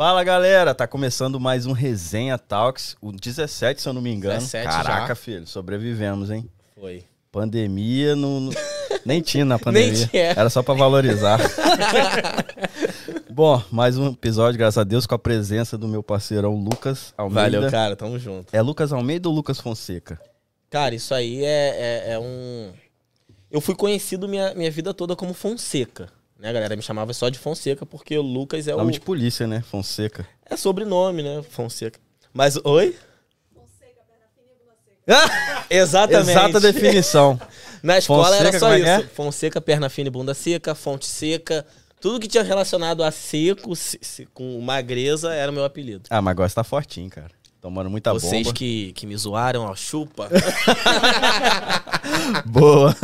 Fala 0.00 0.22
galera, 0.22 0.76
tá 0.76 0.86
começando 0.86 1.40
mais 1.40 1.66
um 1.66 1.72
Resenha 1.72 2.38
Talks, 2.38 2.96
o 3.02 3.10
17, 3.10 3.82
se 3.82 3.88
eu 3.88 3.92
não 3.92 4.00
me 4.00 4.12
engano. 4.14 4.36
17 4.38 4.64
Caraca, 4.64 5.08
já. 5.08 5.14
filho, 5.16 5.44
sobrevivemos, 5.44 6.30
hein? 6.30 6.48
Foi. 6.78 7.04
Pandemia, 7.32 8.14
não, 8.14 8.38
não- 8.38 8.52
nem 9.04 9.20
tinha 9.20 9.44
na 9.44 9.58
pandemia. 9.58 9.90
Nem 9.90 10.06
tinha. 10.06 10.22
Era 10.26 10.48
só 10.50 10.62
pra 10.62 10.74
valorizar. 10.74 11.40
Bom, 13.28 13.60
mais 13.72 13.98
um 13.98 14.12
episódio, 14.12 14.56
graças 14.56 14.78
a 14.78 14.84
Deus, 14.84 15.04
com 15.04 15.16
a 15.16 15.18
presença 15.18 15.76
do 15.76 15.88
meu 15.88 16.00
parceirão 16.00 16.54
Lucas 16.54 17.12
Almeida. 17.18 17.56
Valeu, 17.56 17.68
cara. 17.68 17.96
Tamo 17.96 18.20
junto. 18.20 18.54
É 18.54 18.62
Lucas 18.62 18.92
Almeida 18.92 19.28
ou 19.28 19.34
Lucas 19.34 19.58
Fonseca? 19.58 20.20
Cara, 20.70 20.94
isso 20.94 21.12
aí 21.12 21.44
é, 21.44 22.04
é, 22.06 22.12
é 22.12 22.18
um. 22.20 22.72
Eu 23.50 23.60
fui 23.60 23.74
conhecido 23.74 24.28
minha, 24.28 24.54
minha 24.54 24.70
vida 24.70 24.94
toda 24.94 25.16
como 25.16 25.34
Fonseca. 25.34 26.08
Né, 26.38 26.50
a 26.50 26.52
galera 26.52 26.76
me 26.76 26.82
chamava 26.82 27.12
só 27.12 27.28
de 27.28 27.38
Fonseca 27.38 27.84
porque 27.84 28.16
o 28.16 28.22
Lucas 28.22 28.68
é 28.68 28.72
Nome 28.72 28.90
o. 28.90 28.92
de 28.92 29.00
polícia, 29.00 29.46
né? 29.46 29.60
Fonseca. 29.60 30.26
É 30.48 30.56
sobrenome, 30.56 31.22
né? 31.22 31.42
Fonseca. 31.50 31.98
Mas, 32.32 32.56
oi? 32.64 32.96
Exatamente. 35.70 36.30
Exata 36.38 36.60
definição. 36.60 37.40
Na 37.82 37.98
escola 37.98 38.24
Fonseca, 38.26 38.48
era 38.48 38.58
só 38.58 38.72
é 38.72 38.78
isso. 38.78 38.88
é? 38.88 39.02
Fonseca, 39.08 39.60
perna 39.60 39.88
fina 39.88 40.08
e 40.08 40.10
bunda 40.10 40.34
seca, 40.34 40.74
fonte 40.74 41.06
seca. 41.06 41.64
Tudo 42.00 42.20
que 42.20 42.28
tinha 42.28 42.42
relacionado 42.44 43.02
a 43.02 43.10
seco, 43.10 43.74
se- 43.74 43.98
se- 44.00 44.26
com 44.26 44.60
magreza, 44.60 45.32
era 45.34 45.50
o 45.50 45.54
meu 45.54 45.64
apelido. 45.64 46.02
Ah, 46.10 46.22
mas 46.22 46.30
agora 46.32 46.48
você 46.48 46.54
tá 46.54 46.62
fortinho, 46.64 47.10
cara. 47.10 47.30
Tomando 47.60 47.90
muita 47.90 48.12
Vocês 48.12 48.44
bomba. 48.44 48.54
que, 48.54 48.92
que 48.92 49.06
me 49.06 49.16
zoaram, 49.16 49.64
ó, 49.64 49.74
chupa. 49.74 50.28
Boa. 52.46 52.94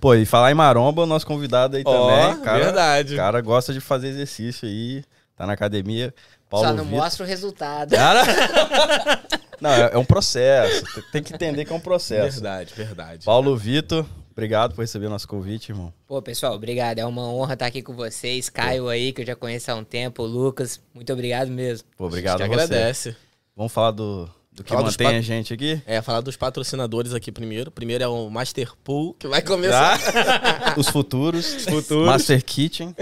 Pô, 0.00 0.14
e 0.14 0.26
falar 0.26 0.50
em 0.50 0.54
maromba, 0.54 1.02
o 1.02 1.06
nosso 1.06 1.26
convidado 1.26 1.76
aí 1.76 1.82
Ó, 1.86 2.10
também. 2.10 2.42
Cara, 2.44 2.64
verdade. 2.64 3.14
O 3.14 3.16
cara 3.16 3.40
gosta 3.40 3.72
de 3.72 3.80
fazer 3.80 4.08
exercício 4.08 4.68
aí, 4.68 5.02
tá 5.36 5.46
na 5.46 5.54
academia. 5.54 6.14
Paulo 6.50 6.66
Só 6.68 6.74
não 6.74 6.84
Vitor. 6.84 6.98
mostra 7.00 7.24
o 7.24 7.28
resultado. 7.28 7.90
Cara... 7.96 8.22
não, 9.60 9.70
é, 9.70 9.90
é 9.94 9.98
um 9.98 10.04
processo. 10.04 10.84
Tem- 11.10 11.22
que 11.22 11.32
entender 11.34 11.64
que 11.64 11.72
é 11.72 11.76
um 11.76 11.80
processo. 11.80 12.40
verdade, 12.42 12.74
verdade. 12.76 13.24
Paulo 13.24 13.56
Vitor, 13.56 14.04
obrigado 14.32 14.74
por 14.74 14.82
receber 14.82 15.08
nosso 15.08 15.26
convite, 15.26 15.70
irmão. 15.72 15.92
Pô, 16.06 16.20
pessoal, 16.20 16.54
obrigado. 16.54 16.98
É 16.98 17.06
uma 17.06 17.22
honra 17.22 17.54
estar 17.54 17.66
aqui 17.66 17.82
com 17.82 17.94
vocês. 17.94 18.50
Caio 18.50 18.88
aí, 18.88 19.12
que 19.12 19.22
eu 19.22 19.26
já 19.26 19.34
conheço 19.34 19.70
há 19.72 19.74
um 19.74 19.84
tempo. 19.84 20.22
O 20.22 20.26
Lucas, 20.26 20.80
muito 20.92 21.10
obrigado 21.12 21.48
mesmo. 21.50 21.88
Pô, 21.96 22.06
obrigado 22.06 22.42
a 22.42 22.44
a 22.44 22.46
gente 22.46 22.54
você. 22.56 22.62
agradece. 22.64 23.16
Vamos 23.56 23.72
falar 23.72 23.92
do, 23.92 24.28
do 24.50 24.64
que 24.64 24.70
Fala 24.70 24.82
dos 24.84 24.94
mantém 24.94 25.06
pat- 25.06 25.16
a 25.16 25.20
gente 25.20 25.54
aqui? 25.54 25.80
É, 25.86 26.02
falar 26.02 26.20
dos 26.20 26.36
patrocinadores 26.36 27.14
aqui 27.14 27.30
primeiro. 27.30 27.70
Primeiro 27.70 28.02
é 28.02 28.08
o 28.08 28.28
Master 28.28 28.72
Pool, 28.82 29.14
que 29.14 29.28
vai 29.28 29.40
começar. 29.42 29.98
Os 30.76 30.88
futuros. 30.88 31.64
Futuros. 31.64 32.06
Master 32.06 32.44
Kitchen. 32.44 32.96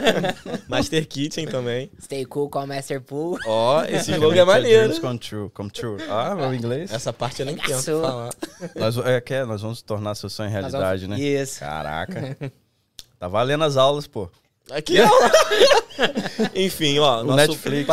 Master 0.66 1.06
Kitchen 1.06 1.46
também. 1.46 1.90
Stay 2.00 2.24
cool 2.24 2.48
com 2.48 2.60
o 2.60 2.66
Master 2.66 3.02
Pool. 3.02 3.38
Ó, 3.46 3.84
esse 3.84 4.12
jogo 4.18 4.32
é 4.32 4.44
maneiro. 4.44 4.98
Come 4.98 5.18
true. 5.18 5.50
Come 5.50 5.70
true. 5.70 5.98
Ah, 6.08 6.34
meu 6.34 6.54
inglês. 6.54 6.90
Essa 6.90 7.12
parte 7.12 7.40
eu 7.40 7.46
nem 7.46 7.56
tento 7.56 7.82
falar. 8.00 8.30
Nós, 8.74 8.96
é, 8.98 9.20
que 9.20 9.34
é, 9.34 9.44
nós 9.44 9.60
vamos 9.60 9.82
tornar 9.82 10.14
seu 10.14 10.30
sonho 10.30 10.50
Nós 10.50 10.72
vamos- 10.72 10.72
realidade, 10.86 11.06
né? 11.06 11.20
Isso. 11.20 11.60
Caraca. 11.60 12.36
Tá 13.18 13.28
valendo 13.28 13.62
as 13.64 13.76
aulas, 13.76 14.06
pô. 14.06 14.30
Aqui, 14.74 14.96
ó. 15.00 15.08
Enfim, 16.54 16.98
ó. 16.98 17.22
Nosso, 17.22 17.36
Netflix. 17.36 17.88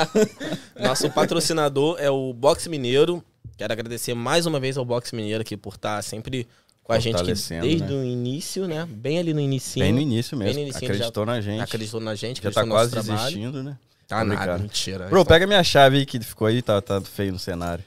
nosso 0.78 1.10
patrocinador 1.10 1.96
é 2.00 2.10
o 2.10 2.32
Box 2.32 2.68
Mineiro. 2.68 3.22
Quero 3.56 3.72
agradecer 3.72 4.14
mais 4.14 4.46
uma 4.46 4.58
vez 4.58 4.76
ao 4.76 4.84
Box 4.84 5.14
Mineiro 5.14 5.42
aqui 5.42 5.56
por 5.56 5.74
estar 5.74 6.02
sempre 6.02 6.46
com 6.82 6.92
a 6.92 6.98
gente 6.98 7.16
aqui 7.16 7.34
desde 7.60 7.82
né? 7.82 7.90
o 7.90 8.04
início, 8.04 8.66
né? 8.66 8.86
Bem 8.88 9.18
ali 9.18 9.34
no 9.34 9.40
início. 9.40 9.80
Bem 9.80 9.92
no 9.92 10.00
início 10.00 10.36
mesmo. 10.36 10.54
No 10.54 10.60
inicinho, 10.60 10.90
Acreditou 10.90 11.26
na 11.26 11.40
gente. 11.40 11.60
Acreditou 11.60 12.00
na 12.00 12.14
gente, 12.14 12.42
Já 12.42 12.50
tá 12.50 12.66
quase 12.66 12.90
trabalho. 12.92 13.18
desistindo, 13.18 13.62
né? 13.62 13.76
Tá 14.06 14.20
Tô 14.20 14.26
nada, 14.26 14.58
mentira. 14.58 15.08
Bro, 15.08 15.24
pega 15.24 15.46
minha 15.46 15.64
chave 15.64 15.98
aí 15.98 16.06
que 16.06 16.20
ficou 16.20 16.46
aí, 16.46 16.62
tá, 16.62 16.80
tá 16.80 17.00
feio 17.00 17.32
no 17.32 17.38
cenário. 17.40 17.84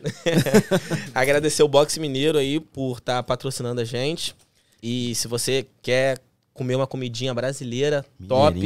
Agradecer 1.16 1.64
o 1.64 1.68
Box 1.68 1.98
Mineiro 1.98 2.38
aí 2.38 2.60
por 2.60 2.98
estar 2.98 3.24
patrocinando 3.24 3.80
a 3.80 3.86
gente. 3.86 4.36
E 4.84 5.16
se 5.16 5.30
você 5.30 5.66
quer 5.82 6.20
comer 6.60 6.76
uma 6.76 6.86
comidinha 6.86 7.34
brasileira 7.34 8.06
top, 8.28 8.60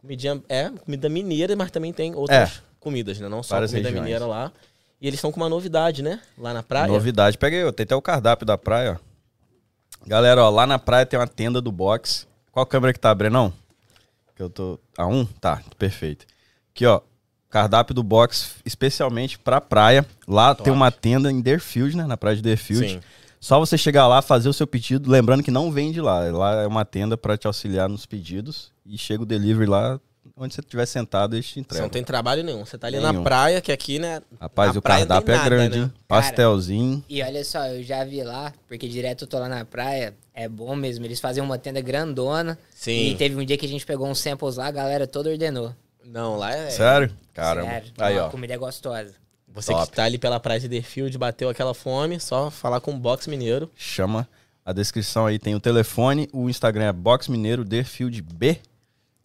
comidinha, 0.00 0.42
é, 0.48 0.70
comida 0.70 1.10
mineira, 1.10 1.54
mas 1.54 1.70
também 1.70 1.92
tem 1.92 2.14
outras 2.14 2.62
comidas, 2.80 3.20
né? 3.20 3.28
Não 3.28 3.42
só 3.42 3.56
Várias 3.56 3.70
comida 3.70 3.90
regiões. 3.90 4.04
mineira 4.04 4.26
lá. 4.26 4.50
E 4.98 5.06
eles 5.06 5.18
estão 5.18 5.30
com 5.30 5.38
uma 5.38 5.48
novidade, 5.48 6.02
né? 6.02 6.22
Lá 6.38 6.54
na 6.54 6.62
praia. 6.62 6.88
Novidade. 6.88 7.36
Pega 7.36 7.54
aí, 7.54 7.72
tem 7.72 7.84
até 7.84 7.94
o 7.94 8.00
cardápio 8.00 8.46
da 8.46 8.56
praia, 8.56 8.98
ó. 8.98 9.08
Galera, 10.06 10.42
ó, 10.42 10.48
lá 10.48 10.66
na 10.66 10.78
praia 10.78 11.04
tem 11.04 11.20
uma 11.20 11.26
tenda 11.26 11.60
do 11.60 11.70
box. 11.70 12.26
Qual 12.50 12.64
câmera 12.64 12.94
que 12.94 12.98
tá, 12.98 13.14
Brenão? 13.14 13.52
Que 14.34 14.42
eu 14.42 14.48
tô... 14.48 14.80
A 14.96 15.06
um? 15.06 15.26
Tá, 15.26 15.62
perfeito. 15.78 16.24
Aqui, 16.74 16.86
ó, 16.86 17.02
cardápio 17.50 17.94
do 17.94 18.02
box 18.02 18.54
especialmente 18.64 19.38
pra 19.38 19.60
praia. 19.60 20.06
Lá 20.26 20.54
Top. 20.54 20.64
tem 20.64 20.72
uma 20.72 20.90
tenda 20.90 21.30
em 21.30 21.42
Deerfield, 21.42 21.94
né? 21.94 22.06
Na 22.06 22.16
praia 22.16 22.36
de 22.36 22.42
Deerfield. 22.42 22.88
Sim. 22.88 23.00
Só 23.40 23.58
você 23.58 23.78
chegar 23.78 24.06
lá, 24.06 24.20
fazer 24.20 24.48
o 24.48 24.52
seu 24.52 24.66
pedido, 24.66 25.10
lembrando 25.10 25.42
que 25.42 25.50
não 25.50 25.70
vende 25.70 26.00
lá. 26.00 26.20
Lá 26.30 26.62
é 26.62 26.66
uma 26.66 26.84
tenda 26.84 27.16
pra 27.16 27.36
te 27.36 27.46
auxiliar 27.46 27.88
nos 27.88 28.06
pedidos 28.06 28.72
e 28.84 28.98
chega 28.98 29.22
o 29.22 29.26
delivery 29.26 29.68
lá 29.68 30.00
onde 30.38 30.54
você 30.54 30.60
estiver 30.60 30.86
sentado 30.86 31.34
eles 31.34 31.46
te 31.46 31.64
Você 31.68 31.80
não 31.80 31.88
tem 31.88 32.04
trabalho 32.04 32.42
nenhum. 32.42 32.64
Você 32.64 32.78
tá 32.78 32.86
ali 32.86 32.98
Nenhum. 32.98 33.12
na 33.12 33.22
praia, 33.22 33.60
que 33.60 33.72
aqui, 33.72 33.98
né? 33.98 34.22
Rapaz, 34.40 34.72
na 34.72 34.78
o 34.78 34.82
cardápio 34.82 35.32
é 35.32 35.36
nada, 35.36 35.50
grande, 35.50 35.78
né? 35.78 35.84
hein? 35.84 35.92
Pastelzinho. 36.06 37.04
E 37.08 37.22
olha 37.22 37.44
só, 37.44 37.66
eu 37.66 37.82
já 37.82 38.04
vi 38.04 38.22
lá, 38.22 38.52
porque 38.66 38.88
direto 38.88 39.24
eu 39.24 39.28
tô 39.28 39.38
lá 39.38 39.48
na 39.48 39.64
praia. 39.64 40.14
É 40.32 40.48
bom 40.48 40.74
mesmo. 40.76 41.04
Eles 41.04 41.20
fazem 41.20 41.42
uma 41.42 41.58
tenda 41.58 41.80
grandona. 41.80 42.58
Sim. 42.74 43.10
E 43.10 43.16
teve 43.16 43.34
um 43.34 43.44
dia 43.44 43.58
que 43.58 43.66
a 43.66 43.68
gente 43.68 43.84
pegou 43.84 44.08
uns 44.08 44.20
samples 44.20 44.56
lá, 44.56 44.66
a 44.66 44.70
galera 44.70 45.06
toda 45.06 45.30
ordenou. 45.30 45.74
Não, 46.04 46.36
lá 46.36 46.54
é. 46.54 46.70
Sério? 46.70 47.10
Caramba. 47.34 47.68
Sério. 47.68 47.92
Aí, 47.98 48.18
ó. 48.18 48.26
A 48.26 48.30
comida 48.30 48.54
é 48.54 48.56
gostosa. 48.56 49.14
Você 49.60 49.72
Top. 49.72 49.90
que 49.90 49.96
tá 49.96 50.04
ali 50.04 50.18
pela 50.18 50.38
praia 50.38 50.60
de 50.60 50.68
Deerfield, 50.68 51.18
bateu 51.18 51.48
aquela 51.48 51.74
fome, 51.74 52.20
só 52.20 52.48
falar 52.48 52.80
com 52.80 52.92
o 52.92 52.96
Box 52.96 53.26
Mineiro. 53.26 53.68
Chama. 53.76 54.28
A 54.64 54.72
descrição 54.72 55.26
aí 55.26 55.38
tem 55.38 55.54
o 55.54 55.60
telefone, 55.60 56.28
o 56.32 56.48
Instagram 56.48 56.84
é 56.84 56.92
Box 56.92 57.28
Mineiro 57.28 57.64
Deerfield 57.64 58.22
B 58.22 58.60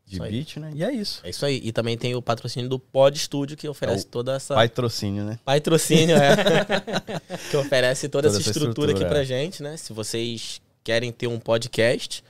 de 0.05 0.19
beat, 0.19 0.57
né? 0.57 0.71
E 0.73 0.83
é 0.83 0.91
isso. 0.91 1.21
É 1.23 1.29
isso 1.29 1.45
aí. 1.45 1.61
E 1.63 1.71
também 1.71 1.97
tem 1.97 2.15
o 2.15 2.21
patrocínio 2.21 2.69
do 2.69 2.77
Pod 2.77 3.17
Studio, 3.17 3.57
que 3.57 3.67
oferece 3.67 4.05
É 4.05 4.09
toda 4.09 4.35
essa. 4.35 4.53
Patrocínio, 4.55 5.23
né? 5.23 5.39
Patrocínio, 5.43 6.15
é. 6.15 6.35
que 7.49 7.57
oferece 7.57 8.09
toda, 8.09 8.27
Toda 8.27 8.37
essa 8.37 8.49
essa 8.49 8.49
estrutura, 8.49 8.91
estrutura, 8.91 8.91
aqui 8.91 9.05
pra 9.05 9.21
é. 9.21 9.25
gente, 9.25 9.63
né? 9.63 9.77
Se 9.77 9.93
vocês 9.93 10.61
querem 10.83 11.11
ter 11.11 11.27
um 11.27 11.39
podcast, 11.39 12.23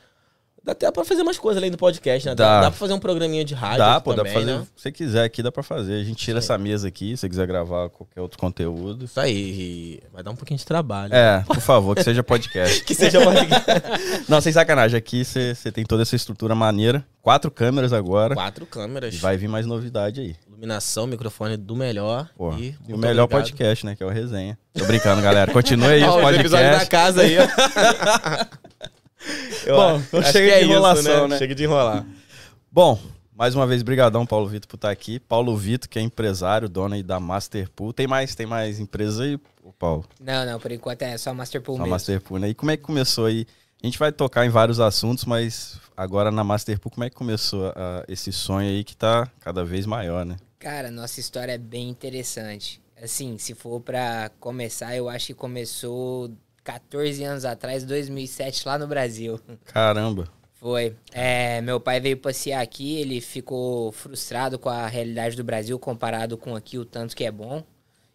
dá 0.64 0.72
até 0.72 0.90
pra 0.92 1.04
fazer 1.04 1.24
mais 1.24 1.38
coisas 1.38 1.58
além 1.62 1.70
do 1.70 1.78
podcast, 1.78 2.28
né? 2.30 2.36
Dá, 2.36 2.44
Dá. 2.46 2.62
dá 2.62 2.70
pra 2.72 2.80
fazer 2.80 2.94
um 2.94 3.00
programinha 3.00 3.44
de 3.44 3.54
rádio. 3.54 3.80
dá, 3.80 4.00
pô, 4.00 4.14
dá 4.14 4.24
pra 4.24 4.32
também, 4.32 4.46
fazer. 4.48 4.60
Né? 4.60 4.68
Se 4.76 4.82
você 4.84 4.92
quiser 4.92 5.24
aqui, 5.26 5.44
dá 5.44 5.52
pra 5.52 5.62
fazer. 5.64 5.94
A 6.00 6.04
gente 6.04 6.18
tira 6.18 6.38
aí. 6.40 6.44
essa 6.44 6.58
mesa 6.58 6.88
aqui, 6.88 7.12
se 7.12 7.22
você 7.22 7.30
quiser 7.30 7.46
gravar 7.48 7.90
qualquer 7.90 8.22
outro 8.22 8.38
conteúdo. 8.40 9.06
Isso 9.06 9.20
aí. 9.20 10.00
Vai 10.14 10.24
dar 10.24 10.32
um 10.32 10.36
pouquinho 10.36 10.58
de 10.58 10.66
trabalho. 10.66 11.14
É, 11.14 11.42
por 11.46 11.60
favor, 11.60 11.96
que 11.96 12.04
seja 12.04 12.24
podcast. 12.24 12.84
Que 12.86 12.96
seja 12.96 13.22
podcast. 13.22 13.72
Não, 14.30 14.40
sem 14.42 14.54
sacanagem. 14.54 14.98
Aqui 14.98 15.24
você 15.26 15.72
tem 15.72 15.84
toda 15.86 16.04
essa 16.04 16.16
estrutura 16.16 16.56
maneira. 16.56 17.06
Quatro 17.22 17.50
câmeras 17.52 17.94
agora. 17.94 18.36
Quatro 18.36 18.66
câmeras. 18.66 19.14
E 19.14 19.18
vai 19.18 19.38
vir 19.38 19.48
mais 19.48 19.66
novidade 19.66 20.20
aí. 20.22 20.36
Iluminação, 20.48 21.08
microfone 21.08 21.58
do 21.58 21.76
melhor. 21.76 22.30
Pô, 22.38 22.54
e 22.54 22.76
o 22.88 22.98
melhor 22.98 23.24
obrigado. 23.26 23.30
podcast, 23.30 23.86
né? 23.86 23.96
Que 23.96 24.04
é 24.04 24.06
o 24.06 24.10
Resenha. 24.10 24.58
Tô 24.74 24.86
brincando, 24.86 25.22
galera. 25.22 25.52
Continue 25.52 25.88
aí 25.88 26.04
Ó, 26.04 26.18
os 26.18 26.36
episódios 26.36 26.52
da 26.52 26.80
podcasts. 26.80 26.90
casa 26.90 27.22
aí, 27.22 27.36
ó. 27.38 28.88
Eu 29.66 29.76
Bom, 29.76 29.96
acho- 29.96 30.06
então 30.08 30.20
acho 30.20 30.32
chega 30.32 30.46
que 30.48 30.52
é 30.54 30.58
de 30.60 30.64
isso, 30.64 30.72
enrolação, 30.72 31.28
né? 31.28 31.38
Chega 31.38 31.56
de 31.56 31.64
enrolar. 31.64 32.06
Bom, 32.72 33.00
mais 33.36 33.56
uma 33.56 33.66
vez, 33.68 33.82
brigadão, 33.84 34.26
Paulo 34.26 34.48
Vitor, 34.48 34.68
por 34.68 34.76
estar 34.76 34.90
aqui. 34.90 35.20
Paulo 35.20 35.56
Vitor, 35.56 35.88
que 35.90 36.00
é 36.00 36.02
empresário, 36.02 36.68
dono 36.68 36.96
aí 36.96 37.04
da 37.04 37.20
Masterpool. 37.20 37.94
Tem 37.94 38.08
mais, 38.08 38.36
tem 38.36 38.46
mais 38.46 38.80
empresas 38.80 39.20
aí, 39.20 39.40
Paulo? 39.80 40.06
Não, 40.20 40.46
não, 40.46 40.60
por 40.60 40.72
enquanto 40.72 41.04
é 41.04 41.18
só 41.18 41.34
Master 41.34 41.62
Pool 41.62 41.76
Só 41.78 41.84
mesmo. 41.84 41.92
Masterpool, 41.92 42.40
né? 42.40 42.50
E 42.50 42.54
como 42.54 42.72
é 42.72 42.78
que 42.78 42.84
começou 42.84 43.26
aí? 43.26 43.46
A 43.82 43.86
gente 43.86 44.00
vai 44.00 44.12
tocar 44.12 44.46
em 44.46 44.50
vários 44.50 44.80
assuntos, 44.80 45.26
mas 45.26 45.78
agora 45.96 46.32
na 46.32 46.44
Masterpool, 46.44 46.92
como 46.92 47.04
é 47.04 47.10
que 47.10 47.16
começou 47.16 47.72
ah, 47.76 48.04
esse 48.08 48.32
sonho 48.32 48.70
aí 48.70 48.84
que 48.84 48.96
tá 48.96 49.30
cada 49.42 49.64
vez 49.66 49.86
maior, 49.86 50.26
né? 50.26 50.38
Cara, 50.58 50.90
nossa 50.90 51.20
história 51.20 51.52
é 51.52 51.58
bem 51.58 51.90
interessante. 51.90 52.82
Assim, 53.02 53.38
se 53.38 53.54
for 53.54 53.82
pra 53.82 54.32
começar, 54.40 54.96
eu 54.96 55.10
acho 55.10 55.28
que 55.28 55.34
começou 55.34 56.32
14 56.64 57.24
anos 57.24 57.46
atrás, 57.46 57.84
2007, 57.84 58.68
lá 58.68 58.78
no 58.78 58.88
Brasil. 58.88 59.40
Caramba. 59.66 60.28
Foi. 60.54 60.96
É, 61.12 61.60
meu 61.60 61.80
pai 61.80 62.00
veio 62.00 62.16
passear 62.18 62.62
aqui, 62.62 62.96
ele 62.96 63.20
ficou 63.20 63.92
frustrado 63.92 64.58
com 64.58 64.70
a 64.70 64.88
realidade 64.88 65.36
do 65.36 65.44
Brasil 65.44 65.78
comparado 65.78 66.38
com 66.38 66.56
aqui, 66.56 66.78
o 66.78 66.86
tanto 66.86 67.16
que 67.16 67.26
é 67.26 67.32
bom. 67.32 67.64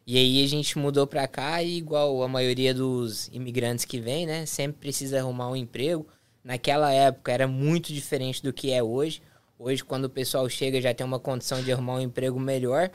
E 0.07 0.17
aí 0.17 0.43
a 0.43 0.49
gente 0.49 0.79
mudou 0.79 1.07
pra 1.07 1.29
cá 1.29 1.63
e 1.63 1.77
igual 1.77 2.23
a 2.23 2.29
maioria 2.29 2.73
dos 2.73 3.29
imigrantes 3.29 3.85
que 3.85 4.01
vem, 4.01 4.25
né, 4.25 4.47
sempre 4.47 4.81
precisa 4.81 5.19
arrumar 5.19 5.51
um 5.51 5.57
emprego. 5.57 6.07
Naquela 6.43 6.91
época 6.91 7.31
era 7.31 7.47
muito 7.47 7.93
diferente 7.93 8.43
do 8.43 8.51
que 8.51 8.73
é 8.73 8.83
hoje. 8.83 9.21
Hoje 9.59 9.85
quando 9.85 10.07
o 10.07 10.11
pessoal 10.11 10.49
chega 10.49 10.81
já 10.81 10.95
tem 10.95 11.05
uma 11.05 11.21
condição 11.21 11.63
de 11.63 11.71
arrumar 11.71 11.97
um 11.97 12.01
emprego 12.01 12.41
melhor. 12.41 12.91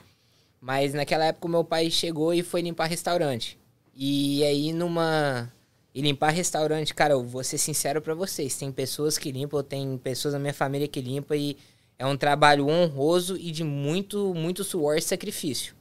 Mas 0.59 0.95
naquela 0.95 1.25
época 1.25 1.45
o 1.45 1.51
meu 1.51 1.63
pai 1.63 1.91
chegou 1.91 2.33
e 2.33 2.41
foi 2.41 2.61
limpar 2.61 2.87
restaurante. 2.87 3.59
E 3.95 4.43
aí 4.43 4.73
numa 4.73 5.51
e 5.93 6.01
limpar 6.01 6.31
restaurante, 6.31 6.93
cara, 6.93 7.13
eu 7.13 7.23
vou 7.23 7.43
ser 7.43 7.59
sincero 7.59 8.01
pra 8.01 8.15
vocês, 8.15 8.55
tem 8.57 8.71
pessoas 8.71 9.17
que 9.17 9.31
limpam, 9.31 9.61
tem 9.61 9.97
pessoas 9.97 10.33
na 10.33 10.39
minha 10.39 10.53
família 10.53 10.87
que 10.87 10.99
limpam 10.99 11.35
e 11.35 11.55
é 11.99 12.05
um 12.05 12.17
trabalho 12.17 12.67
honroso 12.67 13.37
e 13.37 13.51
de 13.51 13.63
muito, 13.63 14.33
muito 14.33 14.63
suor 14.63 14.97
e 14.97 15.01
sacrifício. 15.01 15.75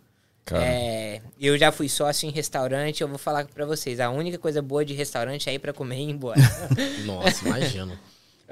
É, 0.61 1.23
eu 1.41 1.56
já 1.56 1.73
fui 1.73 1.88
sócio 1.88 2.29
em 2.29 2.32
restaurante, 2.32 3.00
eu 3.00 3.09
vou 3.09 3.17
falar 3.17 3.47
pra 3.47 3.64
vocês, 3.64 4.00
a 4.00 4.11
única 4.11 4.37
coisa 4.37 4.61
boa 4.61 4.85
de 4.85 4.93
restaurante 4.93 5.49
é 5.49 5.55
ir 5.55 5.59
pra 5.59 5.73
comer 5.73 5.97
e 5.97 6.03
ir 6.03 6.11
embora. 6.11 6.41
Nossa, 7.06 7.47
imagino. 7.47 7.99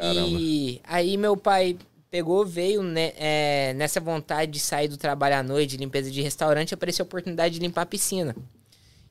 E 0.03 0.81
aí 0.85 1.17
meu 1.19 1.37
pai 1.37 1.77
pegou, 2.11 2.47
veio 2.47 2.83
né, 2.83 3.12
é, 3.19 3.75
nessa 3.75 4.01
vontade 4.01 4.53
de 4.53 4.61
sair 4.61 4.89
do 4.89 4.97
trabalho 4.97 5.37
à 5.37 5.43
noite, 5.43 5.73
de 5.73 5.77
limpeza 5.77 6.11
de 6.11 6.23
restaurante, 6.23 6.73
apareceu 6.73 7.03
a 7.03 7.07
oportunidade 7.07 7.55
de 7.55 7.61
limpar 7.61 7.83
a 7.83 7.87
piscina. 7.87 8.35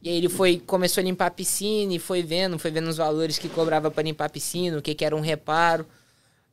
E 0.02 0.10
aí 0.10 0.16
ele 0.16 0.30
foi, 0.30 0.62
começou 0.66 1.02
a 1.02 1.04
limpar 1.04 1.28
a 1.28 1.32
piscina 1.32 1.94
e 1.94 2.00
foi 2.00 2.24
vendo, 2.24 2.58
foi 2.58 2.72
vendo 2.72 2.88
os 2.88 2.98
valores 2.98 3.38
que 3.38 3.50
cobrava 3.50 3.92
para 3.92 4.04
limpar 4.04 4.26
a 4.26 4.30
piscina, 4.30 4.78
o 4.78 4.82
que, 4.82 4.96
que 4.96 5.04
era 5.04 5.16
um 5.16 5.20
reparo. 5.20 5.86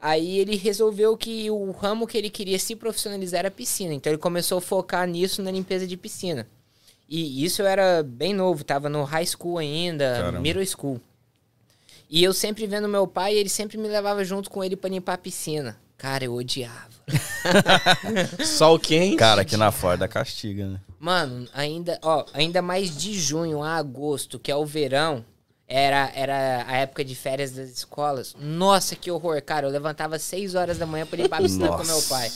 Aí 0.01 0.39
ele 0.39 0.57
resolveu 0.57 1.17
que 1.17 1.51
o 1.51 1.71
ramo 1.71 2.07
que 2.07 2.19
ele 2.19 2.29
queria 2.29 2.59
se 2.59 2.75
profissionalizar 2.75 3.41
era 3.41 3.49
a 3.49 3.53
piscina. 3.53 3.95
Então 3.95 4.13
ele 4.13 4.19
começou 4.19 4.59
a 4.59 4.61
focar 4.61 5.07
nisso 5.07 5.43
na 5.43 5.51
limpeza 5.51 5.87
de 5.87 5.97
piscina. 5.97 6.47
E 7.09 7.45
isso 7.45 7.63
eu 7.63 7.67
era 7.67 8.03
bem 8.03 8.35
novo, 8.35 8.65
tava 8.65 8.89
no 8.89 9.05
high 9.05 9.27
school 9.27 9.59
ainda, 9.59 10.15
Caramba. 10.23 10.41
middle 10.41 10.67
school. 10.67 11.01
E 12.11 12.23
eu 12.23 12.33
sempre 12.33 12.67
vendo 12.67 12.89
meu 12.89 13.07
pai, 13.07 13.35
ele 13.35 13.49
sempre 13.49 13.79
me 13.79 13.89
levava 13.89 14.25
junto 14.25 14.51
com 14.51 14.63
ele 14.63 14.77
pra 14.77 14.91
limpar 14.91 15.15
a 15.15 15.19
piscina. 15.19 15.79
Cara, 15.97 16.25
eu 16.25 16.35
odiava. 16.35 16.96
Sol 18.45 18.79
quente. 18.79 19.17
cara, 19.17 19.43
aqui 19.43 19.57
na 19.57 19.71
Flórida 19.71 20.09
castiga, 20.09 20.67
né? 20.67 20.81
Mano, 20.99 21.47
ainda, 21.55 21.99
ó, 22.03 22.25
ainda 22.33 22.61
mais 22.61 22.97
de 22.97 23.15
junho 23.15 23.63
a 23.63 23.77
agosto, 23.77 24.39
que 24.39 24.51
é 24.51 24.57
o 24.57 24.65
verão, 24.65 25.25
era, 25.69 26.11
era 26.15 26.65
a 26.67 26.77
época 26.79 27.05
de 27.05 27.15
férias 27.15 27.53
das 27.53 27.71
escolas. 27.71 28.35
Nossa, 28.39 28.97
que 28.97 29.11
horror, 29.11 29.41
cara. 29.43 29.67
Eu 29.67 29.71
levantava 29.71 30.19
6 30.19 30.55
horas 30.55 30.79
da 30.79 30.87
manhã 30.87 31.07
pra 31.07 31.17
limpar 31.17 31.39
a 31.39 31.43
piscina 31.43 31.69
com 31.69 31.85
meu 31.85 32.03
pai. 32.03 32.31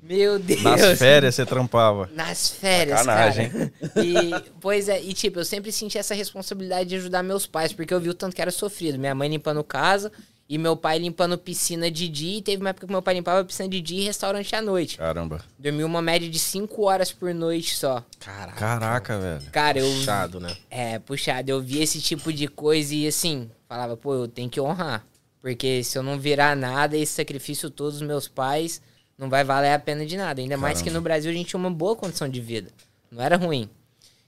Meu 0.00 0.38
Deus. 0.38 0.62
Nas 0.62 0.98
férias 0.98 1.34
você 1.34 1.44
trampava. 1.44 2.08
Nas 2.14 2.48
férias, 2.48 3.00
Sacanagem, 3.00 3.50
cara. 3.50 3.72
E, 3.96 4.50
pois 4.60 4.88
é, 4.88 5.02
e 5.02 5.12
tipo, 5.12 5.40
eu 5.40 5.44
sempre 5.44 5.72
senti 5.72 5.98
essa 5.98 6.14
responsabilidade 6.14 6.88
de 6.88 6.96
ajudar 6.96 7.22
meus 7.24 7.46
pais, 7.46 7.72
porque 7.72 7.92
eu 7.92 8.00
vi 8.00 8.08
o 8.08 8.14
tanto 8.14 8.34
que 8.34 8.42
era 8.42 8.52
sofrido. 8.52 8.98
Minha 8.98 9.14
mãe 9.14 9.28
limpando 9.28 9.62
casa 9.64 10.12
e 10.48 10.56
meu 10.56 10.76
pai 10.76 10.98
limpando 10.98 11.36
piscina 11.36 11.90
de 11.90 12.08
dia. 12.08 12.38
E 12.38 12.42
teve 12.42 12.62
uma 12.62 12.70
época 12.70 12.86
que 12.86 12.92
meu 12.92 13.02
pai 13.02 13.14
limpava 13.14 13.44
piscina 13.44 13.68
de 13.68 13.80
dia 13.80 14.00
e 14.00 14.04
restaurante 14.04 14.54
à 14.56 14.62
noite. 14.62 14.96
Caramba. 14.96 15.44
Dormia 15.58 15.84
uma 15.84 16.00
média 16.00 16.28
de 16.28 16.38
5 16.38 16.82
horas 16.82 17.12
por 17.12 17.34
noite 17.34 17.74
só. 17.76 18.02
Caraca. 18.18 18.58
Caraca, 18.58 19.18
velho. 19.18 19.50
Cara, 19.52 19.78
eu. 19.78 19.86
Puxado, 19.86 20.40
né? 20.40 20.56
É, 20.70 20.98
puxado. 20.98 21.50
Eu 21.50 21.60
vi 21.60 21.82
esse 21.82 22.00
tipo 22.00 22.32
de 22.32 22.48
coisa 22.48 22.94
e 22.94 23.06
assim, 23.06 23.50
falava, 23.68 23.96
pô, 23.96 24.14
eu 24.14 24.28
tenho 24.28 24.48
que 24.48 24.60
honrar. 24.60 25.04
Porque 25.42 25.84
se 25.84 25.98
eu 25.98 26.02
não 26.02 26.18
virar 26.18 26.56
nada, 26.56 26.96
esse 26.96 27.12
sacrifício 27.12 27.70
todo 27.70 27.92
dos 27.92 28.02
meus 28.02 28.26
pais 28.26 28.80
não 29.18 29.28
vai 29.28 29.44
valer 29.44 29.72
a 29.72 29.78
pena 29.78 30.06
de 30.06 30.16
nada. 30.16 30.40
Ainda 30.40 30.56
mais 30.56 30.78
que 30.78 30.84
Caramba. 30.84 31.00
no 31.00 31.04
Brasil 31.04 31.30
a 31.30 31.34
gente 31.34 31.48
tinha 31.48 31.60
uma 31.60 31.70
boa 31.70 31.94
condição 31.94 32.28
de 32.28 32.40
vida. 32.40 32.70
Não 33.10 33.22
era 33.22 33.36
ruim. 33.36 33.68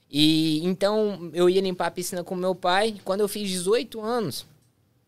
E 0.09 0.63
então 0.65 1.31
eu 1.33 1.49
ia 1.49 1.61
limpar 1.61 1.87
a 1.87 1.91
piscina 1.91 2.23
com 2.23 2.35
meu 2.35 2.53
pai. 2.53 2.95
Quando 3.03 3.21
eu 3.21 3.27
fiz 3.27 3.49
18 3.49 4.01
anos, 4.01 4.45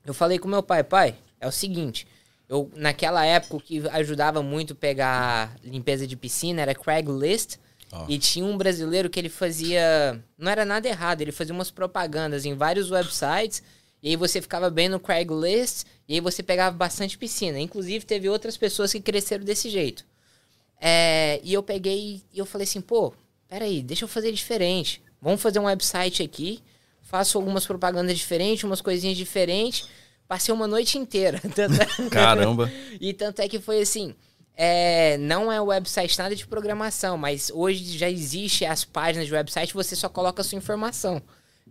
eu 0.05 0.13
falei 0.13 0.37
com 0.39 0.47
meu 0.47 0.63
pai, 0.63 0.83
pai, 0.83 1.15
é 1.39 1.47
o 1.47 1.51
seguinte. 1.51 2.07
Eu, 2.47 2.69
naquela 2.75 3.25
época, 3.25 3.55
o 3.55 3.59
que 3.59 3.87
ajudava 3.89 4.43
muito 4.43 4.75
pegar 4.75 5.55
limpeza 5.63 6.05
de 6.05 6.15
piscina 6.15 6.61
era 6.61 6.75
Craigslist. 6.75 7.57
Ó. 7.91 8.05
E 8.09 8.17
tinha 8.17 8.45
um 8.45 8.57
brasileiro 8.57 9.09
que 9.09 9.19
ele 9.19 9.29
fazia. 9.29 10.23
Não 10.37 10.51
era 10.51 10.65
nada 10.65 10.87
errado, 10.87 11.21
ele 11.21 11.31
fazia 11.31 11.53
umas 11.53 11.71
propagandas 11.71 12.45
em 12.45 12.53
vários 12.53 12.91
websites. 12.91 13.63
E 14.01 14.09
aí 14.09 14.15
você 14.15 14.41
ficava 14.41 14.69
bem 14.69 14.89
no 14.89 14.99
Craigslist. 14.99 15.85
E 16.07 16.15
aí 16.15 16.19
você 16.19 16.43
pegava 16.43 16.75
bastante 16.75 17.17
piscina. 17.17 17.59
Inclusive, 17.59 18.05
teve 18.05 18.29
outras 18.29 18.57
pessoas 18.57 18.91
que 18.91 18.99
cresceram 18.99 19.45
desse 19.45 19.69
jeito. 19.69 20.05
É, 20.79 21.39
e 21.43 21.53
eu 21.53 21.63
peguei 21.63 22.21
e 22.33 22.37
eu 22.37 22.45
falei 22.45 22.65
assim, 22.65 22.81
pô, 22.81 23.13
peraí, 23.47 23.81
deixa 23.81 24.03
eu 24.03 24.09
fazer 24.09 24.33
diferente. 24.33 25.01
Vamos 25.21 25.41
fazer 25.41 25.59
um 25.59 25.65
website 25.65 26.21
aqui. 26.21 26.61
Faço 27.03 27.37
algumas 27.37 27.65
propagandas 27.65 28.17
diferentes, 28.17 28.63
umas 28.63 28.81
coisinhas 28.81 29.15
diferentes. 29.17 29.87
Passei 30.27 30.53
uma 30.53 30.65
noite 30.67 30.97
inteira. 30.97 31.39
É- 31.45 32.09
Caramba. 32.09 32.71
e 32.99 33.13
tanto 33.13 33.41
é 33.41 33.47
que 33.47 33.59
foi 33.59 33.81
assim. 33.81 34.15
é, 34.55 35.17
não 35.17 35.51
é 35.51 35.59
website 35.61 36.17
nada 36.17 36.35
de 36.35 36.47
programação, 36.47 37.17
mas 37.17 37.51
hoje 37.53 37.97
já 37.97 38.09
existe 38.09 38.65
as 38.65 38.83
páginas 38.83 39.27
de 39.27 39.33
website, 39.33 39.73
você 39.73 39.95
só 39.95 40.07
coloca 40.09 40.41
a 40.41 40.45
sua 40.45 40.57
informação. 40.57 41.21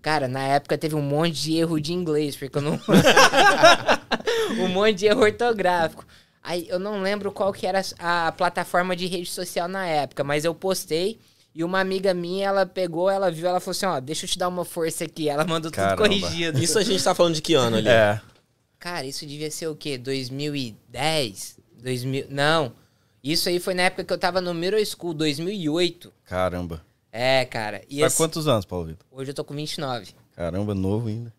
Cara, 0.00 0.26
na 0.26 0.42
época 0.42 0.76
teve 0.76 0.94
um 0.96 1.02
monte 1.02 1.32
de 1.42 1.56
erro 1.56 1.80
de 1.80 1.92
inglês, 1.92 2.34
porque 2.36 2.58
eu 2.58 2.62
não. 2.62 2.78
um 4.58 4.68
monte 4.68 4.94
de 4.98 5.06
erro 5.06 5.22
ortográfico. 5.22 6.04
Aí 6.42 6.66
eu 6.68 6.78
não 6.78 7.00
lembro 7.00 7.30
qual 7.30 7.52
que 7.52 7.66
era 7.66 7.80
a 7.98 8.32
plataforma 8.32 8.96
de 8.96 9.06
rede 9.06 9.30
social 9.30 9.68
na 9.68 9.86
época, 9.86 10.24
mas 10.24 10.44
eu 10.44 10.54
postei 10.54 11.20
e 11.54 11.62
uma 11.62 11.80
amiga 11.80 12.14
minha, 12.14 12.48
ela 12.48 12.64
pegou, 12.66 13.10
ela 13.10 13.30
viu, 13.30 13.46
ela 13.46 13.60
falou 13.60 13.72
assim: 13.72 13.86
ó, 13.86 14.00
deixa 14.00 14.24
eu 14.24 14.28
te 14.28 14.38
dar 14.38 14.48
uma 14.48 14.64
força 14.64 15.04
aqui. 15.04 15.28
Ela 15.28 15.44
mandou 15.44 15.70
Caramba. 15.70 15.96
tudo 15.96 16.08
corrigido. 16.20 16.62
Isso 16.62 16.78
a 16.78 16.82
gente 16.82 17.02
tá 17.02 17.14
falando 17.14 17.34
de 17.34 17.42
que 17.42 17.54
ano 17.54 17.76
ali? 17.76 17.88
É. 17.88 18.20
Cara, 18.78 19.06
isso 19.06 19.24
devia 19.26 19.50
ser 19.50 19.68
o 19.68 19.76
quê? 19.76 19.96
2010? 19.96 21.58
2000... 21.82 22.26
Não. 22.30 22.72
Isso 23.22 23.48
aí 23.48 23.60
foi 23.60 23.74
na 23.74 23.82
época 23.84 24.02
que 24.02 24.12
eu 24.12 24.18
tava 24.18 24.40
no 24.40 24.52
Middle 24.52 24.84
School, 24.84 25.14
2008. 25.14 26.12
Caramba. 26.24 26.82
É, 27.12 27.44
cara. 27.44 27.82
E 27.88 28.00
Faz 28.00 28.12
assim, 28.14 28.22
quantos 28.22 28.48
anos, 28.48 28.64
Paulo 28.64 28.86
Vitor? 28.86 29.06
hoje 29.12 29.30
eu 29.30 29.34
tô 29.34 29.44
com 29.44 29.54
29. 29.54 30.08
Caramba, 30.34 30.74
novo 30.74 31.08
ainda. 31.08 31.32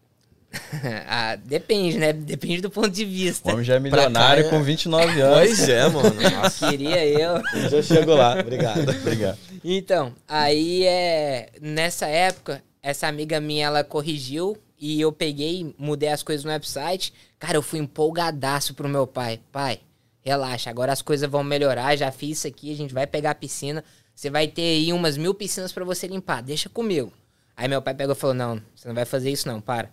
ah, 1.10 1.36
depende, 1.36 1.98
né? 1.98 2.14
Depende 2.14 2.62
do 2.62 2.70
ponto 2.70 2.90
de 2.92 3.04
O 3.04 3.08
vista. 3.08 3.52
homem 3.52 3.66
já 3.66 3.76
é 3.76 3.80
milionário 3.80 4.44
cá, 4.44 4.50
é- 4.50 4.52
com 4.52 4.64
29 4.64 5.20
anos. 5.20 5.38
Pois 5.40 5.68
é, 5.68 5.90
mano. 5.90 6.14
Nossa. 6.14 6.70
Queria 6.70 7.06
eu. 7.06 7.42
Já 7.70 7.82
chego 7.82 8.14
lá. 8.14 8.40
Obrigado. 8.40 8.88
Obrigado. 9.02 9.38
Então, 9.64 10.14
aí 10.28 10.86
é. 10.86 11.52
Nessa 11.62 12.08
época, 12.08 12.64
essa 12.82 13.08
amiga 13.08 13.40
minha, 13.40 13.68
ela 13.68 13.84
corrigiu 13.84 14.58
e 14.78 15.00
eu 15.00 15.12
peguei, 15.12 15.74
mudei 15.78 16.10
as 16.10 16.22
coisas 16.22 16.44
no 16.44 16.52
website. 16.52 17.14
Cara, 17.40 17.58
eu 17.58 17.62
fui 17.62 17.80
empolgadaço 17.80 18.74
pro 18.74 18.90
meu 18.90 19.08
pai. 19.08 19.40
Pai, 19.52 19.80
relaxa, 20.22 20.70
agora 20.70 20.92
as 20.92 21.02
coisas 21.02 21.30
vão 21.30 21.44
melhorar. 21.44 21.96
Já 21.96 22.12
fiz 22.12 22.40
isso 22.40 22.48
aqui, 22.48 22.72
a 22.72 22.76
gente 22.76 22.94
vai 22.94 23.08
pegar 23.08 23.32
a 23.32 23.36
piscina. 23.36 23.84
Você 24.14 24.30
vai 24.30 24.48
ter 24.48 24.62
aí 24.62 24.94
umas 24.94 25.18
mil 25.18 25.34
piscinas 25.34 25.72
pra 25.72 25.86
você 25.86 26.08
limpar, 26.08 26.42
deixa 26.42 26.70
comigo. 26.70 27.12
Aí 27.56 27.68
meu 27.68 27.82
pai 27.82 27.94
pegou 27.94 28.14
e 28.14 28.18
falou: 28.18 28.34
Não, 28.34 28.62
você 28.76 28.88
não 28.88 28.96
vai 28.96 29.06
fazer 29.06 29.32
isso, 29.32 29.48
não, 29.48 29.62
para. 29.62 29.90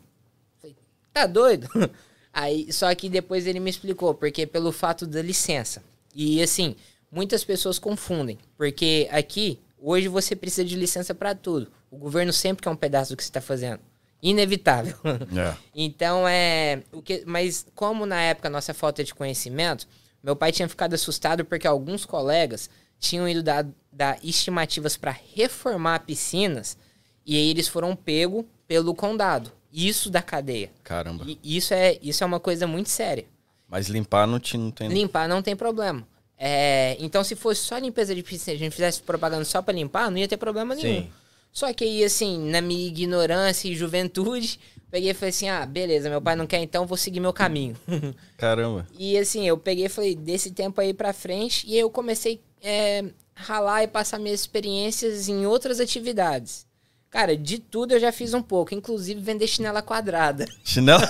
Falei, 0.61 0.77
tá 1.13 1.27
doido? 1.27 1.69
Aí, 2.33 2.73
só 2.73 2.95
que 2.95 3.09
depois 3.09 3.45
ele 3.45 3.59
me 3.59 3.71
explicou, 3.71 4.15
porque 4.15 4.47
pelo 4.47 4.71
fato 4.71 5.05
da 5.05 5.21
licença. 5.21 5.83
E 6.15 6.41
assim, 6.41 6.77
muitas 7.11 7.45
pessoas 7.45 7.79
confundem, 7.79 8.39
porque 8.57 9.09
aqui, 9.11 9.59
hoje 9.79 10.09
você 10.09 10.37
precisa 10.37 10.65
de 10.65 10.77
licença 10.77 11.15
pra 11.15 11.35
tudo. 11.35 11.71
O 11.91 11.97
governo 11.97 12.33
sempre 12.33 12.63
quer 12.63 12.71
um 12.71 12.77
pedaço 12.77 13.13
do 13.13 13.17
que 13.17 13.25
você 13.25 13.33
tá 13.33 13.41
fazendo. 13.41 13.81
Inevitável. 14.23 14.97
É. 15.05 15.57
Então 15.75 16.29
é. 16.29 16.83
O 16.93 17.01
que, 17.01 17.25
mas 17.27 17.67
como 17.75 18.05
na 18.05 18.21
época 18.21 18.51
nossa 18.51 18.75
falta 18.75 19.03
de 19.03 19.15
conhecimento, 19.15 19.89
meu 20.23 20.37
pai 20.37 20.53
tinha 20.53 20.69
ficado 20.69 20.95
assustado 20.95 21.45
porque 21.45 21.67
alguns 21.67 22.05
colegas 22.05 22.69
tinham 22.99 23.27
ido 23.27 23.43
dar, 23.43 23.67
dar 23.91 24.19
estimativas 24.23 24.97
para 24.97 25.17
reformar 25.35 26.01
piscinas 26.01 26.77
e 27.25 27.35
aí 27.37 27.49
eles 27.49 27.67
foram 27.67 27.97
pego 27.97 28.47
pelo 28.69 28.95
condado. 28.95 29.51
Isso 29.73 30.11
da 30.11 30.21
cadeia. 30.21 30.71
Caramba. 30.83 31.25
E 31.27 31.39
isso 31.57 31.73
é, 31.73 31.99
isso 32.03 32.23
é 32.23 32.27
uma 32.27 32.41
coisa 32.41 32.67
muito 32.67 32.91
séria. 32.91 33.25
Mas 33.69 33.87
limpar 33.87 34.27
não, 34.27 34.41
te, 34.41 34.59
não 34.59 34.71
tem. 34.71 34.89
Limpar 34.89 35.29
não 35.29 35.41
tem 35.41 35.55
problema. 35.55 36.07
É, 36.43 36.97
então, 36.99 37.23
se 37.23 37.37
fosse 37.37 37.61
só 37.61 37.77
limpeza 37.77 38.15
de 38.15 38.23
piscina, 38.23 38.57
a 38.57 38.59
gente 38.59 38.73
fizesse 38.73 39.03
propaganda 39.03 39.45
só 39.45 39.61
pra 39.61 39.75
limpar, 39.75 40.11
não 40.11 40.17
ia 40.17 40.27
ter 40.27 40.39
problema 40.39 40.75
nenhum. 40.75 41.03
Sim. 41.03 41.11
Só 41.53 41.71
que 41.75 41.85
aí, 41.85 42.03
assim, 42.03 42.49
na 42.49 42.63
minha 42.63 42.87
ignorância 42.87 43.69
e 43.69 43.75
juventude, 43.77 44.59
peguei 44.91 45.11
e 45.11 45.15
falei 45.15 45.29
assim: 45.31 45.51
ah, 45.51 45.67
beleza, 45.67 46.09
meu 46.09 46.23
pai 46.23 46.35
não 46.37 46.47
quer, 46.47 46.63
então 46.63 46.87
vou 46.87 46.97
seguir 46.97 47.21
meu 47.21 47.33
caminho. 47.33 47.77
Caramba. 48.39 48.87
e 48.99 49.19
assim, 49.19 49.47
eu 49.47 49.59
peguei 49.59 49.85
e 49.85 49.89
falei: 49.91 50.15
desse 50.15 50.51
tempo 50.51 50.81
aí 50.81 50.95
pra 50.95 51.13
frente, 51.13 51.67
e 51.69 51.79
eu 51.79 51.91
comecei 51.91 52.41
é, 52.63 53.05
ralar 53.35 53.83
e 53.83 53.89
passar 53.89 54.19
minhas 54.19 54.41
experiências 54.41 55.29
em 55.29 55.45
outras 55.45 55.79
atividades. 55.79 56.67
Cara, 57.11 57.37
de 57.37 57.59
tudo 57.59 57.95
eu 57.95 57.99
já 57.99 58.13
fiz 58.13 58.35
um 58.35 58.41
pouco, 58.43 58.73
inclusive 58.73 59.21
vender 59.21 59.49
chinela 59.49 59.83
quadrada. 59.83 60.45
Chinelo? 60.63 61.03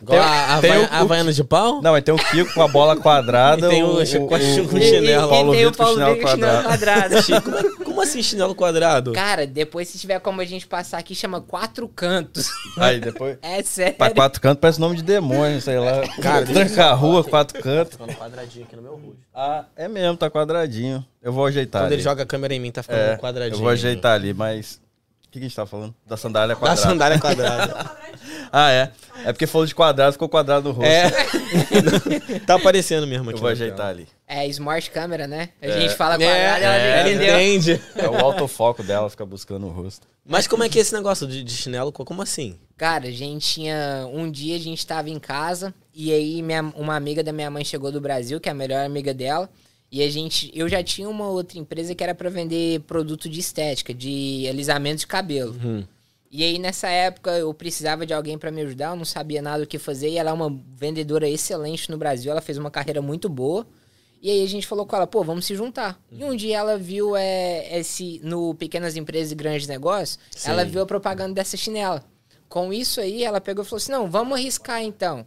Igual 0.00 0.20
Tem- 0.20 0.28
a, 0.28 0.56
a, 0.56 0.60
tem 0.60 0.78
o- 0.78 0.88
Havaiana 0.92 1.32
de 1.32 1.42
pau? 1.42 1.82
Não, 1.82 1.90
mas 1.90 2.04
tem 2.04 2.14
o 2.14 2.18
Kiko 2.18 2.54
com 2.54 2.62
a 2.62 2.68
bola 2.68 2.94
quadrada. 3.00 3.66
E 3.66 3.70
tem 3.70 3.82
o 3.82 4.06
Chico 4.06 4.28
com 4.28 4.34
o, 4.36 4.38
chinelo. 4.38 5.26
o 5.26 5.28
Paulo 5.28 5.52
tem 5.52 5.66
o 5.66 5.70
Vitor 5.70 5.76
com 5.76 5.82
Paulo 5.84 5.94
chinelo 5.98 6.14
Vitor 6.14 6.30
com 6.30 6.36
chinelo 6.36 6.62
quadrado. 6.62 7.22
Chico, 7.24 7.50
como, 7.50 7.84
como 7.84 8.02
assim 8.02 8.22
chinelo 8.22 8.54
quadrado? 8.54 9.12
Cara, 9.12 9.44
depois 9.44 9.88
se 9.88 9.98
tiver 9.98 10.20
como 10.20 10.40
a 10.40 10.44
gente 10.44 10.68
passar 10.68 10.98
aqui, 10.98 11.16
chama 11.16 11.40
quatro 11.40 11.88
cantos. 11.88 12.48
Aí 12.76 13.00
depois. 13.00 13.36
É 13.42 13.60
sério. 13.64 13.94
Pra 13.94 14.10
quatro 14.10 14.40
cantos 14.40 14.60
parece 14.60 14.80
nome 14.80 14.96
de 14.96 15.02
demônio, 15.02 15.60
sei 15.60 15.80
lá. 15.80 16.06
Cara, 16.22 16.46
tranca 16.46 16.86
a 16.86 16.94
rua, 16.94 17.24
quatro 17.24 17.60
cantos. 17.60 17.94
Ficando 17.94 18.14
quadradinho 18.14 18.66
aqui 18.66 18.76
no 18.76 18.82
meu 18.82 18.92
rosto. 18.92 19.16
Ah, 19.34 19.64
é 19.74 19.88
mesmo, 19.88 20.16
tá 20.16 20.30
quadradinho. 20.30 21.04
Eu 21.20 21.32
vou 21.32 21.46
ajeitar. 21.46 21.82
Quando 21.82 21.86
ali. 21.86 21.94
ele 21.96 22.02
joga 22.02 22.22
a 22.22 22.26
câmera 22.26 22.54
em 22.54 22.60
mim, 22.60 22.70
tá 22.70 22.82
ficando 22.84 23.00
é, 23.00 23.16
quadradinho. 23.16 23.56
Eu 23.56 23.60
vou 23.60 23.68
ajeitar 23.70 24.12
ali, 24.12 24.32
mas. 24.32 24.83
O 25.34 25.36
que, 25.36 25.40
que 25.40 25.46
a 25.46 25.48
gente 25.48 25.56
tá 25.56 25.66
falando? 25.66 25.92
Da 26.06 26.16
sandália 26.16 26.54
Da 26.54 26.60
quadrada. 26.60 26.80
sandália 26.88 27.18
quadrada. 27.20 27.90
Ah, 28.52 28.70
é. 28.70 28.92
É 29.24 29.32
porque 29.32 29.48
falou 29.48 29.66
de 29.66 29.74
quadrado, 29.74 30.12
ficou 30.12 30.28
quadrado 30.28 30.68
no 30.68 30.74
rosto. 30.76 30.88
É. 30.88 31.10
tá 32.46 32.54
aparecendo 32.54 33.04
mesmo 33.04 33.30
aqui. 33.30 33.36
Eu 33.36 33.40
vou 33.40 33.48
ajeitar 33.50 33.88
ali. 33.88 34.06
É 34.28 34.46
Smart 34.46 34.88
Câmera, 34.92 35.26
né? 35.26 35.48
A 35.60 35.66
É. 35.66 35.80
gente 35.80 35.96
fala 35.96 36.14
É, 36.14 36.18
quadrado, 36.18 36.62
ela 36.64 36.74
ela 36.76 37.08
entendeu. 37.10 37.34
entende. 37.40 37.82
É 37.96 38.08
o 38.08 38.16
autofoco 38.24 38.84
dela, 38.84 39.10
fica 39.10 39.26
buscando 39.26 39.66
o 39.66 39.70
rosto. 39.70 40.06
Mas 40.24 40.46
como 40.46 40.62
é 40.62 40.68
que 40.68 40.78
é 40.78 40.82
esse 40.82 40.94
negócio 40.94 41.26
de, 41.26 41.42
de 41.42 41.52
chinelo? 41.52 41.90
Como 41.90 42.22
assim? 42.22 42.56
Cara, 42.76 43.08
a 43.08 43.10
gente 43.10 43.44
tinha. 43.54 44.06
Um 44.12 44.30
dia 44.30 44.54
a 44.54 44.60
gente 44.60 44.86
tava 44.86 45.10
em 45.10 45.18
casa 45.18 45.74
e 45.92 46.12
aí 46.12 46.40
minha, 46.42 46.62
uma 46.76 46.94
amiga 46.94 47.24
da 47.24 47.32
minha 47.32 47.50
mãe 47.50 47.64
chegou 47.64 47.90
do 47.90 48.00
Brasil, 48.00 48.40
que 48.40 48.48
é 48.48 48.52
a 48.52 48.54
melhor 48.54 48.84
amiga 48.86 49.12
dela. 49.12 49.50
E 49.94 50.02
a 50.02 50.10
gente. 50.10 50.50
Eu 50.52 50.68
já 50.68 50.82
tinha 50.82 51.08
uma 51.08 51.28
outra 51.28 51.56
empresa 51.56 51.94
que 51.94 52.02
era 52.02 52.16
pra 52.16 52.28
vender 52.28 52.80
produto 52.80 53.28
de 53.28 53.38
estética, 53.38 53.94
de 53.94 54.44
alisamento 54.48 54.98
de 54.98 55.06
cabelo. 55.06 55.54
E 56.32 56.42
aí 56.42 56.58
nessa 56.58 56.88
época 56.88 57.30
eu 57.38 57.54
precisava 57.54 58.04
de 58.04 58.12
alguém 58.12 58.36
pra 58.36 58.50
me 58.50 58.60
ajudar, 58.62 58.90
eu 58.90 58.96
não 58.96 59.04
sabia 59.04 59.40
nada 59.40 59.62
o 59.62 59.66
que 59.68 59.78
fazer. 59.78 60.08
E 60.08 60.18
ela 60.18 60.30
é 60.30 60.32
uma 60.32 60.50
vendedora 60.74 61.28
excelente 61.28 61.88
no 61.92 61.96
Brasil, 61.96 62.32
ela 62.32 62.40
fez 62.40 62.58
uma 62.58 62.72
carreira 62.72 63.00
muito 63.00 63.28
boa. 63.28 63.64
E 64.20 64.32
aí 64.32 64.42
a 64.42 64.48
gente 64.48 64.66
falou 64.66 64.84
com 64.84 64.96
ela, 64.96 65.06
pô, 65.06 65.22
vamos 65.22 65.46
se 65.46 65.54
juntar. 65.54 65.96
E 66.10 66.24
um 66.24 66.34
dia 66.34 66.56
ela 66.56 66.76
viu 66.76 67.14
é, 67.14 67.78
esse 67.78 68.20
no 68.24 68.52
Pequenas 68.56 68.96
Empresas 68.96 69.30
e 69.30 69.36
Grandes 69.36 69.68
Negócios, 69.68 70.18
Sim. 70.32 70.50
ela 70.50 70.64
viu 70.64 70.82
a 70.82 70.86
propaganda 70.86 71.34
dessa 71.34 71.56
chinela. 71.56 72.04
Com 72.48 72.72
isso 72.72 73.00
aí, 73.00 73.22
ela 73.22 73.40
pegou 73.40 73.62
e 73.62 73.64
falou 73.64 73.76
assim: 73.76 73.92
não, 73.92 74.10
vamos 74.10 74.36
arriscar 74.36 74.82
então. 74.82 75.24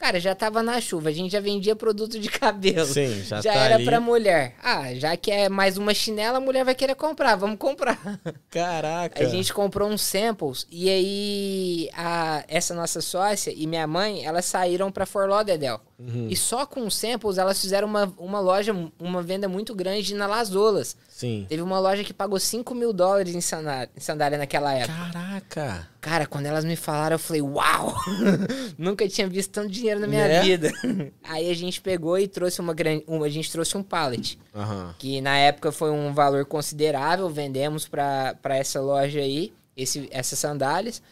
Cara, 0.00 0.18
já 0.18 0.34
tava 0.34 0.62
na 0.62 0.80
chuva, 0.80 1.10
a 1.10 1.12
gente 1.12 1.30
já 1.30 1.40
vendia 1.40 1.76
produto 1.76 2.18
de 2.18 2.30
cabelo. 2.30 2.86
Sim, 2.86 3.22
já 3.22 3.42
tá 3.42 3.52
era 3.52 3.74
ali. 3.74 3.84
pra 3.84 4.00
mulher. 4.00 4.54
Ah, 4.62 4.94
já 4.94 5.14
que 5.14 5.30
é 5.30 5.46
mais 5.50 5.76
uma 5.76 5.92
chinela, 5.92 6.38
a 6.38 6.40
mulher 6.40 6.64
vai 6.64 6.74
querer 6.74 6.94
comprar, 6.94 7.36
vamos 7.36 7.58
comprar. 7.58 7.98
Caraca. 8.48 9.22
A 9.22 9.28
gente 9.28 9.52
comprou 9.52 9.90
uns 9.90 10.00
samples 10.00 10.66
e 10.70 10.88
aí 10.88 11.90
a, 11.92 12.42
essa 12.48 12.74
nossa 12.74 13.02
sócia 13.02 13.52
e 13.54 13.66
minha 13.66 13.86
mãe, 13.86 14.24
elas 14.24 14.46
saíram 14.46 14.90
pra 14.90 15.04
Fort 15.04 15.28
Lauderdale. 15.28 15.80
Uhum. 16.00 16.28
E 16.30 16.36
só 16.36 16.64
com 16.64 16.86
os 16.86 16.96
samples 16.96 17.36
elas 17.36 17.60
fizeram 17.60 17.86
uma, 17.86 18.10
uma 18.16 18.40
loja, 18.40 18.74
uma 18.98 19.22
venda 19.22 19.46
muito 19.48 19.74
grande 19.74 20.14
na 20.14 20.26
Las 20.26 20.54
Olas. 20.54 20.96
Sim. 21.08 21.44
Teve 21.46 21.60
uma 21.60 21.78
loja 21.78 22.02
que 22.02 22.14
pagou 22.14 22.40
5 22.40 22.74
mil 22.74 22.90
dólares 22.92 23.34
em 23.34 23.40
sandália, 23.42 23.90
em 23.94 24.00
sandália 24.00 24.38
naquela 24.38 24.72
época. 24.72 24.94
Caraca. 25.12 25.88
Cara, 26.00 26.26
quando 26.26 26.46
elas 26.46 26.64
me 26.64 26.76
falaram, 26.76 27.16
eu 27.16 27.18
falei, 27.18 27.42
uau! 27.42 27.94
Nunca 28.78 29.06
tinha 29.06 29.28
visto 29.28 29.50
tanto 29.50 29.68
dinheiro 29.68 30.00
na 30.00 30.06
minha 30.06 30.26
Né? 30.26 30.40
vida. 30.40 30.72
Aí 31.22 31.50
a 31.50 31.54
gente 31.54 31.80
pegou 31.82 32.18
e 32.18 32.26
trouxe 32.26 32.60
uma 32.60 32.72
grande. 32.72 33.04
Um, 33.06 33.22
a 33.22 33.28
gente 33.28 33.52
trouxe 33.52 33.76
um 33.76 33.82
pallet. 33.82 34.38
Aham. 34.54 34.94
Que 34.98 35.20
na 35.20 35.36
época 35.36 35.70
foi 35.70 35.90
um 35.90 36.14
valor 36.14 36.46
considerável. 36.46 37.28
Vendemos 37.28 37.86
pra 37.86 38.34
pra 38.40 38.56
essa 38.56 38.80
loja 38.80 39.20
aí, 39.20 39.52
esse, 39.76 40.08
essas 40.10 40.38
sandálias. 40.38 41.02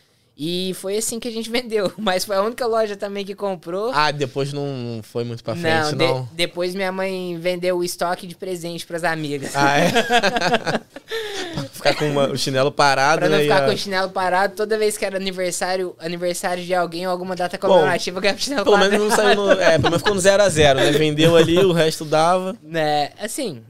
E 0.40 0.72
foi 0.74 0.96
assim 0.96 1.18
que 1.18 1.26
a 1.26 1.30
gente 1.32 1.50
vendeu. 1.50 1.92
Mas 1.98 2.24
foi 2.24 2.36
a 2.36 2.42
única 2.42 2.64
loja 2.64 2.96
também 2.96 3.24
que 3.24 3.34
comprou. 3.34 3.90
Ah, 3.92 4.12
depois 4.12 4.52
não 4.52 5.00
foi 5.02 5.24
muito 5.24 5.42
pra 5.42 5.56
frente, 5.56 5.96
não, 5.96 6.06
não. 6.06 6.22
de- 6.24 6.28
depois 6.34 6.74
minha 6.76 6.92
mãe 6.92 7.36
vendeu 7.40 7.78
o 7.78 7.82
estoque 7.84 8.24
de 8.26 8.36
presente 8.36 8.86
pras 8.86 9.02
amigas. 9.02 9.56
Ah, 9.56 9.78
é? 9.80 9.90
Ficar 11.78 11.94
com 11.94 12.08
uma- 12.10 12.28
o 12.28 12.36
chinelo 12.36 12.70
parado, 12.70 13.20
Pra 13.20 13.28
não 13.28 13.36
né? 13.38 13.42
ficar 13.44 13.56
e 13.62 13.64
com 13.64 13.70
a- 13.70 13.74
o 13.74 13.78
chinelo 13.78 14.10
parado, 14.10 14.54
toda 14.54 14.76
vez 14.76 14.96
que 14.98 15.04
era 15.04 15.16
aniversário, 15.16 15.96
aniversário 15.98 16.62
de 16.64 16.74
alguém 16.74 17.06
ou 17.06 17.10
alguma 17.12 17.34
data 17.34 17.56
comemorativa, 17.58 18.18
eu 18.18 18.22
ganhava 18.22 18.38
chinelo 18.40 18.64
Pelo 18.64 18.76
parado. 18.76 18.92
menos 18.92 19.08
não 19.08 19.16
saiu 19.16 19.34
no. 19.36 19.52
É, 19.52 19.70
pelo 19.78 19.82
menos 19.84 19.98
ficou 19.98 20.14
no 20.14 20.20
0x0, 20.20 20.74
né? 20.76 20.90
Vendeu 20.92 21.36
ali, 21.36 21.58
o 21.58 21.72
resto 21.72 22.04
dava. 22.04 22.56
Né, 22.62 23.10
assim, 23.20 23.62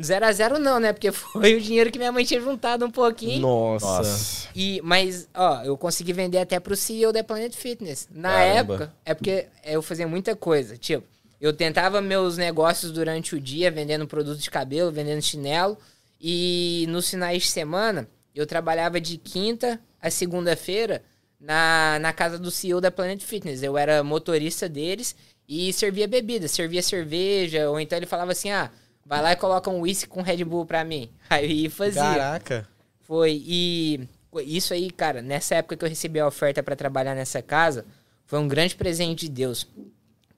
0 0.00 0.24
a 0.26 0.32
0 0.32 0.58
não, 0.58 0.78
né? 0.78 0.92
Porque 0.92 1.10
foi 1.12 1.54
o 1.56 1.60
dinheiro 1.60 1.90
que 1.90 1.98
minha 1.98 2.12
mãe 2.12 2.24
tinha 2.24 2.40
juntado 2.40 2.84
um 2.86 2.90
pouquinho. 2.90 3.40
Nossa. 3.40 3.86
Nossa. 3.86 4.48
E, 4.54 4.80
mas, 4.84 5.28
ó, 5.34 5.62
eu 5.64 5.76
consegui 5.76 6.12
vender 6.12 6.38
até 6.38 6.60
pro 6.60 6.76
CEO 6.76 7.12
da 7.12 7.22
Planet 7.24 7.52
Fitness. 7.54 8.08
Na 8.14 8.30
Caramba. 8.30 8.56
época, 8.74 8.92
é 9.04 9.14
porque 9.14 9.46
eu 9.64 9.82
fazia 9.82 10.06
muita 10.06 10.36
coisa. 10.36 10.76
Tipo, 10.76 11.04
eu 11.40 11.52
tentava 11.52 12.00
meus 12.00 12.36
negócios 12.36 12.90
durante 12.90 13.34
o 13.34 13.40
dia, 13.40 13.70
vendendo 13.70 14.06
produto 14.06 14.38
de 14.38 14.50
cabelo, 14.50 14.90
vendendo 14.90 15.22
chinelo. 15.22 15.76
E 16.20 16.86
nos 16.88 17.08
finais 17.08 17.44
de 17.44 17.48
semana, 17.48 18.08
eu 18.34 18.46
trabalhava 18.46 19.00
de 19.00 19.16
quinta 19.16 19.80
a 20.00 20.10
segunda-feira 20.10 21.02
na, 21.40 21.98
na 22.00 22.12
casa 22.12 22.38
do 22.38 22.50
CEO 22.50 22.80
da 22.80 22.90
Planet 22.90 23.22
Fitness. 23.22 23.62
Eu 23.62 23.76
era 23.78 24.02
motorista 24.02 24.68
deles 24.68 25.14
e 25.48 25.72
servia 25.72 26.08
bebida, 26.08 26.48
servia 26.48 26.82
cerveja, 26.82 27.70
ou 27.70 27.80
então 27.80 27.96
ele 27.96 28.06
falava 28.06 28.32
assim: 28.32 28.50
ah, 28.50 28.70
vai 29.04 29.22
lá 29.22 29.32
e 29.32 29.36
coloca 29.36 29.70
um 29.70 29.80
whisky 29.80 30.08
com 30.08 30.22
Red 30.22 30.44
Bull 30.44 30.66
pra 30.66 30.84
mim. 30.84 31.10
Aí 31.30 31.68
fazia. 31.68 32.02
Caraca. 32.02 32.68
Foi. 33.00 33.42
E 33.46 34.08
isso 34.44 34.74
aí, 34.74 34.90
cara, 34.90 35.22
nessa 35.22 35.54
época 35.54 35.76
que 35.76 35.84
eu 35.84 35.88
recebi 35.88 36.20
a 36.20 36.26
oferta 36.26 36.62
pra 36.62 36.76
trabalhar 36.76 37.14
nessa 37.14 37.40
casa, 37.40 37.86
foi 38.26 38.38
um 38.38 38.46
grande 38.46 38.76
presente 38.76 39.20
de 39.20 39.30
Deus. 39.30 39.66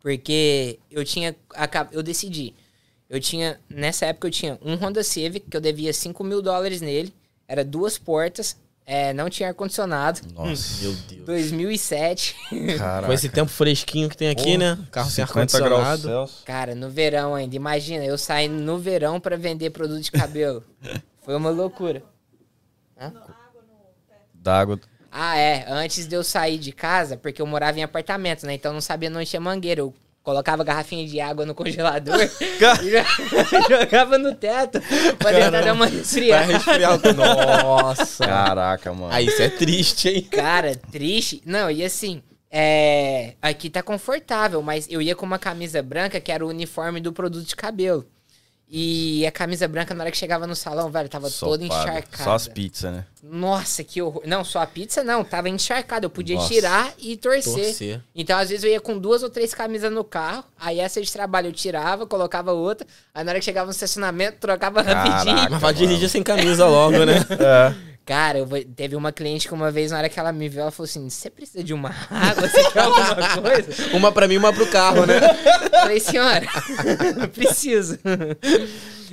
Porque 0.00 0.78
eu 0.90 1.04
tinha. 1.04 1.34
Eu 1.90 2.02
decidi. 2.02 2.54
Eu 3.10 3.18
tinha. 3.20 3.58
Nessa 3.68 4.06
época 4.06 4.28
eu 4.28 4.30
tinha 4.30 4.56
um 4.62 4.74
Honda 4.76 5.02
Civic, 5.02 5.50
que 5.50 5.56
eu 5.56 5.60
devia 5.60 5.92
5 5.92 6.22
mil 6.24 6.40
dólares 6.40 6.80
nele. 6.80 7.12
Era 7.48 7.64
duas 7.64 7.98
portas. 7.98 8.56
é, 8.86 9.12
não 9.12 9.28
tinha 9.28 9.48
ar-condicionado. 9.48 10.20
Nossa. 10.32 10.82
Meu 10.82 10.92
Deus. 11.08 11.26
2007. 11.26 12.36
Caraca. 12.78 13.06
Com 13.08 13.12
esse 13.12 13.28
tempo 13.28 13.50
fresquinho 13.50 14.08
que 14.08 14.16
tem 14.16 14.28
aqui, 14.30 14.56
né? 14.56 14.78
Carro 14.90 15.10
sem 15.10 15.26
50 15.26 15.58
graus 15.60 15.80
ar-condicionado. 15.86 16.30
Cara, 16.44 16.74
no 16.74 16.88
verão 16.88 17.34
ainda. 17.34 17.54
Imagina, 17.56 18.04
eu 18.04 18.16
saindo 18.16 18.54
no 18.54 18.78
verão 18.78 19.20
pra 19.20 19.36
vender 19.36 19.70
produto 19.70 20.02
de 20.02 20.10
cabelo. 20.12 20.64
Foi 21.22 21.34
uma 21.36 21.50
loucura. 21.50 22.02
Hã? 22.98 23.12
D'água. 24.34 24.80
Ah, 25.10 25.36
é. 25.36 25.64
Antes 25.68 26.06
de 26.06 26.14
eu 26.14 26.22
sair 26.22 26.58
de 26.58 26.72
casa, 26.72 27.16
porque 27.16 27.42
eu 27.42 27.46
morava 27.46 27.78
em 27.78 27.82
apartamento, 27.82 28.46
né? 28.46 28.54
Então 28.54 28.70
eu 28.70 28.74
não 28.74 28.80
sabia 28.80 29.10
onde 29.10 29.26
tinha 29.26 29.40
mangueira. 29.40 29.80
Eu 29.80 29.94
colocava 30.30 30.62
garrafinha 30.62 31.04
de 31.04 31.20
água 31.20 31.44
no 31.44 31.54
congelador 31.54 32.20
e 32.22 33.66
jogava 33.68 34.16
no 34.16 34.32
teto 34.34 34.80
pra 35.18 35.32
tentar 35.32 35.60
dar 35.60 35.72
uma 35.72 35.86
resfriada. 35.86 36.52
resfriar 36.52 36.94
o... 36.94 37.12
Nossa. 37.12 38.24
Caraca, 38.24 38.92
mano. 38.92 39.12
Ah, 39.12 39.20
isso 39.20 39.42
é 39.42 39.48
triste, 39.48 40.08
hein? 40.08 40.22
Cara, 40.30 40.76
triste. 40.76 41.42
Não, 41.44 41.68
e 41.68 41.84
assim, 41.84 42.22
é... 42.48 43.34
aqui 43.42 43.68
tá 43.68 43.82
confortável, 43.82 44.62
mas 44.62 44.86
eu 44.88 45.02
ia 45.02 45.16
com 45.16 45.26
uma 45.26 45.38
camisa 45.38 45.82
branca 45.82 46.20
que 46.20 46.30
era 46.30 46.46
o 46.46 46.48
uniforme 46.48 47.00
do 47.00 47.12
produto 47.12 47.46
de 47.46 47.56
cabelo. 47.56 48.06
E 48.72 49.26
a 49.26 49.32
camisa 49.32 49.66
branca, 49.66 49.92
na 49.92 50.04
hora 50.04 50.12
que 50.12 50.16
chegava 50.16 50.46
no 50.46 50.54
salão, 50.54 50.88
velho, 50.90 51.08
tava 51.08 51.28
toda 51.28 51.64
encharcada. 51.64 52.22
Só 52.22 52.34
as 52.34 52.46
pizzas, 52.46 52.92
né? 52.92 53.04
Nossa, 53.20 53.82
que 53.82 54.00
horror. 54.00 54.22
Não, 54.24 54.44
só 54.44 54.60
a 54.60 54.66
pizza 54.66 55.02
não, 55.02 55.24
tava 55.24 55.48
encharcada. 55.48 56.06
Eu 56.06 56.10
podia 56.10 56.36
Nossa. 56.36 56.48
tirar 56.48 56.94
e 56.96 57.16
torcer. 57.16 57.52
Torcer. 57.52 58.00
Então, 58.14 58.38
às 58.38 58.48
vezes, 58.48 58.62
eu 58.62 58.70
ia 58.70 58.80
com 58.80 58.96
duas 58.96 59.24
ou 59.24 59.28
três 59.28 59.52
camisas 59.52 59.92
no 59.92 60.04
carro. 60.04 60.44
Aí, 60.56 60.78
essa 60.78 61.02
de 61.02 61.12
trabalho 61.12 61.48
eu 61.48 61.52
tirava, 61.52 62.06
colocava 62.06 62.52
outra. 62.52 62.86
Aí, 63.12 63.24
na 63.24 63.32
hora 63.32 63.40
que 63.40 63.44
chegava 63.44 63.66
no 63.66 63.72
estacionamento, 63.72 64.38
trocava 64.38 64.84
Caraca. 64.84 65.10
rapidinho. 65.10 65.50
Mas 65.50 65.60
vai 65.60 65.74
dirigir 65.74 66.08
sem 66.08 66.22
camisa 66.22 66.68
logo, 66.68 67.04
né? 67.04 67.16
É. 67.40 67.89
Cara, 68.06 68.38
eu 68.38 68.46
vou- 68.46 68.64
teve 68.64 68.96
uma 68.96 69.12
cliente 69.12 69.46
que 69.46 69.54
uma 69.54 69.70
vez, 69.70 69.92
na 69.92 69.98
hora 69.98 70.08
que 70.08 70.18
ela 70.18 70.32
me 70.32 70.48
viu, 70.48 70.62
ela 70.62 70.70
falou 70.70 70.84
assim: 70.88 71.08
Você 71.08 71.30
precisa 71.30 71.62
de 71.62 71.72
uma 71.72 71.90
água? 72.10 72.48
Você 72.48 72.70
quer 72.72 72.80
alguma 72.80 73.42
coisa? 73.42 73.70
Uma 73.96 74.10
pra 74.10 74.26
mim, 74.26 74.36
uma 74.36 74.52
pro 74.52 74.66
carro, 74.70 75.06
né? 75.06 75.20
Falei, 75.70 76.00
senhora, 76.00 76.46
preciso. 77.32 77.98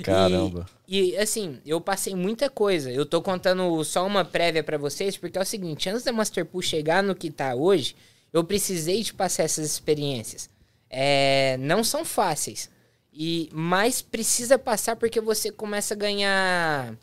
Caramba. 0.02 0.66
E, 0.86 1.10
e, 1.12 1.18
assim, 1.18 1.58
eu 1.66 1.80
passei 1.80 2.14
muita 2.14 2.48
coisa. 2.48 2.90
Eu 2.90 3.04
tô 3.04 3.20
contando 3.20 3.82
só 3.84 4.06
uma 4.06 4.24
prévia 4.24 4.62
pra 4.62 4.78
vocês, 4.78 5.16
porque 5.16 5.38
é 5.38 5.42
o 5.42 5.44
seguinte: 5.44 5.88
antes 5.88 6.02
da 6.04 6.12
Masterpool 6.12 6.62
chegar 6.62 7.02
no 7.02 7.14
que 7.14 7.30
tá 7.30 7.54
hoje, 7.54 7.94
eu 8.32 8.42
precisei 8.44 9.02
de 9.02 9.12
passar 9.14 9.44
essas 9.44 9.66
experiências. 9.66 10.48
É, 10.90 11.56
não 11.60 11.84
são 11.84 12.04
fáceis. 12.04 12.70
E 13.12 13.48
mas 13.52 14.00
precisa 14.00 14.58
passar 14.58 14.96
porque 14.96 15.20
você 15.20 15.50
começa 15.50 15.94
a 15.94 15.96
ganhar 15.96 16.94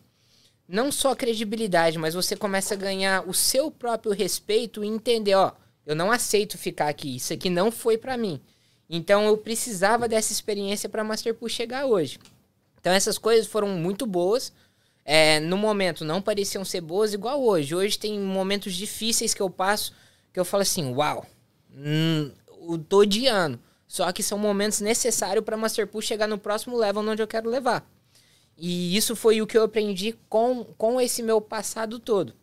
não 0.68 0.92
só 0.92 1.16
credibilidade, 1.16 1.98
mas 1.98 2.14
você 2.14 2.36
começa 2.36 2.74
a 2.74 2.78
ganhar 2.78 3.28
o 3.28 3.34
seu 3.34 3.70
próprio 3.70 4.14
respeito 4.14 4.84
e 4.84 4.88
entender, 4.88 5.36
ó, 5.36 5.52
eu 5.86 5.96
não 5.96 6.12
aceito 6.12 6.58
ficar 6.58 6.88
aqui, 6.88 7.16
isso 7.18 7.34
aqui 7.34 7.50
não 7.50 7.72
foi 7.72 7.98
pra 7.98 8.18
mim. 8.18 8.42
Então 8.90 9.26
eu 9.26 9.38
precisava 9.38 10.08
dessa 10.08 10.32
experiência 10.32 10.90
pra 10.90 11.04
Masterpool 11.04 11.50
chegar 11.50 11.86
hoje. 11.86 12.20
Então 12.80 12.94
essas 12.94 13.18
coisas 13.18 13.48
foram 13.48 13.70
muito 13.70 14.06
boas. 14.06 14.52
É, 15.04 15.40
no 15.40 15.58
momento 15.58 16.04
não 16.04 16.22
pareciam 16.22 16.66
ser 16.66 16.82
boas 16.82 17.14
igual 17.14 17.44
hoje. 17.44 17.76
Hoje 17.76 17.98
tem 17.98 18.20
momentos 18.20 18.74
difíceis 18.74 19.34
que 19.34 19.42
eu 19.42 19.50
passo 19.50 19.94
que 20.36 20.40
eu 20.40 20.44
falo 20.44 20.64
assim, 20.64 20.94
uau, 20.94 21.26
hum, 21.74 22.30
eu 22.68 22.78
tô 22.78 23.00
odiando. 23.00 23.58
Só 23.88 24.12
que 24.12 24.22
são 24.22 24.38
momentos 24.38 24.82
necessários 24.82 25.46
para 25.46 25.56
Masterpool 25.56 26.02
chegar 26.02 26.28
no 26.28 26.38
próximo 26.38 26.76
level 26.76 27.08
onde 27.08 27.22
eu 27.22 27.28
quero 27.28 27.50
levar. 27.50 27.88
E 28.58 28.96
isso 28.96 29.16
foi 29.16 29.42
o 29.42 29.48
que 29.48 29.58
eu 29.58 29.64
aprendi 29.64 30.16
com, 30.30 30.64
com 30.78 31.00
esse 31.02 31.22
meu 31.22 31.42
passado 31.42 32.00
todo. 32.00 32.34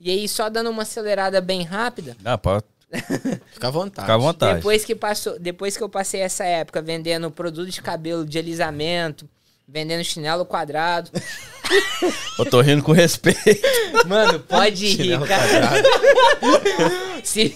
E 0.00 0.10
aí, 0.10 0.28
só 0.28 0.48
dando 0.48 0.70
uma 0.70 0.82
acelerada 0.82 1.40
bem 1.40 1.62
rápida, 1.62 2.16
Ah, 2.24 2.38
pode 2.38 2.64
Fica 3.52 3.68
à 3.68 3.70
vontade. 3.70 4.06
ficar 4.06 4.14
à 4.14 4.18
vontade. 4.18 4.54
depois 4.56 4.84
que, 4.84 4.94
passou, 4.94 5.38
depois 5.38 5.76
que 5.76 5.82
eu 5.82 5.88
passei 5.90 6.20
essa 6.20 6.44
época 6.44 6.80
vendendo 6.80 7.30
produto 7.30 7.68
de 7.70 7.82
cabelo 7.82 8.24
de 8.24 8.38
alisamento, 8.38 9.28
vendendo 9.68 10.02
chinelo 10.02 10.46
quadrado. 10.46 11.10
Eu 12.38 12.46
tô 12.46 12.62
rindo 12.62 12.82
com 12.82 12.92
respeito. 12.92 13.60
Mano, 14.06 14.40
pode 14.40 14.86
rir, 14.86 14.96
Chinelo 14.96 15.26
cara. 15.26 15.46
quadrado. 15.46 15.88
Se... 17.22 17.54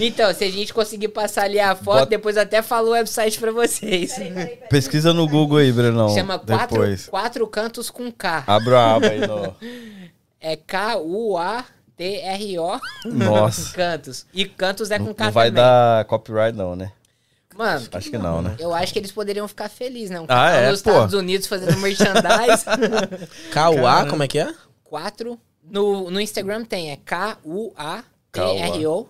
Então, 0.00 0.34
se 0.34 0.44
a 0.44 0.50
gente 0.50 0.74
conseguir 0.74 1.08
passar 1.08 1.44
ali 1.44 1.60
a 1.60 1.74
foto, 1.76 1.98
Bota- 2.00 2.06
depois 2.06 2.36
até 2.36 2.60
falo 2.62 2.88
o 2.88 2.92
website 2.92 3.38
pra 3.38 3.52
vocês. 3.52 4.16
Pesquisa 4.68 5.12
no 5.14 5.28
Google 5.28 5.58
aí, 5.58 5.70
Brenão. 5.72 6.08
Chama 6.08 6.36
quatro, 6.38 6.80
depois. 6.80 7.06
quatro 7.06 7.46
Cantos 7.46 7.90
com 7.90 8.10
K. 8.10 8.42
Abra 8.46 8.80
a 8.80 8.94
aba 8.96 9.06
aí 9.06 9.20
no... 9.26 9.54
É 10.40 10.56
K-U-A-T-R-O 10.56 11.60
Nossa. 13.04 13.72
Cantos. 13.74 14.26
E 14.32 14.46
Cantos 14.46 14.90
é 14.90 14.98
com 14.98 15.04
Não, 15.06 15.14
K 15.14 15.24
não 15.26 15.32
vai 15.32 15.48
também. 15.48 15.62
dar 15.62 16.04
copyright 16.06 16.56
não, 16.56 16.74
né? 16.74 16.90
Mano, 17.60 17.86
Acho 17.92 18.10
que 18.10 18.16
não, 18.16 18.40
né? 18.40 18.56
eu 18.58 18.72
acho 18.72 18.90
que 18.90 18.98
eles 18.98 19.12
poderiam 19.12 19.46
ficar 19.46 19.68
felizes, 19.68 20.08
né? 20.08 20.18
Um 20.20 20.24
Ah, 20.28 20.50
é, 20.50 20.70
nos 20.70 20.80
pô. 20.80 20.88
Estados 20.90 21.12
Unidos 21.14 21.46
fazendo 21.46 21.76
merchandise. 21.78 22.64
K.U.A., 23.52 24.06
como 24.08 24.22
é 24.22 24.28
que 24.28 24.38
é? 24.38 24.54
Quatro. 24.82 25.38
No, 25.62 26.10
no 26.10 26.18
Instagram 26.18 26.64
tem, 26.64 26.90
é 26.90 26.96
K-U-A-T-R-O. 26.96 29.06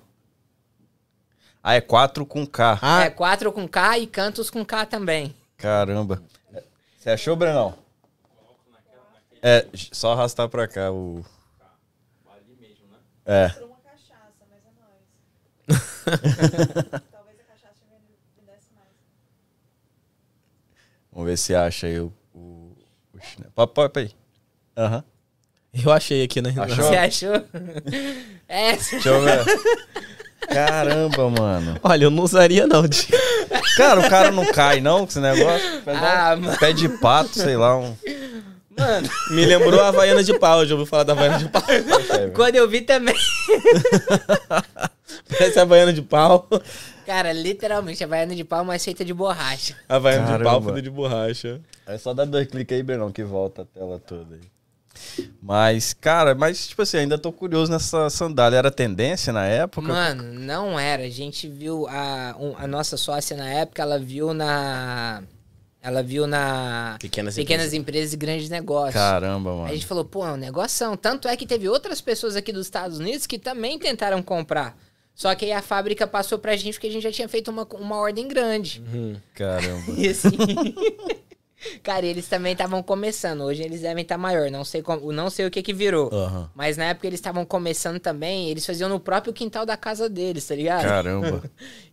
Ah, 1.63 1.75
é 1.75 1.81
4 1.81 2.27
com 2.27 2.45
K. 2.45 2.79
Ah, 2.83 3.05
É 3.05 3.11
quatro 3.11 3.53
com 3.53 3.69
K 3.69 3.99
e 3.99 4.07
Cantos 4.09 4.51
com 4.51 4.65
K 4.65 4.85
também. 4.87 5.33
Caramba. 5.57 6.21
Você 6.99 7.11
achou, 7.11 7.37
Brenão? 7.37 7.75
É, 9.43 9.65
só 9.93 10.13
arrastar 10.13 10.49
pra 10.49 10.67
cá 10.67 10.91
o... 10.91 11.25
É. 13.25 13.49
Por 13.51 13.63
uma 13.65 13.77
cachaça, 13.77 14.45
mas 14.51 14.59
é 14.67 14.71
nóis. 14.81 15.69
Talvez 17.13 17.39
a 17.41 17.45
cachaça 17.45 17.85
me 17.87 17.99
me 18.37 18.43
desse 18.47 18.73
mais. 18.75 18.89
Vamos 21.13 21.29
ver 21.29 21.37
se 21.37 21.55
acha 21.55 21.87
aí 21.87 21.99
o... 22.01 22.13
o, 22.35 22.73
o 23.15 23.21
chinelo. 23.21 23.53
Pode 23.67 23.99
aí. 24.01 24.11
Aham. 24.77 25.05
eu 25.85 25.93
achei 25.93 26.23
aqui, 26.23 26.41
né? 26.41 26.55
Achou? 26.57 26.85
Você 26.85 26.97
achou? 26.97 27.33
É, 28.53 28.73
Deixa 28.73 29.09
eu 29.09 29.21
ver. 29.23 29.45
Caramba, 30.49 31.31
mano. 31.31 31.79
Olha, 31.85 32.05
eu 32.05 32.11
não 32.11 32.25
usaria 32.25 32.67
não. 32.67 32.83
Cara, 33.77 34.01
o 34.01 34.11
cara 34.11 34.33
não 34.33 34.45
cai 34.47 34.81
não 34.81 35.01
com 35.01 35.05
esse 35.11 35.21
negócio? 35.21 35.83
Faz 35.83 35.99
Ah, 36.03 36.35
um 36.37 36.41
mano. 36.41 36.59
Pé 36.59 36.73
de 36.73 36.89
pato, 36.89 37.39
sei 37.39 37.57
lá, 37.57 37.79
um... 37.79 37.97
mano, 38.81 39.09
Me 39.31 39.47
lembrou 39.47 39.81
a 39.81 39.89
Havaiana 39.89 40.23
de 40.25 40.37
pau. 40.39 40.67
Já 40.67 40.75
ouviu 40.75 40.87
falar 40.87 41.05
da 41.05 41.13
Havaiana 41.13 41.39
de 41.39 41.49
pau? 41.49 41.63
quando 42.35 42.57
eu 42.57 42.69
vi 42.69 42.81
também. 42.83 43.15
Parece 45.29 45.59
a 45.59 45.63
Havaiana 45.63 45.93
de 45.93 46.03
pau. 46.03 46.49
Cara, 47.07 47.33
literalmente, 47.33 48.03
a 48.05 48.07
baiana 48.07 48.35
de 48.35 48.45
pau, 48.45 48.65
mas 48.65 48.85
feita 48.85 49.05
de 49.05 49.13
borracha. 49.13 49.75
Havaiana 49.89 50.39
de 50.39 50.45
pau 50.45 50.61
Caramba. 50.61 50.65
feita 50.67 50.83
de 50.83 50.91
borracha. 50.91 51.61
É 51.87 51.99
só 51.99 52.15
dar 52.15 52.25
dois 52.25 52.47
cliques 52.47 52.77
aí, 52.77 52.83
Bernão, 52.83 53.11
que 53.11 53.25
volta 53.25 53.63
a 53.63 53.65
tela 53.65 53.99
toda 53.99 54.37
aí. 54.37 54.41
Mas, 55.43 55.95
cara, 55.95 56.35
mas 56.35 56.69
tipo 56.69 56.83
assim, 56.83 56.99
ainda 56.99 57.19
tô 57.19 57.33
curioso 57.33 57.73
nessa 57.73 58.11
sandália. 58.11 58.59
Era 58.59 58.71
tendência 58.71 59.33
na 59.33 59.47
época? 59.47 59.89
Mano, 59.89 60.23
não 60.39 60.79
era. 60.79 61.03
A 61.05 61.09
gente 61.11 61.49
viu 61.49 61.87
a, 61.89 62.37
um- 62.39 62.55
a 62.57 62.67
nossa 62.67 62.97
sócia 62.97 63.37
na 63.37 63.49
época, 63.49 63.83
ela 63.83 63.99
viu 63.99 64.33
na. 64.35 65.23
Ela 65.83 66.03
viu 66.03 66.27
na. 66.27 66.97
Pequenas 67.01 67.35
Pequenas 67.35 67.73
empresas 67.73 68.13
e 68.13 68.17
grandes 68.17 68.51
negócios. 68.51 68.95
Caramba, 68.95 69.51
Aí 69.51 69.57
a 69.57 69.61
mano. 69.63 69.75
gente 69.75 69.87
falou, 69.87 70.05
pô, 70.05 70.27
é 70.27 70.33
um 70.33 70.37
negoção. 70.37 70.97
Tanto 70.97 71.27
é 71.27 71.37
que 71.37 71.47
teve 71.47 71.69
outras 71.69 72.01
pessoas 72.01 72.37
aqui 72.37 72.53
dos 72.53 72.67
Estados 72.67 72.99
Unidos 72.99 73.27
que 73.27 73.39
também 73.39 73.79
tentaram 73.79 74.23
comprar. 74.23 74.77
Só 75.15 75.35
que 75.35 75.47
aí 75.47 75.53
a 75.53 75.63
fábrica 75.63 76.07
passou 76.07 76.39
pra 76.39 76.57
gente 76.57 76.75
porque 76.75 76.87
a 76.87 76.91
gente 76.91 77.03
já 77.03 77.13
tinha 77.13 77.29
feito 77.29 77.51
uma, 77.51 77.67
uma 77.75 77.97
ordem 77.97 78.29
grande. 78.29 78.83
Caramba. 79.35 79.93
E 79.97 80.09
assim. 80.09 80.31
Cara, 81.83 82.07
eles 82.07 82.29
também 82.29 82.53
estavam 82.53 82.83
começando. 82.83 83.43
Hoje 83.43 83.63
eles 83.63 83.81
devem 83.81 84.03
estar 84.03 84.19
maior. 84.19 84.51
Não 84.51 84.65
sei, 84.65 84.83
como, 84.83 85.13
não 85.13 85.31
sei 85.31 85.47
o 85.47 85.51
que 85.51 85.63
que 85.63 85.73
virou. 85.73 86.11
Aham. 86.13 86.51
Mas 86.55 86.77
na 86.77 86.87
época 86.87 87.07
eles 87.07 87.19
estavam 87.19 87.45
começando 87.45 87.99
também. 87.99 88.49
Eles 88.49 88.65
faziam 88.65 88.89
no 88.89 89.01
próprio 89.01 89.33
quintal 89.33 89.67
da 89.67 89.77
casa 89.77 90.09
deles, 90.09 90.47
tá 90.47 90.55
ligado? 90.55 90.83
Caramba. 90.83 91.43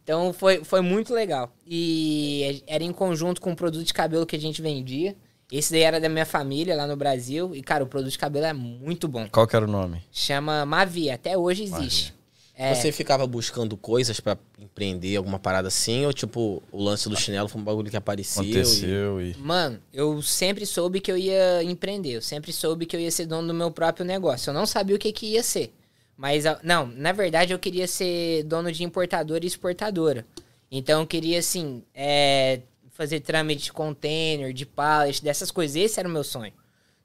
Então 0.07 0.31
foi, 0.31 0.63
foi 0.63 0.79
muito 0.79 1.13
legal. 1.13 1.53
E 1.67 2.63
era 2.65 2.81
em 2.81 2.93
conjunto 2.93 3.41
com 3.41 3.51
o 3.51 3.55
produto 3.57 3.83
de 3.83 3.93
cabelo 3.93 4.25
que 4.25 4.37
a 4.37 4.39
gente 4.39 4.61
vendia. 4.61 5.17
Esse 5.51 5.73
daí 5.73 5.81
era 5.81 5.99
da 5.99 6.07
minha 6.07 6.25
família 6.25 6.77
lá 6.77 6.87
no 6.87 6.95
Brasil. 6.95 7.53
E, 7.53 7.61
cara, 7.61 7.83
o 7.83 7.87
produto 7.87 8.11
de 8.11 8.17
cabelo 8.17 8.45
é 8.45 8.53
muito 8.53 9.07
bom. 9.09 9.27
Qual 9.29 9.45
que 9.45 9.53
era 9.53 9.65
o 9.65 9.69
nome? 9.69 10.01
Chama 10.09 10.65
Mavi, 10.65 11.09
até 11.09 11.37
hoje 11.37 11.63
existe. 11.63 12.13
É, 12.59 12.73
Você 12.73 12.91
ficava 12.91 13.27
buscando 13.27 13.77
coisas 13.77 14.19
pra 14.19 14.35
empreender 14.57 15.15
alguma 15.15 15.37
parada 15.37 15.67
assim? 15.67 16.05
Ou 16.07 16.11
tipo, 16.11 16.63
o 16.71 16.83
lance 16.83 17.07
do 17.07 17.15
chinelo 17.15 17.47
foi 17.47 17.61
um 17.61 17.63
bagulho 17.63 17.91
que 17.91 17.95
apareceu? 17.95 18.43
e- 18.43 18.47
Aconteceu 18.51 19.21
e... 19.21 19.35
Mano, 19.37 19.79
eu 19.93 20.19
sempre 20.23 20.65
soube 20.65 20.99
que 20.99 21.11
eu 21.11 21.17
ia 21.17 21.61
empreender. 21.63 22.13
Eu 22.13 22.21
sempre 22.21 22.51
soube 22.51 22.87
que 22.87 22.95
eu 22.95 22.99
ia 22.99 23.11
ser 23.11 23.27
dono 23.27 23.47
do 23.47 23.53
meu 23.53 23.69
próprio 23.69 24.03
negócio. 24.03 24.49
Eu 24.49 24.55
não 24.55 24.65
sabia 24.65 24.95
o 24.95 24.99
que, 24.99 25.11
que 25.11 25.27
ia 25.33 25.43
ser. 25.43 25.71
Mas, 26.17 26.45
não, 26.63 26.87
na 26.87 27.11
verdade 27.11 27.53
eu 27.53 27.59
queria 27.59 27.87
ser 27.87 28.41
dono 28.45 28.71
de 28.71 28.83
importadora 28.83 29.43
e 29.43 29.47
exportadora. 29.47 30.25
Então 30.71 31.01
eu 31.01 31.07
queria, 31.07 31.37
assim, 31.37 31.83
é, 31.93 32.61
fazer 32.89 33.19
trâmite 33.19 33.65
de 33.65 33.71
container, 33.71 34.51
de 34.51 34.65
pallet, 34.65 35.23
dessas 35.23 35.51
coisas. 35.51 35.75
Esse 35.75 35.99
era 35.99 36.09
o 36.09 36.11
meu 36.11 36.23
sonho. 36.23 36.51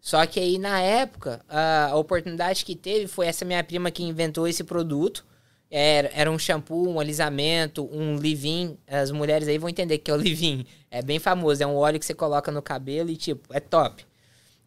Só 0.00 0.24
que 0.24 0.40
aí, 0.40 0.56
na 0.58 0.80
época, 0.80 1.44
a 1.46 1.94
oportunidade 1.94 2.64
que 2.64 2.74
teve 2.74 3.06
foi 3.06 3.26
essa 3.26 3.44
minha 3.44 3.62
prima 3.62 3.90
que 3.90 4.02
inventou 4.02 4.48
esse 4.48 4.64
produto. 4.64 5.24
Era, 5.74 6.10
era 6.12 6.30
um 6.30 6.38
shampoo, 6.38 6.86
um 6.86 7.00
alisamento, 7.00 7.88
um 7.90 8.16
leave-in. 8.16 8.76
As 8.86 9.10
mulheres 9.10 9.48
aí 9.48 9.56
vão 9.56 9.70
entender 9.70 9.96
que 9.96 10.10
é 10.10 10.14
o 10.14 10.18
leave-in. 10.20 10.66
É 10.90 11.00
bem 11.00 11.18
famoso, 11.18 11.62
é 11.62 11.66
um 11.66 11.76
óleo 11.76 11.98
que 11.98 12.04
você 12.04 12.12
coloca 12.12 12.52
no 12.52 12.60
cabelo 12.60 13.08
e, 13.08 13.16
tipo, 13.16 13.52
é 13.54 13.58
top. 13.58 14.04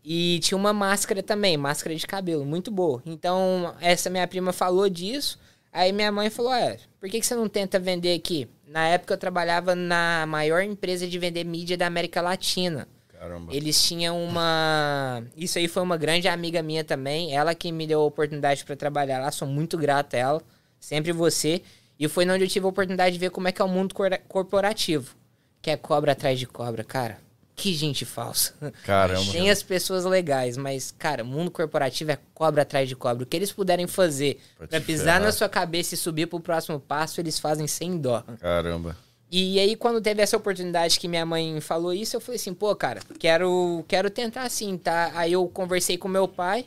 E 0.03 0.39
tinha 0.39 0.57
uma 0.57 0.73
máscara 0.73 1.21
também, 1.21 1.57
máscara 1.57 1.95
de 1.95 2.07
cabelo, 2.07 2.43
muito 2.43 2.71
boa. 2.71 3.03
Então, 3.05 3.75
essa 3.79 4.09
minha 4.09 4.27
prima 4.27 4.51
falou 4.51 4.89
disso. 4.89 5.39
Aí 5.71 5.91
minha 5.91 6.11
mãe 6.11 6.29
falou: 6.29 6.53
É, 6.53 6.77
por 6.99 7.07
que, 7.07 7.19
que 7.19 7.25
você 7.25 7.35
não 7.35 7.47
tenta 7.49 7.77
vender 7.77 8.15
aqui? 8.15 8.47
Na 8.67 8.87
época 8.87 9.13
eu 9.13 9.17
trabalhava 9.17 9.75
na 9.75 10.25
maior 10.27 10.63
empresa 10.63 11.07
de 11.07 11.19
vender 11.19 11.43
mídia 11.43 11.77
da 11.77 11.85
América 11.85 12.21
Latina. 12.21 12.87
Caramba. 13.09 13.53
Eles 13.53 13.81
tinham 13.83 14.23
uma. 14.23 15.23
Isso 15.35 15.57
aí 15.57 15.67
foi 15.67 15.83
uma 15.83 15.97
grande 15.97 16.27
amiga 16.27 16.61
minha 16.63 16.83
também. 16.83 17.35
Ela 17.35 17.53
que 17.53 17.71
me 17.71 17.85
deu 17.85 18.01
a 18.01 18.05
oportunidade 18.05 18.63
para 18.63 18.75
trabalhar 18.75 19.19
lá. 19.19 19.31
Sou 19.31 19.47
muito 19.47 19.77
grato 19.77 20.15
a 20.15 20.17
ela. 20.17 20.41
Sempre 20.86 21.12
você. 21.12 21.63
E 22.00 22.08
foi 22.08 22.30
onde 22.30 22.43
eu 22.43 22.48
tive 22.48 22.65
a 22.65 22.69
oportunidade 22.69 23.13
de 23.13 23.19
ver 23.19 23.32
como 23.32 23.48
é 23.48 23.52
que 23.52 23.60
é 23.62 23.65
o 23.65 23.67
mundo 23.67 23.95
cor- 23.95 24.19
corporativo. 24.28 25.15
Que 25.62 25.71
é 25.71 25.78
cobra 25.78 26.12
atrás 26.12 26.38
de 26.38 26.45
cobra, 26.45 26.84
cara. 26.84 27.17
Que 27.56 27.74
gente 27.74 28.06
falsa. 28.06 28.54
Caramba. 28.84 29.26
Tem 29.32 29.50
as 29.50 29.63
pessoas 29.63 30.06
legais, 30.06 30.58
mas, 30.58 30.93
cara, 31.00 31.24
mundo 31.24 31.50
corporativo 31.50 32.12
é 32.12 32.19
cobra 32.36 32.62
atrás 32.62 32.88
de 32.88 32.95
cobra. 32.95 33.24
O 33.24 33.26
que 33.26 33.36
eles 33.36 33.52
puderem 33.52 33.88
fazer 33.88 34.39
Pra 34.58 34.67
pra 34.67 34.82
pisar 34.82 35.04
ferrar. 35.06 35.21
na 35.21 35.32
sua 35.32 35.50
cabeça 35.50 35.95
e 35.95 35.98
subir 35.98 36.28
pro 36.28 36.39
próximo 36.39 36.80
passo, 36.80 37.19
eles 37.19 37.39
fazem 37.39 37.65
sem 37.65 37.98
dó. 37.98 38.21
Caramba. 38.39 38.95
E 39.32 39.60
aí, 39.60 39.76
quando 39.76 40.00
teve 40.02 40.21
essa 40.21 40.38
oportunidade 40.38 41.00
que 41.00 41.08
minha 41.08 41.26
mãe 41.26 41.60
falou 41.62 41.91
isso, 41.93 42.15
eu 42.15 42.21
falei 42.21 42.36
assim, 42.39 42.54
pô, 42.54 42.76
cara, 42.76 43.02
quero, 43.17 43.84
quero 43.88 44.10
tentar 44.12 44.43
assim, 44.43 44.78
tá? 44.78 45.12
Aí 45.15 45.34
eu 45.34 45.48
conversei 45.48 45.98
com 45.98 46.08
meu 46.08 46.28
pai. 46.28 46.63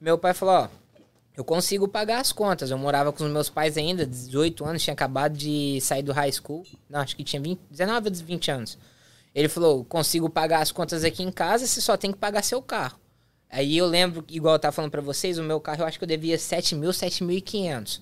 Meu 0.00 0.16
pai 0.16 0.32
falou, 0.32 0.54
ó, 0.54 0.68
eu 1.38 1.44
consigo 1.44 1.86
pagar 1.86 2.20
as 2.20 2.32
contas. 2.32 2.68
Eu 2.72 2.76
morava 2.76 3.12
com 3.12 3.22
os 3.22 3.30
meus 3.30 3.48
pais 3.48 3.76
ainda, 3.76 4.04
18 4.04 4.64
anos, 4.64 4.82
tinha 4.82 4.92
acabado 4.92 5.38
de 5.38 5.80
sair 5.80 6.02
do 6.02 6.10
high 6.12 6.32
school. 6.32 6.66
Não, 6.90 6.98
acho 6.98 7.14
que 7.14 7.22
tinha 7.22 7.40
20, 7.40 7.60
19 7.70 8.08
ou 8.08 8.14
20 8.16 8.50
anos. 8.50 8.76
Ele 9.32 9.48
falou, 9.48 9.84
consigo 9.84 10.28
pagar 10.28 10.62
as 10.62 10.72
contas 10.72 11.04
aqui 11.04 11.22
em 11.22 11.30
casa, 11.30 11.64
você 11.64 11.80
só 11.80 11.96
tem 11.96 12.10
que 12.10 12.18
pagar 12.18 12.42
seu 12.42 12.60
carro. 12.60 12.98
Aí 13.48 13.78
eu 13.78 13.86
lembro, 13.86 14.24
igual 14.28 14.56
eu 14.56 14.58
tava 14.58 14.72
falando 14.72 14.90
pra 14.90 15.00
vocês, 15.00 15.38
o 15.38 15.44
meu 15.44 15.60
carro 15.60 15.82
eu 15.82 15.86
acho 15.86 15.96
que 15.96 16.02
eu 16.02 16.08
devia 16.08 16.36
7 16.36 16.74
mil, 16.74 16.90
7.500. 16.90 18.00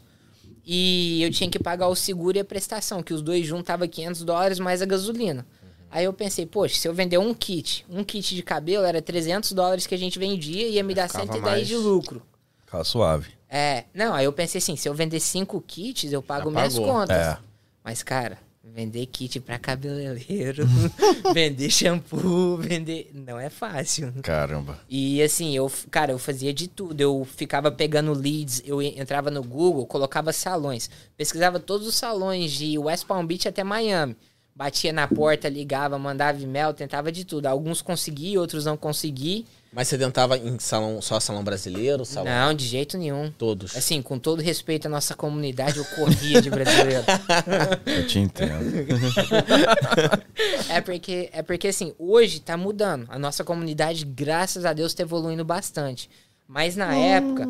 E 0.64 1.22
eu 1.22 1.30
tinha 1.30 1.50
que 1.50 1.58
pagar 1.58 1.88
o 1.88 1.94
seguro 1.94 2.38
e 2.38 2.40
a 2.40 2.44
prestação, 2.44 3.02
que 3.02 3.12
os 3.12 3.20
dois 3.20 3.46
juntos 3.46 3.66
tava 3.66 3.86
500 3.86 4.24
dólares 4.24 4.58
mais 4.58 4.80
a 4.80 4.86
gasolina. 4.86 5.46
Aí 5.90 6.06
eu 6.06 6.12
pensei, 6.14 6.46
poxa, 6.46 6.76
se 6.76 6.88
eu 6.88 6.94
vender 6.94 7.18
um 7.18 7.34
kit, 7.34 7.84
um 7.90 8.02
kit 8.02 8.34
de 8.34 8.42
cabelo 8.42 8.86
era 8.86 9.02
300 9.02 9.52
dólares 9.52 9.86
que 9.86 9.94
a 9.94 9.98
gente 9.98 10.18
vendia 10.18 10.66
e 10.66 10.76
ia 10.76 10.82
me 10.82 10.94
dar 10.94 11.06
Ficava 11.06 11.26
110 11.26 11.42
mais. 11.44 11.68
de 11.68 11.76
lucro. 11.76 12.22
Fica 12.66 12.84
suave. 12.84 13.30
É, 13.48 13.84
não, 13.94 14.12
aí 14.12 14.24
eu 14.26 14.32
pensei 14.32 14.58
assim, 14.58 14.76
se 14.76 14.86
eu 14.88 14.92
vender 14.92 15.20
cinco 15.20 15.62
kits, 15.66 16.12
eu 16.12 16.20
pago 16.22 16.50
Já 16.50 16.56
minhas 16.58 16.74
pagou. 16.74 16.92
contas. 16.92 17.16
É. 17.16 17.38
Mas, 17.82 18.02
cara, 18.02 18.38
vender 18.64 19.06
kit 19.06 19.38
pra 19.40 19.58
cabeleireiro, 19.58 20.66
vender 21.32 21.70
shampoo, 21.70 22.56
vender... 22.56 23.10
Não 23.14 23.38
é 23.38 23.48
fácil. 23.48 24.12
Caramba. 24.22 24.78
E 24.88 25.22
assim, 25.22 25.54
eu, 25.56 25.70
cara, 25.90 26.12
eu 26.12 26.18
fazia 26.18 26.52
de 26.52 26.66
tudo. 26.68 27.00
Eu 27.00 27.24
ficava 27.24 27.70
pegando 27.70 28.12
leads, 28.12 28.62
eu 28.66 28.82
en- 28.82 28.98
entrava 28.98 29.30
no 29.30 29.42
Google, 29.42 29.86
colocava 29.86 30.32
salões, 30.32 30.90
pesquisava 31.16 31.60
todos 31.60 31.86
os 31.86 31.94
salões 31.94 32.50
de 32.52 32.76
West 32.78 33.06
Palm 33.06 33.24
Beach 33.24 33.46
até 33.48 33.62
Miami. 33.62 34.16
Batia 34.54 34.92
na 34.92 35.06
porta, 35.06 35.48
ligava, 35.48 35.98
mandava 35.98 36.40
e-mail, 36.40 36.72
tentava 36.72 37.12
de 37.12 37.24
tudo. 37.24 37.46
Alguns 37.46 37.80
consegui, 37.82 38.36
outros 38.38 38.64
não 38.64 38.76
consegui. 38.76 39.46
Mas 39.76 39.88
você 39.88 39.98
tentava 39.98 40.38
em 40.38 40.58
salão, 40.58 41.02
só 41.02 41.20
salão 41.20 41.44
brasileiro, 41.44 42.02
salão 42.06 42.32
Não, 42.32 42.54
de 42.54 42.66
jeito 42.66 42.96
nenhum. 42.96 43.30
todos? 43.30 43.76
Assim, 43.76 44.00
com 44.00 44.18
todo 44.18 44.40
respeito 44.40 44.86
à 44.86 44.88
nossa 44.88 45.14
comunidade, 45.14 45.76
eu 45.76 45.84
corria 45.84 46.40
de 46.40 46.48
brasileiro. 46.48 47.04
Eu 47.84 48.06
te 48.06 48.18
entendo. 48.18 48.56
É 50.70 50.80
porque, 50.80 51.28
é 51.30 51.42
porque 51.42 51.68
assim, 51.68 51.94
hoje 51.98 52.40
tá 52.40 52.56
mudando. 52.56 53.04
A 53.10 53.18
nossa 53.18 53.44
comunidade, 53.44 54.06
graças 54.06 54.64
a 54.64 54.72
Deus, 54.72 54.94
tá 54.94 55.02
evoluindo 55.02 55.44
bastante. 55.44 56.08
Mas 56.48 56.74
na 56.74 56.94
época, 56.94 57.46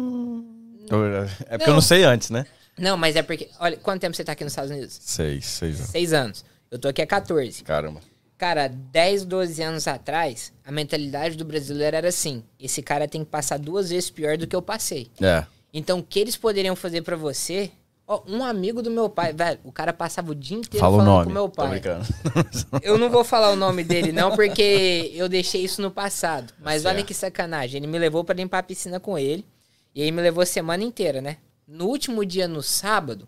É 1.48 1.58
porque 1.58 1.70
eu 1.70 1.74
não 1.74 1.80
sei 1.80 2.02
antes, 2.02 2.30
né? 2.30 2.44
Não, 2.76 2.96
mas 2.96 3.14
é 3.14 3.22
porque. 3.22 3.48
Olha, 3.60 3.76
quanto 3.76 4.00
tempo 4.00 4.16
você 4.16 4.24
tá 4.24 4.32
aqui 4.32 4.42
nos 4.42 4.52
Estados 4.52 4.72
Unidos? 4.72 4.98
Seis, 5.00 5.46
seis 5.46 5.78
anos. 5.78 5.90
Seis 5.90 6.12
anos. 6.12 6.44
Eu 6.72 6.78
tô 6.78 6.88
aqui 6.88 7.02
há 7.02 7.06
14. 7.06 7.62
Caramba. 7.62 8.00
Cara, 8.38 8.68
10, 8.68 9.24
12 9.24 9.62
anos 9.62 9.88
atrás, 9.88 10.52
a 10.64 10.70
mentalidade 10.70 11.36
do 11.36 11.44
brasileiro 11.44 11.96
era 11.96 12.08
assim: 12.08 12.42
esse 12.60 12.82
cara 12.82 13.08
tem 13.08 13.24
que 13.24 13.30
passar 13.30 13.58
duas 13.58 13.88
vezes 13.90 14.10
pior 14.10 14.36
do 14.36 14.46
que 14.46 14.54
eu 14.54 14.60
passei. 14.62 15.08
É. 15.22 15.44
Então, 15.72 15.98
o 16.00 16.02
que 16.02 16.18
eles 16.20 16.36
poderiam 16.36 16.76
fazer 16.76 17.02
pra 17.02 17.16
você? 17.16 17.70
Ó, 18.08 18.22
um 18.28 18.44
amigo 18.44 18.82
do 18.82 18.90
meu 18.90 19.08
pai, 19.10 19.32
velho, 19.32 19.58
o 19.64 19.72
cara 19.72 19.92
passava 19.92 20.30
o 20.30 20.34
dia 20.34 20.56
inteiro 20.56 20.78
Fala 20.78 20.94
o 20.94 20.98
falando 20.98 21.12
nome. 21.14 21.26
com 21.26 21.32
meu 21.32 21.48
pai. 21.48 21.82
Eu 22.80 22.96
não 22.96 23.10
vou 23.10 23.24
falar 23.24 23.50
o 23.50 23.56
nome 23.56 23.82
dele, 23.82 24.12
não, 24.12 24.36
porque 24.36 25.10
eu 25.14 25.28
deixei 25.28 25.64
isso 25.64 25.82
no 25.82 25.90
passado. 25.90 26.52
Mas 26.60 26.84
olha 26.84 26.96
Certo. 26.98 27.06
que 27.08 27.14
sacanagem. 27.14 27.78
Ele 27.78 27.88
me 27.88 27.98
levou 27.98 28.22
pra 28.22 28.34
limpar 28.34 28.58
a 28.58 28.62
piscina 28.62 29.00
com 29.00 29.18
ele. 29.18 29.44
E 29.92 30.02
aí 30.02 30.12
me 30.12 30.22
levou 30.22 30.42
a 30.42 30.46
semana 30.46 30.84
inteira, 30.84 31.20
né? 31.20 31.38
No 31.66 31.86
último 31.86 32.24
dia, 32.24 32.46
no 32.46 32.62
sábado, 32.62 33.26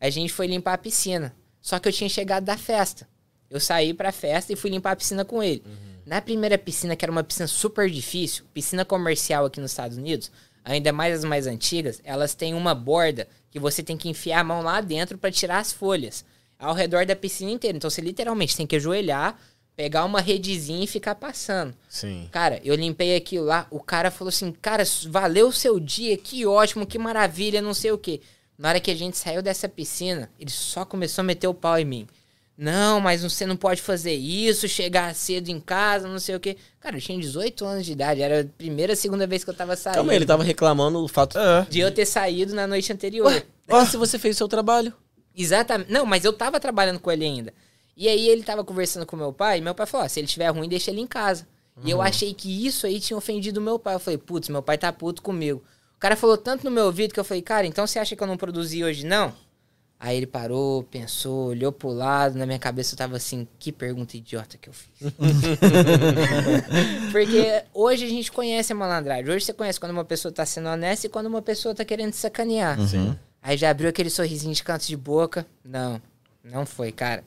a 0.00 0.08
gente 0.08 0.32
foi 0.32 0.46
limpar 0.46 0.74
a 0.74 0.78
piscina. 0.78 1.34
Só 1.60 1.80
que 1.80 1.88
eu 1.88 1.92
tinha 1.92 2.08
chegado 2.08 2.44
da 2.44 2.56
festa. 2.56 3.08
Eu 3.50 3.58
saí 3.58 3.92
pra 3.92 4.12
festa 4.12 4.52
e 4.52 4.56
fui 4.56 4.70
limpar 4.70 4.92
a 4.92 4.96
piscina 4.96 5.24
com 5.24 5.42
ele. 5.42 5.62
Na 6.06 6.22
primeira 6.22 6.56
piscina, 6.56 6.96
que 6.96 7.04
era 7.04 7.12
uma 7.12 7.24
piscina 7.24 7.46
super 7.46 7.90
difícil, 7.90 8.44
piscina 8.54 8.84
comercial 8.84 9.44
aqui 9.44 9.60
nos 9.60 9.72
Estados 9.72 9.96
Unidos, 9.96 10.30
ainda 10.64 10.92
mais 10.92 11.14
as 11.14 11.24
mais 11.24 11.46
antigas, 11.46 12.00
elas 12.04 12.34
têm 12.34 12.54
uma 12.54 12.74
borda 12.74 13.28
que 13.50 13.58
você 13.58 13.82
tem 13.82 13.96
que 13.96 14.08
enfiar 14.08 14.40
a 14.40 14.44
mão 14.44 14.62
lá 14.62 14.80
dentro 14.80 15.18
pra 15.18 15.30
tirar 15.30 15.58
as 15.58 15.72
folhas. 15.72 16.24
Ao 16.58 16.74
redor 16.74 17.06
da 17.06 17.16
piscina 17.16 17.50
inteira. 17.50 17.76
Então 17.76 17.88
você 17.88 18.00
literalmente 18.00 18.56
tem 18.56 18.66
que 18.66 18.76
ajoelhar, 18.76 19.38
pegar 19.74 20.04
uma 20.04 20.20
redezinha 20.20 20.84
e 20.84 20.86
ficar 20.86 21.14
passando. 21.14 21.74
Sim. 21.88 22.28
Cara, 22.30 22.60
eu 22.62 22.74
limpei 22.74 23.16
aquilo 23.16 23.46
lá, 23.46 23.66
o 23.70 23.80
cara 23.80 24.10
falou 24.10 24.28
assim, 24.28 24.52
cara, 24.52 24.84
valeu 25.08 25.48
o 25.48 25.52
seu 25.52 25.80
dia, 25.80 26.16
que 26.18 26.44
ótimo, 26.44 26.86
que 26.86 26.98
maravilha, 26.98 27.62
não 27.62 27.72
sei 27.72 27.90
o 27.90 27.98
quê. 27.98 28.20
Na 28.58 28.68
hora 28.68 28.80
que 28.80 28.90
a 28.90 28.94
gente 28.94 29.16
saiu 29.16 29.40
dessa 29.40 29.68
piscina, 29.70 30.30
ele 30.38 30.50
só 30.50 30.84
começou 30.84 31.22
a 31.22 31.24
meter 31.24 31.48
o 31.48 31.54
pau 31.54 31.78
em 31.78 31.84
mim. 31.84 32.06
Não, 32.60 33.00
mas 33.00 33.22
você 33.22 33.46
não 33.46 33.56
pode 33.56 33.80
fazer 33.80 34.12
isso, 34.12 34.68
chegar 34.68 35.14
cedo 35.14 35.48
em 35.48 35.58
casa, 35.58 36.06
não 36.06 36.18
sei 36.18 36.36
o 36.36 36.40
quê. 36.40 36.58
Cara, 36.78 36.94
eu 36.94 37.00
tinha 37.00 37.18
18 37.18 37.64
anos 37.64 37.86
de 37.86 37.92
idade, 37.92 38.20
era 38.20 38.42
a 38.42 38.44
primeira, 38.44 38.94
segunda 38.94 39.26
vez 39.26 39.42
que 39.42 39.48
eu 39.48 39.54
tava 39.54 39.74
saindo. 39.76 39.94
Calma 39.94 40.12
aí, 40.12 40.16
ele 40.16 40.26
tava 40.26 40.44
reclamando 40.44 41.02
o 41.02 41.08
fato 41.08 41.38
É. 41.38 41.66
De 41.70 41.80
eu 41.80 41.90
ter 41.90 42.04
saído 42.04 42.54
na 42.54 42.66
noite 42.66 42.92
anterior. 42.92 43.42
Ah, 43.66 43.86
se 43.86 43.96
você 43.96 44.18
fez 44.18 44.36
o 44.36 44.38
seu 44.38 44.48
trabalho. 44.48 44.92
Exatamente. 45.34 45.90
Não, 45.90 46.04
mas 46.04 46.22
eu 46.22 46.34
tava 46.34 46.60
trabalhando 46.60 47.00
com 47.00 47.10
ele 47.10 47.24
ainda. 47.24 47.54
E 47.96 48.06
aí 48.08 48.28
ele 48.28 48.42
tava 48.42 48.62
conversando 48.62 49.06
com 49.06 49.16
meu 49.16 49.32
pai, 49.32 49.56
e 49.56 49.60
meu 49.62 49.74
pai 49.74 49.86
falou: 49.86 50.04
ó, 50.04 50.08
se 50.08 50.20
ele 50.20 50.26
estiver 50.26 50.48
ruim, 50.48 50.68
deixa 50.68 50.90
ele 50.90 51.00
em 51.00 51.06
casa. 51.06 51.46
E 51.82 51.90
eu 51.90 52.02
achei 52.02 52.34
que 52.34 52.66
isso 52.66 52.86
aí 52.86 53.00
tinha 53.00 53.16
ofendido 53.16 53.58
meu 53.58 53.78
pai. 53.78 53.94
Eu 53.94 54.00
falei, 54.00 54.18
putz, 54.18 54.50
meu 54.50 54.62
pai 54.62 54.76
tá 54.76 54.92
puto 54.92 55.22
comigo. 55.22 55.62
O 55.96 55.98
cara 56.00 56.14
falou 56.14 56.36
tanto 56.36 56.64
no 56.64 56.70
meu 56.70 56.84
ouvido 56.84 57.14
que 57.14 57.20
eu 57.20 57.24
falei, 57.24 57.42
cara, 57.42 57.66
então 57.66 57.86
você 57.86 57.98
acha 57.98 58.14
que 58.14 58.22
eu 58.22 58.26
não 58.26 58.36
produzi 58.36 58.84
hoje, 58.84 59.06
não? 59.06 59.32
Aí 60.02 60.16
ele 60.16 60.26
parou, 60.26 60.82
pensou, 60.84 61.48
olhou 61.48 61.70
pro 61.70 61.90
lado, 61.90 62.38
na 62.38 62.46
minha 62.46 62.58
cabeça 62.58 62.94
eu 62.94 62.96
tava 62.96 63.18
assim, 63.18 63.46
que 63.58 63.70
pergunta 63.70 64.16
idiota 64.16 64.56
que 64.56 64.70
eu 64.70 64.72
fiz. 64.72 64.88
Porque 67.12 67.64
hoje 67.74 68.06
a 68.06 68.08
gente 68.08 68.32
conhece 68.32 68.72
a 68.72 68.74
malandragem. 68.74 69.30
Hoje 69.30 69.44
você 69.44 69.52
conhece 69.52 69.78
quando 69.78 69.92
uma 69.92 70.04
pessoa 70.04 70.32
tá 70.32 70.46
sendo 70.46 70.70
honesta 70.70 71.06
e 71.06 71.10
quando 71.10 71.26
uma 71.26 71.42
pessoa 71.42 71.74
tá 71.74 71.84
querendo 71.84 72.12
te 72.12 72.16
sacanear. 72.16 72.78
Aí 73.42 73.58
já 73.58 73.68
abriu 73.68 73.90
aquele 73.90 74.08
sorrisinho 74.08 74.54
de 74.54 74.64
canto 74.64 74.86
de 74.86 74.96
boca. 74.96 75.44
Não, 75.62 76.00
não 76.42 76.64
foi, 76.64 76.90
cara. 76.90 77.22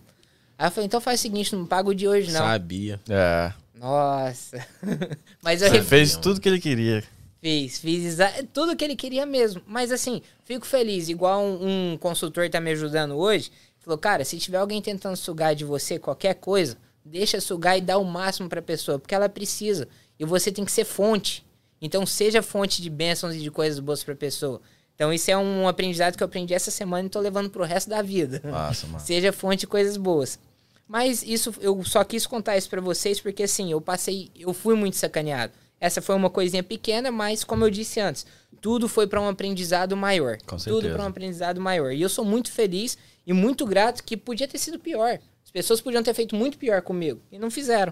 Aí 0.57 0.65
eu 0.65 0.71
falei, 0.71 0.87
então 0.87 0.99
faz 0.99 1.19
o 1.19 1.21
seguinte, 1.21 1.55
não 1.55 1.67
pago 1.67 1.93
de 1.93 2.07
hoje, 2.07 2.31
não. 2.31 2.41
Sabia. 2.41 2.99
É. 3.07 3.53
Nossa. 3.75 4.65
Mas 5.43 5.61
eu 5.61 5.69
Você 5.69 5.83
fez 5.83 6.17
tudo 6.17 6.41
que 6.41 6.49
ele 6.49 6.59
queria. 6.59 7.03
Fiz, 7.43 7.79
fiz 7.79 8.17
tudo 8.53 8.75
que 8.75 8.85
ele 8.85 8.95
queria 8.95 9.25
mesmo. 9.25 9.61
Mas 9.67 9.91
assim, 9.91 10.21
fico 10.45 10.65
feliz. 10.65 11.09
Igual 11.09 11.43
um, 11.43 11.91
um 11.93 11.97
consultor 11.97 12.49
tá 12.49 12.61
me 12.61 12.71
ajudando 12.71 13.17
hoje. 13.17 13.51
Falou, 13.79 13.97
cara, 13.97 14.23
se 14.23 14.37
tiver 14.37 14.57
alguém 14.57 14.81
tentando 14.81 15.17
sugar 15.17 15.53
de 15.53 15.65
você 15.65 15.99
qualquer 15.99 16.35
coisa, 16.35 16.77
deixa 17.03 17.41
sugar 17.41 17.77
e 17.77 17.81
dá 17.81 17.97
o 17.97 18.05
máximo 18.05 18.47
pra 18.47 18.61
pessoa, 18.61 18.97
porque 18.97 19.13
ela 19.13 19.27
precisa. 19.27 19.89
E 20.17 20.23
você 20.23 20.53
tem 20.53 20.63
que 20.63 20.71
ser 20.71 20.85
fonte. 20.85 21.45
Então 21.81 22.05
seja 22.05 22.41
fonte 22.41 22.81
de 22.81 22.89
bênçãos 22.89 23.35
e 23.35 23.39
de 23.39 23.51
coisas 23.51 23.77
boas 23.79 24.01
pra 24.01 24.15
pessoa. 24.15 24.61
Então 24.95 25.11
isso 25.11 25.29
é 25.29 25.37
um 25.37 25.67
aprendizado 25.67 26.15
que 26.15 26.23
eu 26.23 26.27
aprendi 26.27 26.53
essa 26.53 26.71
semana 26.71 27.07
e 27.07 27.09
tô 27.09 27.19
levando 27.19 27.49
pro 27.49 27.65
resto 27.65 27.89
da 27.89 28.01
vida. 28.01 28.41
Massa, 28.49 28.87
mano. 28.87 28.99
seja 29.03 29.33
fonte 29.33 29.61
de 29.61 29.67
coisas 29.67 29.97
boas. 29.97 30.39
Mas 30.87 31.23
isso 31.23 31.53
eu 31.59 31.83
só 31.83 32.05
quis 32.05 32.25
contar 32.25 32.55
isso 32.55 32.69
pra 32.69 32.79
vocês 32.79 33.19
porque 33.19 33.43
assim, 33.43 33.69
eu 33.69 33.81
passei, 33.81 34.31
eu 34.33 34.53
fui 34.53 34.75
muito 34.75 34.95
sacaneado. 34.95 35.51
Essa 35.85 36.01
foi 36.01 36.15
uma 36.15 36.29
coisinha 36.29 36.63
pequena, 36.63 37.11
mas 37.11 37.43
como 37.43 37.65
eu 37.65 37.69
disse 37.69 37.99
antes, 37.99 38.25
tudo 38.61 38.87
foi 38.87 39.05
pra 39.05 39.19
um 39.19 39.27
aprendizado 39.27 39.97
maior. 39.97 40.37
Com 40.45 40.55
tudo 40.55 40.61
certeza. 40.61 40.93
pra 40.93 41.03
um 41.03 41.07
aprendizado 41.07 41.59
maior. 41.59 41.91
E 41.91 42.01
eu 42.01 42.07
sou 42.07 42.23
muito 42.23 42.49
feliz 42.53 42.97
e 43.27 43.33
muito 43.33 43.65
grato 43.65 44.01
que 44.01 44.15
podia 44.15 44.47
ter 44.47 44.57
sido 44.59 44.79
pior. 44.79 45.19
As 45.43 45.51
pessoas 45.51 45.81
podiam 45.81 46.01
ter 46.01 46.13
feito 46.13 46.37
muito 46.37 46.57
pior 46.57 46.81
comigo 46.81 47.19
e 47.29 47.37
não 47.37 47.51
fizeram. 47.51 47.91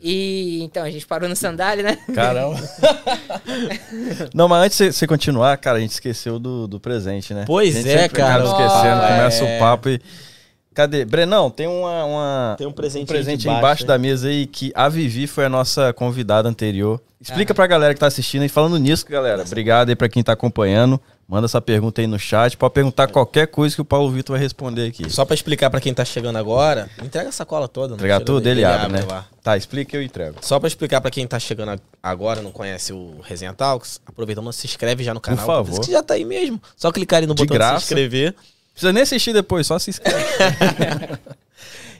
E 0.00 0.62
então 0.62 0.82
a 0.84 0.90
gente 0.90 1.06
parou 1.06 1.28
no 1.28 1.36
sandália, 1.36 1.84
né? 1.84 1.98
Caramba. 2.14 2.56
Não, 4.34 4.48
mas 4.48 4.64
antes 4.64 4.78
de 4.78 4.92
você 4.92 5.06
continuar, 5.06 5.56
cara, 5.58 5.78
a 5.78 5.80
gente 5.80 5.92
esqueceu 5.92 6.38
do, 6.38 6.66
do 6.66 6.80
presente, 6.80 7.32
né? 7.34 7.44
Pois 7.46 7.76
A 7.76 7.82
gente 7.82 7.90
é, 7.90 8.08
cara. 8.08 8.42
esquecendo, 8.42 9.00
Ah, 9.02 9.08
começa 9.16 9.44
é. 9.44 9.56
o 9.56 9.58
papo 9.60 9.88
e. 9.90 10.00
Cadê? 10.74 11.04
Brenão, 11.04 11.50
tem 11.50 11.66
uma, 11.66 12.04
uma- 12.04 12.54
Tem 12.58 12.66
um 12.66 12.72
presente, 12.72 13.06
presente 13.08 13.48
aí 13.48 13.54
embaixo, 13.56 13.80
debaixo, 13.80 13.86
da 13.86 13.98
mesa 13.98 14.28
aí 14.28 14.46
que 14.46 14.72
a 14.74 14.88
Vivi 14.88 15.26
foi 15.26 15.44
a 15.44 15.48
nossa 15.48 15.92
convidada 15.92 16.48
anterior. 16.48 17.00
Ah. 17.04 17.12
Explica 17.20 17.54
pra 17.54 17.66
galera 17.66 17.94
que 17.94 18.00
tá 18.00 18.06
assistindo 18.06 18.44
e 18.44 18.48
falando 18.48 18.76
nisso, 18.78 19.06
galera. 19.08 19.42
Obrigado 19.42 19.90
aí 19.90 19.94
pra 19.96 20.08
quem 20.08 20.22
tá 20.22 20.32
acompanhando. 20.32 21.00
Manda 21.28 21.46
essa 21.46 21.60
pergunta 21.60 22.00
aí 22.00 22.06
no 22.06 22.18
chat. 22.18 22.56
Pode 22.56 22.74
perguntar 22.74 23.06
qualquer 23.06 23.46
coisa 23.46 23.74
que 23.74 23.80
o 23.80 23.84
Paulo 23.84 24.10
Vitor 24.10 24.34
vai 24.34 24.42
responder 24.42 24.88
aqui. 24.88 25.08
Só 25.08 25.24
pra 25.24 25.34
explicar 25.34 25.70
pra 25.70 25.80
quem 25.80 25.94
tá 25.94 26.04
chegando 26.04 26.36
agora, 26.36 26.90
entrega 27.02 27.28
a 27.28 27.32
sacola 27.32 27.68
toda. 27.68 27.90
não 27.90 27.94
Entregar 27.94 28.16
tira 28.16 28.26
tudo, 28.26 28.40
dele, 28.42 28.60
ele 28.60 28.64
abre, 28.64 28.92
né? 28.92 29.06
lá. 29.08 29.24
Tá, 29.42 29.56
explica 29.56 29.96
e 29.96 30.00
eu 30.00 30.02
entrego. 30.02 30.36
Só 30.42 30.58
pra 30.58 30.66
explicar 30.66 31.00
pra 31.00 31.10
quem 31.12 31.26
tá 31.26 31.38
chegando 31.38 31.80
agora, 32.02 32.42
não 32.42 32.50
conhece 32.50 32.92
o 32.92 33.20
Resenha 33.22 33.52
Talks, 33.54 34.00
aproveitando, 34.04 34.52
se 34.52 34.66
inscreve 34.66 35.04
já 35.04 35.14
no 35.14 35.20
canal. 35.20 35.46
favor. 35.46 35.70
Isso 35.72 35.80
que 35.80 35.92
já 35.92 36.02
tá 36.02 36.14
aí 36.14 36.24
mesmo. 36.24 36.60
Só 36.76 36.90
clicar 36.90 37.18
ali 37.18 37.26
no 37.26 37.34
De 37.34 37.42
botão 37.44 37.54
de 37.54 37.58
graça. 37.58 37.78
se 37.78 37.84
inscrever. 37.84 38.34
Precisa 38.72 38.92
nem 38.92 39.02
assistir 39.02 39.32
depois, 39.32 39.66
só 39.66 39.78
se 39.78 39.90
inscreve. 39.90 40.24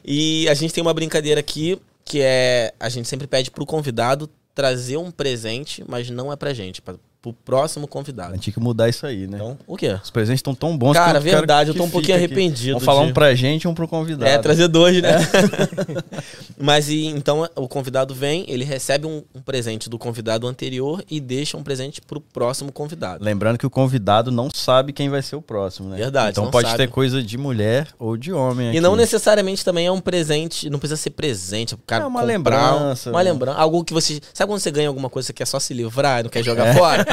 E 0.05 0.49
a 0.49 0.53
gente 0.53 0.73
tem 0.73 0.81
uma 0.81 0.93
brincadeira 0.93 1.39
aqui, 1.39 1.79
que 2.03 2.19
é, 2.21 2.73
a 2.79 2.89
gente 2.89 3.07
sempre 3.07 3.25
pede 3.25 3.49
pro 3.49 3.65
convidado 3.65 4.29
trazer 4.53 4.97
um 4.97 5.09
presente, 5.09 5.83
mas 5.87 6.09
não 6.09 6.31
é 6.31 6.35
pra 6.35 6.53
gente, 6.53 6.81
pra, 6.81 6.95
pro 7.23 7.31
próximo 7.33 7.85
A 7.85 7.87
convidado. 7.87 8.33
gente 8.33 8.43
tinha 8.43 8.53
que 8.53 8.59
mudar 8.59 8.89
isso 8.89 9.05
aí, 9.07 9.25
né? 9.27 9.37
Então, 9.37 9.57
o 9.65 9.77
quê? 9.77 9.97
Os 10.03 10.11
presentes 10.11 10.39
estão 10.39 10.53
tão 10.53 10.77
bons 10.77 10.93
Cara, 10.93 11.13
que 11.21 11.27
eu 11.29 11.31
verdade, 11.37 11.69
eu 11.69 11.73
tô 11.73 11.83
um 11.85 11.89
pouquinho 11.89 12.19
fique 12.19 12.25
aqui. 12.25 12.33
arrependido 12.35 12.73
Vamos 12.73 12.83
falar 12.83 13.03
de- 13.05 13.11
um 13.11 13.13
pra 13.13 13.33
gente 13.33 13.63
e 13.63 13.67
um 13.69 13.73
pro 13.73 13.87
convidado. 13.87 14.29
É, 14.29 14.37
trazer 14.37 14.67
dois, 14.67 15.01
né? 15.01 15.09
Mas 16.59 16.89
e, 16.89 17.05
então 17.07 17.47
o 17.55 17.67
convidado 17.67 18.13
vem, 18.13 18.45
ele 18.47 18.63
recebe 18.63 19.07
um, 19.07 19.23
um 19.33 19.41
presente 19.41 19.89
do 19.89 19.97
convidado 19.97 20.47
anterior 20.47 21.03
e 21.09 21.19
deixa 21.19 21.57
um 21.57 21.63
presente 21.63 22.01
pro 22.01 22.19
próximo 22.19 22.71
convidado. 22.71 23.23
Lembrando 23.23 23.57
que 23.57 23.65
o 23.65 23.69
convidado 23.69 24.29
não 24.31 24.49
sabe 24.53 24.91
quem 24.93 25.09
vai 25.09 25.21
ser 25.21 25.35
o 25.35 25.41
próximo, 25.41 25.89
né? 25.89 25.97
Verdade, 25.97 26.31
Então 26.39 26.51
pode 26.51 26.67
sabe. 26.67 26.77
ter 26.85 26.89
coisa 26.89 27.23
de 27.23 27.37
mulher 27.37 27.87
ou 27.97 28.17
de 28.17 28.31
homem 28.33 28.69
aqui. 28.69 28.77
E 28.77 28.81
não 28.81 28.95
necessariamente 28.95 29.63
também 29.63 29.87
é 29.87 29.91
um 29.91 30.01
presente, 30.01 30.69
não 30.69 30.77
precisa 30.79 30.97
ser 31.01 31.11
presente, 31.11 31.75
cara 31.87 32.03
É 32.03 32.07
uma 32.07 32.21
lembrança, 32.21 33.09
Uma 33.09 33.23
né? 33.23 33.31
lembrança, 33.31 33.57
algo 33.57 33.83
que 33.83 33.93
você, 33.93 34.19
sabe 34.33 34.51
quando 34.51 34.59
você 34.59 34.71
ganha 34.71 34.87
alguma 34.87 35.09
coisa 35.09 35.31
que 35.31 35.37
quer 35.37 35.45
só 35.47 35.59
se 35.59 35.73
livrar 35.73 36.19
e 36.19 36.23
não 36.23 36.29
quer 36.29 36.39
É. 36.39 36.43
jogar 36.43 36.73
fora? 36.75 37.05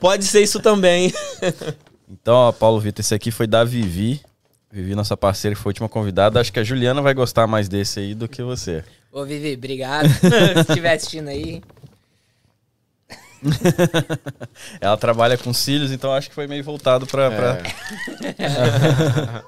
Pode 0.00 0.24
ser 0.24 0.42
isso 0.42 0.60
também. 0.60 1.12
Então, 2.08 2.34
ó, 2.34 2.52
Paulo 2.52 2.78
Vitor, 2.80 3.00
esse 3.00 3.14
aqui 3.14 3.30
foi 3.30 3.46
da 3.46 3.64
Vivi. 3.64 4.20
Vivi, 4.70 4.94
nossa 4.94 5.16
parceira, 5.16 5.54
que 5.54 5.60
foi 5.60 5.70
a 5.70 5.72
última 5.72 5.88
convidada. 5.88 6.40
Acho 6.40 6.52
que 6.52 6.60
a 6.60 6.64
Juliana 6.64 7.02
vai 7.02 7.14
gostar 7.14 7.46
mais 7.46 7.68
desse 7.68 8.00
aí 8.00 8.14
do 8.14 8.26
que 8.26 8.42
você. 8.42 8.82
Ô, 9.12 9.24
Vivi, 9.24 9.54
obrigado. 9.54 10.08
Se 10.54 10.60
estiver 10.60 10.94
assistindo 10.94 11.28
aí. 11.28 11.62
Ela 14.80 14.96
trabalha 14.96 15.36
com 15.36 15.52
cílios, 15.52 15.90
então 15.90 16.12
acho 16.14 16.28
que 16.28 16.34
foi 16.34 16.46
meio 16.46 16.64
voltado 16.64 17.06
pra. 17.06 17.30
pra... 17.30 17.58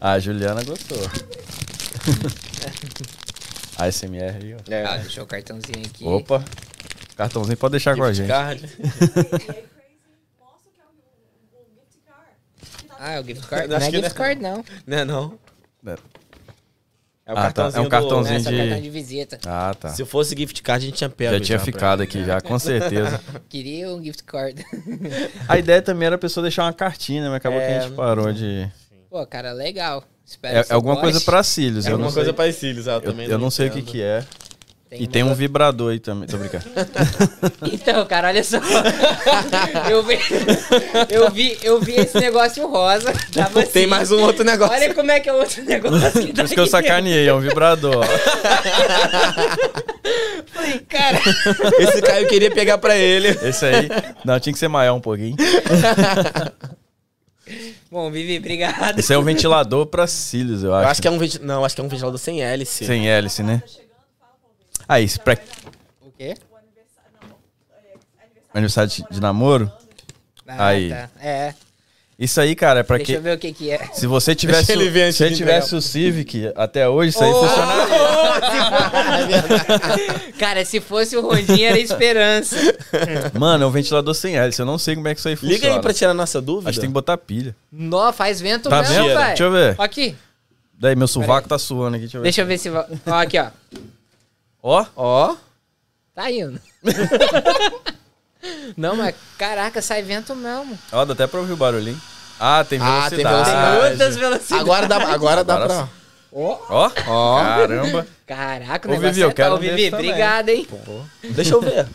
a 0.00 0.18
Juliana 0.18 0.64
gostou. 0.64 0.98
A 3.76 3.90
SMR 3.90 4.36
aí, 4.42 4.54
ó. 4.54 4.58
Ah, 4.88 4.96
deixou 4.98 5.24
o 5.24 5.26
cartãozinho 5.26 5.84
aqui. 5.84 6.04
Opa. 6.04 6.44
Cartãozinho 7.16 7.56
pode 7.56 7.72
deixar 7.72 7.96
com 7.96 8.02
a 8.02 8.12
gente. 8.12 8.28
Card. 8.28 8.64
É 8.64 8.74
é 8.78 9.62
gift 9.62 9.64
Ah, 12.98 13.12
é 13.12 13.20
o 13.20 13.24
gift 13.24 13.46
card? 13.48 13.74
Acho 13.74 13.80
Não 13.80 13.86
é 13.86 13.90
gift 13.90 14.08
não. 14.08 14.16
card, 14.16 14.42
não. 14.42 14.64
Não 14.86 14.96
é 14.98 15.04
não. 15.04 15.38
É 17.26 17.32
o 17.32 17.38
Ah, 17.38 17.50
tá. 17.52 17.70
É 17.74 17.80
um 17.80 17.84
do- 17.84 17.88
cartãozinho. 17.88 18.34
Não, 18.34 18.40
é 18.40 18.42
só 18.42 18.50
de- 18.50 18.56
cartão 18.56 18.80
de 18.80 18.90
visita. 18.90 19.38
Ah, 19.46 19.74
tá. 19.78 19.88
Se 19.90 20.04
fosse 20.04 20.36
gift 20.36 20.62
card, 20.62 20.84
a 20.84 20.88
gente 20.88 20.98
tinha 20.98 21.08
pego. 21.10 21.32
Já 21.34 21.40
tinha 21.40 21.58
pra- 21.58 21.64
ficado 21.64 22.02
aqui, 22.02 22.24
já, 22.24 22.40
com 22.40 22.58
certeza. 22.58 23.20
Queria 23.48 23.88
um 23.90 24.02
gift 24.02 24.22
card. 24.24 24.64
A 25.48 25.58
ideia 25.58 25.80
também 25.80 26.06
era 26.06 26.16
a 26.16 26.18
pessoa 26.18 26.42
deixar 26.42 26.64
uma 26.64 26.72
cartinha, 26.72 27.22
mas 27.24 27.34
acabou 27.34 27.58
que 27.60 27.66
a 27.66 27.70
É, 27.70 27.80
gente 27.82 27.94
parou 27.94 28.32
de. 28.32 28.68
Pô, 29.08 29.24
cara, 29.26 29.52
legal. 29.52 30.04
Espero 30.26 30.56
É, 30.58 30.60
que 30.62 30.66
você 30.68 30.72
é 30.72 30.74
alguma 30.74 30.94
goste. 30.94 31.10
coisa 31.12 31.20
pra 31.24 31.42
cílios. 31.42 31.84
É 31.86 31.88
eu 31.88 31.92
alguma 31.92 32.08
não 32.08 32.14
coisa 32.14 32.28
sei, 32.30 32.34
para 32.36 32.52
cílios, 32.52 32.86
eu 32.86 32.92
eu, 32.94 33.00
também 33.00 33.28
eu 33.28 33.38
não 33.38 33.50
sei 33.50 33.68
o 33.68 33.70
que 33.70 33.82
que 33.82 34.02
é. 34.02 34.24
E 34.92 35.06
tem 35.08 35.24
um 35.24 35.34
vibrador 35.34 35.90
aí 35.92 35.98
também, 35.98 36.28
tô 36.28 36.36
brincando. 36.36 36.64
Então, 37.72 38.04
cara, 38.06 38.28
olha 38.28 38.44
só. 38.44 38.58
eu, 39.90 40.02
vi, 40.04 40.18
eu, 41.10 41.30
vi, 41.30 41.58
eu 41.62 41.80
vi 41.80 41.94
esse 41.96 42.18
negócio 42.20 42.66
rosa. 42.68 43.12
Tava 43.32 43.60
assim. 43.62 43.72
Tem 43.72 43.86
mais 43.86 44.12
um 44.12 44.20
outro 44.22 44.44
negócio. 44.44 44.74
Olha 44.74 44.94
como 44.94 45.10
é 45.10 45.18
que 45.18 45.28
é 45.28 45.32
o 45.32 45.36
outro 45.38 45.64
negócio. 45.64 46.12
Que 46.12 46.26
Por 46.28 46.34
tá 46.34 46.44
isso 46.44 46.54
que 46.54 46.60
eu 46.60 46.66
sacaneei, 46.66 47.26
é 47.28 47.34
um 47.34 47.40
vibrador. 47.40 48.04
Falei, 50.52 50.78
cara, 50.88 51.18
Esse 51.78 52.02
Caio 52.02 52.28
queria 52.28 52.50
pegar 52.50 52.78
pra 52.78 52.96
ele. 52.96 53.28
Esse 53.28 53.64
aí. 53.66 53.88
Não, 54.24 54.38
tinha 54.38 54.52
que 54.52 54.58
ser 54.58 54.68
maior 54.68 54.94
um 54.94 55.00
pouquinho. 55.00 55.36
bom, 57.90 58.10
Vivi, 58.10 58.38
obrigado. 58.38 58.98
Esse 58.98 59.12
é 59.12 59.18
um 59.18 59.22
ventilador 59.24 59.86
pra 59.86 60.06
cílios, 60.06 60.62
eu 60.62 60.70
Eu 60.70 60.76
acho. 60.76 60.90
acho 60.90 61.02
que 61.02 61.08
é 61.08 61.10
um. 61.10 61.18
Não, 61.42 61.64
acho 61.64 61.74
que 61.74 61.80
é 61.80 61.84
um 61.84 61.88
ventilador 61.88 62.18
sem 62.18 62.42
hélice. 62.42 62.84
Sem 62.84 63.08
hélice, 63.08 63.42
né? 63.42 63.62
Aí, 64.88 65.04
isso 65.04 65.20
pra 65.20 65.36
O 66.02 66.10
quê? 66.16 66.34
aniversário 68.52 68.90
de, 68.90 69.04
de 69.10 69.20
namoro. 69.20 69.70
Ah, 70.46 70.66
Aí. 70.68 70.90
tá. 70.90 71.08
É. 71.20 71.54
Isso 72.16 72.40
aí, 72.40 72.54
cara, 72.54 72.78
é 72.80 72.82
pra 72.84 72.96
Deixa 72.96 73.10
que. 73.12 73.18
eu 73.18 73.22
ver 73.22 73.36
o 73.36 73.38
que 73.38 73.52
que 73.52 73.70
é. 73.72 73.88
Se 73.92 74.06
você 74.06 74.36
tivesse, 74.36 74.68
Deixa 74.68 74.80
ele 74.80 74.88
ver 74.88 75.12
se 75.12 75.24
ele 75.24 75.34
tivesse 75.34 75.74
o 75.74 75.82
Civic 75.82 76.52
até 76.54 76.88
hoje, 76.88 77.08
isso 77.10 77.24
aí 77.24 77.30
Oh! 77.32 77.42
funcionaria. 77.44 77.86
Cara, 80.38 80.64
se 80.64 80.80
fosse 80.80 81.16
o 81.16 81.22
Rondinha, 81.22 81.70
era 81.70 81.78
esperança. 81.78 82.56
Mano, 83.36 83.64
é 83.64 83.66
um 83.66 83.70
ventilador 83.70 84.14
sem 84.14 84.36
hélice. 84.36 84.60
Eu 84.60 84.66
não 84.66 84.78
sei 84.78 84.94
como 84.94 85.08
é 85.08 85.14
que 85.14 85.18
isso 85.18 85.28
aí 85.28 85.34
funciona. 85.34 85.54
Liga 85.54 85.74
aí 85.74 85.80
pra 85.80 85.92
tirar 85.92 86.14
nossa 86.14 86.40
dúvida. 86.40 86.70
Acho 86.70 86.76
que 86.78 86.82
tem 86.82 86.90
que 86.90 86.94
botar 86.94 87.16
pilha. 87.18 87.54
Nó, 87.72 88.12
faz 88.12 88.40
vento 88.40 88.68
Tá 88.68 88.80
mesmo, 88.82 89.06
velho. 89.06 89.18
Deixa 89.26 89.42
eu 89.44 89.50
ver. 89.50 89.74
Aqui. 89.78 90.14
Daí, 90.78 90.94
meu 90.94 91.08
sovaco 91.08 91.48
tá 91.48 91.58
suando 91.58 91.96
aqui. 91.96 92.06
Deixa 92.06 92.16
eu 92.18 92.20
ver. 92.20 92.24
Deixa 92.24 92.42
eu 92.42 92.46
ver 92.46 92.58
se... 92.58 92.70
Ó, 92.70 92.84
aqui, 93.14 93.38
ó. 93.40 93.46
Ó, 94.66 94.86
Ó. 94.96 95.36
Tá 96.14 96.30
indo. 96.30 96.58
Não, 98.76 98.96
mas 98.96 99.14
caraca, 99.36 99.82
sai 99.82 100.02
vento 100.02 100.34
mesmo. 100.34 100.78
ó, 100.92 101.04
dá 101.04 101.12
até 101.12 101.26
pra 101.26 101.40
ouvir 101.40 101.52
o 101.52 101.56
barulhinho. 101.56 102.00
Ah, 102.40 102.64
tem 102.64 102.78
Ah, 102.80 103.06
tem 103.10 103.18
velocidade. 103.18 103.34
velocidade. 103.34 103.78
Tem 103.78 103.88
muitas 103.88 104.16
velocidades. 104.16 104.60
Agora 104.62 104.88
dá, 104.88 104.96
agora 104.96 105.44
dá 105.44 105.54
Agora 105.54 105.68
pra... 105.68 105.88
Ó, 106.32 106.58
Ó, 106.68 106.90
Ó. 107.06 107.38
caramba. 107.44 108.06
Caraca, 108.26 108.88
o 108.88 108.90
Ô, 108.90 108.94
negócio 108.94 109.12
Vivi, 109.12 109.20
eu 109.20 109.30
é 109.30 109.32
quero 109.34 109.50
tal. 109.50 109.58
Vivi, 109.58 109.90
também. 109.90 110.08
obrigado, 110.10 110.48
hein? 110.48 110.66
Deixa 111.22 111.54
eu 111.54 111.60
ver. 111.60 111.86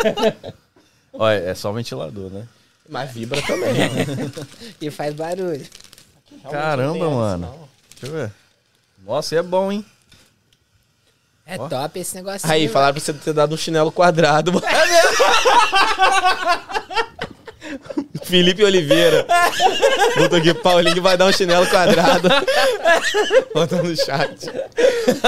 Ó, 1.12 1.28
é 1.28 1.54
só 1.54 1.70
ventilador, 1.72 2.30
né? 2.30 2.46
Mas 2.88 3.10
vibra 3.12 3.40
também. 3.42 3.76
E 4.80 4.90
faz 4.90 5.14
barulho. 5.14 5.64
Caramba, 6.50 7.10
mano. 7.10 7.68
Deixa 8.00 8.06
eu 8.06 8.12
ver. 8.20 8.32
Nossa, 9.04 9.34
e 9.34 9.38
é 9.38 9.42
bom, 9.42 9.70
hein? 9.70 9.84
É 11.46 11.56
top 11.56 12.00
esse 12.00 12.16
negócio. 12.16 12.50
Aí, 12.50 12.66
falaram 12.66 12.94
pra 12.94 13.00
você 13.00 13.12
ter 13.12 13.32
dado 13.32 13.54
um 13.54 13.58
chinelo 13.58 13.92
quadrado. 13.92 14.52
Felipe 18.24 18.64
Oliveira. 18.64 19.24
Botou 20.16 20.38
aqui, 20.38 20.52
Paulinho 20.52 21.00
vai 21.00 21.16
dar 21.16 21.26
um 21.26 21.32
chinelo 21.32 21.64
quadrado. 21.68 22.28
Bota 23.54 23.80
no 23.80 23.96
chat. 23.96 24.50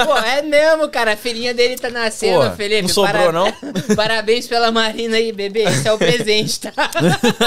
Pô, 0.05 0.17
é 0.17 0.41
mesmo, 0.41 0.89
cara. 0.89 1.13
A 1.13 1.17
filhinha 1.17 1.53
dele 1.53 1.77
tá 1.77 1.89
nascendo, 1.89 2.39
Porra, 2.39 2.51
Felipe. 2.51 2.81
não 2.81 2.89
sobrou, 2.89 3.31
não? 3.31 3.47
Parabéns 3.95 4.47
pela 4.47 4.69
Marina 4.71 5.15
aí, 5.15 5.31
bebê. 5.31 5.63
Esse 5.63 5.87
é 5.87 5.93
o 5.93 5.97
presente, 5.97 6.59
tá? 6.59 6.73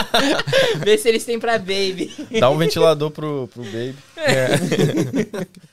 Vê 0.82 0.96
se 0.96 1.08
eles 1.10 1.24
têm 1.24 1.38
pra 1.38 1.58
baby. 1.58 2.10
Dá 2.40 2.48
um 2.48 2.56
ventilador 2.56 3.10
pro, 3.10 3.48
pro 3.52 3.62
baby. 3.64 3.96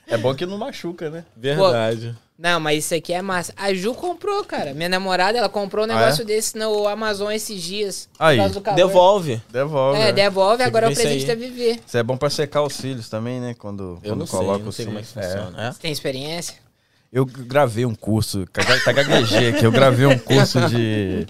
É. 0.07 0.17
bom 0.17 0.35
que 0.35 0.45
não 0.45 0.57
machuca, 0.57 1.09
né? 1.09 1.23
Verdade. 1.37 2.13
Não, 2.41 2.57
mas 2.57 2.85
isso 2.85 2.95
aqui 2.95 3.11
é 3.11 3.21
massa. 3.21 3.53
A 3.57 3.73
Ju 3.73 3.93
comprou, 3.93 4.45
cara. 4.45 4.73
Minha 4.73 4.87
namorada, 4.87 5.37
ela 5.37 5.49
comprou 5.49 5.85
um 5.85 5.91
Ah, 5.91 5.95
negócio 5.99 6.21
é? 6.21 6.25
desse 6.25 6.57
no 6.57 6.87
Amazon 6.87 7.29
esses 7.33 7.61
dias. 7.61 8.07
Aí. 8.17 8.37
Por 8.37 8.43
causa 8.43 8.53
do 8.53 8.61
calor. 8.61 8.77
Devolve. 8.77 9.41
Devolve. 9.51 9.99
É, 9.99 10.05
né? 10.05 10.11
devolve, 10.13 10.63
agora 10.63 10.87
é 10.87 10.89
o 10.89 10.95
presente 10.95 11.25
da 11.25 11.35
Vivi. 11.35 11.81
Isso 11.85 11.97
é 11.97 12.01
bom 12.01 12.15
pra 12.15 12.29
secar 12.29 12.61
os 12.63 12.73
cílios 12.75 13.09
também, 13.09 13.41
né? 13.41 13.53
Quando, 13.59 13.99
Eu 14.01 14.11
quando 14.11 14.19
não 14.19 14.25
sei, 14.25 14.39
coloca 14.39 14.59
não 14.59 14.69
os 14.69 14.75
sei 14.77 14.85
como 14.85 14.99
é 14.99 15.01
que 15.01 15.07
cílios. 15.09 15.31
funciona. 15.33 15.67
É? 15.67 15.71
Você 15.73 15.79
tem 15.81 15.91
experiência? 15.91 16.55
Eu 17.11 17.25
gravei 17.25 17.85
um 17.85 17.93
curso, 17.95 18.45
tá 18.85 18.91
gaguejei 18.93 19.49
aqui, 19.49 19.65
eu 19.65 19.71
gravei 19.71 20.05
um 20.05 20.17
curso 20.17 20.61
de 20.69 21.27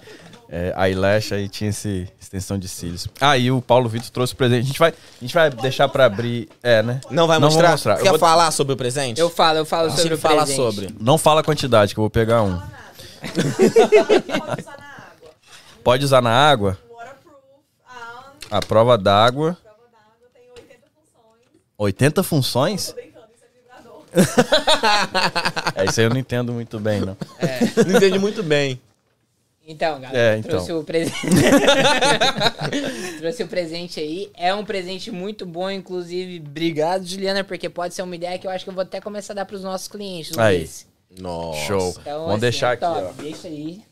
é, 0.52 0.74
eyelash, 0.88 1.30
aí 1.32 1.48
tinha 1.48 1.70
esse 1.70 2.08
extensão 2.20 2.58
de 2.58 2.66
cílios. 2.68 3.06
Ah, 3.20 3.38
e 3.38 3.50
o 3.52 3.62
Paulo 3.62 3.88
Vitor 3.88 4.10
trouxe 4.10 4.32
o 4.34 4.36
presente. 4.36 4.64
A 4.64 4.66
gente 4.66 4.78
vai, 4.80 4.90
a 4.90 4.94
gente 5.24 5.32
vai 5.34 5.48
deixar 5.50 5.88
pra 5.88 6.04
abrir. 6.06 6.48
É, 6.62 6.82
né? 6.82 7.00
Não 7.08 7.26
vai 7.28 7.38
Não 7.38 7.46
mostrar? 7.46 7.62
vou 7.62 7.70
mostrar. 7.72 7.98
Eu 7.98 8.02
Quer 8.02 8.10
vou- 8.10 8.18
falar 8.18 8.50
sobre 8.50 8.72
o 8.72 8.76
presente? 8.76 9.20
Eu 9.20 9.30
falo, 9.30 9.58
eu 9.58 9.64
falo 9.64 9.88
sobre 9.90 10.02
Sobre 10.02 10.14
o 10.14 10.18
falar 10.18 10.44
presente. 10.46 10.56
sobre. 10.56 10.94
Não 11.00 11.16
fala 11.16 11.40
a 11.40 11.44
quantidade, 11.44 11.94
que 11.94 12.00
eu 12.00 12.02
vou 12.02 12.10
pegar 12.10 12.42
um. 12.42 12.60
Pode 13.22 13.34
usar 13.34 14.76
na 14.76 14.84
água. 14.86 15.28
Pode 15.84 16.04
usar 16.04 16.20
na 16.22 16.30
água, 16.50 16.78
Waterproof. 16.90 18.48
A 18.50 18.60
prova 18.60 18.98
d'água. 18.98 19.56
prova 19.62 19.86
d'água 19.92 20.28
tem 20.34 20.42
80 20.50 20.86
funções. 20.94 21.46
80 21.78 22.22
funções? 22.22 22.86
Tô 22.88 22.94
brincando, 22.94 23.26
isso 23.34 23.44
é 23.44 23.48
vibrador. 23.54 24.02
É, 25.76 25.84
isso 25.84 26.00
aí 26.00 26.06
eu 26.06 26.10
não 26.10 26.16
entendo 26.18 26.52
muito 26.52 26.78
bem, 26.80 27.00
não. 27.00 27.16
Não 27.86 27.96
entendi 27.96 28.18
muito 28.18 28.42
bem. 28.42 28.80
Então, 29.66 30.00
galera, 30.00 30.18
É, 30.18 30.36
então. 30.38 30.50
trouxe 30.50 30.72
o 30.72 30.82
presente. 30.82 31.20
trouxe 33.20 33.42
o 33.42 33.48
presente 33.48 34.00
aí. 34.00 34.30
É 34.36 34.54
um 34.54 34.64
presente 34.64 35.10
muito 35.10 35.46
bom, 35.46 35.70
inclusive. 35.70 36.42
Obrigado, 36.44 37.06
Juliana, 37.06 37.44
porque 37.44 37.68
pode 37.68 37.94
ser 37.94 38.02
uma 38.02 38.16
ideia 38.16 38.38
que 38.38 38.46
eu 38.46 38.50
acho 38.50 38.64
que 38.64 38.70
eu 38.70 38.74
vou 38.74 38.82
até 38.82 39.00
começar 39.00 39.32
a 39.32 39.36
dar 39.36 39.44
pros 39.44 39.62
nossos 39.62 39.86
clientes. 39.86 40.36
Aí. 40.38 40.60
desse. 40.60 40.86
Nossa. 41.18 41.60
Show. 41.66 41.94
Então, 42.00 42.18
Vamos 42.20 42.30
assim, 42.32 42.40
deixar 42.40 42.70
é 42.70 42.72
aqui, 42.74 42.84
ó. 42.84 43.12
Deixa 43.22 43.48
aí. 43.48 43.82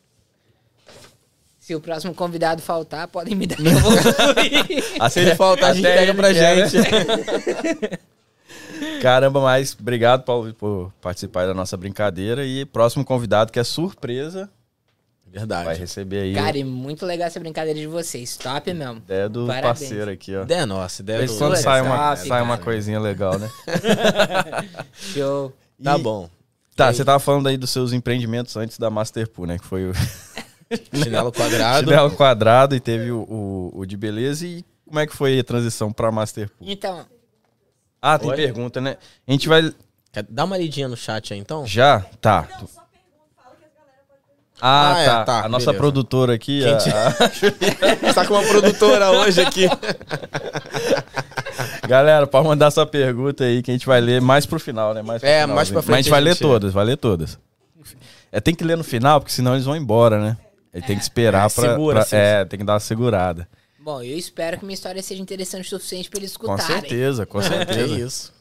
Se 1.60 1.74
o 1.74 1.80
próximo 1.80 2.14
convidado 2.14 2.62
faltar, 2.62 3.06
podem 3.08 3.34
me 3.34 3.46
dar 3.46 3.56
que 3.56 3.62
eu 3.68 3.78
vou 3.78 3.92
incluir. 3.92 5.10
Se 5.10 5.20
ele 5.20 5.34
faltar, 5.34 5.70
a 5.70 5.74
gente 5.74 5.82
pega 5.84 6.14
pra 6.14 6.32
quer, 6.32 6.56
né? 6.56 6.68
gente. 6.68 7.98
Caramba, 9.02 9.40
mas 9.40 9.76
obrigado, 9.78 10.24
Paulo, 10.24 10.52
por 10.54 10.92
participar 11.00 11.46
da 11.46 11.54
nossa 11.54 11.76
brincadeira. 11.76 12.44
E 12.44 12.64
próximo 12.64 13.04
convidado, 13.04 13.52
que 13.52 13.58
é 13.58 13.64
surpresa, 13.64 14.48
vai 15.30 15.38
Verdade. 15.40 15.80
receber 15.80 16.20
aí 16.22 16.34
Cara, 16.34 16.56
e 16.58 16.64
muito 16.64 17.04
legal 17.06 17.26
essa 17.26 17.38
brincadeira 17.40 17.78
de 17.78 17.86
vocês. 17.86 18.36
Top 18.36 18.72
mesmo. 18.72 18.94
a 18.94 18.96
ideia 18.98 19.28
do 19.28 19.46
Parabéns. 19.46 19.78
parceiro 19.80 20.10
aqui, 20.10 20.34
ó. 20.36 20.42
Ideia 20.42 20.66
nossa, 20.66 21.02
ideia 21.02 21.26
do... 21.26 21.36
quando 21.36 21.56
sai 21.56 21.80
uma, 21.82 22.16
top, 22.16 22.28
sai 22.28 22.42
uma 22.42 22.58
coisinha 22.58 22.98
legal, 23.00 23.38
né? 23.38 23.50
Show. 24.92 25.52
Tá 25.82 25.98
E- 25.98 26.02
bom. 26.02 26.28
Tá, 26.74 26.92
você 26.92 27.04
tava 27.04 27.18
falando 27.18 27.48
aí 27.48 27.56
dos 27.56 27.70
seus 27.70 27.92
empreendimentos 27.92 28.56
antes 28.56 28.78
da 28.78 28.88
Masterpool, 28.88 29.46
né? 29.46 29.58
Que 29.58 29.64
foi 29.64 29.90
o 29.90 29.92
Chinelo 30.94 31.32
quadrado. 31.32 31.88
chinelo 31.88 32.10
quadrado 32.12 32.74
e 32.76 32.80
teve 32.80 33.10
o, 33.10 33.22
o, 33.22 33.80
o 33.80 33.86
de 33.86 33.96
beleza. 33.96 34.46
E 34.46 34.64
como 34.86 35.00
é 35.00 35.06
que 35.06 35.16
foi 35.16 35.38
a 35.40 35.44
transição 35.44 35.92
pra 35.92 36.12
Masterpool? 36.12 36.68
Então, 36.68 37.04
Ah, 38.00 38.16
tem 38.16 38.30
Oi? 38.30 38.36
pergunta, 38.36 38.80
né? 38.80 38.96
A 39.26 39.32
gente 39.32 39.48
vai... 39.48 39.74
Dar 40.28 40.44
uma 40.44 40.56
lidinha 40.56 40.86
no 40.88 40.96
chat 40.96 41.32
aí, 41.34 41.40
então? 41.40 41.66
Já? 41.66 42.00
Tá. 42.20 42.42
Só 42.42 42.48
pergunta, 42.48 42.70
fala 43.36 43.56
que 43.56 43.64
as 43.64 43.72
galera 43.74 44.02
Ah, 44.60 44.92
Ah, 44.94 44.98
é, 45.00 45.06
tá. 45.06 45.24
tá, 45.24 45.44
A 45.44 45.48
nossa 45.48 45.66
beleza. 45.66 45.78
produtora 45.78 46.34
aqui, 46.34 46.60
Quem 46.62 46.72
a- 46.72 46.76
te- 46.76 46.90
a- 46.90 47.14
Tá 48.14 48.26
com 48.26 48.34
uma 48.34 48.42
produtora 48.42 49.10
hoje 49.12 49.40
aqui. 49.40 49.66
Galera, 51.86 52.26
pode 52.26 52.46
mandar 52.46 52.70
sua 52.70 52.86
pergunta 52.86 53.44
aí 53.44 53.62
que 53.62 53.70
a 53.70 53.74
gente 53.74 53.86
vai 53.86 54.00
ler 54.00 54.20
mais 54.20 54.46
pro 54.46 54.58
final, 54.60 54.94
né? 54.94 55.02
Mais 55.02 55.20
pro 55.20 55.28
É, 55.28 55.32
finalzinho. 55.42 55.56
mais 55.56 55.68
pra 55.70 55.76
Mas 55.76 55.84
a 55.84 55.86
gente 55.96 56.04
frente 56.04 56.10
vai 56.10 56.20
ler 56.20 56.30
gente- 56.32 56.40
todas, 56.42 56.72
vai 56.72 56.84
ler 56.84 56.96
todas. 56.96 57.38
É, 58.30 58.40
tem 58.40 58.54
que 58.54 58.62
ler 58.64 58.76
no 58.76 58.84
final, 58.84 59.20
porque 59.20 59.32
senão 59.32 59.54
eles 59.54 59.64
vão 59.64 59.74
embora, 59.76 60.20
né? 60.20 60.36
Aí 60.74 60.82
tem 60.82 60.96
que 60.96 61.02
esperar 61.02 61.50
É, 61.50 61.54
pra, 61.54 61.70
segura, 61.70 61.94
pra- 61.94 62.02
assim. 62.02 62.16
É, 62.16 62.44
tem 62.44 62.58
que 62.58 62.64
dar 62.64 62.74
uma 62.74 62.80
segurada. 62.80 63.48
bom, 63.80 64.02
eu 64.02 64.18
espero 64.18 64.58
que 64.58 64.64
minha 64.66 64.74
história 64.74 65.02
seja 65.02 65.22
interessante 65.22 65.64
o 65.66 65.70
suficiente 65.70 66.10
pra 66.10 66.18
eles 66.20 66.36
Com 66.36 66.54
escutarem. 66.54 66.80
certeza, 66.82 67.24
com 67.24 67.40
Que 67.40 67.48
certeza. 67.48 67.98
isso. 67.98 68.32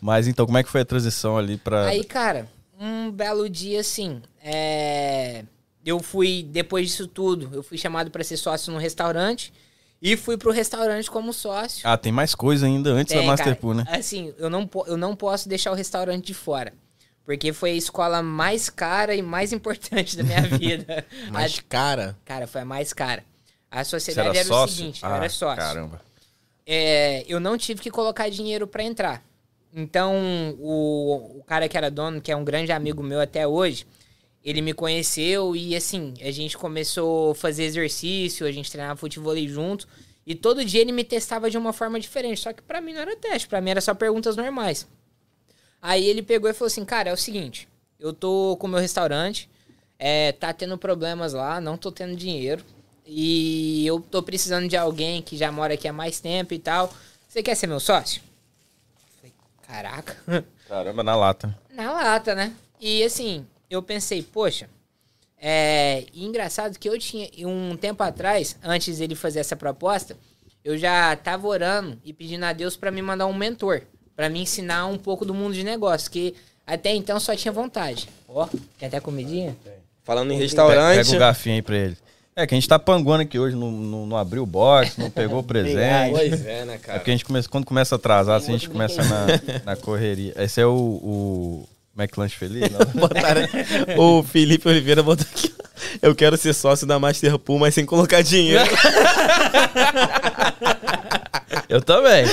Mas 0.00 0.28
então, 0.28 0.44
como 0.44 0.58
é 0.58 0.62
que 0.62 0.68
foi 0.68 0.82
a 0.82 0.84
transição 0.84 1.38
ali 1.38 1.56
pra. 1.56 1.86
Aí, 1.86 2.04
cara, 2.04 2.46
um 2.78 3.10
belo 3.10 3.48
dia 3.48 3.80
assim, 3.80 4.22
é... 4.42 5.44
eu 5.84 6.00
fui, 6.00 6.42
depois 6.42 6.88
disso 6.88 7.06
tudo, 7.06 7.50
eu 7.52 7.62
fui 7.62 7.76
chamado 7.78 8.10
pra 8.10 8.22
ser 8.24 8.36
sócio 8.36 8.72
num 8.72 8.78
restaurante 8.78 9.52
e 10.00 10.16
fui 10.16 10.36
pro 10.36 10.52
restaurante 10.52 11.10
como 11.10 11.32
sócio. 11.32 11.80
Ah, 11.88 11.96
tem 11.96 12.12
mais 12.12 12.34
coisa 12.34 12.66
ainda 12.66 12.90
antes 12.90 13.12
da 13.12 13.20
Tem, 13.20 13.26
Masterpool, 13.26 13.74
né? 13.74 13.84
Assim, 13.88 14.32
eu 14.38 14.48
não, 14.48 14.68
eu 14.86 14.96
não 14.96 15.16
posso 15.16 15.48
deixar 15.48 15.72
o 15.72 15.74
restaurante 15.74 16.26
de 16.26 16.34
fora. 16.34 16.72
Porque 17.24 17.52
foi 17.52 17.72
a 17.72 17.74
escola 17.74 18.22
mais 18.22 18.70
cara 18.70 19.14
e 19.14 19.20
mais 19.20 19.52
importante 19.52 20.16
da 20.16 20.22
minha 20.22 20.40
vida. 20.56 21.04
Mas, 21.30 21.58
A- 21.58 21.62
cara, 21.68 22.16
cara, 22.24 22.46
foi 22.46 22.62
a 22.62 22.64
mais 22.64 22.92
cara. 22.94 23.22
A 23.70 23.84
Você 23.84 23.90
sociedade 23.90 24.28
era 24.30 24.38
era, 24.38 24.48
sócio? 24.48 24.74
o 24.74 24.76
seguinte, 24.78 25.02
eu 25.02 25.08
Ah, 25.10 25.16
era 25.16 25.28
sócio. 25.28 25.56
Caramba. 25.58 26.00
É, 26.66 27.24
eu 27.28 27.38
não 27.40 27.58
tive 27.58 27.82
que 27.82 27.90
colocar 27.90 28.30
dinheiro 28.30 28.66
pra 28.66 28.82
entrar. 28.82 29.22
Então, 29.72 30.56
o, 30.58 31.38
o 31.40 31.44
cara 31.44 31.68
que 31.68 31.76
era 31.76 31.90
dono, 31.90 32.20
que 32.20 32.32
é 32.32 32.36
um 32.36 32.44
grande 32.44 32.72
amigo 32.72 33.02
meu 33.02 33.20
até 33.20 33.46
hoje, 33.46 33.86
ele 34.42 34.62
me 34.62 34.72
conheceu 34.72 35.54
e 35.54 35.76
assim, 35.76 36.14
a 36.20 36.30
gente 36.30 36.56
começou 36.56 37.32
a 37.32 37.34
fazer 37.34 37.64
exercício, 37.64 38.46
a 38.46 38.52
gente 38.52 38.70
treinava 38.70 38.98
futebol 38.98 39.36
junto. 39.46 39.86
E 40.26 40.34
todo 40.34 40.64
dia 40.64 40.80
ele 40.80 40.92
me 40.92 41.04
testava 41.04 41.50
de 41.50 41.56
uma 41.56 41.72
forma 41.72 41.98
diferente. 41.98 42.40
Só 42.40 42.52
que 42.52 42.62
pra 42.62 42.80
mim 42.80 42.92
não 42.92 43.00
era 43.00 43.16
teste, 43.16 43.48
pra 43.48 43.60
mim 43.60 43.70
era 43.70 43.80
só 43.80 43.94
perguntas 43.94 44.36
normais. 44.36 44.86
Aí 45.80 46.04
ele 46.06 46.22
pegou 46.22 46.50
e 46.50 46.52
falou 46.52 46.66
assim: 46.66 46.84
Cara, 46.84 47.10
é 47.10 47.12
o 47.12 47.16
seguinte, 47.16 47.68
eu 47.98 48.12
tô 48.12 48.56
com 48.58 48.66
o 48.66 48.70
meu 48.70 48.78
restaurante, 48.78 49.48
é, 49.98 50.32
tá 50.32 50.52
tendo 50.52 50.76
problemas 50.76 51.32
lá, 51.32 51.60
não 51.60 51.76
tô 51.76 51.90
tendo 51.90 52.16
dinheiro. 52.16 52.64
E 53.06 53.86
eu 53.86 54.00
tô 54.00 54.22
precisando 54.22 54.68
de 54.68 54.76
alguém 54.76 55.22
que 55.22 55.36
já 55.36 55.50
mora 55.50 55.74
aqui 55.74 55.88
há 55.88 55.92
mais 55.92 56.20
tempo 56.20 56.52
e 56.52 56.58
tal. 56.58 56.92
Você 57.26 57.42
quer 57.42 57.54
ser 57.54 57.66
meu 57.66 57.80
sócio? 57.80 58.20
Caraca. 59.68 60.16
Caramba, 60.66 61.02
na 61.02 61.14
lata. 61.14 61.56
Na 61.70 61.92
lata, 61.92 62.34
né? 62.34 62.54
E 62.80 63.04
assim, 63.04 63.46
eu 63.68 63.82
pensei, 63.82 64.22
poxa, 64.22 64.68
é 65.38 66.04
e 66.12 66.24
engraçado 66.24 66.78
que 66.78 66.88
eu 66.88 66.98
tinha, 66.98 67.28
um 67.46 67.76
tempo 67.76 68.02
atrás, 68.02 68.56
antes 68.62 68.98
dele 68.98 69.14
fazer 69.14 69.40
essa 69.40 69.54
proposta, 69.54 70.16
eu 70.64 70.76
já 70.78 71.14
tava 71.16 71.46
orando 71.46 71.98
e 72.02 72.12
pedindo 72.14 72.44
a 72.44 72.52
Deus 72.52 72.76
pra 72.76 72.90
me 72.90 73.02
mandar 73.02 73.26
um 73.26 73.34
mentor, 73.34 73.82
pra 74.16 74.30
me 74.30 74.40
ensinar 74.40 74.86
um 74.86 74.96
pouco 74.96 75.24
do 75.24 75.34
mundo 75.34 75.54
de 75.54 75.62
negócios, 75.62 76.08
que 76.08 76.34
até 76.66 76.94
então 76.94 77.20
só 77.20 77.36
tinha 77.36 77.52
vontade. 77.52 78.08
Ó, 78.26 78.46
tem 78.78 78.88
até 78.88 79.00
comidinha? 79.00 79.54
Falando 80.02 80.32
em 80.32 80.38
restaurante. 80.38 81.04
pega 81.04 81.16
o 81.16 81.20
garfinho 81.20 81.56
aí 81.56 81.62
pra 81.62 81.76
ele. 81.76 81.96
É 82.38 82.46
que 82.46 82.54
a 82.54 82.56
gente 82.56 82.68
tá 82.68 82.78
panguando 82.78 83.22
aqui 83.22 83.36
hoje, 83.36 83.56
não, 83.56 83.68
não, 83.68 84.06
não 84.06 84.16
abriu 84.16 84.44
o 84.44 84.46
box, 84.46 84.96
não 84.96 85.10
pegou 85.10 85.40
o 85.40 85.42
presente. 85.44 86.12
Pois 86.12 86.46
é, 86.46 86.64
né, 86.64 86.74
É 86.74 86.78
cara? 86.78 86.98
porque 87.00 87.10
a 87.10 87.14
gente 87.14 87.24
começa, 87.24 87.48
quando 87.48 87.64
começa 87.64 87.96
a 87.96 87.98
atrasar, 87.98 88.36
assim, 88.36 88.54
a 88.54 88.56
gente 88.56 88.70
começa 88.70 89.02
na, 89.02 89.26
na 89.64 89.74
correria. 89.76 90.32
Esse 90.36 90.60
é 90.60 90.66
o, 90.66 90.70
o 90.70 91.68
McLanche 91.98 92.36
Feliz? 92.36 92.68
Botaram... 92.94 93.40
o 93.96 94.22
Felipe 94.22 94.68
Oliveira 94.68 95.02
botou 95.02 95.26
aqui. 95.28 95.52
Eu 96.00 96.14
quero 96.14 96.36
ser 96.36 96.54
sócio 96.54 96.86
da 96.86 96.96
Masterpool, 96.96 97.58
mas 97.58 97.74
sem 97.74 97.84
colocar 97.84 98.22
dinheiro. 98.22 98.64
Eu 101.68 101.82
também. 101.82 102.24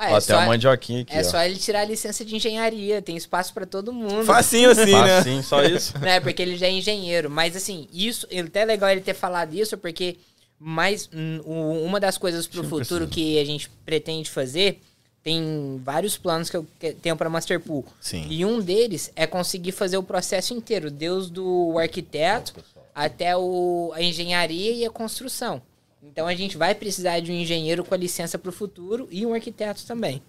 Ah, 0.00 0.12
Ó, 0.12 0.18
é, 0.18 0.20
tem 0.20 0.36
uma 0.36 0.42
só, 0.42 0.46
mandioquinha 0.46 1.02
aqui, 1.02 1.12
é 1.16 1.20
ó. 1.20 1.24
só 1.24 1.42
ele 1.44 1.56
tirar 1.56 1.80
a 1.80 1.84
licença 1.84 2.24
de 2.24 2.36
engenharia, 2.36 3.02
tem 3.02 3.16
espaço 3.16 3.52
pra 3.52 3.66
todo 3.66 3.92
mundo. 3.92 4.24
Facinho 4.24 4.70
assim, 4.70 4.92
né? 4.92 5.16
Facinho, 5.18 5.42
só 5.42 5.60
isso. 5.66 5.98
né? 5.98 6.20
Porque 6.20 6.40
ele 6.40 6.56
já 6.56 6.66
é 6.66 6.70
engenheiro. 6.70 7.28
Mas 7.28 7.56
assim, 7.56 7.88
isso, 7.92 8.24
é 8.30 8.38
até 8.40 8.64
legal 8.64 8.88
ele 8.90 9.00
ter 9.00 9.14
falado 9.14 9.52
isso, 9.54 9.76
porque 9.76 10.16
mais 10.58 11.10
o- 11.44 11.84
uma 11.84 11.98
das 11.98 12.16
coisas 12.16 12.46
pro 12.46 12.62
Não 12.62 12.68
futuro 12.70 13.08
que 13.08 13.38
a 13.40 13.44
gente 13.44 13.68
pretende 13.84 14.30
fazer, 14.30 14.80
tem 15.22 15.80
vários 15.84 16.16
planos 16.16 16.48
que 16.48 16.56
eu 16.56 16.64
tenho 17.02 17.16
pra 17.16 17.28
Masterpool. 17.28 17.84
Sim. 18.00 18.24
E 18.30 18.44
um 18.44 18.60
deles 18.60 19.10
é 19.16 19.26
conseguir 19.26 19.72
fazer 19.72 19.96
o 19.96 20.02
processo 20.02 20.54
inteiro, 20.54 20.90
Deus 20.92 21.28
do 21.28 21.76
arquiteto 21.78 22.54
até 22.94 23.36
o, 23.36 23.92
a 23.94 24.02
engenharia 24.02 24.70
e 24.72 24.84
a 24.86 24.90
construção. 24.90 25.60
Então 26.02 26.26
a 26.26 26.34
gente 26.34 26.56
vai 26.56 26.74
precisar 26.74 27.20
de 27.20 27.30
um 27.30 27.34
engenheiro 27.34 27.84
com 27.84 27.94
a 27.94 27.98
licença 27.98 28.38
pro 28.38 28.52
futuro 28.52 29.08
e 29.10 29.26
um 29.26 29.34
arquiteto 29.34 29.84
também. 29.86 30.22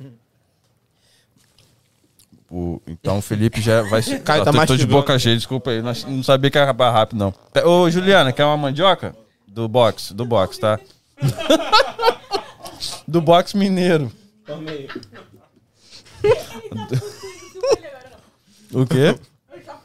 O- 2.50 2.82
então 2.88 3.20
o 3.20 3.22
Felipe 3.22 3.62
já 3.62 3.82
vai. 3.84 4.02
Caio 4.26 4.42
Ó, 4.42 4.46
tá 4.46 4.52
tô, 4.52 4.66
tô 4.66 4.76
de 4.78 4.88
boca 4.88 5.18
cheia, 5.20 5.36
desculpa 5.36 5.70
aí. 5.72 5.82
Nós 5.82 6.04
não 6.06 6.24
sabia 6.24 6.50
que 6.50 6.58
ia 6.58 6.64
acabar 6.64 6.90
rápido, 6.92 7.20
não. 7.20 7.34
Ô, 7.66 7.90
Juliana, 7.90 8.34
quer 8.34 8.46
uma 8.46 8.58
mandioca? 8.58 9.16
Do 9.48 9.68
box, 9.68 10.14
do 10.14 10.26
box, 10.26 10.58
tá? 10.58 10.80
do 13.08 13.22
box 13.22 13.54
mineiro. 13.56 14.12
O 18.72 18.86
quê? 18.86 19.20
Tá. 19.66 19.80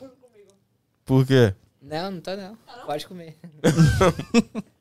Por 1.04 1.26
quê? 1.26 1.54
Não, 1.82 2.10
não 2.10 2.20
tô 2.20 2.34
não. 2.36 2.56
Pode 2.86 3.06
comer. 3.06 3.36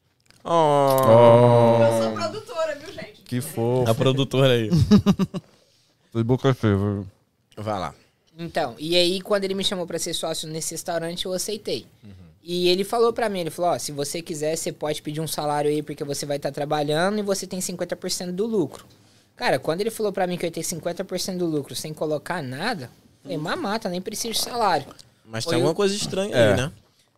Oh, 0.43 1.79
Eu 1.81 2.03
sou 2.03 2.11
produtora, 2.13 2.75
viu, 2.75 2.93
gente? 2.93 3.21
Que 3.25 3.41
fofo. 3.41 3.89
a 3.89 3.95
produtora 3.95 4.53
aí. 4.53 4.69
Tô 6.11 6.19
de 6.19 6.23
boca 6.23 6.53
cheia. 6.53 6.75
viu? 6.75 7.07
Vai 7.57 7.79
lá. 7.79 7.95
Então, 8.37 8.75
e 8.79 8.95
aí 8.95 9.21
quando 9.21 9.43
ele 9.45 9.53
me 9.53 9.63
chamou 9.63 9.85
pra 9.87 9.97
ser 9.99 10.13
sócio 10.13 10.49
nesse 10.49 10.73
restaurante, 10.73 11.25
eu 11.25 11.33
aceitei. 11.33 11.85
E 12.45 12.67
ele 12.67 12.83
falou 12.83 13.13
pra 13.13 13.29
mim, 13.29 13.39
ele 13.39 13.49
falou, 13.49 13.71
ó, 13.71 13.79
se 13.79 13.91
você 13.93 14.21
quiser, 14.21 14.55
você 14.57 14.71
pode 14.71 15.01
pedir 15.01 15.21
um 15.21 15.27
salário 15.27 15.69
aí 15.71 15.81
porque 15.81 16.03
você 16.03 16.25
vai 16.25 16.35
estar 16.37 16.51
trabalhando 16.51 17.19
e 17.19 17.21
você 17.21 17.47
tem 17.47 17.59
50% 17.59 18.31
do 18.33 18.45
lucro. 18.45 18.85
Cara, 19.35 19.57
quando 19.59 19.79
ele 19.81 19.89
falou 19.89 20.11
pra 20.11 20.27
mim 20.27 20.35
que 20.37 20.45
eu 20.45 20.47
ia 20.47 20.51
ter 20.51 20.61
50% 20.61 21.37
do 21.37 21.45
lucro 21.45 21.73
sem 21.73 21.93
colocar 21.93 22.43
nada, 22.43 22.85
eu 22.85 23.21
falei, 23.23 23.37
mamata, 23.37 23.87
nem 23.87 24.01
preciso 24.01 24.33
de 24.33 24.39
salário. 24.41 24.87
Mas 25.25 25.45
Foi 25.45 25.51
tem 25.51 25.55
alguma 25.61 25.71
o- 25.71 25.75
coisa 25.75 25.95
estranha 25.95 26.35
É. 26.35 26.51
aí, 26.51 26.57
né? 26.57 26.71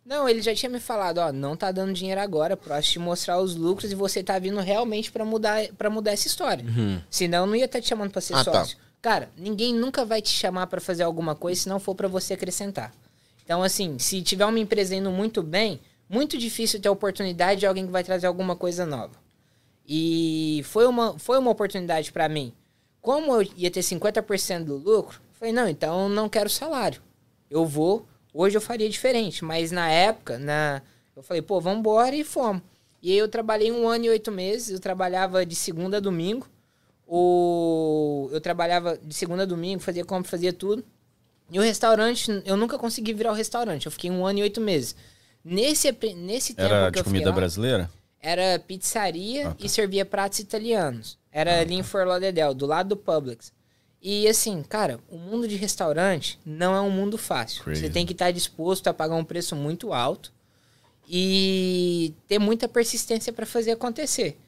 Não, 0.06 0.28
ele 0.28 0.40
já 0.40 0.54
tinha 0.54 0.70
me 0.70 0.78
falado, 0.78 1.18
ó, 1.18 1.32
não 1.32 1.56
tá 1.56 1.72
dando 1.72 1.92
dinheiro 1.92 2.20
agora, 2.20 2.56
pra 2.56 2.80
te 2.80 2.96
mostrar 2.98 3.40
os 3.40 3.56
lucros 3.56 3.90
e 3.90 3.94
você 3.96 4.22
tá 4.22 4.38
vindo 4.38 4.60
realmente 4.60 5.10
pra 5.10 5.24
mudar 5.24 5.66
para 5.76 5.90
mudar 5.90 6.12
essa 6.12 6.28
história. 6.28 6.64
Senão 7.10 7.40
eu 7.40 7.46
não 7.48 7.56
ia 7.56 7.64
estar 7.64 7.80
te 7.80 7.88
chamando 7.88 8.12
pra 8.12 8.20
ser 8.20 8.34
Ah, 8.34 8.44
tá. 8.44 8.52
sócio. 8.52 8.78
Cara, 9.02 9.28
ninguém 9.36 9.74
nunca 9.74 10.04
vai 10.04 10.22
te 10.22 10.30
chamar 10.30 10.68
pra 10.68 10.80
fazer 10.80 11.02
alguma 11.02 11.34
coisa 11.34 11.60
se 11.62 11.68
não 11.68 11.80
for 11.80 11.94
pra 11.96 12.06
você 12.06 12.34
acrescentar. 12.34 12.94
Então, 13.44 13.62
assim, 13.64 13.98
se 13.98 14.22
tiver 14.22 14.44
uma 14.46 14.58
empresa 14.60 14.94
indo 14.94 15.10
muito 15.10 15.42
bem, 15.42 15.80
muito 16.08 16.38
difícil 16.38 16.80
ter 16.80 16.88
a 16.88 16.92
oportunidade 16.92 17.60
de 17.60 17.66
alguém 17.66 17.84
que 17.86 17.92
vai 17.92 18.04
trazer 18.04 18.26
alguma 18.28 18.54
coisa 18.54 18.86
nova. 18.86 19.14
E 19.86 20.62
foi 20.64 20.86
uma, 20.86 21.18
foi 21.18 21.38
uma 21.38 21.50
oportunidade 21.50 22.12
pra 22.12 22.28
mim. 22.28 22.52
Como 23.00 23.32
eu 23.40 23.48
ia 23.56 23.70
ter 23.70 23.80
50% 23.80 24.64
do 24.64 24.76
lucro, 24.76 25.20
falei, 25.32 25.52
não, 25.52 25.68
então 25.68 26.04
eu 26.04 26.08
não 26.08 26.28
quero 26.28 26.50
salário. 26.50 27.00
Eu 27.48 27.64
vou, 27.64 28.06
hoje 28.36 28.56
eu 28.56 28.60
faria 28.60 28.88
diferente, 28.88 29.44
mas 29.44 29.70
na 29.72 29.88
época, 29.90 30.38
na, 30.38 30.82
eu 31.16 31.22
falei, 31.22 31.42
pô, 31.42 31.60
vamos 31.60 31.80
embora 31.80 32.14
e 32.14 32.22
fomos. 32.24 32.62
E 33.02 33.10
aí 33.12 33.18
eu 33.18 33.28
trabalhei 33.28 33.70
um 33.72 33.88
ano 33.88 34.04
e 34.06 34.10
oito 34.10 34.30
meses, 34.32 34.70
eu 34.70 34.80
trabalhava 34.80 35.44
de 35.46 35.54
segunda 35.54 35.96
a 35.98 36.00
domingo. 36.00 36.46
O, 37.06 38.28
eu 38.32 38.40
trabalhava 38.40 38.98
de 39.02 39.14
segunda 39.14 39.44
a 39.44 39.46
domingo, 39.46 39.80
fazia 39.80 40.04
compra, 40.04 40.30
fazia 40.30 40.52
tudo. 40.52 40.84
E 41.50 41.58
o 41.58 41.62
restaurante, 41.62 42.42
eu 42.44 42.56
nunca 42.56 42.76
consegui 42.76 43.14
virar 43.14 43.30
o 43.30 43.34
restaurante. 43.34 43.86
Eu 43.86 43.92
fiquei 43.92 44.10
um 44.10 44.26
ano 44.26 44.40
e 44.40 44.42
oito 44.42 44.60
meses. 44.60 44.96
Nesse, 45.44 45.90
nesse 46.16 46.54
tempo 46.54 46.68
Era 46.74 46.90
que 46.90 46.98
de 46.98 47.04
comida 47.04 47.30
lá, 47.30 47.36
brasileira? 47.36 47.90
era 48.20 48.58
pizzaria 48.58 49.48
Ah, 49.48 49.54
tá. 49.54 49.56
e 49.64 49.68
servia 49.68 50.04
pratos 50.04 50.40
italianos. 50.40 51.16
Era 51.30 51.60
ali 51.60 51.74
em 51.74 51.82
Fort 51.84 52.08
Lauderdale, 52.08 52.54
do 52.54 52.66
lado 52.66 52.88
do 52.88 52.96
Publix. 52.96 53.52
E 54.08 54.28
assim, 54.28 54.62
cara, 54.62 55.00
o 55.08 55.18
mundo 55.18 55.48
de 55.48 55.56
restaurante 55.56 56.38
não 56.46 56.76
é 56.76 56.80
um 56.80 56.92
mundo 56.92 57.18
fácil. 57.18 57.64
Crazy. 57.64 57.80
Você 57.80 57.90
tem 57.90 58.06
que 58.06 58.12
estar 58.12 58.30
disposto 58.30 58.86
a 58.86 58.94
pagar 58.94 59.16
um 59.16 59.24
preço 59.24 59.56
muito 59.56 59.92
alto 59.92 60.32
e 61.08 62.14
ter 62.28 62.38
muita 62.38 62.68
persistência 62.68 63.32
para 63.32 63.44
fazer 63.44 63.72
acontecer. 63.72 64.38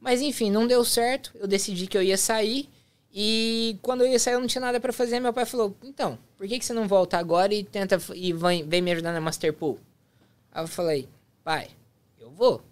Mas 0.00 0.22
enfim, 0.22 0.52
não 0.52 0.68
deu 0.68 0.84
certo. 0.84 1.32
Eu 1.34 1.48
decidi 1.48 1.88
que 1.88 1.98
eu 1.98 2.02
ia 2.02 2.16
sair 2.16 2.68
e 3.12 3.76
quando 3.82 4.02
eu 4.02 4.06
ia 4.06 4.20
sair 4.20 4.34
eu 4.34 4.40
não 4.40 4.46
tinha 4.46 4.60
nada 4.60 4.78
para 4.78 4.92
fazer. 4.92 5.18
Meu 5.18 5.32
pai 5.32 5.44
falou: 5.44 5.76
"Então, 5.82 6.16
por 6.36 6.46
que 6.46 6.56
que 6.56 6.64
você 6.64 6.72
não 6.72 6.86
volta 6.86 7.18
agora 7.18 7.52
e 7.52 7.64
tenta 7.64 8.00
e 8.14 8.32
vem, 8.32 8.68
vem 8.68 8.80
me 8.80 8.92
ajudar 8.92 9.12
na 9.12 9.20
Masterpool?" 9.20 9.80
Aí 10.52 10.62
eu 10.62 10.68
falei: 10.68 11.08
"Pai, 11.42 11.66
eu 12.20 12.30
vou, 12.30 12.62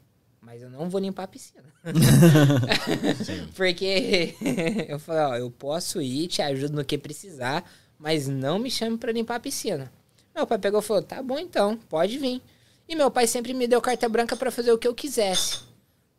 mas 0.46 0.62
eu 0.62 0.70
não 0.70 0.88
vou 0.88 1.00
limpar 1.00 1.24
a 1.24 1.28
piscina." 1.28 1.64
Porque 3.56 4.36
eu 4.88 4.98
falei, 5.00 5.22
ó, 5.22 5.36
eu 5.36 5.50
posso 5.50 6.00
ir, 6.00 6.28
te 6.28 6.40
ajudo 6.40 6.76
no 6.76 6.84
que 6.84 6.96
precisar, 6.96 7.68
mas 7.98 8.28
não 8.28 8.58
me 8.60 8.70
chame 8.70 8.96
pra 8.96 9.10
limpar 9.10 9.34
a 9.36 9.40
piscina. 9.40 9.92
Meu 10.32 10.46
pai 10.46 10.58
pegou 10.58 10.78
e 10.78 10.82
falou, 10.82 11.02
tá 11.02 11.20
bom 11.20 11.38
então, 11.38 11.76
pode 11.88 12.16
vir. 12.16 12.40
E 12.88 12.94
meu 12.94 13.10
pai 13.10 13.26
sempre 13.26 13.52
me 13.52 13.66
deu 13.66 13.80
carta 13.80 14.08
branca 14.08 14.36
pra 14.36 14.52
fazer 14.52 14.70
o 14.70 14.78
que 14.78 14.86
eu 14.86 14.94
quisesse. 14.94 15.58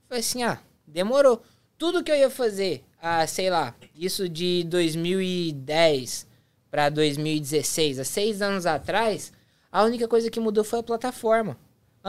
Falei 0.09 0.19
assim, 0.19 0.43
ah, 0.43 0.59
demorou. 0.85 1.41
Tudo 1.77 2.03
que 2.03 2.11
eu 2.11 2.15
ia 2.15 2.29
fazer, 2.29 2.83
ah, 3.01 3.25
sei 3.25 3.49
lá, 3.49 3.73
isso 3.95 4.27
de 4.27 4.65
2010 4.65 6.27
pra 6.69 6.89
2016, 6.89 7.99
há 7.99 8.03
seis 8.03 8.41
anos 8.41 8.65
atrás, 8.65 9.31
a 9.71 9.83
única 9.83 10.07
coisa 10.07 10.29
que 10.29 10.39
mudou 10.39 10.65
foi 10.65 10.79
a 10.79 10.83
plataforma. 10.83 11.57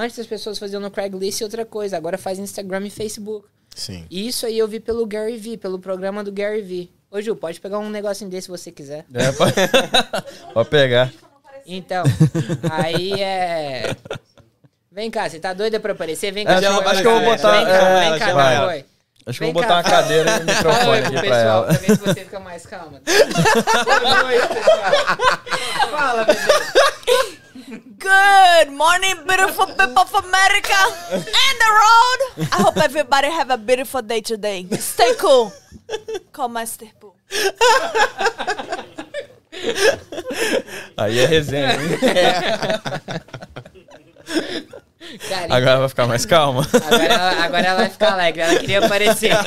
Antes 0.01 0.17
as 0.21 0.27
pessoas 0.29 0.59
faziam 0.61 0.81
no 0.81 0.93
Craigslist 0.93 1.41
e 1.41 1.45
outra 1.45 1.65
coisa, 1.65 1.97
agora 1.97 2.17
faz 2.17 2.39
Instagram 2.39 2.87
e 2.87 2.91
Facebook. 2.91 3.49
Sim. 3.75 4.07
E 4.09 4.29
isso 4.29 4.47
aí 4.47 4.57
eu 4.57 4.69
vi 4.69 4.79
pelo 4.79 5.05
Gary 5.05 5.37
Vee, 5.37 5.57
pelo 5.57 5.77
programa 5.79 6.23
do 6.23 6.31
Gary 6.31 6.63
Vee. 6.63 6.93
Ô 7.11 7.21
Ju, 7.21 7.35
pode 7.35 7.59
pegar 7.61 7.79
um 7.81 7.91
negocinho 7.91 8.31
desse 8.31 8.45
se 8.45 8.49
você 8.51 8.71
quiser. 8.71 9.05
É, 9.13 9.33
pode, 9.33 9.55
pode 10.55 10.69
pegar. 10.69 11.13
Então, 11.67 12.05
aí 12.71 13.13
é. 13.21 13.97
Vem 14.93 15.11
cá, 15.11 15.29
você 15.29 15.41
tá 15.41 15.53
doida 15.53 15.81
pra 15.81 15.93
aparecer? 15.93 16.31
Vem 16.33 16.45
cá, 16.47 16.55
É, 16.55 16.63
Ju, 16.63 16.69
acho 16.81 17.01
que 17.03 17.07
eu 17.09 17.13
vou 17.21 17.25
botar- 17.25 17.51
Vem 17.53 17.65
cá, 17.67 17.73
é, 17.73 18.11
vem 18.11 18.19
cá, 18.21 18.35
vai. 18.67 18.85
Acho 19.27 19.39
que 19.41 19.45
eu 19.47 19.53
vou 19.53 19.63
cá, 19.63 19.69
botar 19.69 19.77
uma 19.79 19.83
fala. 19.83 20.03
cadeira 20.03 20.31
e 20.31 20.41
um 20.41 20.45
microfone 20.47 20.99
aqui 20.99 21.03
pro 21.03 21.13
pra 21.13 21.23
pessoal, 21.23 21.43
ela. 21.43 21.67
pra 21.67 21.73
ver 21.79 21.87
se 21.87 21.97
você 22.05 22.15
fica 22.25 22.41
mais 22.41 22.67
calma. 22.67 23.03
Oi, 24.27 24.39
pessoal. 24.49 25.91
Fala, 25.91 26.25
bebê. 26.25 27.38
Good 27.99 28.71
morning, 28.71 29.15
beautiful 29.27 29.67
people 29.67 29.99
of 29.99 30.15
America 30.15 30.79
and 31.11 31.57
the 31.65 31.71
road. 31.83 32.21
I 32.53 32.63
hope 32.63 32.77
everybody 32.77 33.29
have 33.29 33.51
a 33.51 33.59
beautiful 33.59 34.03
day 34.03 34.21
today. 34.21 34.67
Stay 34.79 35.15
cool. 35.19 35.53
Call 36.33 36.49
Master 36.49 36.87
Poo. 37.01 37.15
Aí 40.97 41.19
ah, 41.19 41.23
é 41.23 41.27
resenha. 41.27 41.73
hein? 44.31 44.69
Cara, 45.29 45.45
então, 45.45 45.57
Agora 45.57 45.79
vai 45.79 45.89
ficar 45.89 46.07
mais 46.07 46.27
calma. 46.27 46.69
agora, 46.73 47.05
ela, 47.05 47.45
agora 47.45 47.67
ela 47.67 47.79
vai 47.81 47.89
ficar 47.91 48.13
alegre. 48.13 48.43
Ela 48.43 48.59
queria 48.61 48.85
aparecer. 48.85 49.33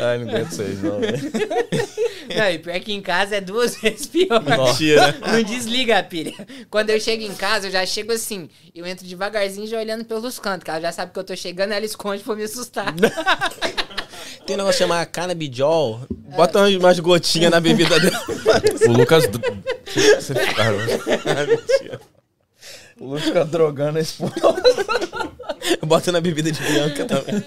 Ai, 0.00 0.18
não 0.18 0.28
aguento 0.28 0.50
vocês, 0.50 0.82
não. 0.82 1.00
Não, 1.00 2.50
e 2.50 2.58
pior 2.58 2.78
que 2.80 2.92
em 2.92 3.00
casa 3.00 3.36
é 3.36 3.40
duas 3.40 3.74
vezes 3.80 4.06
pior. 4.06 4.42
Mentira. 4.42 5.16
Não 5.26 5.42
desliga 5.42 5.98
a 5.98 6.02
pilha. 6.02 6.34
Quando 6.70 6.90
eu 6.90 7.00
chego 7.00 7.22
em 7.22 7.34
casa, 7.34 7.68
eu 7.68 7.70
já 7.70 7.84
chego 7.86 8.12
assim. 8.12 8.48
Eu 8.74 8.86
entro 8.86 9.06
devagarzinho 9.06 9.66
já 9.66 9.78
olhando 9.78 10.04
pelos 10.04 10.38
cantos. 10.38 10.64
Que 10.64 10.70
ela 10.70 10.80
já 10.80 10.92
sabe 10.92 11.12
que 11.12 11.18
eu 11.18 11.24
tô 11.24 11.34
chegando, 11.34 11.72
ela 11.72 11.84
esconde 11.84 12.22
pra 12.22 12.36
me 12.36 12.44
assustar. 12.44 12.94
Tem 14.46 14.54
um 14.54 14.58
negócio 14.58 14.78
chamado 14.78 15.06
cannabidiol. 15.08 16.00
Bota 16.10 16.58
umas, 16.58 16.74
umas 16.74 16.98
gotinhas 17.00 17.50
na 17.50 17.60
bebida 17.60 17.98
dela. 17.98 18.22
O 18.86 18.92
Lucas. 18.92 19.24
Você 20.18 20.34
O 23.00 23.06
Lucas 23.06 23.24
fica 23.24 23.44
drogando 23.44 23.98
a 23.98 24.00
esposa. 24.00 24.34
Bota 25.86 26.12
na 26.12 26.20
bebida 26.20 26.50
de 26.52 26.60
Bianca 26.62 27.04
também. 27.04 27.44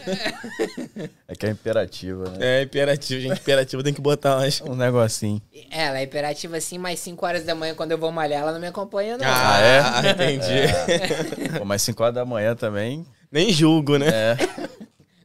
É 1.28 1.36
que 1.36 1.46
é 1.46 1.50
imperativa, 1.50 2.30
né? 2.30 2.38
É 2.40 2.64
imperativo, 2.64 3.22
gente. 3.22 3.40
Imperativo 3.40 3.84
tem 3.84 3.94
que 3.94 4.02
botar 4.02 4.38
umas. 4.38 4.62
Um 4.62 4.76
negocinho. 4.76 5.42
É, 5.72 5.86
ela 5.88 6.00
é 6.00 6.04
imperativa 6.04 6.58
assim, 6.58 6.78
mas 6.78 7.00
5 7.00 7.26
horas 7.26 7.44
da 7.44 7.54
manhã, 7.56 7.74
quando 7.76 7.92
eu 7.92 7.98
vou 7.98 8.12
malhar, 8.12 8.42
ela 8.42 8.52
não 8.54 8.60
me 8.60 8.68
acompanha, 8.68 9.18
não. 9.18 9.26
Ah, 9.28 9.60
é? 9.62 9.82
entendi. 10.12 11.58
Pô, 11.58 11.66
mas 11.66 11.82
5 11.82 12.02
horas 12.04 12.16
da 12.16 12.26
manhã 12.26 12.56
também. 12.56 13.06
Nem 13.32 13.52
julgo, 13.52 13.98
né? 13.98 14.08
É. 14.08 14.38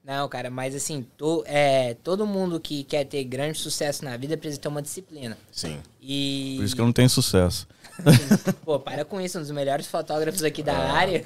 Não, 0.05 0.29
cara, 0.29 0.49
mas 0.51 0.75
assim, 0.75 1.05
to- 1.17 1.43
é, 1.47 1.95
todo 1.95 2.25
mundo 2.27 2.61
que 2.61 2.85
quer 2.85 3.05
ter 3.05 3.25
grande 3.25 3.59
sucesso 3.59 4.05
na 4.05 4.17
vida 4.17 4.37
precisa 4.37 4.61
ter 4.61 4.69
uma 4.69 4.81
disciplina. 4.83 5.37
Sim. 5.51 5.79
E. 6.01 6.55
Por 6.59 6.65
isso 6.65 6.75
que 6.77 6.81
eu 6.81 6.87
não 6.87 6.93
tenho 6.93 7.11
sucesso. 7.11 7.67
Pô, 8.65 8.79
para 8.79 9.05
com 9.05 9.21
isso, 9.21 9.39
um 9.39 9.43
dos 9.43 9.51
melhores 9.51 9.87
fotógrafos 9.87 10.43
aqui 10.43 10.63
da 10.63 10.77
área. 10.77 11.25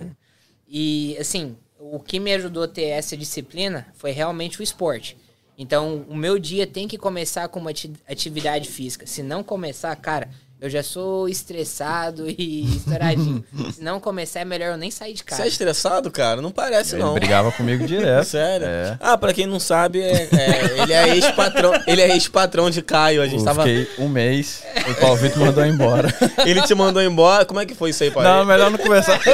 E, 0.69 1.17
assim, 1.19 1.57
o 1.79 1.99
que 1.99 2.21
me 2.21 2.33
ajudou 2.35 2.65
a 2.65 2.69
ter 2.69 2.85
essa 2.85 3.17
disciplina 3.17 3.87
foi 3.95 4.13
realmente 4.13 4.61
o 4.61 4.63
esporte. 4.63 5.17
Então, 5.59 6.07
o 6.09 6.17
meu 6.17 6.39
dia 6.39 6.67
tem 6.67 6.89
que 6.89 6.97
começar 6.97 7.49
com 7.49 7.61
uma 7.61 7.71
ati- 7.71 7.93
atividade 8.09 8.69
física. 8.69 9.07
Se 9.07 9.23
não 9.23 9.43
começar, 9.43 9.95
cara, 9.97 10.31
eu 10.61 10.69
já 10.69 10.83
sou 10.83 11.29
estressado 11.29 12.27
e 12.39 12.65
estouradinho. 12.77 13.43
Se 13.75 13.83
não 13.83 13.99
começar, 14.01 14.41
é 14.41 14.45
melhor 14.45 14.73
eu 14.73 14.77
nem 14.77 14.91
sair 14.91 15.13
de 15.15 15.21
Você 15.21 15.25
casa. 15.25 15.45
é 15.45 15.49
estressado, 15.49 16.11
cara? 16.11 16.41
Não 16.43 16.51
parece, 16.51 16.95
Ele 16.95 17.03
não. 17.03 17.15
brigava 17.15 17.51
comigo 17.53 17.87
direto. 17.87 18.25
Sério? 18.29 18.67
É. 18.67 18.97
Ah, 19.01 19.17
pra 19.17 19.33
quem 19.33 19.47
não 19.47 19.59
sabe, 19.61 20.01
é- 20.03 20.29
é, 20.33 20.83
ele 20.83 20.93
é 20.93 21.09
ex-patrão. 21.17 21.73
Ele 21.87 22.01
é 22.03 22.09
ex-patrão 22.11 22.69
de 22.71 22.83
Caio. 22.83 23.23
A 23.23 23.27
gente 23.27 23.39
Eu 23.41 23.45
tava. 23.45 23.63
fiquei 23.65 23.89
um 23.99 24.09
mês, 24.09 24.63
o 24.91 24.95
Paulo 25.01 25.17
Vitor 25.17 25.39
mandou 25.39 25.65
embora. 25.65 26.15
Ele 26.45 26.61
te 26.63 26.75
mandou 26.75 27.03
embora. 27.03 27.45
Como 27.45 27.61
é 27.61 27.67
que 27.67 27.75
foi 27.75 27.91
isso 27.91 28.03
aí, 28.03 28.11
pai? 28.11 28.25
Não, 28.25 28.45
melhor 28.45 28.71
não 28.71 28.79
conversar. 28.79 29.19
Que- 29.19 29.31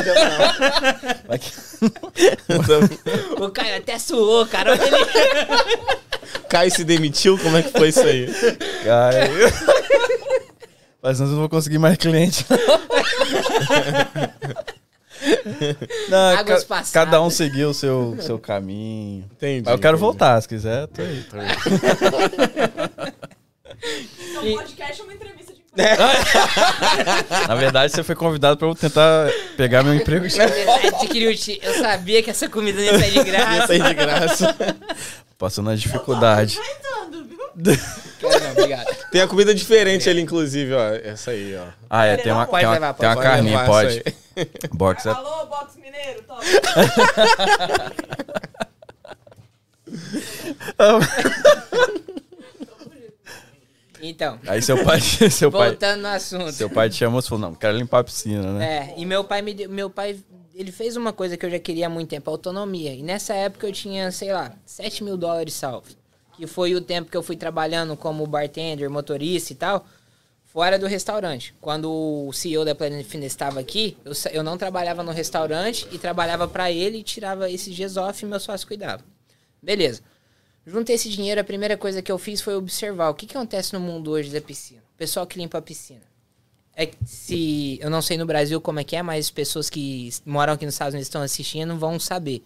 O 3.42 3.50
cara 3.50 3.76
até 3.76 3.98
suou, 3.98 4.46
cara. 4.46 4.72
Olha 4.72 4.82
ele. 4.84 5.96
Caio 6.48 6.70
se 6.70 6.84
demitiu? 6.84 7.38
Como 7.38 7.56
é 7.56 7.62
que 7.62 7.70
foi 7.72 7.88
isso 7.88 8.00
aí? 8.00 8.26
Eu... 8.26 9.85
Mas 11.02 11.20
nós 11.20 11.30
não 11.30 11.38
vou 11.38 11.48
conseguir 11.48 11.78
mais 11.78 11.96
cliente. 11.96 12.44
Não, 16.08 16.36
Águas 16.36 16.62
ca- 16.62 16.68
passadas. 16.68 16.90
cada 16.90 17.22
um 17.22 17.30
seguiu 17.30 17.70
o 17.70 17.74
seu, 17.74 18.16
seu 18.20 18.38
caminho. 18.38 19.24
Entendi. 19.32 19.62
Mas 19.64 19.72
eu 19.72 19.78
quero 19.78 19.96
entendi. 19.96 20.00
voltar, 20.00 20.40
se 20.40 20.46
quiser, 20.48 20.86
tô 20.88 21.00
aí. 21.02 21.24
Tô 21.24 21.36
aí. 21.38 21.46
Então, 24.30 24.46
E- 24.46 24.54
podcast 24.54 25.00
é 25.00 25.04
uma 25.04 25.14
entrevista 25.14 25.52
de. 25.52 25.62
Na 27.48 27.54
verdade, 27.54 27.92
você 27.92 28.02
foi 28.02 28.14
convidado 28.14 28.56
pra 28.58 28.66
eu 28.68 28.74
tentar 28.74 29.30
pegar 29.56 29.82
meu 29.82 29.94
emprego. 29.94 30.26
Verdade, 30.28 31.08
Kiriuti, 31.08 31.58
eu 31.62 31.74
sabia 31.74 32.22
que 32.22 32.30
essa 32.30 32.48
comida 32.48 32.78
não 32.78 32.84
ia 32.84 32.98
sair 32.98 33.10
de 33.10 33.16
Ia 33.18 33.24
graça. 33.24 33.66
sair 33.66 33.82
de 33.82 33.94
graça. 33.94 34.56
Passando 35.38 35.70
a 35.70 35.74
dificuldade. 35.74 36.58
Aguentando, 36.58 37.24
viu? 37.26 37.35
Não, 38.22 38.52
obrigado. 38.52 38.94
Tem 39.10 39.20
a 39.22 39.26
comida 39.26 39.54
diferente 39.54 40.08
ali, 40.10 40.20
inclusive, 40.20 40.74
ó. 40.74 40.94
Essa 40.94 41.30
aí, 41.30 41.56
ó. 41.56 41.66
Ah, 41.88 42.04
é, 42.04 42.16
tem 42.18 42.30
uma, 42.30 42.46
Pode 42.46 42.60
tem 42.60 42.68
uma, 42.68 42.74
levar, 42.74 42.94
tem 42.94 43.08
uma 43.08 43.14
pode 43.14 43.26
carninha, 43.26 43.60
levar 43.60 43.66
pode. 43.66 44.04
Box 44.72 45.06
é... 45.06 45.10
Alô, 45.10 45.46
box 45.46 45.76
mineiro, 45.76 46.22
top. 46.24 46.44
Então, 54.02 54.38
Aí 54.46 54.62
seu 54.62 54.84
pai, 54.84 55.00
seu 55.00 55.50
pai, 55.50 55.70
voltando 55.70 56.02
no 56.02 56.08
assunto. 56.08 56.52
seu 56.52 56.70
pai 56.70 56.88
te 56.88 56.96
chamou 56.96 57.18
e 57.18 57.22
falou, 57.22 57.40
não, 57.40 57.54
quero 57.54 57.76
limpar 57.76 58.00
a 58.00 58.04
piscina, 58.04 58.52
né? 58.52 58.94
É, 58.94 58.94
e 59.00 59.04
meu 59.04 59.24
pai 59.24 59.42
me 59.42 59.52
deu, 59.54 59.68
meu 59.68 59.90
pai, 59.90 60.16
ele 60.54 60.70
fez 60.70 60.96
uma 60.96 61.12
coisa 61.12 61.36
que 61.36 61.44
eu 61.44 61.50
já 61.50 61.58
queria 61.58 61.86
há 61.86 61.88
muito 61.88 62.10
tempo, 62.10 62.30
autonomia. 62.30 62.92
E 62.92 63.02
nessa 63.02 63.34
época 63.34 63.66
eu 63.66 63.72
tinha, 63.72 64.12
sei 64.12 64.32
lá, 64.32 64.52
7 64.64 65.02
mil 65.02 65.16
dólares 65.16 65.54
salvos. 65.54 65.96
Que 66.36 66.46
foi 66.46 66.74
o 66.74 66.80
tempo 66.80 67.10
que 67.10 67.16
eu 67.16 67.22
fui 67.22 67.36
trabalhando 67.36 67.96
como 67.96 68.26
bartender, 68.26 68.90
motorista 68.90 69.52
e 69.52 69.56
tal, 69.56 69.86
fora 70.44 70.78
do 70.78 70.86
restaurante. 70.86 71.54
Quando 71.60 71.90
o 71.90 72.32
CEO 72.32 72.64
da 72.64 72.74
Planet 72.74 73.04
Fitness 73.04 73.32
estava 73.32 73.60
aqui, 73.60 73.96
eu, 74.04 74.12
eu 74.32 74.42
não 74.42 74.56
trabalhava 74.56 75.02
no 75.02 75.12
restaurante 75.12 75.86
e 75.92 75.98
trabalhava 75.98 76.48
pra 76.48 76.70
ele 76.70 76.98
e 76.98 77.02
tirava 77.02 77.50
esses 77.50 77.74
dias 77.74 77.96
off 77.96 78.24
e 78.24 78.28
meu 78.28 78.40
sócio 78.40 78.66
cuidava. 78.66 79.04
Beleza. 79.62 80.02
Juntei 80.66 80.96
esse 80.96 81.08
dinheiro, 81.08 81.40
a 81.40 81.44
primeira 81.44 81.76
coisa 81.76 82.02
que 82.02 82.10
eu 82.10 82.18
fiz 82.18 82.40
foi 82.40 82.56
observar 82.56 83.10
o 83.10 83.14
que, 83.14 83.26
que 83.26 83.36
acontece 83.36 83.72
no 83.72 83.80
mundo 83.80 84.10
hoje 84.10 84.30
da 84.30 84.40
piscina. 84.40 84.82
O 84.94 84.98
pessoal 84.98 85.26
que 85.26 85.38
limpa 85.38 85.58
a 85.58 85.62
piscina. 85.62 86.02
É 86.74 86.90
se 87.06 87.78
eu 87.80 87.88
não 87.88 88.02
sei 88.02 88.18
no 88.18 88.26
Brasil 88.26 88.60
como 88.60 88.80
é 88.80 88.84
que 88.84 88.96
é, 88.96 89.02
mas 89.02 89.26
as 89.26 89.30
pessoas 89.30 89.70
que 89.70 90.10
moram 90.26 90.52
aqui 90.52 90.66
nos 90.66 90.74
Estados 90.74 90.92
Unidos 90.94 91.06
estão 91.06 91.22
assistindo 91.22 91.76
vão 91.78 92.00
saber. 92.00 92.42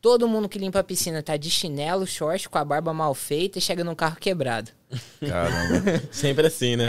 Todo 0.00 0.28
mundo 0.28 0.48
que 0.48 0.58
limpa 0.60 0.78
a 0.78 0.84
piscina 0.84 1.20
tá 1.22 1.36
de 1.36 1.50
chinelo, 1.50 2.06
short, 2.06 2.48
com 2.48 2.56
a 2.56 2.64
barba 2.64 2.94
mal 2.94 3.12
feita 3.14 3.58
e 3.58 3.60
chega 3.60 3.82
num 3.82 3.96
carro 3.96 4.16
quebrado. 4.20 4.70
Caramba. 5.20 6.02
Sempre 6.12 6.46
assim, 6.46 6.76
né? 6.76 6.86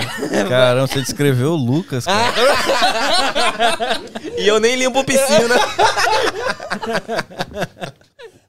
Caramba, 0.47 0.86
você 0.88 1.01
descreveu 1.01 1.53
o 1.53 1.55
Lucas, 1.55 2.05
cara. 2.05 2.32
E 4.38 4.47
eu 4.47 4.60
nem 4.60 4.76
limpo 4.76 5.03
piscina. 5.03 5.55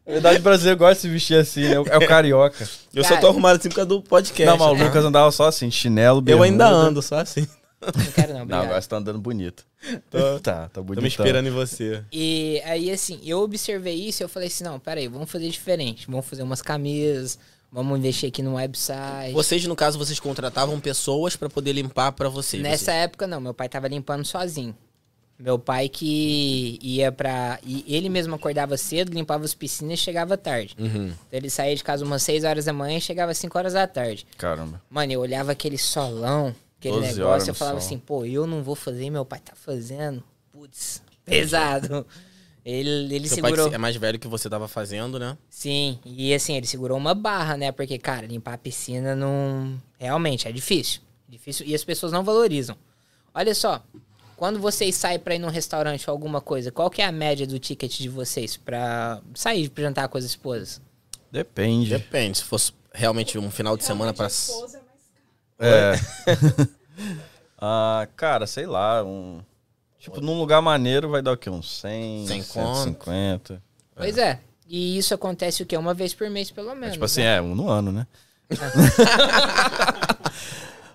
Na 0.07 0.13
verdade, 0.15 0.41
o 0.41 0.43
brasileiro 0.43 0.79
gosta 0.79 0.95
de 0.95 1.01
se 1.01 1.09
vestir 1.09 1.37
assim, 1.39 1.63
né? 1.63 1.75
É 1.75 1.97
o 1.99 2.07
carioca. 2.07 2.69
Eu 2.93 3.03
só 3.03 3.11
Cara. 3.11 3.21
tô 3.23 3.29
arrumado 3.29 3.59
assim 3.59 3.69
por 3.69 3.77
causa 3.77 3.89
do 3.89 4.03
podcast. 4.03 4.45
não, 4.45 4.59
mas 4.59 4.69
o 4.69 4.75
né? 4.75 4.85
Lucas 4.85 5.05
andava 5.05 5.31
só 5.31 5.47
assim, 5.47 5.71
chinelo, 5.71 6.19
Eu 6.19 6.23
bermuda. 6.23 6.47
ainda 6.47 6.69
ando 6.69 7.01
só 7.01 7.21
assim. 7.21 7.47
Não 7.81 8.13
quero 8.13 8.29
não, 8.29 8.35
Não, 8.39 8.43
obrigado. 8.43 8.65
agora 8.65 8.81
você 8.83 8.89
tá 8.89 8.97
andando 8.97 9.19
bonito. 9.19 9.65
Tô, 10.11 10.39
Tá, 10.41 10.69
tá 10.69 10.81
bonito. 10.83 10.97
tô 10.97 11.03
me 11.03 11.09
esperando 11.09 11.47
em 11.47 11.51
você. 11.51 12.05
E 12.13 12.61
aí, 12.65 12.91
assim, 12.91 13.21
eu 13.25 13.41
observei 13.41 13.95
isso 13.95 14.23
e 14.23 14.25
eu 14.25 14.29
falei 14.29 14.49
assim, 14.49 14.65
não, 14.65 14.79
peraí, 14.79 15.09
vamos 15.09 15.31
fazer 15.31 15.49
diferente. 15.49 16.07
Vamos 16.07 16.27
fazer 16.27 16.43
umas 16.43 16.61
camisas, 16.61 17.39
vamos 17.73 17.99
investir 17.99 18.29
aqui 18.29 18.43
no 18.43 18.55
website. 18.57 19.33
Vocês, 19.33 19.65
no 19.65 19.75
caso, 19.75 19.99
vocês 19.99 20.21
contratavam 20.21 20.79
pessoas 20.79 21.37
pra 21.37 21.49
poder 21.49 21.73
limpar 21.73 22.13
pra 22.13 22.29
vocês. 22.29 22.63
Nessa 22.63 22.93
época, 22.93 23.27
não, 23.27 23.41
meu 23.41 23.55
pai 23.55 23.69
tava 23.69 23.89
limpando 23.89 24.25
sozinho. 24.27 24.77
Meu 25.39 25.59
pai 25.59 25.89
que 25.89 26.79
ia 26.83 27.11
pra. 27.11 27.59
E 27.65 27.83
ele 27.89 28.11
mesmo 28.11 28.35
acordava 28.35 28.77
cedo, 28.77 29.15
limpava 29.15 29.43
as 29.43 29.55
piscinas 29.55 29.95
e 29.99 30.03
chegava 30.03 30.37
tarde. 30.37 30.77
Uhum. 30.79 31.07
Então 31.07 31.17
ele 31.33 31.49
saía 31.49 31.75
de 31.75 31.83
casa 31.83 32.05
umas 32.05 32.23
6 32.25 32.45
horas 32.45 32.67
da 32.67 32.75
manhã 32.75 32.99
e 32.99 33.01
chegava 33.01 33.33
às 33.33 33.39
5 33.39 33.57
horas 33.57 33.73
da 33.73 33.87
tarde. 33.87 34.27
Caramba. 34.37 34.83
Mano, 34.91 35.11
eu 35.13 35.21
olhava 35.21 35.51
aquele 35.53 35.79
solão, 35.79 36.55
aquele 36.81 36.95
12 36.95 37.07
horas 37.07 37.17
negócio, 37.19 37.51
eu 37.51 37.55
falava 37.55 37.81
sol. 37.81 37.87
assim, 37.87 37.99
pô, 37.99 38.25
eu 38.25 38.47
não 38.47 38.63
vou 38.63 38.75
fazer, 38.75 39.11
meu 39.11 39.25
pai 39.25 39.39
tá 39.41 39.53
fazendo. 39.55 40.23
Putz, 40.53 41.03
pesado. 41.25 42.07
Ele, 42.65 43.15
ele 43.15 43.27
Seu 43.29 43.37
segurou. 43.37 43.73
é 43.73 43.79
mais 43.79 43.97
velho 43.97 44.19
que 44.19 44.29
você 44.29 44.49
tava 44.51 44.69
fazendo, 44.69 45.19
né? 45.19 45.37
Sim, 45.49 45.99
e 46.05 46.35
assim, 46.35 46.57
ele 46.57 46.67
segurou 46.67 46.99
uma 46.99 47.15
barra, 47.15 47.57
né? 47.57 47.73
Porque, 47.73 47.99
cara, 47.99 48.27
limpar 48.27 48.55
a 48.55 48.59
piscina 48.59 49.15
não. 49.15 49.81
Realmente, 49.99 50.47
é 50.47 50.53
difícil. 50.53 51.01
Difícil. 51.29 51.67
E 51.67 51.75
as 51.75 51.85
pessoas 51.85 52.13
não 52.13 52.23
valorizam. 52.23 52.77
Olha 53.33 53.55
só, 53.55 53.83
quando 54.37 54.59
vocês 54.59 54.95
saem 54.95 55.19
pra 55.19 55.35
ir 55.35 55.39
num 55.39 55.49
restaurante 55.49 56.09
ou 56.09 56.13
alguma 56.13 56.41
coisa, 56.41 56.71
qual 56.71 56.91
que 56.91 57.01
é 57.01 57.07
a 57.07 57.13
média 57.13 57.47
do 57.47 57.59
ticket 57.59 57.99
de 57.99 58.09
vocês 58.09 58.57
pra 58.57 59.23
sair 59.35 59.69
pra 59.71 59.85
jantar 59.85 60.09
com 60.09 60.19
as 60.19 60.25
esposas? 60.25 60.83
Depende. 61.33 61.91
Depende. 61.91 62.39
Se 62.39 62.45
fosse 62.45 62.73
realmente 62.93 63.39
um 63.39 63.51
final 63.51 63.77
de 63.77 63.85
semana 63.85 64.13
pra. 64.13 64.29
É 65.61 65.91
mais. 65.91 66.01
É. 67.01 67.17
ah, 67.59 68.07
cara, 68.17 68.47
sei 68.47 68.67
lá, 68.67 69.03
um... 69.05 69.41
Tipo, 69.99 70.21
num 70.21 70.39
lugar 70.39 70.61
maneiro 70.63 71.09
vai 71.11 71.21
dar 71.23 71.33
o 71.33 71.37
quê? 71.37 71.49
Uns 71.51 71.79
100, 71.81 72.27
100 72.27 72.43
150. 72.43 73.63
Pois 73.95 74.17
é. 74.19 74.41
E 74.69 74.97
isso 74.99 75.13
acontece 75.15 75.63
o 75.63 75.67
quê? 75.67 75.77
Uma 75.77 75.93
vez 75.95 76.15
por 76.15 76.29
mês, 76.31 76.51
pelo 76.51 76.71
É, 76.71 76.75
menos. 76.75 76.93
tipo 76.95 77.05
assim, 77.05 77.23
né? 77.23 77.37
é, 77.37 77.43
um 77.43 77.55
no 77.55 77.69
ano, 77.69 77.91
né? 77.93 78.07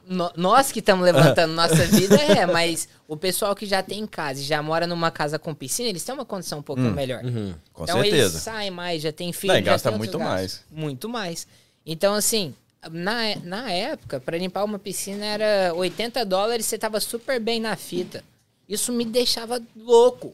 No- 0.08 0.32
nós 0.38 0.72
que 0.72 0.80
estamos 0.80 1.04
levantando 1.04 1.54
nossa 1.56 1.84
vida, 1.88 2.16
é, 2.22 2.46
mas 2.46 2.88
o 3.08 3.18
pessoal 3.18 3.56
que 3.56 3.66
já 3.66 3.82
tem 3.82 4.06
casa 4.06 4.40
e 4.40 4.44
já 4.44 4.62
mora 4.62 4.86
numa 4.86 5.10
casa 5.10 5.40
com 5.40 5.52
piscina, 5.54 5.90
eles 5.90 6.04
têm 6.04 6.14
uma 6.14 6.24
condição 6.26 6.60
um 6.60 6.62
pouquinho 6.62 6.92
melhor. 6.92 7.24
Uhum. 7.24 7.56
Com 7.74 7.84
então 7.86 7.98
eles 8.04 8.12
certeza. 8.12 8.40
saem 8.40 8.70
mais, 8.70 9.02
já 9.02 9.12
tem 9.12 9.34
filho, 9.34 9.54
Não, 9.54 9.60
e 9.60 9.64
já 9.64 9.72
gasta 9.72 9.90
muito 9.90 10.20
gastos. 10.20 10.62
Muito 10.70 11.10
mais. 11.10 11.48
Então, 11.84 12.14
assim, 12.14 12.54
na, 12.92 13.36
na 13.44 13.72
época, 13.72 14.20
pra 14.20 14.38
limpar 14.38 14.64
uma 14.64 14.80
piscina 14.80 15.26
era 15.26 15.74
80 15.74 16.26
dólares, 16.26 16.66
você 16.66 16.78
tava 16.78 17.00
super 17.00 17.40
bem 17.40 17.60
na 17.60 17.76
fita. 17.76 18.24
Isso 18.68 18.92
me 18.92 19.06
deixava 19.06 19.62
louco. 19.76 20.34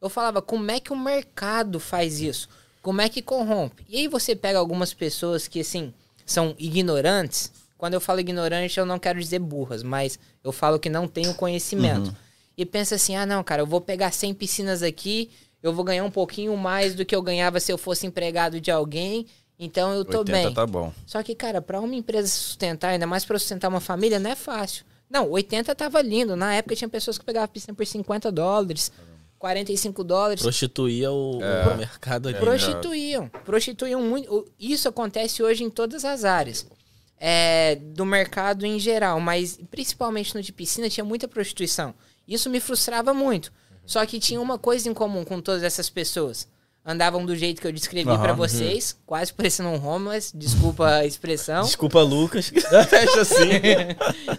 Eu 0.00 0.08
falava, 0.08 0.40
como 0.40 0.70
é 0.70 0.80
que 0.80 0.92
o 0.92 0.98
mercado 0.98 1.78
faz 1.78 2.20
isso? 2.20 2.48
Como 2.82 3.00
é 3.00 3.08
que 3.08 3.20
corrompe? 3.20 3.84
E 3.88 3.98
aí 3.98 4.08
você 4.08 4.34
pega 4.34 4.58
algumas 4.58 4.94
pessoas 4.94 5.46
que, 5.46 5.60
assim, 5.60 5.92
são 6.24 6.54
ignorantes. 6.58 7.52
Quando 7.76 7.94
eu 7.94 8.00
falo 8.00 8.20
ignorante, 8.20 8.78
eu 8.78 8.86
não 8.86 8.98
quero 8.98 9.18
dizer 9.18 9.38
burras, 9.38 9.82
mas 9.82 10.18
eu 10.42 10.52
falo 10.52 10.78
que 10.78 10.88
não 10.88 11.06
tenho 11.06 11.34
conhecimento. 11.34 12.14
E 12.56 12.64
pensa 12.66 12.94
assim, 12.94 13.16
ah, 13.16 13.24
não, 13.24 13.42
cara, 13.42 13.62
eu 13.62 13.66
vou 13.66 13.80
pegar 13.80 14.12
100 14.12 14.34
piscinas 14.34 14.82
aqui, 14.82 15.30
eu 15.62 15.72
vou 15.72 15.84
ganhar 15.84 16.04
um 16.04 16.10
pouquinho 16.10 16.56
mais 16.56 16.94
do 16.94 17.04
que 17.04 17.14
eu 17.14 17.22
ganhava 17.22 17.60
se 17.60 17.72
eu 17.72 17.78
fosse 17.78 18.06
empregado 18.06 18.60
de 18.60 18.70
alguém, 18.70 19.26
então 19.62 19.92
eu 19.92 20.04
tô 20.04 20.20
80 20.20 20.32
bem. 20.32 20.54
tá 20.54 20.66
bom. 20.66 20.92
Só 21.06 21.22
que, 21.22 21.34
cara, 21.34 21.60
pra 21.60 21.78
uma 21.80 21.94
empresa 21.94 22.26
se 22.28 22.38
sustentar, 22.38 22.88
ainda 22.88 23.06
mais 23.06 23.24
pra 23.24 23.38
sustentar 23.38 23.68
uma 23.68 23.80
família, 23.80 24.18
não 24.18 24.30
é 24.30 24.34
fácil. 24.34 24.84
Não, 25.08 25.28
80 25.30 25.74
tava 25.74 26.00
lindo. 26.00 26.34
Na 26.34 26.54
época 26.54 26.74
tinha 26.74 26.88
pessoas 26.88 27.18
que 27.18 27.24
pegavam 27.24 27.48
piscina 27.48 27.74
por 27.74 27.84
50 27.86 28.32
dólares, 28.32 28.90
45 29.38 30.02
dólares. 30.04 30.42
Prostituía 30.42 31.10
o, 31.10 31.42
É. 31.42 31.68
o 31.68 31.76
mercado 31.76 32.28
ali. 32.28 32.38
Prostituíam. 32.38 33.28
Prostituíam 33.44 34.00
muito. 34.02 34.46
Isso 34.58 34.88
acontece 34.88 35.42
hoje 35.42 35.64
em 35.64 35.70
todas 35.70 36.04
as 36.04 36.24
áreas. 36.24 36.66
É, 37.18 37.74
do 37.76 38.06
mercado 38.06 38.64
em 38.64 38.78
geral, 38.78 39.20
mas 39.20 39.58
principalmente 39.70 40.34
no 40.34 40.40
de 40.42 40.52
piscina 40.52 40.88
tinha 40.88 41.04
muita 41.04 41.28
prostituição. 41.28 41.92
Isso 42.26 42.48
me 42.48 42.60
frustrava 42.60 43.12
muito. 43.12 43.52
Só 43.84 44.06
que 44.06 44.18
tinha 44.20 44.40
uma 44.40 44.58
coisa 44.58 44.88
em 44.88 44.94
comum 44.94 45.24
com 45.24 45.40
todas 45.40 45.62
essas 45.62 45.90
pessoas. 45.90 46.48
Andavam 46.90 47.24
do 47.24 47.36
jeito 47.36 47.60
que 47.60 47.66
eu 47.66 47.72
descrevi 47.72 48.10
Aham. 48.10 48.20
pra 48.20 48.32
vocês, 48.32 48.96
quase 49.06 49.32
parecendo 49.32 49.68
um 49.68 49.86
homeless, 49.86 50.36
desculpa 50.36 50.88
a 50.88 51.06
expressão. 51.06 51.62
Desculpa, 51.62 52.00
Lucas. 52.02 52.48
Fecha 52.88 53.20
assim. 53.20 53.48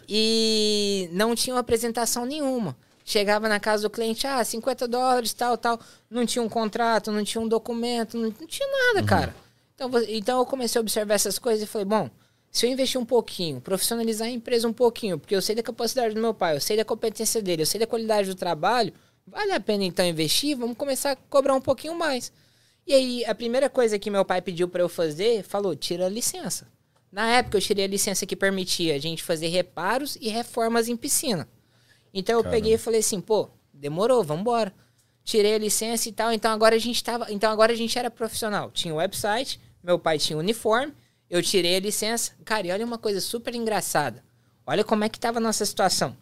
E 0.07 1.09
não 1.13 1.33
tinha 1.33 1.57
apresentação 1.57 2.25
nenhuma. 2.25 2.75
Chegava 3.05 3.47
na 3.47 3.57
casa 3.57 3.83
do 3.83 3.89
cliente, 3.89 4.27
ah, 4.27 4.43
50 4.43 4.85
dólares, 4.85 5.31
tal, 5.31 5.57
tal. 5.57 5.79
Não 6.09 6.25
tinha 6.25 6.43
um 6.43 6.49
contrato, 6.49 7.09
não 7.09 7.23
tinha 7.23 7.41
um 7.41 7.47
documento, 7.47 8.17
não, 8.17 8.33
não 8.37 8.47
tinha 8.47 8.67
nada, 8.67 9.07
cara. 9.07 9.35
Então, 9.73 9.89
então 10.09 10.39
eu 10.39 10.45
comecei 10.45 10.77
a 10.77 10.81
observar 10.81 11.13
essas 11.13 11.39
coisas 11.39 11.63
e 11.63 11.65
falei, 11.65 11.85
bom, 11.85 12.09
se 12.51 12.65
eu 12.65 12.69
investir 12.69 12.99
um 12.99 13.05
pouquinho, 13.05 13.61
profissionalizar 13.61 14.27
a 14.27 14.31
empresa 14.31 14.67
um 14.67 14.73
pouquinho, 14.73 15.17
porque 15.17 15.33
eu 15.33 15.41
sei 15.41 15.55
da 15.55 15.63
capacidade 15.63 16.13
do 16.13 16.19
meu 16.19 16.33
pai, 16.33 16.57
eu 16.57 16.61
sei 16.61 16.75
da 16.75 16.83
competência 16.83 17.41
dele, 17.41 17.61
eu 17.61 17.65
sei 17.65 17.79
da 17.79 17.87
qualidade 17.87 18.27
do 18.27 18.35
trabalho, 18.35 18.93
vale 19.25 19.53
a 19.53 19.59
pena 19.59 19.85
então 19.85 20.05
investir, 20.05 20.57
vamos 20.57 20.75
começar 20.75 21.11
a 21.11 21.15
cobrar 21.15 21.55
um 21.55 21.61
pouquinho 21.61 21.95
mais. 21.95 22.31
E 22.91 22.93
aí, 22.93 23.23
a 23.23 23.33
primeira 23.33 23.69
coisa 23.69 23.97
que 23.97 24.11
meu 24.11 24.25
pai 24.25 24.41
pediu 24.41 24.67
pra 24.67 24.81
eu 24.81 24.89
fazer, 24.89 25.43
falou, 25.43 25.73
tira 25.73 26.07
a 26.07 26.09
licença. 26.09 26.67
Na 27.09 27.25
época, 27.37 27.55
eu 27.55 27.61
tirei 27.61 27.85
a 27.85 27.87
licença 27.87 28.25
que 28.25 28.35
permitia 28.35 28.95
a 28.95 28.97
gente 28.97 29.23
fazer 29.23 29.47
reparos 29.47 30.17
e 30.19 30.27
reformas 30.27 30.89
em 30.89 30.97
piscina. 30.97 31.47
Então, 32.13 32.37
eu 32.37 32.43
peguei 32.43 32.73
e 32.73 32.77
falei 32.77 32.99
assim, 32.99 33.21
pô, 33.21 33.49
demorou, 33.73 34.21
vambora. 34.21 34.73
Tirei 35.23 35.55
a 35.55 35.57
licença 35.57 36.09
e 36.09 36.11
tal, 36.11 36.33
então 36.33 36.51
agora 36.51 36.75
a 36.75 36.79
gente 36.79 37.01
tava, 37.01 37.31
então 37.31 37.49
agora 37.49 37.71
a 37.71 37.77
gente 37.77 37.97
era 37.97 38.11
profissional. 38.11 38.69
Tinha 38.71 38.93
o 38.93 38.97
website, 38.97 39.57
meu 39.81 39.97
pai 39.97 40.19
tinha 40.19 40.35
o 40.35 40.41
uniforme, 40.41 40.93
eu 41.29 41.41
tirei 41.41 41.77
a 41.77 41.79
licença. 41.79 42.33
Cara, 42.43 42.67
e 42.67 42.71
olha 42.71 42.85
uma 42.85 42.97
coisa 42.97 43.21
super 43.21 43.55
engraçada. 43.55 44.21
Olha 44.67 44.83
como 44.83 45.05
é 45.05 45.07
que 45.07 45.17
tava 45.17 45.37
a 45.37 45.41
nossa 45.41 45.65
situação. 45.65 46.17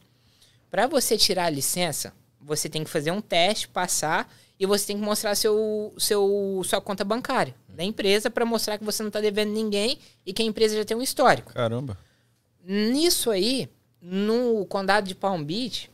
Para 0.70 0.86
você 0.86 1.18
tirar 1.18 1.46
a 1.46 1.50
licença, 1.50 2.14
você 2.40 2.70
tem 2.70 2.84
que 2.84 2.92
fazer 2.92 3.10
um 3.10 3.22
teste, 3.22 3.68
passar 3.68 4.32
e 4.60 4.66
você 4.66 4.88
tem 4.88 4.98
que 4.98 5.04
mostrar 5.04 5.36
seu, 5.36 5.94
seu 5.98 6.62
sua 6.66 6.82
conta 6.82 7.04
bancária 7.06 7.56
da 7.70 7.84
empresa 7.84 8.30
para 8.30 8.46
mostrar 8.46 8.78
que 8.78 8.84
você 8.84 9.02
não 9.02 9.10
tá 9.10 9.22
devendo 9.22 9.52
ninguém 9.52 9.98
e 10.26 10.34
que 10.34 10.42
a 10.42 10.46
empresa 10.46 10.76
já 10.76 10.84
tem 10.84 10.98
um 10.98 11.02
histórico. 11.02 11.54
Caramba. 11.54 11.98
Nisso 12.66 13.32
aí, 13.32 13.70
no 14.02 14.66
condado 14.66 15.08
de 15.08 15.16
Palm 15.16 15.42
Beach, 15.44 15.90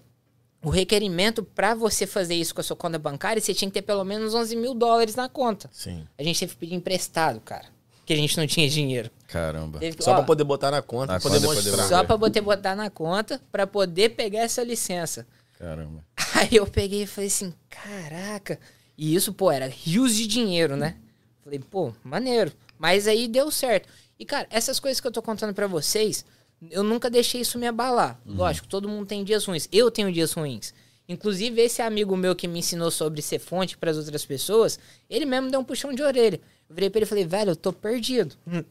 o 0.63 0.69
requerimento 0.69 1.43
para 1.43 1.75
você 1.75 2.07
fazer 2.07 2.33
isso 2.33 2.55
com 2.55 2.61
a 2.61 2.63
sua 2.63 2.75
conta 2.75 2.97
bancária, 2.97 3.39
você 3.39 3.53
tinha 3.53 3.69
que 3.69 3.75
ter 3.75 3.81
pelo 3.83 4.03
menos 4.03 4.33
11 4.33 4.55
mil 4.55 4.73
dólares 4.73 5.15
na 5.15 5.29
conta. 5.29 5.69
Sim. 5.71 6.07
A 6.17 6.23
gente 6.23 6.39
teve 6.39 6.53
que 6.53 6.59
pedir 6.59 6.73
emprestado, 6.73 7.39
cara. 7.39 7.65
Porque 7.97 8.13
a 8.13 8.17
gente 8.17 8.35
não 8.37 8.47
tinha 8.47 8.67
dinheiro. 8.67 9.09
Caramba. 9.27 9.79
Teve 9.79 10.01
Só 10.01 10.11
ó, 10.11 10.15
pra 10.15 10.23
poder 10.23 10.43
botar 10.43 10.71
na 10.71 10.81
conta, 10.81 11.13
Na 11.13 11.19
pra 11.19 11.29
poder 11.29 11.45
conta, 11.45 11.55
poder 11.57 11.69
mostrar. 11.69 11.83
botar. 11.83 11.97
só 11.97 12.03
pra 12.03 12.17
poder 12.17 12.41
botar 12.41 12.75
na 12.75 12.89
conta 12.89 13.41
para 13.51 13.65
poder 13.67 14.09
pegar 14.09 14.39
essa 14.41 14.63
licença. 14.63 15.25
Caramba. 15.57 16.05
Aí 16.35 16.55
eu 16.55 16.67
peguei 16.67 17.03
e 17.03 17.07
falei 17.07 17.27
assim, 17.27 17.53
caraca. 17.69 18.59
E 18.97 19.15
isso, 19.15 19.33
pô, 19.33 19.51
era 19.51 19.67
rios 19.67 20.15
de 20.15 20.27
dinheiro, 20.27 20.75
né? 20.75 20.97
Falei, 21.43 21.59
pô, 21.59 21.93
maneiro. 22.03 22.51
Mas 22.77 23.07
aí 23.07 23.27
deu 23.27 23.51
certo. 23.51 23.87
E, 24.17 24.25
cara, 24.25 24.47
essas 24.49 24.79
coisas 24.79 24.99
que 24.99 25.07
eu 25.07 25.11
tô 25.11 25.21
contando 25.21 25.53
pra 25.53 25.67
vocês, 25.67 26.25
eu 26.71 26.83
nunca 26.83 27.09
deixei 27.09 27.41
isso 27.41 27.59
me 27.59 27.67
abalar. 27.67 28.19
Lógico, 28.25 28.67
todo 28.67 28.89
mundo 28.89 29.05
tem 29.05 29.23
dias 29.23 29.45
ruins. 29.45 29.67
Eu 29.71 29.91
tenho 29.91 30.11
dias 30.11 30.33
ruins. 30.33 30.73
Inclusive, 31.07 31.61
esse 31.61 31.81
amigo 31.81 32.17
meu 32.17 32.35
que 32.35 32.47
me 32.47 32.59
ensinou 32.59 32.89
sobre 32.89 33.21
ser 33.21 33.39
fonte 33.39 33.77
pras 33.77 33.97
outras 33.97 34.25
pessoas, 34.25 34.79
ele 35.09 35.25
mesmo 35.25 35.51
deu 35.51 35.59
um 35.59 35.63
puxão 35.63 35.93
de 35.93 36.01
orelha. 36.01 36.41
Eu 36.67 36.75
virei 36.75 36.89
pra 36.89 36.99
ele 36.99 37.05
e 37.05 37.09
falei, 37.09 37.25
velho, 37.25 37.51
eu 37.51 37.55
tô 37.55 37.71
perdido. 37.71 38.35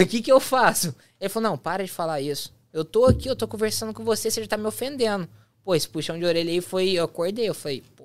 O 0.00 0.06
que 0.06 0.22
que 0.22 0.30
eu 0.30 0.38
faço? 0.38 0.94
Ele 1.20 1.28
falou, 1.28 1.50
não, 1.50 1.58
para 1.58 1.84
de 1.84 1.90
falar 1.90 2.20
isso. 2.20 2.54
Eu 2.72 2.84
tô 2.84 3.04
aqui, 3.04 3.28
eu 3.28 3.34
tô 3.34 3.48
conversando 3.48 3.92
com 3.92 4.04
você, 4.04 4.30
você 4.30 4.42
já 4.42 4.46
tá 4.46 4.56
me 4.56 4.66
ofendendo. 4.66 5.28
Pô, 5.64 5.74
esse 5.74 5.88
puxão 5.88 6.18
de 6.18 6.24
orelha 6.24 6.50
aí 6.50 6.60
foi. 6.60 6.90
Eu 6.90 7.04
acordei, 7.04 7.48
eu 7.48 7.54
falei, 7.54 7.82
pô. 7.96 8.04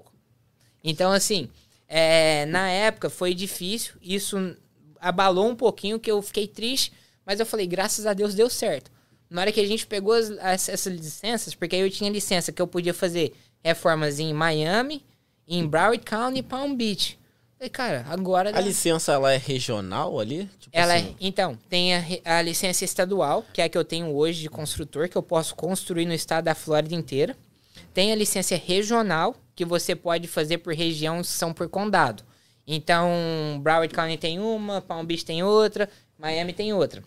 Então, 0.84 1.12
assim, 1.12 1.50
é, 1.88 2.46
na 2.46 2.70
época 2.70 3.10
foi 3.10 3.34
difícil, 3.34 3.94
isso 4.02 4.56
abalou 5.00 5.48
um 5.48 5.56
pouquinho, 5.56 6.00
que 6.00 6.10
eu 6.10 6.22
fiquei 6.22 6.48
triste, 6.48 6.92
mas 7.26 7.40
eu 7.40 7.46
falei, 7.46 7.68
graças 7.68 8.06
a 8.06 8.14
Deus 8.14 8.34
deu 8.36 8.50
certo. 8.50 8.92
Na 9.30 9.42
hora 9.42 9.52
que 9.52 9.60
a 9.60 9.68
gente 9.68 9.86
pegou 9.86 10.14
as, 10.14 10.30
as- 10.32 10.70
essas 10.70 10.94
licenças, 10.94 11.54
porque 11.54 11.76
aí 11.76 11.82
eu 11.82 11.92
tinha 11.92 12.10
licença 12.10 12.52
que 12.52 12.62
eu 12.62 12.68
podia 12.68 12.94
fazer 12.94 13.34
reformas 13.64 14.20
em 14.20 14.34
Miami, 14.34 15.04
em 15.48 15.66
Broward 15.68 16.04
County 16.06 16.40
e 16.40 16.44
Palm 16.44 16.74
Beach. 16.76 17.20
Falei, 17.58 17.70
cara, 17.70 18.06
agora. 18.08 18.50
A 18.50 18.54
dá. 18.54 18.62
licença, 18.62 19.12
ela 19.14 19.34
é 19.34 19.38
regional 19.38 20.20
ali? 20.20 20.48
Tipo 20.60 20.78
Ela 20.78 20.94
assim, 20.96 21.08
é, 21.08 21.16
então, 21.20 21.58
tem 21.68 21.96
a, 21.96 22.04
a 22.24 22.42
licença 22.42 22.86
estadual, 22.86 23.44
que 23.52 23.62
é 23.62 23.66
a 23.66 23.70
que 23.70 23.78
eu 23.78 23.84
tenho 23.84 24.14
hoje 24.16 24.42
de 24.42 24.50
construtor, 24.50 25.10
que 25.10 25.18
eu 25.18 25.24
posso 25.24 25.56
construir 25.56 26.06
no 26.06 26.14
estado 26.14 26.46
da 26.46 26.54
Flórida 26.56 26.94
inteira. 26.94 27.36
Tem 27.98 28.12
a 28.12 28.16
licença 28.16 28.56
regional, 28.56 29.36
que 29.56 29.66
você 29.66 29.96
pode 29.96 30.28
fazer 30.28 30.60
por 30.60 30.72
região, 30.72 31.24
são 31.24 31.52
por 31.52 31.68
condado. 31.68 32.24
Então, 32.68 33.10
Broward 33.64 33.92
County 33.92 34.18
tem 34.18 34.40
uma, 34.40 34.80
Palm 34.80 35.04
Beach 35.04 35.26
tem 35.26 35.42
outra, 35.42 35.90
Miami 36.16 36.54
tem 36.54 36.72
outra. 36.72 37.04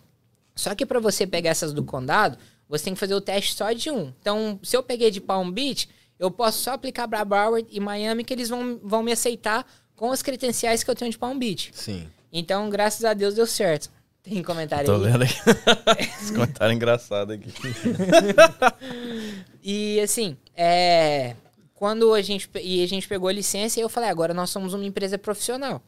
Só 0.53 0.75
que 0.75 0.85
para 0.85 0.99
você 0.99 1.25
pegar 1.25 1.51
essas 1.51 1.71
do 1.71 1.81
condado, 1.81 2.37
você 2.67 2.83
tem 2.83 2.93
que 2.93 2.99
fazer 2.99 3.13
o 3.13 3.21
teste 3.21 3.55
só 3.55 3.71
de 3.71 3.89
um. 3.89 4.13
Então, 4.19 4.59
se 4.61 4.75
eu 4.75 4.83
peguei 4.83 5.09
de 5.09 5.21
Palm 5.21 5.49
Beach, 5.49 5.87
eu 6.19 6.29
posso 6.29 6.61
só 6.61 6.73
aplicar 6.73 7.07
para 7.07 7.23
Broward 7.23 7.65
e 7.71 7.79
Miami, 7.79 8.25
que 8.25 8.33
eles 8.33 8.49
vão, 8.49 8.77
vão 8.83 9.01
me 9.01 9.13
aceitar 9.13 9.65
com 9.95 10.11
as 10.11 10.21
credenciais 10.21 10.83
que 10.83 10.91
eu 10.91 10.95
tenho 10.95 11.09
de 11.09 11.17
Palm 11.17 11.39
Beach. 11.39 11.71
Sim. 11.73 12.05
Então, 12.33 12.69
graças 12.69 13.05
a 13.05 13.13
Deus 13.13 13.33
deu 13.33 13.47
certo. 13.47 13.89
Tem 14.23 14.43
comentário 14.43 14.85
Tô 14.85 14.95
aí? 14.95 15.11
vendo 15.11 15.23
aqui. 15.23 15.35
Esse 16.21 16.31
comentário 16.33 16.73
engraçado 16.75 17.33
aqui. 17.33 17.51
E 19.63 19.99
assim, 19.99 20.37
é, 20.55 21.35
quando 21.73 22.13
a 22.13 22.21
gente 22.21 22.49
e 22.61 22.83
a 22.83 22.87
gente 22.87 23.07
pegou 23.07 23.29
a 23.29 23.33
licença, 23.33 23.79
eu 23.79 23.89
falei, 23.89 24.09
agora 24.09 24.33
nós 24.33 24.49
somos 24.49 24.73
uma 24.73 24.85
empresa 24.85 25.17
profissional. 25.17 25.81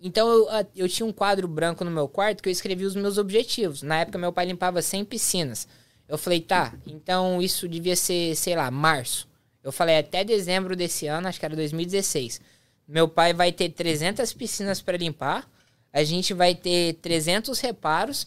Então 0.00 0.28
eu, 0.28 0.48
eu 0.74 0.88
tinha 0.88 1.06
um 1.06 1.12
quadro 1.12 1.48
branco 1.48 1.84
no 1.84 1.90
meu 1.90 2.08
quarto 2.08 2.42
que 2.42 2.48
eu 2.48 2.52
escrevi 2.52 2.84
os 2.84 2.96
meus 2.96 3.18
objetivos. 3.18 3.82
Na 3.82 4.00
época 4.00 4.18
meu 4.18 4.32
pai 4.32 4.46
limpava 4.46 4.82
100 4.82 5.04
piscinas. 5.04 5.68
Eu 6.08 6.18
falei, 6.18 6.40
tá, 6.40 6.74
então 6.86 7.42
isso 7.42 7.68
devia 7.68 7.96
ser, 7.96 8.36
sei 8.36 8.54
lá, 8.54 8.70
março. 8.70 9.28
Eu 9.62 9.72
falei, 9.72 9.98
até 9.98 10.22
dezembro 10.22 10.76
desse 10.76 11.06
ano, 11.08 11.26
acho 11.26 11.40
que 11.40 11.44
era 11.44 11.56
2016. 11.56 12.40
Meu 12.86 13.08
pai 13.08 13.32
vai 13.32 13.50
ter 13.50 13.70
300 13.70 14.32
piscinas 14.32 14.80
para 14.80 14.96
limpar, 14.96 15.48
a 15.92 16.04
gente 16.04 16.34
vai 16.34 16.54
ter 16.54 16.94
300 16.94 17.58
reparos 17.60 18.26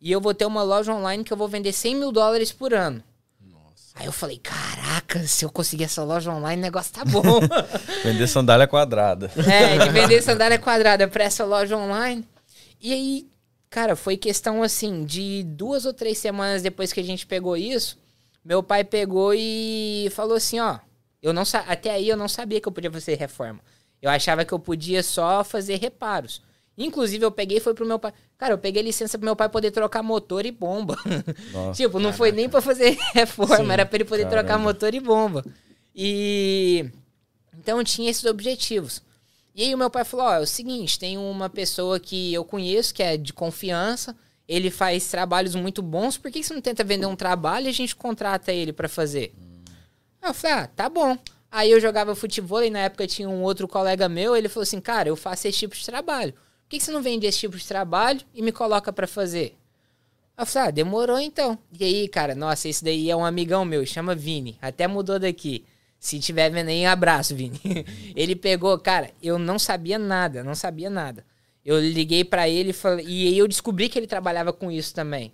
e 0.00 0.12
eu 0.12 0.20
vou 0.20 0.34
ter 0.34 0.46
uma 0.46 0.62
loja 0.62 0.92
online 0.92 1.24
que 1.24 1.32
eu 1.32 1.36
vou 1.36 1.48
vender 1.48 1.72
100 1.72 1.94
mil 1.96 2.12
dólares 2.12 2.52
por 2.52 2.72
ano. 2.72 3.02
Aí 3.98 4.06
eu 4.06 4.12
falei, 4.12 4.38
caraca, 4.38 5.26
se 5.26 5.44
eu 5.44 5.50
conseguir 5.50 5.82
essa 5.84 6.04
loja 6.04 6.30
online, 6.30 6.62
o 6.62 6.64
negócio 6.64 6.94
tá 6.94 7.04
bom. 7.04 7.40
Vender 8.04 8.28
sandália 8.28 8.68
quadrada. 8.68 9.28
é, 9.36 9.76
de 9.76 9.90
vender 9.90 10.22
sandália 10.22 10.56
quadrada 10.56 11.08
pra 11.08 11.24
essa 11.24 11.44
loja 11.44 11.76
online. 11.76 12.24
E 12.80 12.92
aí, 12.92 13.26
cara, 13.68 13.96
foi 13.96 14.16
questão 14.16 14.62
assim, 14.62 15.04
de 15.04 15.42
duas 15.42 15.84
ou 15.84 15.92
três 15.92 16.18
semanas 16.18 16.62
depois 16.62 16.92
que 16.92 17.00
a 17.00 17.04
gente 17.04 17.26
pegou 17.26 17.56
isso, 17.56 17.98
meu 18.44 18.62
pai 18.62 18.84
pegou 18.84 19.34
e 19.34 20.08
falou 20.14 20.36
assim, 20.36 20.60
ó, 20.60 20.78
eu 21.20 21.32
não 21.32 21.42
até 21.66 21.90
aí 21.90 22.08
eu 22.08 22.16
não 22.16 22.28
sabia 22.28 22.60
que 22.60 22.68
eu 22.68 22.72
podia 22.72 22.92
fazer 22.92 23.16
reforma. 23.16 23.58
Eu 24.00 24.10
achava 24.10 24.44
que 24.44 24.54
eu 24.54 24.60
podia 24.60 25.02
só 25.02 25.42
fazer 25.42 25.74
reparos. 25.76 26.40
Inclusive, 26.78 27.24
eu 27.24 27.32
peguei 27.32 27.58
e 27.58 27.60
foi 27.60 27.74
pro 27.74 27.84
meu 27.84 27.98
pai. 27.98 28.12
Cara, 28.38 28.54
eu 28.54 28.58
peguei 28.58 28.80
licença 28.82 29.18
pro 29.18 29.24
meu 29.24 29.34
pai 29.34 29.48
poder 29.48 29.72
trocar 29.72 30.00
motor 30.00 30.46
e 30.46 30.52
bomba. 30.52 30.96
Nossa, 31.52 31.82
tipo, 31.82 31.98
não 31.98 32.12
foi 32.12 32.30
nem 32.30 32.48
pra 32.48 32.60
fazer 32.60 32.96
reforma, 33.12 33.56
Sim, 33.56 33.72
era 33.72 33.84
pra 33.84 33.96
ele 33.96 34.04
poder 34.04 34.28
trocar 34.28 34.44
caramba. 34.44 34.64
motor 34.64 34.94
e 34.94 35.00
bomba. 35.00 35.44
E. 35.94 36.88
Então 37.58 37.82
tinha 37.82 38.08
esses 38.08 38.24
objetivos. 38.24 39.02
E 39.56 39.64
aí 39.64 39.74
o 39.74 39.78
meu 39.78 39.90
pai 39.90 40.04
falou: 40.04 40.26
ó, 40.26 40.34
é 40.34 40.40
o 40.40 40.46
seguinte, 40.46 41.00
tem 41.00 41.18
uma 41.18 41.50
pessoa 41.50 41.98
que 41.98 42.32
eu 42.32 42.44
conheço, 42.44 42.94
que 42.94 43.02
é 43.02 43.16
de 43.16 43.32
confiança, 43.32 44.14
ele 44.46 44.70
faz 44.70 45.08
trabalhos 45.08 45.56
muito 45.56 45.82
bons, 45.82 46.16
por 46.16 46.30
que 46.30 46.44
você 46.44 46.54
não 46.54 46.60
tenta 46.60 46.84
vender 46.84 47.06
um 47.06 47.16
trabalho 47.16 47.66
e 47.66 47.70
a 47.70 47.72
gente 47.72 47.96
contrata 47.96 48.52
ele 48.52 48.72
pra 48.72 48.88
fazer? 48.88 49.34
Aí 50.22 50.30
eu 50.30 50.34
falei, 50.34 50.56
ah, 50.58 50.66
tá 50.68 50.88
bom. 50.88 51.18
Aí 51.50 51.72
eu 51.72 51.80
jogava 51.80 52.14
futebol 52.14 52.62
e 52.62 52.70
na 52.70 52.80
época 52.80 53.06
tinha 53.06 53.28
um 53.28 53.42
outro 53.42 53.66
colega 53.66 54.08
meu, 54.08 54.36
ele 54.36 54.48
falou 54.48 54.62
assim, 54.62 54.80
cara, 54.80 55.08
eu 55.08 55.16
faço 55.16 55.48
esse 55.48 55.58
tipo 55.58 55.74
de 55.74 55.84
trabalho. 55.84 56.32
Por 56.68 56.72
que, 56.72 56.78
que 56.80 56.84
você 56.84 56.92
não 56.92 57.00
vende 57.00 57.26
esse 57.26 57.38
tipo 57.38 57.56
de 57.56 57.66
trabalho 57.66 58.20
e 58.34 58.42
me 58.42 58.52
coloca 58.52 58.92
pra 58.92 59.06
fazer? 59.06 59.56
Eu 60.36 60.44
falei, 60.44 60.68
ah, 60.68 60.70
demorou 60.70 61.18
então. 61.18 61.58
E 61.72 61.82
aí, 61.82 62.06
cara, 62.08 62.34
nossa, 62.34 62.68
esse 62.68 62.84
daí 62.84 63.10
é 63.10 63.16
um 63.16 63.24
amigão 63.24 63.64
meu, 63.64 63.86
chama 63.86 64.14
Vini. 64.14 64.58
Até 64.60 64.86
mudou 64.86 65.18
daqui. 65.18 65.64
Se 65.98 66.20
tiver 66.20 66.50
vendo 66.50 66.68
aí, 66.68 66.84
abraço, 66.84 67.34
Vini. 67.34 67.58
ele 68.14 68.36
pegou, 68.36 68.78
cara, 68.78 69.10
eu 69.22 69.38
não 69.38 69.58
sabia 69.58 69.98
nada, 69.98 70.44
não 70.44 70.54
sabia 70.54 70.90
nada. 70.90 71.24
Eu 71.64 71.80
liguei 71.80 72.22
pra 72.22 72.46
ele 72.46 72.68
e 72.68 72.74
falei, 72.74 73.06
e 73.06 73.28
aí 73.28 73.38
eu 73.38 73.48
descobri 73.48 73.88
que 73.88 73.98
ele 73.98 74.06
trabalhava 74.06 74.52
com 74.52 74.70
isso 74.70 74.94
também. 74.94 75.32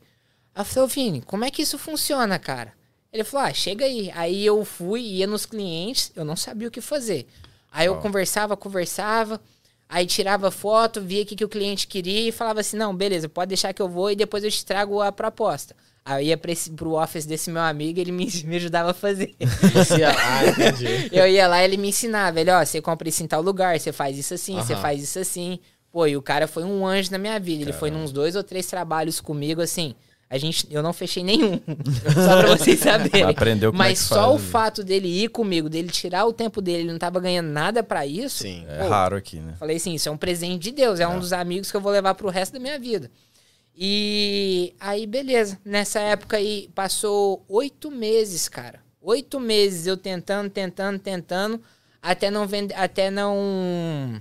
Eu 0.54 0.64
falei, 0.64 0.84
ô 0.84 0.86
Vini, 0.86 1.20
como 1.20 1.44
é 1.44 1.50
que 1.50 1.62
isso 1.62 1.76
funciona, 1.76 2.38
cara? 2.38 2.74
Ele 3.12 3.24
falou, 3.24 3.48
ah, 3.48 3.52
chega 3.52 3.86
aí. 3.86 4.08
Aí 4.14 4.46
eu 4.46 4.64
fui, 4.64 5.00
ia 5.00 5.26
nos 5.26 5.46
clientes, 5.46 6.12
eu 6.14 6.24
não 6.24 6.36
sabia 6.36 6.68
o 6.68 6.70
que 6.70 6.80
fazer. 6.80 7.26
Aí 7.72 7.86
eu 7.86 7.96
conversava, 7.96 8.56
conversava, 8.56 9.40
aí 9.88 10.06
tirava 10.06 10.50
foto, 10.50 11.00
via 11.00 11.22
o 11.22 11.26
que, 11.26 11.36
que 11.36 11.44
o 11.44 11.48
cliente 11.48 11.86
queria 11.86 12.28
e 12.28 12.32
falava 12.32 12.60
assim, 12.60 12.76
não, 12.76 12.94
beleza, 12.94 13.28
pode 13.28 13.48
deixar 13.48 13.72
que 13.72 13.80
eu 13.82 13.88
vou 13.88 14.10
e 14.10 14.16
depois 14.16 14.42
eu 14.44 14.50
te 14.50 14.64
trago 14.64 15.00
a 15.00 15.12
proposta. 15.12 15.74
Aí 16.04 16.24
eu 16.26 16.28
ia 16.30 16.36
pra 16.36 16.52
esse, 16.52 16.70
pro 16.70 16.92
office 17.00 17.24
desse 17.24 17.50
meu 17.50 17.62
amigo 17.62 17.98
ele 17.98 18.12
me, 18.12 18.26
me 18.44 18.56
ajudava 18.56 18.90
a 18.90 18.94
fazer. 18.94 19.34
Você- 19.72 20.04
ah, 20.04 20.46
entendi. 20.46 21.08
eu 21.12 21.26
ia 21.26 21.46
lá 21.48 21.64
ele 21.64 21.76
me 21.76 21.88
ensinava, 21.88 22.40
ele, 22.40 22.50
ó, 22.50 22.64
você 22.64 22.80
compra 22.82 23.08
isso 23.08 23.22
em 23.22 23.26
tal 23.26 23.40
lugar, 23.40 23.78
você 23.80 23.92
faz 23.92 24.18
isso 24.18 24.34
assim, 24.34 24.56
você 24.66 24.74
faz 24.82 25.02
isso 25.02 25.18
assim. 25.18 25.58
Pô, 25.90 26.06
e 26.06 26.16
o 26.16 26.20
cara 26.22 26.48
foi 26.48 26.64
um 26.64 26.84
anjo 26.84 27.10
na 27.12 27.18
minha 27.18 27.38
vida. 27.38 27.62
Ele 27.62 27.72
foi 27.72 27.88
nos 27.90 28.10
dois 28.10 28.34
ou 28.34 28.42
três 28.42 28.66
trabalhos 28.66 29.20
comigo, 29.20 29.60
assim. 29.62 29.94
A 30.34 30.38
gente, 30.38 30.66
eu 30.68 30.82
não 30.82 30.92
fechei 30.92 31.22
nenhum. 31.22 31.60
só 32.12 32.42
pra 32.42 32.56
vocês 32.56 32.80
saberem. 32.80 33.22
Aprendeu 33.22 33.70
como 33.70 33.80
é 33.84 33.90
Mas 33.90 34.00
que 34.00 34.08
só 34.08 34.14
faz, 34.16 34.30
o 34.30 34.44
né? 34.44 34.50
fato 34.50 34.82
dele 34.82 35.06
ir 35.06 35.28
comigo, 35.28 35.70
dele 35.70 35.90
tirar 35.90 36.26
o 36.26 36.32
tempo 36.32 36.60
dele, 36.60 36.78
ele 36.78 36.90
não 36.90 36.98
tava 36.98 37.20
ganhando 37.20 37.50
nada 37.50 37.84
pra 37.84 38.04
isso. 38.04 38.42
Sim. 38.42 38.66
É 38.68 38.82
raro 38.82 39.14
aqui, 39.14 39.38
né? 39.38 39.54
Falei 39.60 39.76
assim, 39.76 39.94
isso 39.94 40.08
é 40.08 40.12
um 40.12 40.16
presente 40.16 40.60
de 40.60 40.72
Deus, 40.72 40.98
é, 40.98 41.06
um 41.06 41.20
dos 41.20 41.32
amigos 41.32 41.70
que 41.70 41.76
eu 41.76 41.80
vou 41.80 41.92
levar 41.92 42.16
pro 42.16 42.28
resto 42.30 42.54
da 42.54 42.58
minha 42.58 42.76
vida. 42.80 43.08
E 43.76 44.74
aí, 44.80 45.06
beleza. 45.06 45.56
Nessa 45.64 46.00
época 46.00 46.36
aí, 46.36 46.68
passou 46.74 47.44
oito 47.48 47.88
meses, 47.88 48.48
cara. 48.48 48.80
Oito 49.00 49.38
meses 49.38 49.86
eu 49.86 49.96
tentando, 49.96 50.50
tentando, 50.50 50.98
tentando, 50.98 51.60
até 52.02 52.28
não 52.28 52.44
vender, 52.44 52.74
até 52.74 53.08
não... 53.08 54.20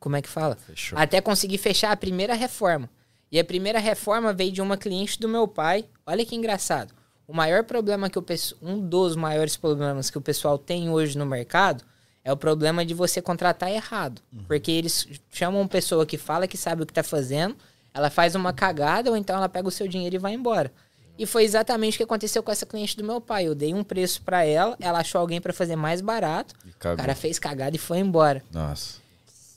Como 0.00 0.16
é 0.16 0.22
que 0.22 0.28
fala? 0.28 0.56
Fechou. 0.56 0.98
Até 0.98 1.20
conseguir 1.20 1.58
fechar 1.58 1.92
a 1.92 1.96
primeira 1.96 2.32
reforma. 2.32 2.88
E 3.30 3.38
a 3.38 3.44
primeira 3.44 3.78
reforma 3.78 4.32
veio 4.32 4.52
de 4.52 4.62
uma 4.62 4.76
cliente 4.76 5.18
do 5.20 5.28
meu 5.28 5.46
pai. 5.46 5.84
Olha 6.06 6.24
que 6.24 6.34
engraçado. 6.34 6.94
O 7.26 7.34
maior 7.34 7.62
problema 7.64 8.08
que 8.08 8.18
o 8.18 8.24
um 8.62 8.80
dos 8.80 9.14
maiores 9.14 9.56
problemas 9.56 10.08
que 10.08 10.16
o 10.16 10.20
pessoal 10.20 10.56
tem 10.56 10.88
hoje 10.88 11.18
no 11.18 11.26
mercado 11.26 11.84
é 12.24 12.32
o 12.32 12.36
problema 12.36 12.84
de 12.84 12.94
você 12.94 13.20
contratar 13.20 13.70
errado. 13.70 14.22
Porque 14.46 14.70
eles 14.70 15.06
chamam 15.30 15.60
uma 15.60 15.68
pessoa 15.68 16.06
que 16.06 16.16
fala 16.16 16.48
que 16.48 16.56
sabe 16.56 16.82
o 16.82 16.86
que 16.86 16.92
tá 16.92 17.02
fazendo, 17.02 17.54
ela 17.92 18.08
faz 18.08 18.34
uma 18.34 18.52
cagada 18.52 19.10
ou 19.10 19.16
então 19.16 19.36
ela 19.36 19.48
pega 19.48 19.68
o 19.68 19.70
seu 19.70 19.86
dinheiro 19.86 20.16
e 20.16 20.18
vai 20.18 20.32
embora. 20.32 20.72
E 21.18 21.26
foi 21.26 21.42
exatamente 21.44 21.94
o 21.94 21.96
que 21.98 22.04
aconteceu 22.04 22.42
com 22.42 22.52
essa 22.52 22.64
cliente 22.64 22.96
do 22.96 23.02
meu 23.02 23.20
pai. 23.20 23.46
Eu 23.46 23.54
dei 23.54 23.74
um 23.74 23.82
preço 23.82 24.22
pra 24.22 24.44
ela, 24.44 24.76
ela 24.80 25.00
achou 25.00 25.20
alguém 25.20 25.40
pra 25.40 25.52
fazer 25.52 25.74
mais 25.74 26.00
barato. 26.00 26.54
O 26.64 26.96
cara 26.96 27.14
fez 27.14 27.38
cagada 27.38 27.74
e 27.74 27.78
foi 27.78 27.98
embora. 27.98 28.42
Nossa. 28.52 29.00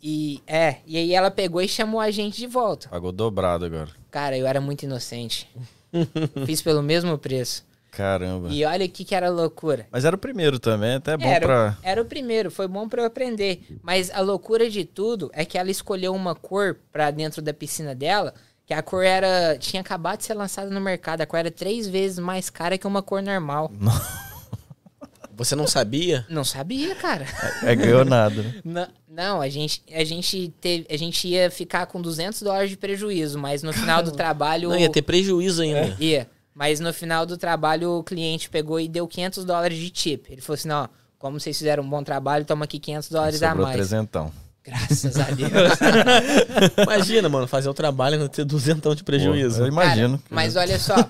E 0.01 0.41
é, 0.47 0.77
e 0.85 0.97
aí 0.97 1.13
ela 1.13 1.29
pegou 1.29 1.61
e 1.61 1.67
chamou 1.67 1.99
a 2.01 2.09
gente 2.09 2.37
de 2.37 2.47
volta. 2.47 2.89
Pagou 2.89 3.11
dobrado 3.11 3.65
agora. 3.65 3.89
Cara, 4.09 4.37
eu 4.37 4.47
era 4.47 4.59
muito 4.59 4.83
inocente. 4.83 5.47
Fiz 6.45 6.61
pelo 6.61 6.81
mesmo 6.81 7.17
preço. 7.17 7.63
Caramba. 7.91 8.47
E 8.49 8.63
olha 8.63 8.85
o 8.85 8.89
que 8.89 9.03
que 9.03 9.13
era 9.13 9.29
loucura. 9.29 9.85
Mas 9.91 10.05
era 10.05 10.15
o 10.15 10.19
primeiro 10.19 10.57
também, 10.59 10.95
até 10.95 11.11
é 11.11 11.17
bom 11.17 11.27
Era, 11.27 11.45
pra. 11.45 11.77
era 11.83 12.01
o 12.01 12.05
primeiro, 12.05 12.49
foi 12.49 12.67
bom 12.67 12.87
pra 12.87 13.01
eu 13.01 13.05
aprender. 13.05 13.61
Mas 13.83 14.09
a 14.09 14.21
loucura 14.21 14.69
de 14.69 14.85
tudo 14.85 15.29
é 15.33 15.43
que 15.43 15.57
ela 15.57 15.69
escolheu 15.69 16.13
uma 16.15 16.33
cor 16.33 16.77
pra 16.91 17.11
dentro 17.11 17.41
da 17.41 17.53
piscina 17.53 17.93
dela, 17.93 18.33
que 18.65 18.73
a 18.73 18.81
cor 18.81 19.03
era. 19.03 19.57
tinha 19.59 19.81
acabado 19.81 20.19
de 20.19 20.25
ser 20.25 20.33
lançada 20.33 20.69
no 20.69 20.79
mercado. 20.79 21.19
A 21.19 21.25
cor 21.25 21.39
era 21.39 21.51
três 21.51 21.85
vezes 21.85 22.17
mais 22.17 22.49
cara 22.49 22.77
que 22.77 22.87
uma 22.87 23.03
cor 23.03 23.21
normal. 23.21 23.69
Você 25.35 25.55
não 25.55 25.65
sabia? 25.67 26.25
Não 26.29 26.43
sabia, 26.43 26.93
cara. 26.95 27.25
É, 27.63 27.75
ganhou 27.75 28.05
nada, 28.05 28.43
né? 28.63 28.87
Não, 29.13 29.41
a 29.41 29.49
gente, 29.49 29.83
a 29.93 30.05
gente 30.05 30.53
teve, 30.61 30.87
a 30.89 30.95
gente 30.95 31.27
ia 31.27 31.51
ficar 31.51 31.85
com 31.85 32.01
200 32.01 32.43
dólares 32.43 32.69
de 32.69 32.77
prejuízo, 32.77 33.37
mas 33.37 33.61
no 33.61 33.73
final 33.73 34.01
do 34.01 34.11
trabalho 34.11 34.69
Não, 34.69 34.79
ia 34.79 34.89
ter 34.89 35.01
prejuízo 35.01 35.63
ainda. 35.63 35.97
Ia. 35.99 36.29
Mas 36.55 36.79
no 36.79 36.93
final 36.93 37.25
do 37.25 37.37
trabalho 37.37 37.91
o 37.91 38.03
cliente 38.03 38.49
pegou 38.49 38.79
e 38.79 38.87
deu 38.87 39.05
500 39.05 39.43
dólares 39.43 39.77
de 39.77 39.89
tip. 39.89 40.27
Ele 40.29 40.39
falou 40.39 40.55
assim: 40.55 40.69
"Não, 40.69 40.87
como 41.19 41.37
vocês 41.37 41.57
fizeram 41.57 41.83
um 41.83 41.89
bom 41.89 42.01
trabalho, 42.03 42.45
toma 42.45 42.63
aqui 42.63 42.79
500 42.79 43.09
dólares 43.09 43.43
a 43.43 43.49
Sobrou 43.49 43.65
mais". 43.65 43.75
trezentão. 43.75 44.31
Graças 44.63 45.19
a 45.19 45.23
Deus. 45.23 45.51
Imagina, 46.81 47.27
mano, 47.27 47.47
fazer 47.47 47.67
o 47.67 47.73
trabalho 47.73 48.15
e 48.15 48.19
não 48.19 48.29
ter 48.29 48.45
duzentão 48.45 48.95
de 48.95 49.03
prejuízo. 49.03 49.57
Pô, 49.57 49.63
eu 49.63 49.67
imagino. 49.67 50.19
Cara, 50.19 50.29
mas 50.29 50.55
olha 50.55 50.79
só. 50.79 50.95
tá. 51.01 51.09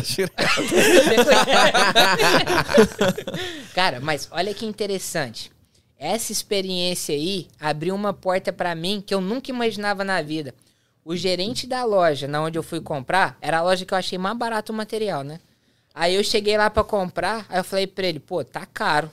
Cara, 3.74 4.00
mas 4.00 4.28
olha 4.30 4.54
que 4.54 4.64
interessante. 4.64 5.50
Essa 6.00 6.32
experiência 6.32 7.14
aí 7.14 7.46
abriu 7.60 7.94
uma 7.94 8.14
porta 8.14 8.50
pra 8.50 8.74
mim 8.74 9.04
que 9.06 9.12
eu 9.12 9.20
nunca 9.20 9.50
imaginava 9.50 10.02
na 10.02 10.22
vida. 10.22 10.54
O 11.04 11.14
gerente 11.14 11.66
da 11.66 11.84
loja, 11.84 12.26
na 12.26 12.42
onde 12.42 12.58
eu 12.58 12.62
fui 12.62 12.80
comprar, 12.80 13.36
era 13.38 13.58
a 13.58 13.62
loja 13.62 13.84
que 13.84 13.92
eu 13.92 13.98
achei 13.98 14.16
mais 14.16 14.34
barato 14.34 14.72
o 14.72 14.74
material, 14.74 15.22
né? 15.22 15.38
Aí 15.94 16.14
eu 16.14 16.24
cheguei 16.24 16.56
lá 16.56 16.70
pra 16.70 16.82
comprar, 16.82 17.44
aí 17.50 17.58
eu 17.58 17.64
falei 17.64 17.86
pra 17.86 18.06
ele, 18.06 18.18
pô, 18.18 18.42
tá 18.42 18.64
caro. 18.64 19.10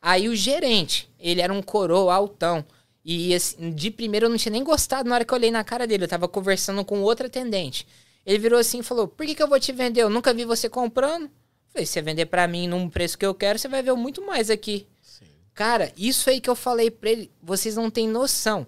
Aí 0.00 0.28
o 0.28 0.36
gerente, 0.36 1.10
ele 1.18 1.40
era 1.40 1.52
um 1.52 1.60
coroa 1.60 2.14
altão. 2.14 2.64
E 3.04 3.34
assim, 3.34 3.72
de 3.72 3.90
primeiro 3.90 4.26
eu 4.26 4.30
não 4.30 4.36
tinha 4.36 4.52
nem 4.52 4.62
gostado 4.62 5.08
na 5.08 5.16
hora 5.16 5.24
que 5.24 5.34
eu 5.34 5.36
olhei 5.36 5.50
na 5.50 5.64
cara 5.64 5.84
dele. 5.84 6.04
Eu 6.04 6.08
tava 6.08 6.28
conversando 6.28 6.84
com 6.84 7.02
outra 7.02 7.26
atendente. 7.26 7.88
Ele 8.24 8.38
virou 8.38 8.60
assim 8.60 8.78
e 8.78 8.84
falou: 8.84 9.08
Por 9.08 9.26
que, 9.26 9.34
que 9.34 9.42
eu 9.42 9.48
vou 9.48 9.58
te 9.58 9.72
vender? 9.72 10.02
Eu 10.02 10.10
nunca 10.10 10.32
vi 10.32 10.44
você 10.44 10.68
comprando. 10.68 11.28
Falei, 11.72 11.84
se 11.86 11.94
você 11.94 12.02
vender 12.02 12.26
pra 12.26 12.46
mim 12.46 12.68
num 12.68 12.88
preço 12.88 13.18
que 13.18 13.26
eu 13.26 13.34
quero, 13.34 13.58
você 13.58 13.66
vai 13.66 13.82
ver 13.82 13.94
muito 13.94 14.24
mais 14.24 14.48
aqui. 14.48 14.86
Cara, 15.54 15.92
isso 15.96 16.30
aí 16.30 16.40
que 16.40 16.48
eu 16.48 16.56
falei 16.56 16.90
pra 16.90 17.10
ele, 17.10 17.30
vocês 17.42 17.76
não 17.76 17.90
têm 17.90 18.08
noção. 18.08 18.66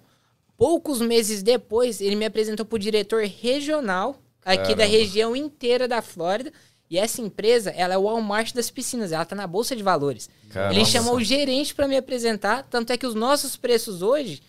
Poucos 0.57 1.01
meses 1.01 1.43
depois, 1.43 2.01
ele 2.01 2.17
me 2.17 2.25
apresentou 2.25 2.65
pro 2.67 2.79
diretor 2.79 3.25
regional 3.25 4.21
aqui 4.45 4.75
da 4.75 4.85
Caramba. 4.85 4.85
região 4.85 5.35
inteira 5.35 5.89
da 5.89 6.03
Flórida. 6.03 6.53
E 6.91 6.99
essa 6.99 7.23
empresa, 7.23 7.71
ela 7.71 7.95
é 7.95 7.99
o 7.99 8.03
Walmart 8.03 8.53
das 8.53 8.71
piscinas, 8.71 9.13
ela 9.13 9.25
tá 9.25 9.35
na 9.35 9.47
bolsa 9.47 9.75
de 9.75 9.83
valores. 9.83 10.29
Caramba. 10.51 10.75
Ele 10.75 10.85
chamou 10.85 11.17
o 11.17 11.25
gerente 11.25 11.75
pra 11.75 11.89
me 11.89 11.97
apresentar, 11.97 12.65
tanto 12.65 12.93
é 12.93 12.99
que 12.99 13.07
os 13.07 13.15
nossos 13.15 13.57
preços 13.57 14.03
hoje, 14.03 14.43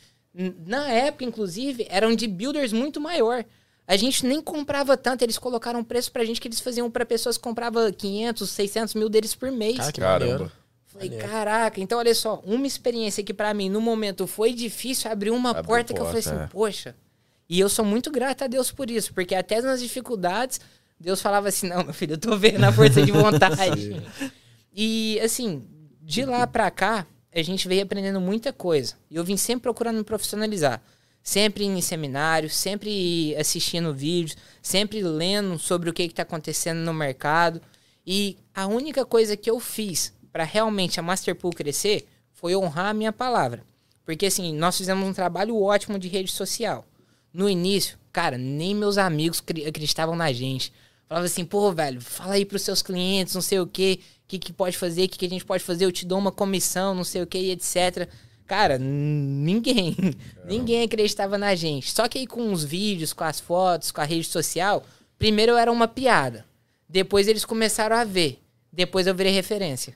na 0.66 0.90
época 0.90 1.24
inclusive, 1.24 1.88
eram 1.90 2.14
de 2.14 2.28
builders 2.28 2.74
muito 2.74 3.00
maior. 3.00 3.46
A 3.88 3.96
gente 3.96 4.26
nem 4.26 4.42
comprava 4.42 4.98
tanto, 4.98 5.22
eles 5.24 5.38
colocaram 5.38 5.80
um 5.80 5.84
preço 5.84 6.12
pra 6.12 6.26
gente 6.26 6.42
que 6.42 6.48
eles 6.48 6.60
faziam 6.60 6.92
pra 6.92 7.06
pessoas 7.06 7.38
que 7.38 7.44
compravam 7.44 7.90
500, 7.92 8.50
600 8.50 8.94
mil 8.94 9.08
deles 9.08 9.36
por 9.36 9.52
mês. 9.52 9.78
Cara, 9.78 9.92
que 9.92 10.02
Caramba. 10.02 10.52
Falei, 10.94 11.10
caraca, 11.18 11.82
então 11.82 11.98
olha 11.98 12.14
só, 12.14 12.40
uma 12.46 12.68
experiência 12.68 13.24
que 13.24 13.34
pra 13.34 13.52
mim 13.54 13.68
no 13.68 13.82
momento 13.82 14.28
foi 14.28 14.54
difícil, 14.54 15.12
abriu 15.12 15.34
uma 15.34 15.50
Abriu 15.50 15.66
porta 15.66 15.94
que 15.94 16.00
eu 16.00 16.06
falei 16.06 16.22
porta, 16.22 16.36
assim, 16.36 16.46
é. 16.46 16.48
poxa. 16.48 16.96
E 17.50 17.60
eu 17.60 17.68
sou 17.68 17.84
muito 17.84 18.12
grata 18.12 18.46
a 18.46 18.48
Deus 18.48 18.72
por 18.72 18.90
isso, 18.90 19.14
porque 19.14 19.34
até 19.34 19.60
nas 19.60 19.82
dificuldades, 19.82 20.62
Deus 21.00 21.22
falava 21.22 21.50
assim: 21.50 21.68
não, 21.68 21.84
meu 21.84 21.94
filho, 21.94 22.14
eu 22.14 22.18
tô 22.18 22.38
vendo 22.38 22.64
a 22.64 22.72
força 22.72 23.02
de 23.02 23.12
vontade. 23.12 24.02
e 24.72 25.20
assim, 25.20 25.68
de 26.02 26.26
lá 26.26 26.46
pra 26.46 26.70
cá, 26.70 27.08
a 27.34 27.42
gente 27.42 27.68
veio 27.68 27.84
aprendendo 27.84 28.22
muita 28.22 28.54
coisa. 28.54 28.96
E 29.10 29.16
eu 29.16 29.24
vim 29.24 29.36
sempre 29.36 29.64
procurando 29.64 29.98
me 29.98 30.04
profissionalizar. 30.04 30.82
Sempre 31.22 31.64
em 31.64 31.82
seminários, 31.82 32.54
sempre 32.54 33.34
assistindo 33.38 33.94
vídeos, 33.94 34.36
sempre 34.62 35.02
lendo 35.02 35.58
sobre 35.58 35.90
o 35.90 35.94
que 35.94 36.04
está 36.04 36.24
acontecendo 36.24 36.80
no 36.80 36.94
mercado. 36.94 37.62
E 38.06 38.38
a 38.54 38.68
única 38.68 39.06
coisa 39.06 39.38
que 39.38 39.50
eu 39.50 39.60
fiz 39.60 40.14
para 40.34 40.44
realmente 40.44 41.00
a 41.00 41.04
Masterpool 41.04 41.54
crescer 41.54 42.08
foi 42.34 42.56
honrar 42.56 42.88
a 42.88 42.94
minha 42.94 43.14
palavra. 43.14 43.64
Porque 44.04 44.26
assim, 44.26 44.54
nós 44.54 44.76
fizemos 44.76 45.08
um 45.08 45.14
trabalho 45.14 45.62
ótimo 45.62 46.00
de 46.00 46.08
rede 46.08 46.32
social. 46.32 46.86
No 47.32 47.48
início, 47.48 47.98
cara, 48.12 48.38
nem 48.38 48.76
meus 48.76 48.98
amigos 48.98 49.42
acreditavam 49.66 50.16
na 50.16 50.34
gente. 50.34 50.74
Falava 51.08 51.28
assim, 51.28 51.46
pô, 51.46 51.72
velho, 51.72 52.02
fala 52.02 52.34
aí 52.34 52.44
pros 52.44 52.64
seus 52.64 52.82
clientes, 52.82 53.36
não 53.36 53.42
sei 53.42 53.60
o 53.60 53.68
quê, 53.68 54.00
o 54.02 54.28
que, 54.28 54.40
que 54.40 54.52
pode 54.52 54.76
fazer, 54.76 55.04
o 55.04 55.10
que, 55.10 55.20
que 55.20 55.26
a 55.26 55.30
gente 55.30 55.46
pode 55.46 55.64
fazer, 55.64 55.86
eu 55.86 55.92
te 55.92 56.06
dou 56.06 56.18
uma 56.18 56.32
comissão, 56.32 56.96
não 56.96 57.04
sei 57.04 57.22
o 57.22 57.28
quê, 57.28 57.38
e 57.38 57.52
etc. 57.52 58.10
Cara, 58.48 58.80
ninguém, 58.80 59.96
ninguém 60.46 60.84
acreditava 60.84 61.38
na 61.38 61.54
gente. 61.54 61.92
Só 61.92 62.08
que 62.08 62.18
aí 62.18 62.28
com 62.28 62.52
os 62.52 62.64
vídeos, 62.64 63.14
com 63.14 63.24
as 63.24 63.40
fotos, 63.40 63.92
com 63.92 64.02
a 64.02 64.06
rede 64.06 64.26
social, 64.26 64.84
primeiro 65.20 65.52
eu 65.52 65.58
era 65.58 65.72
uma 65.72 65.88
piada. 65.88 66.46
Depois 66.90 67.28
eles 67.28 67.46
começaram 67.46 67.96
a 67.96 68.04
ver. 68.04 68.40
Depois 68.72 69.06
eu 69.06 69.14
virei 69.14 69.32
referência. 69.32 69.96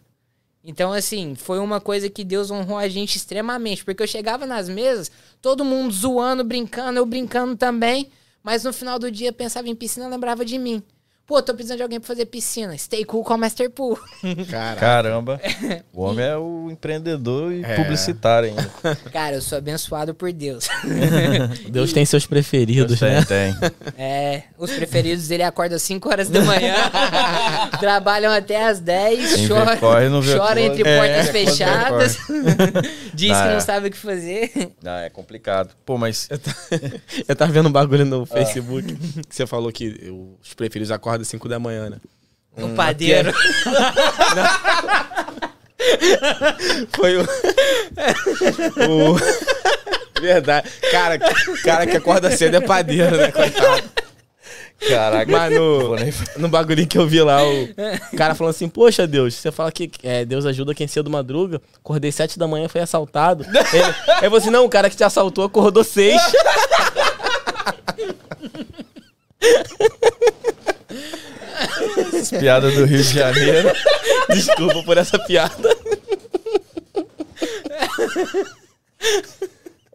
Então, 0.69 0.91
assim, 0.91 1.33
foi 1.33 1.59
uma 1.59 1.79
coisa 1.79 2.09
que 2.09 2.25
Deus 2.25 2.51
honrou 2.51 2.77
a 2.77 2.89
gente 2.89 3.15
extremamente. 3.15 3.85
Porque 3.85 4.03
eu 4.03 4.07
chegava 4.07 4.45
nas 4.45 4.67
mesas, 4.67 5.09
todo 5.41 5.63
mundo 5.63 5.93
zoando, 5.93 6.43
brincando, 6.43 6.99
eu 6.99 7.05
brincando 7.05 7.55
também. 7.55 8.11
Mas 8.43 8.65
no 8.65 8.73
final 8.73 8.99
do 8.99 9.09
dia 9.09 9.31
pensava 9.31 9.69
em 9.69 9.75
piscina 9.75 10.09
lembrava 10.09 10.43
de 10.43 10.59
mim. 10.59 10.83
Pô, 11.27 11.41
tô 11.41 11.53
precisando 11.53 11.75
de 11.77 11.83
alguém 11.83 11.99
pra 11.99 12.07
fazer 12.07 12.25
piscina. 12.25 12.77
Stay 12.77 13.03
cool 13.03 13.21
com 13.21 13.33
a 13.33 13.37
Master 13.37 13.69
Pool. 13.69 13.99
Caraca. 14.49 14.79
Caramba. 14.79 15.41
O 15.93 16.03
homem 16.03 16.23
é 16.23 16.37
o 16.37 16.69
empreendedor 16.69 17.51
e 17.51 17.63
É. 17.63 17.75
publicitário 17.75 18.49
ainda. 18.49 18.69
Cara, 19.11 19.35
eu 19.37 19.41
sou 19.41 19.57
abençoado 19.57 20.13
por 20.13 20.31
Deus. 20.31 20.67
Deus 21.71 21.91
tem 21.91 22.05
seus 22.05 22.27
preferidos, 22.27 22.99
tem, 22.99 23.09
né? 23.09 23.25
tem. 23.25 23.55
É, 23.97 24.43
os 24.59 24.71
preferidos 24.71 25.27
dele 25.27 25.41
acordam 25.41 25.75
às 25.75 25.81
5 25.81 26.07
horas 26.07 26.29
da 26.29 26.41
manhã, 26.41 26.75
trabalham 27.79 28.31
até 28.31 28.63
às 28.67 28.79
10, 28.79 29.33
Quem 29.33 29.47
vê 29.47 29.53
chora, 29.53 29.77
corre, 29.77 30.07
chora 30.37 30.61
entre 30.61 30.87
É, 30.87 30.97
portas 30.99 31.25
vê 31.31 31.45
fechadas, 31.47 32.17
diz 33.15 33.31
Ah, 33.31 33.41
que 33.43 33.49
é. 33.49 33.53
não 33.53 33.59
sabe 33.61 33.87
o 33.87 33.91
que 33.91 33.97
fazer. 33.97 34.51
Não, 34.83 34.91
é 34.97 35.09
complicado. 35.09 35.73
Pô, 35.83 35.97
mas 35.97 36.29
Eu 37.27 37.35
tava 37.35 37.51
vendo 37.51 37.69
um 37.69 37.71
bagulho 37.71 38.05
no 38.05 38.23
Facebook 38.23 38.95
que 39.27 39.35
você 39.35 39.47
falou 39.47 39.71
que 39.71 40.13
os 40.43 40.53
preferidos 40.53 40.91
acordam 40.91 41.16
às 41.21 41.27
5 41.27 41.47
da 41.49 41.59
manhã, 41.59 41.89
né? 41.89 41.97
O 42.57 42.69
padeiro. 42.69 43.31
Foi 46.95 47.17
o. 47.17 47.21
o... 48.89 49.15
Verdade. 50.19 50.67
Cara, 50.91 51.19
cara 51.63 51.85
que 51.85 51.97
acorda 51.97 52.35
cedo 52.35 52.55
é 52.57 52.61
padeiro, 52.61 53.15
né? 53.15 53.31
Coitado. 53.31 53.83
Caraca. 54.79 55.31
Mas 55.31 55.53
no, 55.53 55.95
no 56.37 56.47
bagulhinho 56.47 56.87
que 56.87 56.97
eu 56.97 57.07
vi 57.07 57.21
lá, 57.21 57.39
o 57.43 58.15
cara 58.15 58.35
falando 58.35 58.51
assim, 58.51 58.69
poxa 58.69 59.07
Deus, 59.07 59.33
você 59.33 59.51
fala 59.51 59.71
que 59.71 59.89
é, 60.03 60.23
Deus 60.23 60.45
ajuda 60.45 60.75
quem 60.75 60.87
cedo 60.87 61.09
madruga, 61.09 61.59
acordei 61.77 62.11
sete 62.11 62.37
da 62.37 62.47
manhã, 62.47 62.67
foi 62.67 62.81
assaltado. 62.81 63.43
Ele, 63.73 63.95
aí 64.21 64.29
você, 64.29 64.51
não, 64.51 64.65
o 64.65 64.69
cara 64.69 64.89
que 64.89 64.95
te 64.95 65.03
assaltou 65.03 65.43
acordou 65.43 65.83
seis. 65.83 66.21
Essas 71.97 72.29
piadas 72.29 72.73
do 72.73 72.85
Rio 72.85 73.03
de 73.03 73.13
Janeiro. 73.13 73.73
Desculpa 74.29 74.83
por 74.83 74.97
essa 74.97 75.19
piada. 75.19 75.77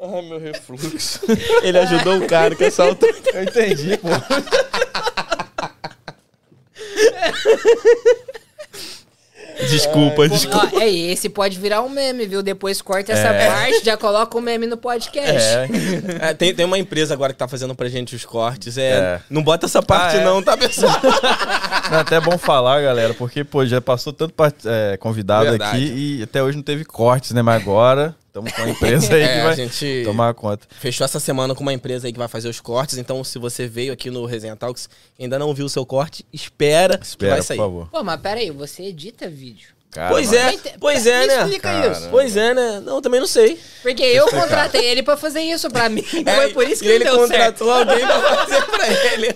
Ai, 0.01 0.22
meu 0.22 0.38
refluxo. 0.38 1.20
Ele 1.62 1.78
ajudou 1.78 2.18
o 2.18 2.26
cara 2.26 2.55
que 2.55 2.64
assaltou. 2.64 3.09
Eu 3.32 3.45
entendi, 3.45 3.97
pô. 3.99 4.09
Desculpa, 9.70 10.28
desculpa. 10.28 10.70
Ó, 10.74 10.80
é, 10.80 10.88
esse 10.90 11.28
pode 11.28 11.59
virar 11.59 11.82
um 11.82 11.88
meme, 11.88 12.26
viu? 12.26 12.42
Depois 12.42 12.80
corta 12.82 13.12
essa 13.12 13.28
É. 13.28 13.46
parte, 13.50 13.84
já 13.84 13.96
coloca 13.96 14.36
o 14.36 14.40
meme 14.40 14.66
no 14.66 14.76
podcast. 14.76 15.36
É. 16.20 16.30
É, 16.30 16.34
tem, 16.34 16.55
tem 16.55 16.64
uma 16.66 16.78
empresa 16.78 17.14
agora 17.14 17.32
que 17.32 17.38
tá 17.38 17.46
fazendo 17.48 17.74
pra 17.74 17.88
gente 17.88 18.14
os 18.16 18.24
cortes. 18.24 18.76
É, 18.78 18.82
É. 18.92 19.20
Não 19.30 19.42
bota 19.42 19.66
essa 19.66 19.82
parte, 19.82 20.16
Ah, 20.16 20.20
é? 20.20 20.24
não, 20.24 20.42
tá, 20.42 20.57
pessoal? 20.57 20.92
Não, 21.90 21.98
é 21.98 22.00
até 22.00 22.20
bom 22.20 22.38
falar, 22.38 22.80
galera, 22.80 23.12
porque, 23.14 23.44
pô, 23.44 23.66
já 23.66 23.80
passou 23.80 24.12
tanto 24.12 24.32
part- 24.32 24.64
é, 24.64 24.96
convidado 24.96 25.50
Verdade. 25.50 25.76
aqui 25.76 26.18
e 26.18 26.22
até 26.22 26.42
hoje 26.42 26.57
não 26.57 26.62
teve 26.62 26.84
cortes, 26.84 27.32
né? 27.32 27.42
Mas 27.42 27.61
agora 27.61 28.14
estamos 28.33 28.53
com 28.53 28.62
a 28.62 28.68
empresa 28.68 29.12
aí 29.14 29.22
É, 29.22 29.26
que 29.35 29.41
a 29.41 29.45
vai 29.45 29.57
gente 29.57 30.03
tomar 30.05 30.33
conta. 30.35 30.66
fechou 30.80 31.05
essa 31.05 31.20
semana 31.20 31.55
com 31.55 31.61
uma 31.62 31.72
empresa 31.72 32.07
aí 32.07 32.12
que 32.12 32.18
vai 32.18 32.28
fazer 32.28 32.49
os 32.49 32.61
cortes. 32.61 32.97
Então, 32.99 33.22
se 33.22 33.39
você 33.39 33.66
veio 33.66 33.93
aqui 33.93 34.11
no 34.11 34.24
Resenha 34.24 34.57
Talks 34.57 34.89
e 35.18 35.24
ainda 35.24 35.39
não 35.39 35.53
viu 35.55 35.66
o 35.66 35.68
seu 35.68 35.85
corte, 35.85 36.24
espera, 36.33 36.97
que 36.99 37.05
Espera, 37.07 37.33
vai 37.33 37.41
por 37.41 37.47
sair. 37.47 37.57
favor. 37.59 37.89
Pô, 37.91 38.03
mas 38.03 38.20
pera 38.20 38.41
aí, 38.41 38.51
você 38.51 38.85
edita 38.85 39.28
vídeo. 39.28 39.68
Cara, 39.91 40.09
Pois 40.09 40.33
é, 40.33 40.57
pois 40.80 41.07
é, 41.07 41.20
Me 41.20 41.26
né? 41.26 41.37
explica 41.43 41.68
Cara. 41.70 41.93
isso. 41.93 42.09
Pois 42.11 42.35
é, 42.35 42.55
né? 42.55 42.80
Não, 42.80 43.03
também 43.03 43.20
não 43.20 43.26
sei. 43.26 43.61
Porque 43.83 44.03
eu 44.03 44.26
contratei 44.28 44.87
ele 44.87 45.03
pra 45.03 45.18
fazer 45.18 45.43
isso 45.43 45.68
pra 45.70 45.91
mim. 45.91 46.01
Foi 46.35 46.49
por 46.55 46.66
isso 46.66 46.83
que 46.83 46.89
É, 46.89 46.95
ele 46.95 47.05
não 47.05 47.18
deu 47.18 47.28
certo. 47.28 47.59
contratou 47.59 47.70
alguém 47.70 48.07
pra 48.07 48.37
fazer 48.47 48.62
pra 48.62 48.89
ele. 49.12 49.35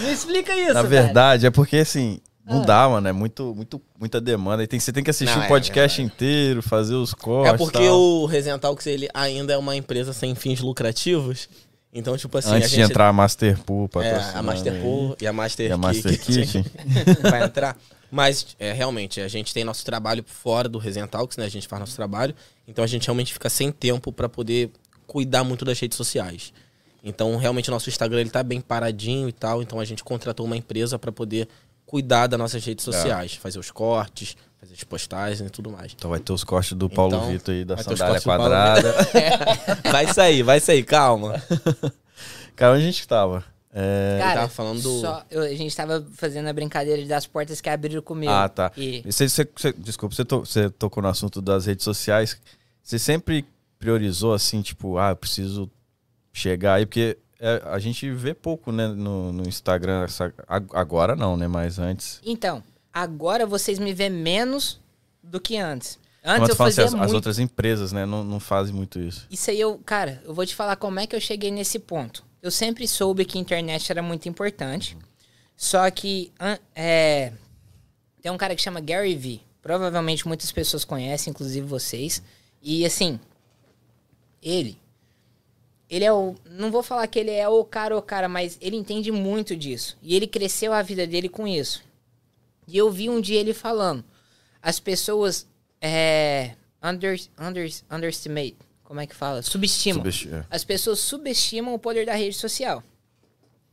Me 0.00 0.12
explica 0.12 0.52
isso, 0.56 0.74
Na 0.74 0.82
velho. 0.82 1.04
verdade, 1.04 1.46
é 1.46 1.50
porque 1.52 1.76
assim, 1.76 2.18
não 2.46 2.62
dá, 2.62 2.88
mano. 2.88 3.08
É 3.08 3.12
muito, 3.12 3.54
muito, 3.54 3.80
muita 3.98 4.20
demanda. 4.20 4.62
E 4.62 4.66
tem, 4.66 4.78
você 4.78 4.92
tem 4.92 5.02
que 5.02 5.10
assistir 5.10 5.34
Não, 5.34 5.42
o 5.42 5.44
é 5.46 5.48
podcast 5.48 6.02
inteiro, 6.02 6.62
fazer 6.62 6.94
os 6.94 7.14
cortes. 7.14 7.54
É 7.54 7.56
porque 7.56 7.86
tal. 7.86 8.24
o 8.24 8.58
Talks, 8.58 8.86
ele 8.86 9.08
ainda 9.14 9.54
é 9.54 9.56
uma 9.56 9.74
empresa 9.74 10.12
sem 10.12 10.34
fins 10.34 10.60
lucrativos. 10.60 11.48
Então, 11.92 12.16
tipo 12.16 12.36
assim, 12.36 12.50
Antes 12.50 12.66
a 12.66 12.70
de 12.70 12.76
gente... 12.76 12.90
entrar 12.90 13.08
a 13.08 13.12
Masterpool, 13.12 13.84
É, 13.84 13.88
patrocinando 13.88 14.38
a 14.38 14.42
Master 14.42 14.72
aí. 14.72 14.80
Pool 14.82 15.16
e 15.20 15.26
a 15.26 15.32
Master 15.32 15.70
E 15.70 15.72
a 15.72 15.76
Master 15.76 16.20
Kitchen. 16.20 16.64
vai 17.22 17.44
entrar. 17.44 17.76
Mas, 18.10 18.56
é, 18.58 18.72
realmente, 18.72 19.20
a 19.20 19.28
gente 19.28 19.54
tem 19.54 19.64
nosso 19.64 19.84
trabalho 19.84 20.24
fora 20.26 20.68
do 20.68 20.78
Resenha 20.78 21.06
Talks, 21.06 21.36
né? 21.36 21.44
A 21.44 21.48
gente 21.48 21.68
faz 21.68 21.80
nosso 21.80 21.94
trabalho. 21.94 22.34
Então, 22.66 22.84
a 22.84 22.86
gente 22.86 23.06
realmente 23.06 23.32
fica 23.32 23.48
sem 23.48 23.70
tempo 23.70 24.12
pra 24.12 24.28
poder 24.28 24.70
cuidar 25.06 25.44
muito 25.44 25.64
das 25.64 25.78
redes 25.78 25.96
sociais. 25.96 26.52
Então, 27.02 27.36
realmente, 27.36 27.70
o 27.70 27.72
nosso 27.72 27.88
Instagram, 27.88 28.20
ele 28.22 28.30
tá 28.30 28.42
bem 28.42 28.60
paradinho 28.60 29.28
e 29.28 29.32
tal. 29.32 29.62
Então, 29.62 29.78
a 29.78 29.84
gente 29.84 30.02
contratou 30.02 30.44
uma 30.46 30.56
empresa 30.56 30.98
pra 30.98 31.12
poder 31.12 31.48
cuidar 31.94 32.26
das 32.26 32.36
nossas 32.40 32.64
redes 32.64 32.84
sociais. 32.84 33.34
Fazer 33.36 33.56
os 33.60 33.70
cortes, 33.70 34.36
fazer 34.60 34.74
as 34.74 34.82
postagens 34.82 35.40
e 35.40 35.48
tudo 35.48 35.70
mais. 35.70 35.92
Então 35.94 36.10
vai 36.10 36.18
ter 36.18 36.32
os 36.32 36.42
cortes 36.42 36.72
do 36.72 36.90
Paulo 36.90 37.14
Então, 37.14 37.28
Vitor 37.30 37.54
aí, 37.54 37.64
da 37.64 37.76
sandália 37.76 38.20
quadrada. 38.20 38.92
Vai 39.92 40.12
sair, 40.12 40.42
vai 40.42 40.58
sair, 40.58 40.82
calma. 40.82 41.40
Cara, 42.56 42.72
onde 42.74 42.82
a 42.82 42.86
gente 42.86 43.06
tava? 43.06 43.44
É... 43.72 44.18
Cara, 44.20 44.34
tava 44.40 44.48
falando 44.48 44.82
do- 44.82 45.00
só- 45.00 45.24
eu- 45.30 45.42
a 45.42 45.54
gente 45.54 45.74
tava 45.76 46.04
fazendo 46.14 46.48
a 46.48 46.52
brincadeira 46.52 47.04
das 47.06 47.26
portas 47.26 47.60
que 47.60 47.68
abriram 47.68 48.02
comigo. 48.02 48.32
Ah, 48.32 48.48
tá. 48.48 48.72
E, 48.76 49.02
Você, 49.06 49.28
você- 49.28 49.48
você- 49.56 49.72
desculpa, 49.72 50.14
você, 50.16 50.24
to- 50.24 50.40
você 50.40 50.70
tocou 50.70 51.00
no 51.00 51.08
assunto 51.08 51.40
das 51.40 51.66
redes 51.66 51.84
sociais. 51.84 52.36
Você 52.82 52.98
sempre 52.98 53.44
priorizou 53.78 54.34
assim, 54.34 54.62
tipo, 54.62 54.98
ah, 54.98 55.10
eu 55.10 55.16
preciso 55.16 55.70
chegar 56.32 56.74
aí, 56.74 56.86
porque 56.86 57.18
é, 57.44 57.62
a 57.66 57.78
gente 57.78 58.10
vê 58.10 58.32
pouco, 58.34 58.72
né, 58.72 58.88
no, 58.88 59.32
no 59.32 59.46
Instagram. 59.48 60.04
essa- 60.04 60.32
ag- 60.48 60.68
agora 60.72 61.14
não, 61.14 61.36
né? 61.36 61.46
Mas 61.46 61.78
antes. 61.78 62.20
então, 62.24 62.62
agora 62.92 63.44
vocês 63.46 63.78
me 63.78 63.92
vê 63.92 64.08
menos 64.08 64.80
do 65.22 65.40
que 65.40 65.56
antes. 65.56 65.98
Antes 66.24 66.40
eu 66.48 66.54
assim, 66.54 66.56
fazia 66.56 66.84
as, 66.84 66.94
as 66.94 67.00
muito. 67.00 67.14
outras 67.14 67.38
empresas, 67.38 67.92
né, 67.92 68.06
não, 68.06 68.24
não 68.24 68.40
fazem 68.40 68.74
muito 68.74 68.98
isso. 68.98 69.26
Isso 69.30 69.50
aí 69.50 69.60
eu, 69.60 69.78
cara, 69.84 70.22
eu 70.24 70.32
vou 70.32 70.46
te 70.46 70.54
falar 70.54 70.76
como 70.76 70.98
é 70.98 71.06
que 71.06 71.14
eu 71.14 71.20
cheguei 71.20 71.50
nesse 71.50 71.78
ponto. 71.78 72.24
Eu 72.40 72.50
sempre 72.50 72.88
soube 72.88 73.24
que 73.26 73.36
a 73.36 73.40
internet 73.40 73.90
era 73.90 74.02
muito 74.02 74.26
importante. 74.28 74.96
Só 75.56 75.90
que 75.90 76.32
é, 76.74 77.32
tem 78.22 78.32
um 78.32 78.36
cara 78.38 78.54
que 78.56 78.62
chama 78.62 78.80
Gary 78.80 79.14
Vee. 79.14 79.42
Provavelmente 79.62 80.26
muitas 80.26 80.50
pessoas 80.50 80.84
conhecem, 80.84 81.30
inclusive 81.30 81.66
vocês. 81.66 82.22
E 82.62 82.84
assim, 82.86 83.18
ele. 84.42 84.78
Ele 85.88 86.04
é 86.04 86.12
o. 86.12 86.34
Não 86.50 86.70
vou 86.70 86.82
falar 86.82 87.06
que 87.06 87.18
ele 87.18 87.30
é 87.30 87.48
o 87.48 87.64
cara, 87.64 87.96
o 87.96 88.02
cara, 88.02 88.28
mas 88.28 88.58
ele 88.60 88.76
entende 88.76 89.12
muito 89.12 89.54
disso. 89.56 89.96
E 90.02 90.16
ele 90.16 90.26
cresceu 90.26 90.72
a 90.72 90.82
vida 90.82 91.06
dele 91.06 91.28
com 91.28 91.46
isso. 91.46 91.82
E 92.66 92.76
eu 92.78 92.90
vi 92.90 93.08
um 93.10 93.20
dia 93.20 93.38
ele 93.40 93.52
falando. 93.52 94.02
As 94.62 94.80
pessoas 94.80 95.46
é, 95.80 96.52
under, 96.82 97.20
under, 97.38 97.70
underestimate. 97.90 98.56
Como 98.82 99.00
é 99.00 99.06
que 99.06 99.14
fala? 99.14 99.42
Subestimam. 99.42 99.98
Subesti- 100.00 100.28
é. 100.32 100.44
As 100.50 100.64
pessoas 100.64 100.98
subestimam 101.00 101.74
o 101.74 101.78
poder 101.78 102.06
da 102.06 102.14
rede 102.14 102.36
social. 102.36 102.82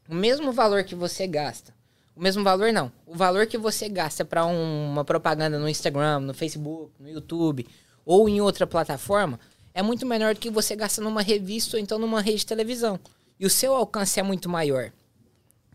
O 0.10 0.14
mesmo 0.14 0.52
valor 0.52 0.84
que 0.84 0.96
você 0.96 1.26
gasta. 1.28 1.74
O 2.14 2.22
mesmo 2.22 2.44
valor 2.44 2.74
não. 2.74 2.92
O 3.06 3.16
valor 3.16 3.48
que 3.48 3.58
você 3.58 3.88
gasta 3.88 4.26
para 4.26 4.46
uma 4.46 5.06
propaganda 5.06 5.58
no 5.58 5.70
Instagram, 5.70 6.20
no 6.20 6.34
Facebook, 6.34 6.92
no 7.00 7.10
YouTube 7.10 7.66
ou 8.06 8.28
em 8.28 8.42
outra 8.42 8.68
plataforma 8.68 9.40
é 9.74 9.82
muito 9.82 10.06
menor 10.06 10.34
do 10.34 10.40
que 10.40 10.50
você 10.50 10.76
gasta 10.76 11.02
numa 11.02 11.22
revista 11.22 11.78
ou 11.78 11.82
então 11.82 11.98
numa 11.98 12.22
rede 12.22 12.40
de 12.40 12.46
televisão. 12.46 13.00
E 13.40 13.46
o 13.46 13.50
seu 13.50 13.74
alcance 13.74 14.20
é 14.20 14.24
muito 14.24 14.50
maior. 14.50 14.92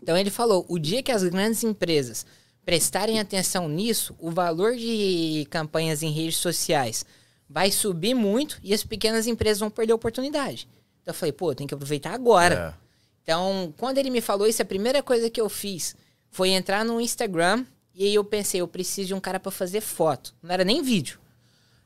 Então 0.02 0.16
ele 0.16 0.30
falou: 0.30 0.64
o 0.68 0.78
dia 0.78 1.02
que 1.02 1.12
as 1.12 1.24
grandes 1.24 1.64
empresas 1.64 2.26
prestarem 2.64 3.20
atenção 3.20 3.68
nisso, 3.68 4.14
o 4.18 4.30
valor 4.30 4.76
de 4.76 5.46
campanhas 5.50 6.02
em 6.02 6.10
redes 6.10 6.36
sociais 6.36 7.06
vai 7.48 7.70
subir 7.70 8.14
muito 8.14 8.58
e 8.62 8.74
as 8.74 8.82
pequenas 8.82 9.26
empresas 9.26 9.60
vão 9.60 9.70
perder 9.70 9.92
a 9.92 9.96
oportunidade. 9.96 10.68
Então 11.00 11.12
eu 11.12 11.14
falei, 11.14 11.32
pô, 11.32 11.54
tem 11.54 11.66
que 11.66 11.74
aproveitar 11.74 12.12
agora. 12.12 12.74
É. 12.76 12.86
Então, 13.22 13.72
quando 13.76 13.98
ele 13.98 14.10
me 14.10 14.20
falou 14.20 14.46
isso, 14.46 14.62
a 14.62 14.64
primeira 14.64 15.02
coisa 15.02 15.30
que 15.30 15.40
eu 15.40 15.48
fiz 15.48 15.96
foi 16.28 16.50
entrar 16.50 16.84
no 16.84 17.00
Instagram 17.00 17.64
e 17.94 18.04
aí 18.04 18.14
eu 18.14 18.24
pensei, 18.24 18.60
eu 18.60 18.68
preciso 18.68 19.08
de 19.08 19.14
um 19.14 19.20
cara 19.20 19.40
para 19.40 19.50
fazer 19.50 19.80
foto. 19.80 20.34
Não 20.42 20.52
era 20.52 20.64
nem 20.64 20.82
vídeo. 20.82 21.18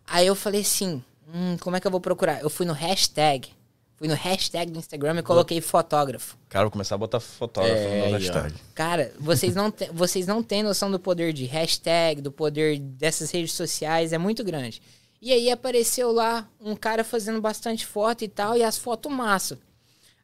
Aí 0.07 0.27
eu 0.27 0.35
falei 0.35 0.63
assim, 0.63 1.03
hum, 1.35 1.57
como 1.61 1.77
é 1.77 1.81
que 1.81 1.87
eu 1.87 1.91
vou 1.91 2.01
procurar? 2.01 2.41
Eu 2.43 2.51
fui 2.51 2.67
no 2.67 2.73
hashtag. 2.73 3.49
Fui 3.97 4.09
no 4.09 4.15
hashtag 4.15 4.71
do 4.73 4.79
Instagram 4.79 5.19
e 5.19 5.23
coloquei 5.23 5.61
fotógrafo. 5.61 6.37
Cara, 6.49 6.65
vou 6.65 6.71
começar 6.71 6.95
a 6.95 6.99
botar 6.99 7.21
fotógrafo 7.21 7.77
É, 7.77 8.09
no 8.09 8.15
ó. 8.15 8.19
hashtag. 8.19 8.55
Cara, 8.75 9.13
vocês 9.21 9.55
não, 9.55 9.71
te- 9.71 9.91
vocês 9.93 10.27
não 10.27 10.43
têm 10.43 10.63
noção 10.63 10.91
do 10.91 10.99
poder 10.99 11.35
de 11.35 11.45
hashtag, 11.45 12.23
do 12.23 12.33
poder 12.33 12.79
dessas 12.79 13.31
redes 13.31 13.53
sociais, 13.53 14.15
é 14.15 14.19
muito 14.19 14.43
grande. 14.43 14.81
E 15.21 15.33
aí 15.35 15.51
apareceu 15.51 16.11
lá 16.13 16.49
um 16.59 16.75
cara 16.75 17.05
fazendo 17.05 17.43
bastante 17.43 17.85
foto 17.85 18.25
e 18.25 18.29
tal, 18.29 18.57
e 18.57 18.63
as 18.63 18.79
fotos 18.79 19.13
massa. 19.13 19.59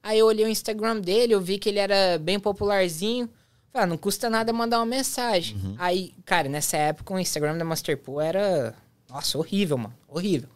Aí 0.02 0.20
eu 0.20 0.26
olhei 0.26 0.46
o 0.46 0.48
Instagram 0.48 0.98
dele, 1.00 1.34
eu 1.34 1.40
vi 1.40 1.58
que 1.58 1.68
ele 1.68 1.78
era 1.78 2.18
bem 2.18 2.40
popularzinho. 2.40 3.28
Falei, 3.70 3.84
ah, 3.84 3.86
não 3.86 3.98
custa 3.98 4.30
nada 4.30 4.54
mandar 4.54 4.78
uma 4.78 4.86
mensagem. 4.86 5.76
Aí, 5.78 6.14
cara, 6.24 6.48
nessa 6.48 6.78
época 6.78 7.12
o 7.12 7.18
Instagram 7.18 7.58
da 7.58 7.64
Masterpool 7.64 8.22
era. 8.22 8.74
Nossa, 9.10 9.36
horrível, 9.36 9.76
mano. 9.76 9.94
Horrível. 10.08 10.48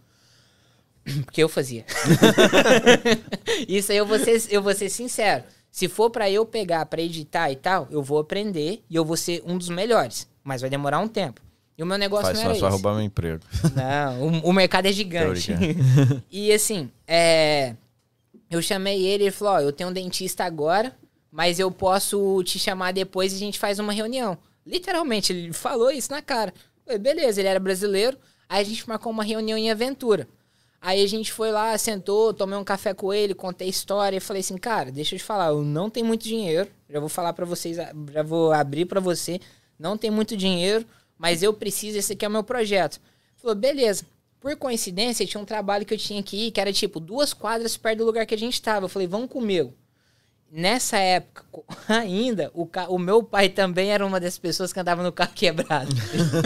Porque 1.25 1.43
eu 1.43 1.49
fazia. 1.49 1.85
Isso 3.69 3.93
aí 3.93 3.99
eu 3.99 4.07
vou, 4.07 4.19
ser, 4.19 4.43
eu 4.51 4.63
vou 4.63 4.75
ser 4.75 4.89
sincero. 4.89 5.45
Se 5.71 5.89
for 5.89 6.11
pra 6.11 6.31
eu 6.31 6.45
pegar 6.45 6.85
pra 6.87 7.01
editar 7.01 7.51
e 7.51 7.57
tal, 7.57 7.87
eu 7.91 8.03
vou 8.03 8.19
aprender 8.19 8.83
e 8.91 8.97
eu 8.97 9.05
vou 9.05 9.17
ser 9.17 9.43
um 9.47 9.57
dos 9.57 9.69
melhores. 9.69 10.29
Mas 10.43 10.61
vai 10.61 10.71
demorar 10.71 10.99
um 10.99 11.09
tempo. 11.09 11.41
E 11.79 11.83
o 11.83 11.87
meu 11.87 11.97
negócio 11.97 12.27
Faz 12.27 12.39
não 12.39 12.45
era 12.45 12.55
só 12.55 12.67
esse. 12.67 12.73
roubar 12.73 12.95
meu 12.95 13.03
emprego. 13.03 13.43
Não, 13.75 14.41
o, 14.43 14.51
o 14.51 14.53
mercado 14.53 14.87
é 14.87 14.93
gigante. 14.93 15.53
E 16.31 16.53
assim, 16.53 16.91
é, 17.07 17.75
eu 18.51 18.61
chamei 18.61 19.07
ele, 19.07 19.25
ele 19.25 19.31
falou, 19.31 19.55
ó, 19.55 19.61
eu 19.61 19.73
tenho 19.73 19.89
um 19.89 19.93
dentista 19.93 20.45
agora, 20.45 20.95
mas 21.31 21.59
eu 21.59 21.71
posso 21.71 22.43
te 22.45 22.59
chamar 22.59 22.93
depois 22.93 23.33
e 23.33 23.37
a 23.37 23.39
gente 23.39 23.59
faz 23.59 23.79
uma 23.79 23.93
reunião. 23.93 24.37
Literalmente, 24.67 25.33
ele 25.33 25.53
falou 25.53 25.91
isso 25.91 26.11
na 26.11 26.21
cara. 26.21 26.53
Eu 26.79 26.83
falei, 26.85 26.99
beleza, 26.99 27.41
ele 27.41 27.49
era 27.49 27.61
brasileiro, 27.61 28.19
aí 28.49 28.61
a 28.61 28.65
gente 28.65 28.87
marcou 28.89 29.11
uma 29.11 29.25
reunião 29.25 29.57
em 29.57 29.71
Aventura. 29.71 30.29
Aí 30.81 31.03
a 31.03 31.07
gente 31.07 31.31
foi 31.33 31.53
lá, 31.53 31.77
sentou, 31.77 32.33
tomei 32.33 32.59
um 32.59 32.65
café 32.65 32.95
com 32.95 33.13
ele, 33.13 33.35
contei 33.35 33.67
a 33.67 33.71
história 33.71 34.17
e 34.17 34.21
falei 34.21 34.41
assim, 34.41 34.57
cara, 34.57 34.91
deixa 34.91 35.15
eu 35.15 35.19
te 35.19 35.25
falar, 35.25 35.49
eu 35.49 35.63
não 35.63 35.91
tenho 35.91 36.07
muito 36.07 36.23
dinheiro, 36.23 36.71
já 36.89 36.99
vou 36.99 37.09
falar 37.09 37.35
pra 37.35 37.45
vocês, 37.45 37.77
já 37.77 38.23
vou 38.23 38.51
abrir 38.51 38.87
pra 38.87 38.99
você, 38.99 39.39
não 39.79 39.99
tem 39.99 40.11
muito 40.11 40.35
dinheiro, 40.37 40.87
mas 41.19 41.43
eu 41.43 41.53
preciso, 41.53 41.99
esse 41.99 42.15
aqui 42.15 42.25
é 42.25 42.29
o 42.29 42.31
meu 42.31 42.43
projeto. 42.43 42.99
Falou, 43.37 43.55
beleza. 43.55 44.07
Por 44.41 44.57
coincidência, 44.57 45.27
tinha 45.27 45.41
um 45.41 45.45
trabalho 45.45 45.85
que 45.85 45.93
eu 45.93 45.99
tinha 45.99 46.25
ir, 46.33 46.51
que 46.51 46.61
era 46.61 46.73
tipo 46.73 46.99
duas 46.99 47.35
quadras 47.35 47.77
perto 47.77 47.99
do 47.99 48.07
lugar 48.07 48.25
que 48.25 48.35
a 48.35 48.39
gente 48.39 48.61
tava. 48.63 48.87
Eu 48.87 48.89
falei, 48.89 49.07
vamos 49.07 49.31
comigo. 49.31 49.75
Nessa 50.53 50.99
época, 50.99 51.45
ainda, 51.89 52.51
o, 52.55 52.67
ca- 52.67 52.89
o 52.89 52.99
meu 52.99 53.23
pai 53.23 53.49
também 53.49 53.93
era 53.93 54.05
uma 54.05 54.19
das 54.19 54.37
pessoas 54.37 54.73
que 54.73 54.81
andava 54.81 55.03
no 55.03 55.13
carro 55.13 55.31
quebrado. 55.33 55.95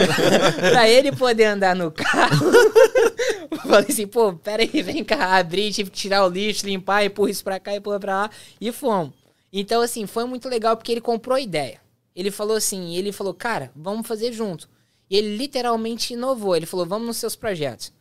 pra 0.71 0.87
ele 0.87 1.11
poder 1.11 1.45
andar 1.45 1.75
no 1.75 1.91
carro, 1.91 2.45
eu 3.51 3.57
falei 3.59 3.87
assim, 3.89 4.05
pô, 4.05 4.33
peraí, 4.33 4.67
vem 4.83 5.03
cá, 5.03 5.37
abrir, 5.37 5.71
tive 5.73 5.89
que 5.89 5.97
tirar 5.97 6.23
o 6.25 6.29
lixo, 6.29 6.65
limpar, 6.67 7.03
empurra 7.03 7.31
isso 7.31 7.43
pra 7.43 7.59
cá, 7.59 7.75
empurra 7.75 7.99
pra 7.99 8.15
lá, 8.21 8.29
e 8.61 8.71
fomos. 8.71 9.13
Então, 9.51 9.81
assim, 9.81 10.05
foi 10.05 10.25
muito 10.25 10.47
legal 10.49 10.77
porque 10.77 10.91
ele 10.91 11.01
comprou 11.01 11.35
a 11.35 11.41
ideia. 11.41 11.79
Ele 12.15 12.29
falou 12.29 12.55
assim, 12.57 12.95
ele 12.95 13.11
falou, 13.11 13.33
cara, 13.33 13.71
vamos 13.75 14.07
fazer 14.07 14.31
junto. 14.31 14.69
E 15.09 15.17
ele 15.17 15.35
literalmente 15.37 16.13
inovou. 16.13 16.55
Ele 16.55 16.65
falou, 16.65 16.85
vamos 16.85 17.07
nos 17.07 17.17
seus 17.17 17.35
projetos. 17.35 17.91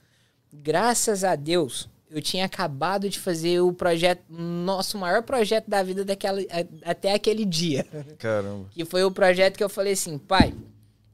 Graças 0.52 1.22
a 1.24 1.34
Deus, 1.36 1.88
eu 2.14 2.22
tinha 2.22 2.44
acabado 2.44 3.08
de 3.08 3.18
fazer 3.18 3.60
o 3.60 3.72
projeto, 3.72 4.22
nosso 4.28 4.96
maior 4.96 5.24
projeto 5.24 5.68
da 5.68 5.82
vida 5.82 6.04
daquela, 6.04 6.38
até 6.84 7.12
aquele 7.12 7.44
dia. 7.44 7.84
Caramba. 8.18 8.66
Que 8.70 8.84
foi 8.84 9.02
o 9.02 9.10
projeto 9.10 9.56
que 9.56 9.64
eu 9.64 9.68
falei 9.68 9.94
assim, 9.94 10.16
pai, 10.16 10.54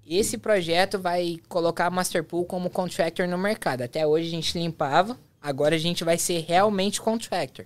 esse 0.07 0.36
projeto 0.36 0.98
vai 0.98 1.38
colocar 1.48 1.86
a 1.86 1.90
Masterpool 1.90 2.44
como 2.44 2.68
contractor 2.68 3.26
no 3.26 3.38
mercado. 3.38 3.80
Até 3.80 4.07
hoje 4.07 4.26
a 4.28 4.30
gente 4.30 4.59
limpava, 4.59 5.18
agora 5.40 5.74
a 5.74 5.78
gente 5.78 6.05
vai 6.05 6.18
ser 6.18 6.44
realmente 6.46 7.01
contractor. 7.01 7.64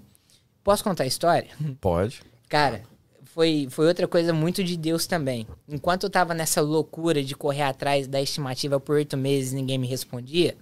Posso 0.63 0.85
contar 0.85 1.03
a 1.03 1.09
história? 1.09 1.51
Pode. 1.81 2.23
Cara, 2.49 2.83
foi, 3.25 3.67
foi 3.69 3.89
outra 3.89 4.07
coisa 4.07 4.33
muito 4.33 4.63
de 4.63 4.77
Deus 4.77 5.09
também. 5.09 5.45
Enquanto 5.69 6.05
eu 6.05 6.11
tava 6.11 6.35
nessa 6.35 6.61
loucura 6.61 7.21
de 7.21 7.35
correr 7.35 7.63
atrás 7.63 8.07
da 8.07 8.23
estimativa 8.23 8.79
por 8.79 8.95
oito 8.95 9.17
meses 9.17 9.51
e 9.51 9.57
ninguém 9.57 9.77
me 9.77 9.89
respondia, 9.89 10.57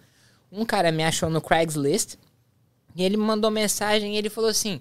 um 0.50 0.64
cara 0.64 0.90
me 0.90 1.04
achou 1.04 1.28
no 1.28 1.42
Craigslist 1.42 2.16
e 2.95 3.03
ele 3.03 3.16
me 3.16 3.24
mandou 3.24 3.51
mensagem 3.51 4.14
e 4.14 4.18
ele 4.18 4.30
falou 4.30 4.51
assim: 4.51 4.80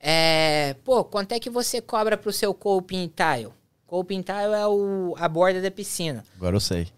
é, 0.00 0.74
Pô, 0.84 1.04
quanto 1.04 1.32
é 1.32 1.40
que 1.40 1.50
você 1.50 1.80
cobra 1.80 2.16
pro 2.16 2.32
seu 2.32 2.52
coping 2.52 3.08
tile? 3.08 3.52
Coping 3.86 4.22
tile 4.22 4.54
é 4.54 4.66
o, 4.66 5.14
a 5.18 5.28
borda 5.28 5.60
da 5.60 5.70
piscina. 5.70 6.24
Agora 6.36 6.56
eu 6.56 6.60
sei. 6.60 6.88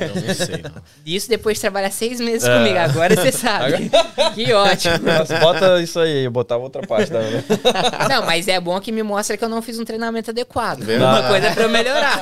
Eu 0.00 0.22
não 0.22 0.34
sei. 0.34 0.62
não. 0.62 0.82
Isso 1.06 1.28
depois 1.28 1.56
de 1.56 1.60
trabalhar 1.62 1.90
seis 1.90 2.20
meses 2.20 2.46
É. 2.48 2.56
comigo. 2.56 2.78
Agora 2.78 3.14
você 3.16 3.30
sabe. 3.32 3.90
que 4.34 4.52
ótimo. 4.52 4.94
Mas 5.02 5.28
bota 5.40 5.80
isso 5.82 5.98
aí, 6.00 6.24
eu 6.24 6.30
botava 6.30 6.62
outra 6.62 6.82
parte 6.86 7.10
da. 7.10 7.20
Não, 8.08 8.24
mas 8.26 8.48
é 8.48 8.58
bom 8.60 8.80
que 8.80 8.90
me 8.92 9.02
mostra 9.02 9.36
que 9.36 9.44
eu 9.44 9.48
não 9.48 9.60
fiz 9.62 9.78
um 9.78 9.84
treinamento 9.84 10.30
adequado. 10.30 10.80
Verdade. 10.84 11.20
Uma 11.20 11.28
coisa 11.28 11.50
pra 11.52 11.62
eu 11.64 11.68
melhorar. 11.68 12.20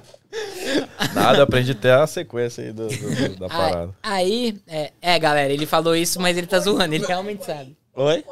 Nada, 1.14 1.42
aprendi 1.42 1.72
até 1.72 1.92
a 1.92 2.06
sequência 2.06 2.64
aí 2.64 2.72
do, 2.72 2.88
do- 2.88 3.28
do- 3.28 3.36
da 3.38 3.48
parada. 3.48 3.90
Aí, 4.02 4.56
é, 4.66 4.92
é, 5.00 5.18
galera, 5.18 5.52
ele 5.52 5.66
falou 5.66 5.96
isso, 5.96 6.20
mas 6.20 6.36
ele 6.36 6.46
tá 6.46 6.58
zoando, 6.58 6.94
ele 6.94 7.06
realmente 7.06 7.44
sabe. 7.44 7.76
Oi? 7.94 8.24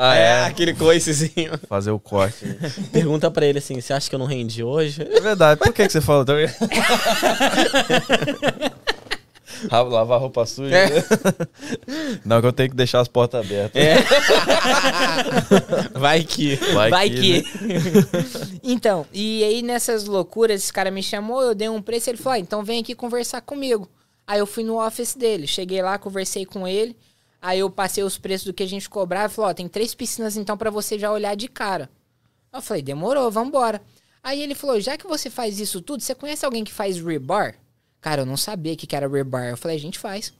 Ah, 0.00 0.14
É, 0.14 0.44
aquele 0.44 0.72
coicezinho. 0.74 1.58
Fazer 1.68 1.90
o 1.90 1.98
corte. 1.98 2.46
Pergunta 2.92 3.28
pra 3.32 3.44
ele 3.44 3.58
assim, 3.58 3.80
você 3.80 3.92
acha 3.92 4.08
que 4.08 4.14
eu 4.14 4.18
não 4.18 4.26
rendi 4.26 4.62
hoje? 4.62 5.02
É 5.02 5.20
verdade, 5.20 5.58
por 5.58 5.72
que, 5.72 5.84
que 5.84 5.92
você 5.92 6.00
falou 6.00 6.24
também? 6.24 6.46
Lavar 9.72 10.20
roupa 10.20 10.46
suja. 10.46 10.72
É. 10.72 10.88
Não, 12.24 12.40
que 12.40 12.46
eu 12.46 12.52
tenho 12.52 12.70
que 12.70 12.76
deixar 12.76 13.00
as 13.00 13.08
portas 13.08 13.44
abertas. 13.44 13.82
É. 13.82 13.96
Vai 15.98 16.22
que. 16.22 16.54
Vai, 16.90 17.10
que. 17.10 17.42
né? 17.42 17.44
então, 18.62 19.04
e 19.12 19.42
aí 19.42 19.60
nessas 19.62 20.04
loucuras, 20.04 20.62
esse 20.62 20.72
cara 20.72 20.92
me 20.92 21.02
chamou, 21.02 21.42
eu 21.42 21.56
dei 21.56 21.68
um 21.68 21.82
preço, 21.82 22.08
ele 22.08 22.18
falou, 22.18 22.34
ah, 22.34 22.38
então 22.38 22.62
vem 22.62 22.78
aqui 22.80 22.94
conversar 22.94 23.40
comigo. 23.40 23.90
Aí 24.28 24.38
eu 24.38 24.46
fui 24.46 24.62
no 24.62 24.80
office 24.80 25.16
dele, 25.16 25.48
cheguei 25.48 25.82
lá, 25.82 25.98
conversei 25.98 26.46
com 26.46 26.68
ele, 26.68 26.94
aí 27.40 27.60
eu 27.60 27.70
passei 27.70 28.02
os 28.02 28.18
preços 28.18 28.46
do 28.46 28.52
que 28.52 28.62
a 28.62 28.68
gente 28.68 28.88
cobrava, 28.88 29.26
ele 29.26 29.34
falou, 29.34 29.50
ó, 29.50 29.54
tem 29.54 29.68
três 29.68 29.94
piscinas 29.94 30.36
então 30.36 30.56
pra 30.56 30.70
você 30.70 30.98
já 30.98 31.10
olhar 31.10 31.36
de 31.36 31.48
cara. 31.48 31.90
Eu 32.52 32.62
falei, 32.62 32.82
demorou, 32.82 33.30
vambora. 33.30 33.80
Aí 34.22 34.42
ele 34.42 34.54
falou, 34.54 34.80
já 34.80 34.96
que 34.96 35.06
você 35.06 35.30
faz 35.30 35.60
isso 35.60 35.80
tudo, 35.80 36.02
você 36.02 36.14
conhece 36.14 36.44
alguém 36.44 36.64
que 36.64 36.72
faz 36.72 36.98
rebar? 36.98 37.54
Cara, 38.00 38.22
eu 38.22 38.26
não 38.26 38.36
sabia 38.36 38.72
o 38.72 38.76
que 38.76 38.86
que 38.86 38.96
era 38.96 39.08
rebar. 39.08 39.48
Eu 39.48 39.56
falei, 39.56 39.76
a 39.76 39.80
gente 39.80 39.98
faz. 39.98 40.32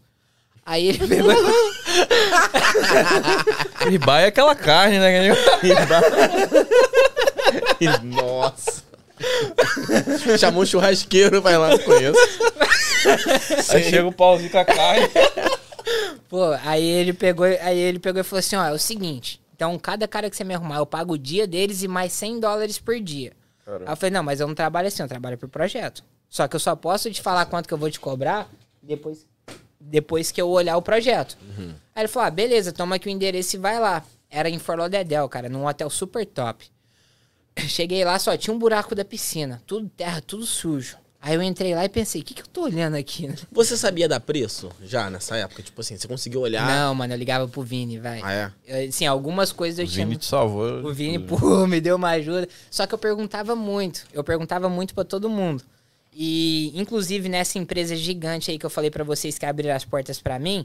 Aí 0.64 0.88
ele 0.88 0.98
pegou... 1.08 1.32
É 4.18 4.26
aquela 4.26 4.54
carne, 4.54 4.98
né? 4.98 5.32
Nossa. 8.04 8.82
Chamou 10.38 10.62
um 10.62 10.66
churrasqueiro, 10.66 11.40
vai 11.40 11.56
lá, 11.56 11.70
não 11.70 11.78
conheço. 11.78 12.18
Aí 13.70 13.84
chega 13.84 14.06
o 14.06 14.12
pauzinho 14.12 14.50
com 14.50 14.58
a 14.58 14.64
carne. 14.64 15.08
Pô, 16.28 16.52
aí 16.64 16.84
ele 16.84 17.12
pegou, 17.12 17.46
aí 17.46 17.78
ele 17.78 17.98
pegou 17.98 18.20
e 18.20 18.24
falou 18.24 18.40
assim, 18.40 18.56
ó, 18.56 18.64
é 18.66 18.72
o 18.72 18.78
seguinte, 18.78 19.40
então 19.54 19.78
cada 19.78 20.06
cara 20.06 20.28
que 20.28 20.36
você 20.36 20.44
me 20.44 20.54
arrumar, 20.54 20.76
eu 20.76 20.86
pago 20.86 21.14
o 21.14 21.18
dia 21.18 21.46
deles 21.46 21.82
e 21.82 21.88
mais 21.88 22.12
100 22.12 22.40
dólares 22.40 22.78
por 22.78 23.00
dia. 23.00 23.32
Aí 23.66 23.92
eu 23.92 23.96
falei, 23.96 24.10
não, 24.10 24.22
mas 24.22 24.40
eu 24.40 24.46
não 24.46 24.54
trabalho 24.54 24.88
assim, 24.88 25.02
eu 25.02 25.08
trabalho 25.08 25.38
por 25.38 25.48
projeto. 25.48 26.04
Só 26.28 26.46
que 26.46 26.54
eu 26.56 26.60
só 26.60 26.76
posso 26.76 27.10
te 27.10 27.22
falar 27.22 27.46
quanto 27.46 27.66
que 27.66 27.72
eu 27.72 27.78
vou 27.78 27.90
te 27.90 27.98
cobrar 27.98 28.48
depois, 28.82 29.26
depois 29.80 30.30
que 30.30 30.40
eu 30.40 30.48
olhar 30.48 30.76
o 30.76 30.82
projeto. 30.82 31.38
Aí 31.94 32.02
ele 32.02 32.08
falou, 32.08 32.26
ah, 32.26 32.30
beleza, 32.30 32.72
toma 32.72 32.96
aqui 32.96 33.08
o 33.08 33.10
endereço 33.10 33.56
e 33.56 33.58
vai 33.58 33.80
lá. 33.80 34.04
Era 34.30 34.50
em 34.50 34.58
Fort 34.58 34.78
Lauderdale, 34.78 35.28
cara, 35.28 35.48
num 35.48 35.66
hotel 35.66 35.88
super 35.88 36.26
top. 36.26 36.66
Cheguei 37.66 38.04
lá, 38.04 38.18
só 38.18 38.36
tinha 38.36 38.54
um 38.54 38.58
buraco 38.58 38.94
da 38.94 39.04
piscina, 39.04 39.62
tudo 39.66 39.88
terra, 39.88 40.20
tudo 40.20 40.44
sujo. 40.44 40.98
Aí 41.20 41.34
eu 41.34 41.42
entrei 41.42 41.74
lá 41.74 41.84
e 41.84 41.88
pensei, 41.88 42.20
o 42.20 42.24
que, 42.24 42.32
que 42.32 42.42
eu 42.42 42.46
tô 42.46 42.62
olhando 42.62 42.94
aqui? 42.94 43.28
Você 43.50 43.76
sabia 43.76 44.08
dar 44.08 44.20
preço 44.20 44.70
já 44.84 45.10
nessa 45.10 45.36
época? 45.36 45.62
Tipo 45.62 45.80
assim, 45.80 45.96
você 45.96 46.06
conseguiu 46.06 46.40
olhar. 46.40 46.66
Não, 46.66 46.94
mano, 46.94 47.12
eu 47.12 47.18
ligava 47.18 47.48
pro 47.48 47.60
Vini, 47.62 47.98
vai. 47.98 48.20
Ah, 48.22 48.52
é? 48.68 48.84
Assim, 48.86 49.04
algumas 49.04 49.50
coisas 49.52 49.78
eu 49.80 49.84
O 49.84 49.88
tinha. 49.88 50.06
Vini 50.06 50.16
te 50.16 50.24
salvou. 50.26 50.84
O 50.84 50.94
Vini, 50.94 51.18
pô, 51.18 51.66
me 51.66 51.80
deu 51.80 51.96
uma 51.96 52.10
ajuda. 52.10 52.48
Só 52.70 52.86
que 52.86 52.94
eu 52.94 52.98
perguntava 52.98 53.56
muito. 53.56 54.04
Eu 54.12 54.22
perguntava 54.22 54.68
muito 54.68 54.94
pra 54.94 55.02
todo 55.04 55.28
mundo. 55.28 55.64
E, 56.12 56.72
inclusive, 56.78 57.28
nessa 57.28 57.58
empresa 57.58 57.94
gigante 57.96 58.50
aí 58.50 58.58
que 58.58 58.66
eu 58.66 58.70
falei 58.70 58.90
pra 58.90 59.02
vocês 59.04 59.36
que 59.38 59.44
abriram 59.46 59.74
as 59.74 59.84
portas 59.84 60.20
pra 60.20 60.38
mim, 60.38 60.64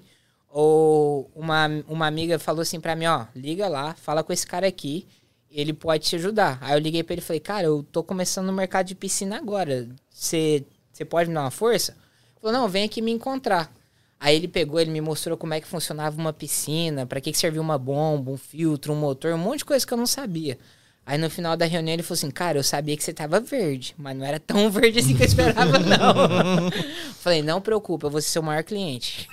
ou 0.50 1.30
uma, 1.36 1.68
uma 1.88 2.06
amiga 2.08 2.38
falou 2.38 2.62
assim 2.62 2.80
pra 2.80 2.96
mim, 2.96 3.06
ó, 3.08 3.26
liga 3.36 3.68
lá, 3.68 3.96
fala 3.96 4.24
com 4.24 4.32
esse 4.32 4.46
cara 4.46 4.68
aqui, 4.68 5.06
ele 5.52 5.74
pode 5.74 6.06
te 6.06 6.16
ajudar. 6.16 6.58
Aí 6.62 6.74
eu 6.74 6.80
liguei 6.80 7.04
pra 7.04 7.14
ele 7.14 7.22
e 7.22 7.26
falei, 7.26 7.40
cara, 7.40 7.66
eu 7.68 7.84
tô 7.92 8.04
começando 8.04 8.46
no 8.48 8.54
mercado 8.54 8.88
de 8.88 8.96
piscina 8.96 9.38
agora. 9.38 9.88
Você 10.14 10.64
você 10.94 11.04
pode 11.04 11.28
me 11.28 11.36
dar 11.36 11.42
uma 11.42 11.52
força? 11.52 11.92
Ele 11.92 12.40
falou, 12.40 12.56
não, 12.56 12.70
vem 12.70 12.84
aqui 12.84 13.02
me 13.02 13.12
encontrar. 13.12 13.74
Aí 14.20 14.36
ele 14.36 14.48
pegou, 14.48 14.80
ele 14.80 14.92
me 14.92 15.02
mostrou 15.02 15.36
como 15.36 15.54
é 15.54 15.60
que 15.60 15.68
funcionava 15.68 16.18
uma 16.18 16.32
piscina, 16.32 17.06
pra 17.06 17.20
que, 17.20 17.32
que 17.32 17.38
servia 17.38 17.60
uma 17.60 17.78
bomba, 17.78 18.32
um 18.32 18.38
filtro, 18.38 18.94
um 18.94 18.96
motor, 18.96 19.34
um 19.34 19.38
monte 19.38 19.60
de 19.60 19.66
coisa 19.66 19.86
que 19.86 19.94
eu 19.94 19.98
não 19.98 20.06
sabia. 20.06 20.58
Aí 21.06 21.18
no 21.18 21.30
final 21.30 21.58
da 21.58 21.66
reunião 21.66 21.94
ele 21.94 22.04
falou 22.04 22.18
assim, 22.18 22.32
cara, 22.32 22.58
eu 22.58 22.64
sabia 22.64 22.96
que 22.96 23.04
você 23.04 23.12
tava 23.12 23.42
verde, 23.42 23.94
mas 23.98 24.16
não 24.16 24.26
era 24.26 24.40
tão 24.40 24.70
verde 24.72 25.00
assim 25.00 25.16
que 25.16 25.24
eu 25.24 25.28
esperava, 25.28 25.78
não. 25.78 26.72
Falei, 27.20 27.42
não 27.42 27.60
preocupa, 27.60 28.08
eu 28.08 28.12
vou 28.12 28.22
ser 28.22 28.30
seu 28.30 28.42
maior 28.42 28.64
cliente. 28.64 29.28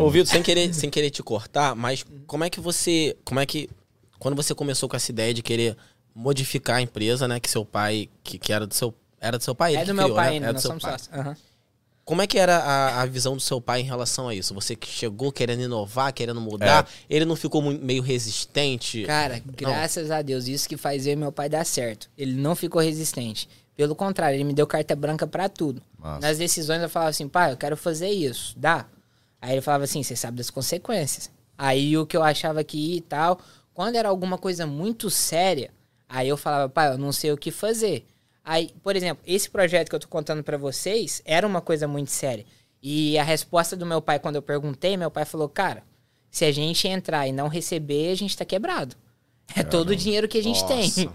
Ouvido, 0.00 0.26
sem 0.30 0.42
querer, 0.42 0.72
sem 0.72 0.88
querer 0.88 1.10
te 1.10 1.22
cortar, 1.22 1.74
mas 1.74 2.06
como 2.26 2.44
é 2.44 2.48
que 2.48 2.60
você. 2.60 3.16
Como 3.24 3.40
é 3.40 3.44
que. 3.44 3.68
Quando 4.18 4.34
você 4.34 4.54
começou 4.54 4.88
com 4.88 4.96
essa 4.96 5.10
ideia 5.10 5.34
de 5.34 5.42
querer 5.42 5.76
modificar 6.14 6.76
a 6.76 6.82
empresa, 6.82 7.28
né? 7.28 7.38
Que 7.38 7.50
seu 7.50 7.64
pai. 7.64 8.08
Que, 8.24 8.38
que 8.38 8.52
era 8.52 8.66
do 8.66 8.74
seu. 8.74 8.94
Era 9.20 9.36
do 9.38 9.44
seu 9.44 9.54
pai? 9.54 9.74
ele 9.74 9.82
é 9.82 9.84
do 9.84 9.94
meu 9.94 10.04
criou, 10.04 10.16
pai 10.16 10.26
né? 10.28 10.34
ainda, 10.34 10.46
É 10.46 10.50
do 10.50 10.52
nós 10.54 10.62
seu 10.62 10.70
somos 10.70 10.82
pai. 10.82 10.92
sócios. 10.92 11.10
Aham. 11.12 11.36
Como 12.04 12.22
é 12.22 12.26
que 12.26 12.38
era 12.38 12.56
a, 12.56 13.02
a 13.02 13.06
visão 13.06 13.36
do 13.36 13.40
seu 13.42 13.60
pai 13.60 13.82
em 13.82 13.84
relação 13.84 14.26
a 14.28 14.34
isso? 14.34 14.52
Você 14.54 14.74
que 14.74 14.88
chegou 14.88 15.30
querendo 15.30 15.62
inovar, 15.62 16.12
querendo 16.12 16.40
mudar, 16.40 16.88
ele 17.08 17.24
não 17.24 17.36
ficou 17.36 17.62
meio 17.62 18.02
resistente? 18.02 19.04
Cara, 19.04 19.40
graças 19.46 20.10
a 20.10 20.20
Deus, 20.20 20.48
isso 20.48 20.68
que 20.68 20.76
faz 20.76 21.06
eu 21.06 21.12
e 21.12 21.16
meu 21.16 21.30
pai 21.30 21.48
dar 21.48 21.64
certo. 21.64 22.10
Ele 22.18 22.32
não 22.32 22.56
ficou 22.56 22.82
resistente. 22.82 23.48
Pelo 23.76 23.94
contrário, 23.94 24.34
ele 24.36 24.44
me 24.44 24.52
deu 24.52 24.66
carta 24.66 24.96
branca 24.96 25.24
pra 25.26 25.48
tudo. 25.48 25.80
Massa. 25.98 26.26
Nas 26.26 26.38
decisões 26.38 26.82
eu 26.82 26.88
falava 26.88 27.10
assim, 27.10 27.28
pai, 27.28 27.52
eu 27.52 27.56
quero 27.56 27.76
fazer 27.76 28.08
isso, 28.08 28.58
dá? 28.58 28.86
Aí 29.40 29.52
ele 29.52 29.60
falava 29.60 29.84
assim, 29.84 30.02
você 30.02 30.16
sabe 30.16 30.36
das 30.38 30.50
consequências. 30.50 31.30
Aí 31.56 31.96
o 31.96 32.04
que 32.06 32.16
eu 32.16 32.22
achava 32.24 32.64
que 32.64 32.76
ia 32.76 32.96
e 32.96 33.00
tal, 33.02 33.38
Quando 33.72 33.94
era 33.94 34.08
alguma 34.08 34.36
coisa 34.36 34.66
muito 34.66 35.08
séria, 35.10 35.70
aí 36.08 36.28
eu 36.28 36.36
falava, 36.36 36.68
pai, 36.68 36.92
eu 36.92 36.98
não 36.98 37.12
sei 37.12 37.30
o 37.30 37.36
que 37.38 37.50
fazer. 37.52 38.04
Aí, 38.44 38.70
por 38.82 38.96
exemplo, 38.96 39.22
esse 39.26 39.48
projeto 39.50 39.88
que 39.88 39.94
eu 39.94 40.00
tô 40.00 40.08
contando 40.08 40.42
pra 40.42 40.56
vocês 40.56 41.20
era 41.24 41.46
uma 41.46 41.60
coisa 41.60 41.86
muito 41.86 42.10
séria. 42.10 42.44
E 42.82 43.18
a 43.18 43.22
resposta 43.22 43.76
do 43.76 43.84
meu 43.84 44.00
pai, 44.00 44.18
quando 44.18 44.36
eu 44.36 44.42
perguntei, 44.42 44.96
meu 44.96 45.10
pai 45.10 45.24
falou, 45.24 45.48
cara, 45.48 45.82
se 46.30 46.44
a 46.44 46.52
gente 46.52 46.88
entrar 46.88 47.26
e 47.28 47.32
não 47.32 47.48
receber, 47.48 48.10
a 48.10 48.14
gente 48.14 48.36
tá 48.36 48.44
quebrado. 48.44 48.96
É 49.54 49.62
todo 49.62 49.90
o 49.90 49.96
dinheiro 49.96 50.26
que 50.28 50.38
a 50.38 50.42
gente 50.42 50.64
tem. 50.66 50.84
Nossa. 50.84 51.12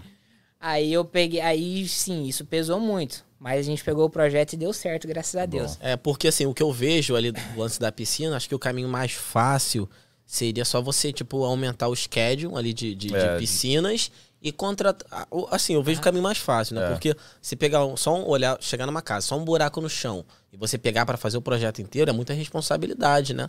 Aí 0.60 0.92
eu 0.92 1.04
peguei, 1.04 1.40
aí 1.40 1.86
sim, 1.88 2.24
isso 2.26 2.44
pesou 2.44 2.78
muito. 2.80 3.24
Mas 3.38 3.60
a 3.60 3.62
gente 3.62 3.84
pegou 3.84 4.06
o 4.06 4.10
projeto 4.10 4.54
e 4.54 4.56
deu 4.56 4.72
certo, 4.72 5.06
graças 5.06 5.34
a 5.36 5.44
Deus. 5.44 5.76
É, 5.80 5.96
porque 5.96 6.28
assim, 6.28 6.46
o 6.46 6.54
que 6.54 6.62
eu 6.62 6.72
vejo 6.72 7.14
ali 7.14 7.30
do 7.32 7.40
lance 7.56 7.78
da 7.78 7.92
piscina, 7.92 8.36
acho 8.36 8.48
que 8.48 8.54
o 8.54 8.58
caminho 8.58 8.88
mais 8.88 9.12
fácil 9.12 9.88
seria 10.24 10.64
só 10.64 10.80
você, 10.80 11.12
tipo, 11.12 11.44
aumentar 11.44 11.88
o 11.88 11.94
schedule 11.94 12.56
ali 12.56 12.72
de, 12.72 12.94
de 12.94 13.14
É, 13.14 13.34
de- 13.34 13.38
piscinas 13.40 14.10
e 14.42 14.52
contratar. 14.52 15.26
Assim, 15.50 15.74
eu 15.74 15.82
vejo 15.82 16.00
o 16.00 16.02
caminho 16.02 16.22
mais 16.22 16.38
fácil, 16.38 16.74
né? 16.76 16.86
É. 16.86 16.90
Porque 16.90 17.14
se 17.42 17.56
pegar 17.56 17.84
um- 17.84 17.96
só 17.96 18.14
um 18.14 18.26
olhar, 18.28 18.56
chegar 18.60 18.86
numa 18.86 19.02
casa, 19.02 19.26
só 19.26 19.36
um 19.36 19.44
buraco 19.44 19.80
no 19.80 19.88
chão, 19.88 20.24
e 20.52 20.56
você 20.56 20.76
pegar 20.78 21.04
pra 21.06 21.16
fazer 21.16 21.36
o 21.36 21.42
projeto 21.42 21.80
inteiro, 21.80 22.10
é 22.10 22.12
muita 22.12 22.32
responsabilidade, 22.32 23.34
né? 23.34 23.48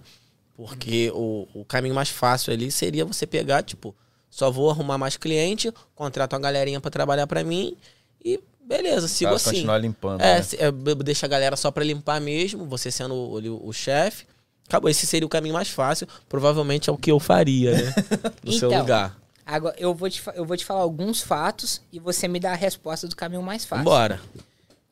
Porque 0.56 1.12
o, 1.14 1.48
o 1.54 1.66
caminho 1.66 1.94
mais 1.94 2.10
fácil 2.10 2.52
ali 2.52 2.72
seria 2.72 3.06
você 3.06 3.28
pegar, 3.28 3.62
tipo, 3.64 3.96
só 4.30 4.50
vou 4.50 4.70
arrumar 4.72 4.98
mais 4.98 5.16
cliente, 5.18 5.72
contrato 5.94 6.34
uma 6.34 6.40
galerinha 6.40 6.82
pra 6.82 6.90
trabalhar 6.90 7.28
pra 7.28 7.44
mim 7.44 7.76
e 8.24 8.40
beleza, 8.66 9.08
sigo 9.08 9.30
Cara, 9.30 9.36
assim. 9.36 9.50
continuar 9.52 9.78
limpando. 9.78 10.22
É, 10.22 10.36
né? 10.38 10.42
se- 10.42 10.58
é, 10.58 10.72
deixa 11.04 11.26
a 11.26 11.30
galera 11.30 11.56
só 11.56 11.70
pra 11.70 11.84
limpar 11.84 12.20
mesmo, 12.20 12.66
você 12.66 12.90
sendo 12.92 13.14
o, 13.14 13.40
o, 13.40 13.68
o 13.70 13.74
chefe. 13.74 14.26
Acabou, 14.68 14.90
esse 14.90 15.06
seria 15.08 15.26
o 15.26 15.30
caminho 15.30 15.54
mais 15.54 15.70
fácil. 15.70 16.08
Provavelmente 16.28 16.90
é 16.90 16.94
o 16.94 16.98
que 16.98 17.10
eu 17.12 17.20
faria, 17.20 17.72
né? 17.72 17.94
No 18.44 18.52
seu 18.52 18.68
Então, 18.70 18.82
lugar. 18.82 19.18
Agora, 19.48 19.76
eu 19.80 19.96
vou, 19.96 20.10
te, 20.10 20.22
eu 20.36 20.44
vou 20.44 20.58
te 20.58 20.66
falar 20.66 20.82
alguns 20.82 21.22
fatos 21.22 21.82
e 21.90 22.00
você 22.00 22.28
me 22.28 22.38
dá 22.38 22.52
a 22.52 22.56
resposta 22.56 23.08
do 23.08 23.16
caminho 23.16 23.42
mais 23.42 23.64
fácil. 23.64 23.86
Bora. 23.86 24.20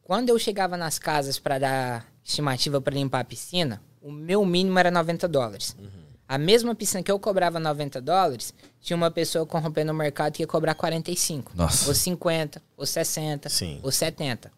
Quando 0.01 0.29
eu 0.29 0.39
chegava 0.39 0.77
nas 0.77 0.97
casas 0.97 1.37
pra 1.37 1.59
dar 1.59 2.05
estimativa 2.23 2.79
pra 2.79 2.93
limpar 2.93 3.19
a 3.19 3.23
piscina, 3.25 3.81
o 4.01 4.09
meu 4.09 4.45
mínimo 4.45 4.79
era 4.79 4.89
90 4.89 5.27
dólares. 5.27 5.75
A 6.25 6.37
mesma 6.37 6.73
piscina 6.73 7.03
que 7.03 7.11
eu 7.11 7.19
cobrava 7.19 7.59
90 7.59 7.99
dólares, 7.99 8.53
tinha 8.79 8.95
uma 8.95 9.11
pessoa 9.11 9.45
corrompendo 9.45 9.91
no 9.91 9.97
mercado 9.97 10.31
que 10.31 10.41
ia 10.43 10.47
cobrar 10.47 10.73
45. 10.73 11.51
Nossa. 11.53 11.89
Ou 11.89 11.93
50, 11.93 12.61
ou 12.77 12.85
60, 12.85 13.49
Sim. 13.49 13.79
ou 13.83 13.91
70. 13.91 14.51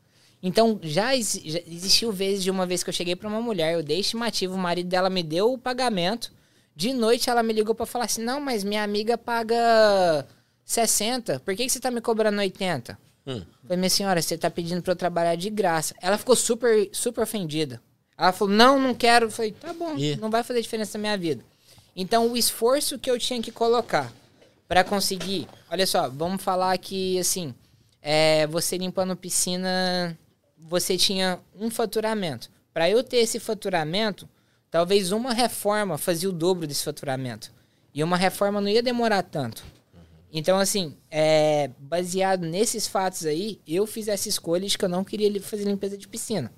Então, 0.43 0.80
já, 0.84 1.16
já 1.16 1.60
existiu 1.66 2.12
vezes 2.12 2.43
de 2.43 2.52
uma 2.52 2.68
vez 2.68 2.84
que 2.84 2.89
eu 2.89 2.93
cheguei 2.93 3.16
pra 3.16 3.28
uma 3.28 3.41
mulher, 3.41 3.74
eu 3.74 3.82
dei 3.82 4.00
estimativa, 4.00 4.54
o 4.54 4.58
marido 4.58 4.88
dela 4.88 5.10
me 5.10 5.24
deu 5.24 5.52
o 5.52 5.58
pagamento. 5.58 6.32
De 6.78 6.93
noite 6.93 7.28
ela 7.28 7.41
me 7.41 7.53
ligou 7.53 7.73
pra 7.73 7.88
falar 7.88 8.05
assim: 8.05 8.21
"Não, 8.21 8.39
mas 8.39 8.63
minha 8.63 8.84
amiga 8.84 9.17
paga 9.17 10.28
60. 10.63 11.39
Por 11.39 11.55
que, 11.55 11.65
que 11.65 11.71
você 11.71 11.80
tá 11.80 11.89
me 11.89 12.01
cobrando 12.01 12.38
80?" 12.38 12.95
Hum. 13.25 13.43
Falei, 13.63 13.78
minha 13.78 13.89
senhora, 13.89 14.21
você 14.21 14.38
tá 14.38 14.47
pedindo 14.51 14.84
pra 14.84 14.91
eu 14.91 14.95
trabalhar 14.95 15.36
de 15.36 15.49
graça. 15.49 15.95
Ela 15.99 16.19
ficou 16.19 16.36
super, 16.36 16.88
super 16.93 17.23
ofendida. 17.23 17.82
Ela 18.15 18.32
falou, 18.32 18.53
não, 18.53 18.80
não 18.80 18.93
quero. 18.93 19.25
Eu 19.25 19.32
falei, 19.32 19.51
tá 19.51 19.73
bom, 19.73 19.97
Ih. 19.97 20.15
não 20.17 20.30
vai 20.30 20.43
fazer 20.43 20.61
diferença 20.61 20.97
na 20.97 21.01
minha 21.01 21.17
vida. 21.17 21.43
Então, 21.95 22.32
o 22.32 22.38
esforço 22.38 22.99
que 22.99 23.09
eu 23.09 23.19
tinha 23.19 23.41
que 23.41 23.51
colocar 23.51 24.13
pra 24.67 24.84
conseguir... 24.84 25.47
Olha 25.69 25.86
só, 25.86 26.07
vamos 26.09 26.41
falar 26.43 26.78
que, 26.78 27.19
assim, 27.19 27.53
é, 28.01 28.47
você 28.47 28.78
limpando 28.78 29.15
piscina, 29.15 30.17
você 30.57 30.95
tinha 30.95 31.39
um 31.59 31.69
faturamento. 31.69 32.49
Pra 32.73 32.89
eu 32.89 33.03
ter 33.03 33.17
esse 33.17 33.39
faturamento, 33.39 34.30
talvez 34.70 35.11
uma 35.11 35.34
reforma 35.34 35.97
fazia 35.97 36.30
o 36.30 36.34
dobro 36.34 36.68
desse 36.68 36.84
faturamento. 36.84 37.51
E 37.93 38.03
uma 38.03 38.18
reforma 38.18 38.61
não 38.61 38.70
ia 38.70 38.84
demorar 38.84 39.24
tanto. 39.24 39.63
Então, 40.32 40.59
assim, 40.59 40.95
é, 41.09 41.72
baseado 41.80 42.45
nesses 42.45 42.88
fatos 42.88 43.26
aí, 43.26 43.59
eu 43.68 43.88
fiz 43.88 44.07
essa 44.07 44.28
escolha 44.28 44.68
de 44.68 44.78
que 44.78 44.86
eu 44.86 44.89
não 44.89 45.03
queria 45.03 45.41
fazer 45.41 45.63
limpeza 45.63 45.97
de 45.97 46.07
piscina. 46.07 46.51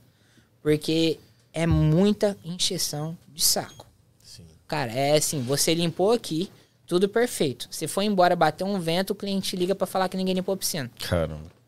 Porque 0.62 1.20
é 1.54 1.66
muita 1.66 2.36
encheção 2.44 3.18
de 3.34 3.44
saco. 3.44 3.86
Sim. 4.24 4.46
Cara, 4.68 4.92
é 4.92 5.16
assim, 5.16 5.42
você 5.42 5.74
limpou 5.74 6.12
aqui, 6.12 6.52
tudo 6.86 7.08
perfeito. 7.08 7.68
Você 7.72 7.88
foi 7.88 8.06
embora, 8.06 8.36
bateu 8.36 8.68
um 8.68 8.80
vento, 8.80 9.12
o 9.12 9.16
cliente 9.16 9.56
liga 9.56 9.76
pra 9.76 9.88
falar 9.88 10.10
que 10.10 10.18
ninguém 10.18 10.34
limpou 10.34 10.54
a 10.54 10.58
piscina. 10.58 10.92
Caramba. 11.00 11.59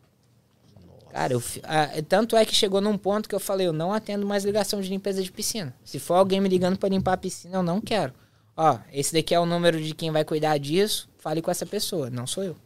Cara, 1.12 1.34
eu 1.34 1.42
tanto 2.08 2.34
é 2.34 2.44
que 2.46 2.54
chegou 2.54 2.80
num 2.80 2.96
ponto 2.96 3.28
que 3.28 3.34
eu 3.34 3.40
falei, 3.40 3.66
eu 3.66 3.72
não 3.72 3.92
atendo 3.92 4.26
mais 4.26 4.46
ligação 4.46 4.80
de 4.80 4.88
limpeza 4.88 5.22
de 5.22 5.30
piscina. 5.30 5.76
Se 5.84 5.98
for 5.98 6.14
alguém 6.14 6.40
me 6.40 6.48
ligando 6.48 6.78
pra 6.78 6.88
limpar 6.88 7.12
a 7.12 7.16
piscina, 7.18 7.58
eu 7.58 7.62
não 7.62 7.82
quero. 7.82 8.14
Ó, 8.56 8.78
esse 8.90 9.12
daqui 9.12 9.34
é 9.34 9.38
o 9.38 9.44
número 9.44 9.78
de 9.78 9.94
quem 9.94 10.10
vai 10.10 10.24
cuidar 10.24 10.56
disso, 10.56 11.10
fale 11.18 11.42
com 11.42 11.50
essa 11.50 11.66
pessoa, 11.66 12.08
não 12.08 12.26
sou 12.26 12.42
eu. 12.42 12.56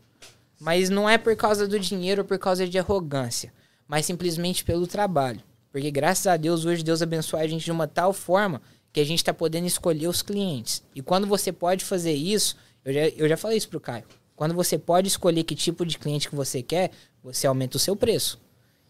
Mas 0.61 0.89
não 0.89 1.11
é 1.11 1.19
por 1.19 1.35
causa 1.35 1.67
do 1.67 1.77
dinheiro 1.77 2.23
ou 2.23 2.25
por 2.29 2.39
causa 2.39 2.69
de 2.69 2.79
arrogância, 2.79 3.53
mas 3.89 4.07
simplesmente 4.07 4.65
pelo 4.65 4.87
trabalho. 4.87 5.43
Porque 5.73 5.91
graças 5.91 6.29
a 6.29 6.37
Deus, 6.37 6.65
hoje 6.65 6.85
Deus 6.85 7.03
abençoa 7.03 7.41
a 7.41 7.49
gente 7.49 7.65
de 7.65 7.73
uma 7.73 7.89
tal 7.89 8.13
forma 8.13 8.63
que 8.93 9.01
a 9.01 9.05
gente 9.05 9.25
tá 9.25 9.35
podendo 9.35 9.67
escolher 9.67 10.07
os 10.07 10.23
clientes. 10.23 10.85
E 10.95 11.03
quando 11.03 11.27
você 11.27 11.51
pode 11.51 11.85
fazer 11.85 12.15
isso, 12.15 12.57
eu 12.85 12.93
já, 12.93 13.01
eu 13.09 13.29
já 13.29 13.37
falei 13.37 13.59
isso 13.59 13.69
pro 13.69 13.81
Caio. 13.81 14.05
Quando 14.37 14.55
você 14.55 14.79
pode 14.79 15.09
escolher 15.09 15.43
que 15.43 15.57
tipo 15.57 15.85
de 15.85 15.99
cliente 15.99 16.29
que 16.29 16.37
você 16.37 16.63
quer, 16.63 16.91
você 17.25 17.47
aumenta 17.47 17.79
o 17.79 17.81
seu 17.81 17.97
preço. 17.97 18.39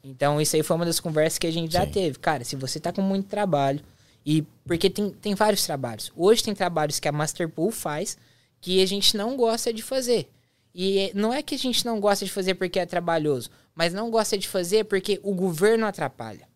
Então, 0.03 0.40
isso 0.40 0.57
aí 0.57 0.62
foi 0.62 0.76
uma 0.76 0.84
das 0.84 1.01
conversas 1.01 1.38
que 1.38 1.47
a 1.47 1.53
gente 1.53 1.72
já 1.72 1.84
Sim. 1.86 1.92
teve. 1.92 2.18
Cara, 2.18 2.44
se 2.44 2.57
você 2.57 2.78
tá 2.78 2.92
com 2.92 3.01
muito 3.01 3.28
trabalho, 3.28 3.80
e 4.26 4.42
porque 4.64 4.90
tem, 4.90 5.11
tem 5.11 5.34
vários 5.36 5.64
trabalhos. 5.64 6.11
Hoje 6.16 6.42
tem 6.42 6.53
trabalhos 6.53 6.99
que 6.99 7.07
a 7.07 7.12
Masterpool 7.12 7.70
faz 7.70 8.18
que 8.61 8.82
a 8.82 8.86
gente 8.86 9.16
não 9.16 9.36
gosta 9.36 9.72
de 9.72 9.82
fazer. 9.82 10.28
E 10.74 11.12
não 11.14 11.32
é 11.32 11.42
que 11.42 11.55
a 11.55 11.59
gente 11.59 11.86
não 11.86 12.01
gosta 12.01 12.24
de 12.24 12.30
fazer 12.32 12.55
porque 12.55 12.80
é 12.80 12.84
trabalhoso, 12.84 13.49
mas 13.74 13.94
não 13.94 14.11
gosta 14.11 14.36
de 14.36 14.49
fazer 14.49 14.84
porque 14.84 15.20
o 15.22 15.32
governo 15.32 15.86
atrapalha. 15.86 16.49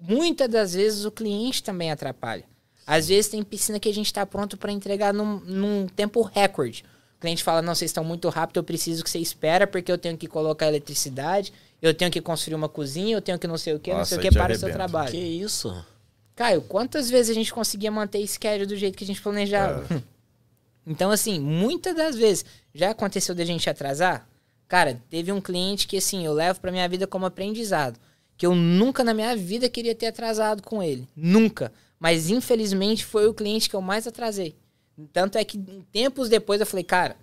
Muitas 0.00 0.48
das 0.48 0.74
vezes 0.74 1.04
o 1.04 1.10
cliente 1.10 1.62
também 1.62 1.90
atrapalha. 1.90 2.44
Às 2.86 3.08
vezes 3.08 3.30
tem 3.30 3.42
piscina 3.42 3.78
que 3.78 3.88
a 3.88 3.94
gente 3.94 4.06
está 4.06 4.26
pronto 4.26 4.56
para 4.56 4.72
entregar 4.72 5.14
num, 5.14 5.38
num 5.40 5.86
tempo 5.86 6.20
recorde. 6.20 6.84
Cliente 7.24 7.42
fala, 7.42 7.62
não, 7.62 7.74
vocês 7.74 7.90
estão 7.90 8.04
muito 8.04 8.28
rápido, 8.28 8.58
eu 8.58 8.62
preciso 8.62 9.02
que 9.02 9.08
você 9.08 9.18
espera, 9.18 9.66
porque 9.66 9.90
eu 9.90 9.96
tenho 9.96 10.14
que 10.14 10.26
colocar 10.26 10.68
eletricidade, 10.68 11.54
eu 11.80 11.94
tenho 11.94 12.10
que 12.10 12.20
construir 12.20 12.54
uma 12.54 12.68
cozinha, 12.68 13.16
eu 13.16 13.22
tenho 13.22 13.38
que 13.38 13.46
não 13.46 13.56
sei 13.56 13.72
o 13.72 13.80
que, 13.80 13.94
não 13.94 14.04
sei 14.04 14.18
o 14.18 14.20
que 14.20 14.30
para 14.30 14.52
o 14.52 14.58
seu 14.58 14.70
trabalho. 14.70 15.10
Que 15.10 15.16
isso? 15.16 15.74
Caio, 16.36 16.60
quantas 16.60 17.08
vezes 17.08 17.30
a 17.30 17.34
gente 17.34 17.50
conseguia 17.50 17.90
manter 17.90 18.18
esse 18.18 18.34
schedule 18.34 18.66
do 18.66 18.76
jeito 18.76 18.98
que 18.98 19.04
a 19.04 19.06
gente 19.06 19.22
planejava? 19.22 19.86
É. 19.94 20.02
Então, 20.86 21.10
assim, 21.10 21.40
muitas 21.40 21.96
das 21.96 22.14
vezes, 22.14 22.44
já 22.74 22.90
aconteceu 22.90 23.34
da 23.34 23.42
gente 23.42 23.70
atrasar? 23.70 24.28
Cara, 24.68 25.00
teve 25.08 25.32
um 25.32 25.40
cliente 25.40 25.86
que, 25.86 25.96
assim, 25.96 26.26
eu 26.26 26.34
levo 26.34 26.60
pra 26.60 26.70
minha 26.70 26.86
vida 26.86 27.06
como 27.06 27.24
aprendizado. 27.24 27.98
Que 28.36 28.44
eu 28.44 28.54
nunca 28.54 29.02
na 29.02 29.14
minha 29.14 29.34
vida 29.34 29.66
queria 29.66 29.94
ter 29.94 30.08
atrasado 30.08 30.62
com 30.62 30.82
ele. 30.82 31.08
Nunca. 31.16 31.72
Mas, 31.98 32.28
infelizmente, 32.28 33.02
foi 33.02 33.26
o 33.26 33.32
cliente 33.32 33.70
que 33.70 33.74
eu 33.74 33.80
mais 33.80 34.06
atrasei. 34.06 34.54
Tanto 35.12 35.38
é 35.38 35.44
que, 35.44 35.58
tempos 35.92 36.28
depois, 36.28 36.60
eu 36.60 36.66
falei, 36.66 36.84
cara, 36.84 37.16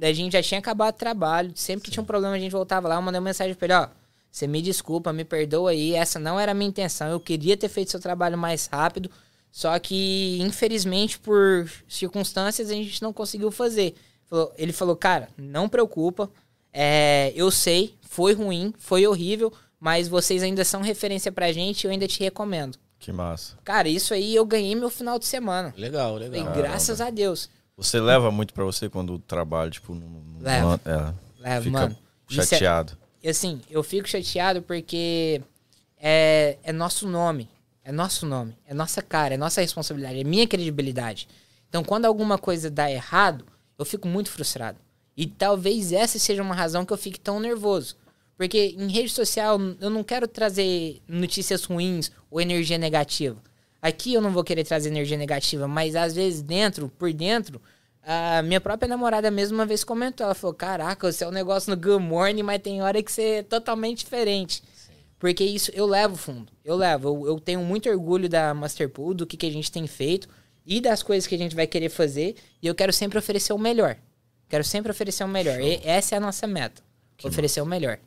a 0.00 0.12
gente 0.12 0.32
já 0.32 0.42
tinha 0.42 0.58
acabado 0.58 0.94
o 0.94 0.98
trabalho. 0.98 1.52
Sempre 1.54 1.84
que 1.84 1.90
tinha 1.90 2.02
um 2.02 2.06
problema, 2.06 2.34
a 2.34 2.38
gente 2.38 2.52
voltava 2.52 2.88
lá. 2.88 2.96
Eu 2.96 3.02
mandei 3.02 3.18
uma 3.18 3.24
mensagem 3.24 3.54
pra 3.54 3.66
ele, 3.66 3.74
ó. 3.74 3.88
Você 4.30 4.46
me 4.46 4.60
desculpa, 4.60 5.12
me 5.12 5.24
perdoa 5.24 5.70
aí. 5.70 5.94
Essa 5.94 6.18
não 6.18 6.38
era 6.38 6.52
a 6.52 6.54
minha 6.54 6.68
intenção. 6.68 7.08
Eu 7.08 7.18
queria 7.18 7.56
ter 7.56 7.68
feito 7.68 7.90
seu 7.90 8.00
trabalho 8.00 8.36
mais 8.36 8.66
rápido. 8.66 9.10
Só 9.50 9.78
que, 9.78 10.38
infelizmente, 10.42 11.18
por 11.18 11.70
circunstâncias, 11.88 12.68
a 12.70 12.74
gente 12.74 13.02
não 13.02 13.12
conseguiu 13.12 13.50
fazer. 13.50 13.94
Ele 14.58 14.72
falou, 14.72 14.94
cara, 14.94 15.28
não 15.38 15.68
preocupa. 15.68 16.30
É, 16.72 17.32
eu 17.34 17.50
sei, 17.50 17.94
foi 18.02 18.34
ruim, 18.34 18.74
foi 18.76 19.06
horrível, 19.06 19.50
mas 19.80 20.08
vocês 20.08 20.42
ainda 20.42 20.62
são 20.62 20.82
referência 20.82 21.32
pra 21.32 21.50
gente 21.50 21.84
e 21.84 21.86
eu 21.86 21.90
ainda 21.90 22.06
te 22.06 22.20
recomendo. 22.20 22.76
Que 22.98 23.12
massa. 23.12 23.56
Cara, 23.64 23.88
isso 23.88 24.12
aí 24.14 24.34
eu 24.34 24.44
ganhei 24.44 24.74
meu 24.74 24.90
final 24.90 25.18
de 25.18 25.26
semana. 25.26 25.72
Legal, 25.76 26.16
legal. 26.16 26.52
graças 26.54 27.00
a 27.00 27.10
Deus. 27.10 27.48
Você 27.76 28.00
leva 28.00 28.30
muito 28.30 28.54
pra 28.54 28.64
você 28.64 28.88
quando 28.88 29.14
o 29.14 29.18
trabalho, 29.18 29.70
tipo, 29.70 29.94
não. 29.94 30.08
não- 30.08 30.40
Leva. 30.40 30.80
é, 30.84 31.14
Leva, 31.42 31.62
fica 31.64 31.78
mano. 31.78 31.96
É- 32.30 32.34
chateado. 32.34 32.96
E 33.22 33.28
assim, 33.28 33.60
eu 33.70 33.82
fico 33.82 34.08
chateado 34.08 34.62
porque 34.62 35.42
é, 36.00 36.56
é 36.62 36.72
nosso 36.72 37.08
nome. 37.08 37.48
É 37.84 37.92
nosso 37.92 38.26
nome. 38.26 38.56
É 38.66 38.74
nossa 38.74 39.00
cara, 39.02 39.34
é 39.34 39.36
nossa 39.36 39.60
responsabilidade, 39.60 40.20
é 40.20 40.24
minha 40.24 40.46
credibilidade. 40.46 41.28
Então, 41.68 41.84
quando 41.84 42.04
alguma 42.06 42.38
coisa 42.38 42.70
dá 42.70 42.90
errado, 42.90 43.44
eu 43.78 43.84
fico 43.84 44.08
muito 44.08 44.30
frustrado. 44.30 44.78
E 45.16 45.26
talvez 45.26 45.92
essa 45.92 46.18
seja 46.18 46.42
uma 46.42 46.54
razão 46.54 46.84
que 46.84 46.92
eu 46.92 46.96
fique 46.96 47.18
tão 47.20 47.38
nervoso. 47.40 47.96
Porque 48.36 48.74
em 48.78 48.88
rede 48.88 49.08
social 49.08 49.58
eu 49.80 49.88
não 49.90 50.04
quero 50.04 50.28
trazer 50.28 51.00
notícias 51.08 51.64
ruins 51.64 52.10
ou 52.30 52.40
energia 52.40 52.76
negativa. 52.76 53.42
Aqui 53.80 54.14
eu 54.14 54.20
não 54.20 54.30
vou 54.30 54.44
querer 54.44 54.64
trazer 54.64 54.88
energia 54.88 55.16
negativa, 55.16 55.66
mas 55.66 55.94
às 55.96 56.14
vezes 56.14 56.42
dentro, 56.42 56.88
por 56.98 57.12
dentro, 57.12 57.60
a 58.02 58.42
minha 58.42 58.60
própria 58.60 58.88
namorada 58.88 59.30
mesmo 59.30 59.56
uma 59.56 59.66
vez 59.66 59.82
comentou. 59.82 60.24
Ela 60.24 60.34
falou: 60.34 60.54
Caraca, 60.54 61.10
você 61.10 61.24
é 61.24 61.28
um 61.28 61.32
negócio 61.32 61.70
no 61.70 61.76
Good 61.76 62.04
Morning, 62.04 62.42
mas 62.42 62.62
tem 62.62 62.82
hora 62.82 63.02
que 63.02 63.10
você 63.10 63.22
é 63.22 63.42
totalmente 63.42 63.98
diferente. 64.04 64.62
Porque 65.18 65.42
isso 65.42 65.70
eu 65.74 65.86
levo 65.86 66.16
fundo. 66.16 66.52
Eu 66.64 66.76
levo. 66.76 67.08
Eu, 67.08 67.26
eu 67.26 67.40
tenho 67.40 67.60
muito 67.60 67.88
orgulho 67.88 68.28
da 68.28 68.52
Masterpool, 68.54 69.14
do 69.14 69.26
que, 69.26 69.36
que 69.36 69.46
a 69.46 69.50
gente 69.50 69.72
tem 69.72 69.86
feito 69.86 70.28
e 70.64 70.80
das 70.80 71.02
coisas 71.02 71.26
que 71.26 71.34
a 71.34 71.38
gente 71.38 71.56
vai 71.56 71.66
querer 71.66 71.88
fazer. 71.88 72.36
E 72.62 72.66
eu 72.66 72.74
quero 72.74 72.92
sempre 72.92 73.18
oferecer 73.18 73.52
o 73.52 73.58
melhor. 73.58 73.96
Quero 74.48 74.62
sempre 74.62 74.90
oferecer 74.90 75.24
o 75.24 75.28
melhor. 75.28 75.60
E 75.60 75.80
essa 75.84 76.14
é 76.14 76.18
a 76.18 76.20
nossa 76.20 76.46
meta. 76.46 76.85
Oferecer 77.24 77.60
o 77.60 77.66
melhor. 77.66 77.98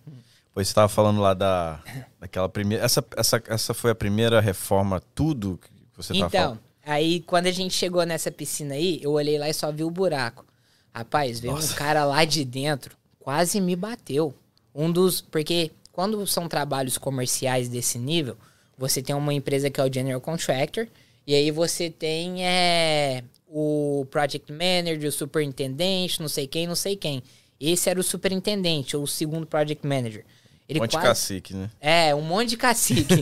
Pois 0.53 0.67
você 0.67 0.71
estava 0.71 0.89
falando 0.89 1.21
lá 1.21 1.33
da, 1.33 1.81
daquela 2.19 2.49
primeira. 2.49 2.83
Essa, 2.83 3.03
essa, 3.15 3.41
essa 3.47 3.73
foi 3.73 3.91
a 3.91 3.95
primeira 3.95 4.41
reforma, 4.41 5.01
tudo 5.13 5.59
que 5.61 5.69
você 5.95 6.13
estava 6.13 6.27
Então, 6.29 6.43
falando? 6.43 6.59
aí 6.85 7.21
quando 7.21 7.47
a 7.47 7.51
gente 7.51 7.73
chegou 7.73 8.03
nessa 8.05 8.31
piscina 8.31 8.73
aí, 8.75 8.99
eu 9.01 9.11
olhei 9.11 9.37
lá 9.37 9.47
e 9.49 9.53
só 9.53 9.71
vi 9.71 9.83
o 9.83 9.91
buraco. 9.91 10.45
Rapaz, 10.93 11.39
veio 11.39 11.55
um 11.55 11.67
cara 11.75 12.03
lá 12.03 12.25
de 12.25 12.43
dentro, 12.43 12.95
quase 13.19 13.61
me 13.61 13.75
bateu. 13.75 14.33
Um 14.73 14.91
dos. 14.91 15.21
Porque 15.21 15.71
quando 15.91 16.25
são 16.25 16.47
trabalhos 16.47 16.97
comerciais 16.97 17.69
desse 17.69 17.97
nível, 17.99 18.35
você 18.77 19.01
tem 19.01 19.15
uma 19.15 19.33
empresa 19.33 19.69
que 19.69 19.79
é 19.79 19.83
o 19.83 19.93
General 19.93 20.19
Contractor, 20.19 20.87
e 21.27 21.35
aí 21.35 21.51
você 21.51 21.89
tem 21.89 22.45
é, 22.45 23.23
o 23.47 24.05
Project 24.09 24.51
Manager, 24.51 25.07
o 25.07 25.11
superintendente, 25.11 26.21
não 26.21 26.27
sei 26.29 26.47
quem, 26.47 26.65
não 26.65 26.75
sei 26.75 26.95
quem. 26.95 27.21
Esse 27.59 27.89
era 27.89 27.99
o 27.99 28.03
superintendente, 28.03 28.95
ou 28.95 29.03
o 29.03 29.07
segundo 29.07 29.45
Project 29.45 29.85
Manager. 29.85 30.23
Ele 30.67 30.79
Monte 30.79 30.91
quase- 30.91 31.07
Cacique, 31.07 31.53
né? 31.55 31.69
é, 31.81 32.13
um 32.13 32.21
monte 32.21 32.49
de 32.49 32.57
cacique. 32.57 33.15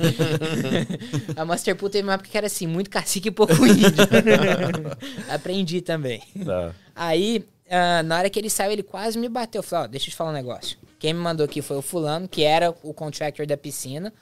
a 1.34 1.46
Masterpool 1.46 1.90
teve 1.90 2.06
uma 2.06 2.16
época 2.16 2.30
que 2.30 2.38
era 2.38 2.48
assim, 2.48 2.68
muito 2.68 2.90
cacique 2.90 3.30
e 3.30 3.32
pouco 3.32 3.54
índio. 3.66 3.88
Aprendi 5.32 5.82
também. 5.82 6.22
Tá. 6.46 6.74
Aí, 6.94 7.46
ah, 7.70 8.04
na 8.04 8.18
hora 8.18 8.30
que 8.30 8.38
ele 8.38 8.50
saiu, 8.50 8.72
ele 8.74 8.84
quase 8.84 9.18
me 9.18 9.30
bateu. 9.30 9.60
Eu 9.60 9.64
falei, 9.64 9.86
ó, 9.86 9.88
deixa 9.88 10.08
eu 10.08 10.12
te 10.12 10.16
falar 10.18 10.32
um 10.32 10.34
negócio. 10.34 10.78
Quem 11.00 11.14
me 11.14 11.20
mandou 11.22 11.46
aqui 11.46 11.62
foi 11.62 11.78
o 11.78 11.82
fulano, 11.82 12.28
que 12.28 12.44
era 12.44 12.76
o 12.84 12.94
contractor 12.94 13.46
da 13.46 13.56
piscina. 13.56 14.14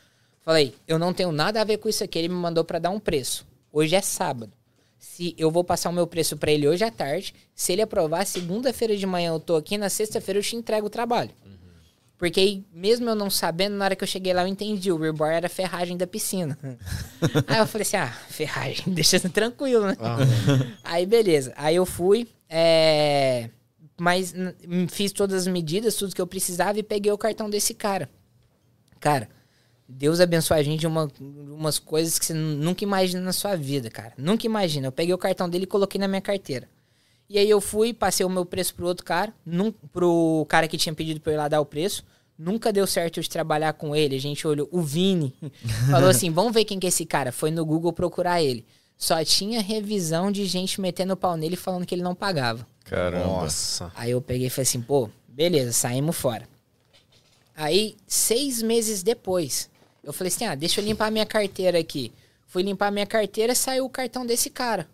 Falei, 0.43 0.75
eu 0.87 0.99
não 0.99 1.11
tenho 1.11 1.31
nada 1.31 1.59
a 1.59 1.63
ver 1.63 1.77
com 1.77 1.89
isso 1.89 2.03
aqui. 2.03 2.19
Ele 2.19 2.27
me 2.29 2.35
mandou 2.35 2.63
pra 2.63 2.77
dar 2.77 2.91
um 2.91 2.99
preço. 2.99 3.45
Hoje 3.71 3.95
é 3.95 4.01
sábado. 4.01 4.51
Se 5.05 5.33
eu 5.37 5.51
vou 5.51 5.63
passar 5.63 5.91
o 5.91 5.93
meu 5.93 6.05
preço 6.07 6.35
pra 6.35 6.51
ele 6.51 6.67
hoje 6.67 6.83
à 6.83 6.91
tarde, 6.91 7.33
se 7.53 7.71
ele 7.71 7.81
aprovar, 7.81 8.25
segunda-feira 8.25 8.97
de 8.97 9.05
manhã 9.05 9.31
eu 9.31 9.39
tô 9.39 9.55
aqui, 9.55 9.77
na 9.77 9.87
sexta-feira 9.87 10.39
eu 10.39 10.43
te 10.43 10.57
entrego 10.57 10.87
o 10.87 10.89
trabalho. 10.89 11.29
Porque 12.17 12.39
aí, 12.39 12.65
mesmo 12.73 13.07
eu 13.07 13.15
não 13.15 13.29
sabendo, 13.29 13.77
na 13.77 13.85
hora 13.85 13.95
que 13.95 14.03
eu 14.03 14.07
cheguei 14.07 14.33
lá 14.33 14.41
eu 14.41 14.47
entendi. 14.47 14.91
O 14.91 14.97
rebar 14.97 15.31
era 15.31 15.45
a 15.45 15.49
ferragem 15.49 15.95
da 15.95 16.07
piscina. 16.07 16.57
aí 17.47 17.59
eu 17.59 17.67
falei 17.67 17.83
assim, 17.83 17.97
ah, 17.97 18.11
ferragem, 18.29 18.83
deixa 18.93 19.19
tranquilo, 19.29 19.85
né? 19.85 19.95
Aí 20.83 21.05
beleza. 21.05 21.53
Aí 21.55 21.75
eu 21.75 21.85
fui, 21.85 22.27
é... 22.49 23.49
mas 23.97 24.33
fiz 24.89 25.13
todas 25.13 25.43
as 25.43 25.47
medidas, 25.47 25.95
tudo 25.95 26.15
que 26.15 26.21
eu 26.21 26.27
precisava 26.27 26.77
e 26.79 26.83
peguei 26.83 27.11
o 27.11 27.17
cartão 27.17 27.49
desse 27.49 27.73
cara. 27.73 28.09
Cara, 28.99 29.29
Deus 29.87 30.19
abençoe 30.19 30.57
a 30.59 30.63
gente 30.63 30.79
de 30.79 30.87
uma, 30.87 31.09
umas 31.19 31.77
coisas 31.77 32.17
que 32.17 32.25
você 32.25 32.33
nu- 32.33 32.55
nunca 32.57 32.83
imagina 32.83 33.21
na 33.21 33.31
sua 33.33 33.55
vida, 33.55 33.89
cara. 33.89 34.13
Nunca 34.17 34.45
imagina. 34.45 34.87
Eu 34.87 34.91
peguei 34.91 35.13
o 35.13 35.17
cartão 35.17 35.47
dele 35.49 35.65
e 35.65 35.67
coloquei 35.67 35.99
na 35.99 36.07
minha 36.07 36.21
carteira. 36.21 36.67
E 37.29 37.37
aí 37.37 37.49
eu 37.49 37.61
fui, 37.61 37.93
passei 37.93 38.25
o 38.25 38.29
meu 38.29 38.45
preço 38.45 38.73
pro 38.75 38.87
outro 38.87 39.05
cara, 39.05 39.33
num, 39.45 39.71
pro 39.71 40.45
cara 40.49 40.67
que 40.67 40.77
tinha 40.77 40.93
pedido 40.93 41.19
pra 41.19 41.31
eu 41.31 41.35
ir 41.35 41.37
lá 41.37 41.47
dar 41.47 41.61
o 41.61 41.65
preço. 41.65 42.03
Nunca 42.37 42.73
deu 42.73 42.85
certo 42.85 43.21
de 43.21 43.29
trabalhar 43.29 43.73
com 43.73 43.95
ele. 43.95 44.15
A 44.15 44.19
gente 44.19 44.45
olhou, 44.47 44.67
o 44.71 44.81
Vini 44.81 45.33
falou 45.89 46.09
assim: 46.09 46.29
vamos 46.31 46.53
ver 46.53 46.65
quem 46.65 46.79
que 46.79 46.85
é 46.85 46.89
esse 46.89 47.05
cara. 47.05 47.31
Foi 47.31 47.49
no 47.51 47.65
Google 47.65 47.93
procurar 47.93 48.41
ele. 48.41 48.65
Só 48.97 49.23
tinha 49.23 49.61
revisão 49.61 50.31
de 50.31 50.45
gente 50.45 50.81
metendo 50.81 51.13
o 51.13 51.17
pau 51.17 51.37
nele 51.37 51.55
falando 51.55 51.85
que 51.85 51.93
ele 51.95 52.01
não 52.01 52.13
pagava. 52.15 52.67
Caramba. 52.85 53.25
Nossa. 53.25 53.91
Aí 53.95 54.11
eu 54.11 54.21
peguei 54.21 54.47
e 54.47 54.49
falei 54.49 54.63
assim, 54.63 54.81
pô, 54.81 55.09
beleza, 55.27 55.71
saímos 55.73 56.15
fora. 56.15 56.47
Aí, 57.55 57.95
seis 58.05 58.61
meses 58.61 59.01
depois, 59.01 59.69
eu 60.05 60.13
falei 60.13 60.31
assim, 60.31 60.45
ah, 60.45 60.55
deixa 60.55 60.79
eu 60.79 60.85
limpar 60.85 61.11
minha 61.11 61.25
carteira 61.25 61.79
aqui. 61.79 62.13
Fui 62.45 62.61
limpar 62.61 62.91
minha 62.91 63.07
carteira, 63.07 63.55
saiu 63.55 63.85
o 63.85 63.89
cartão 63.89 64.25
desse 64.25 64.49
cara. 64.49 64.87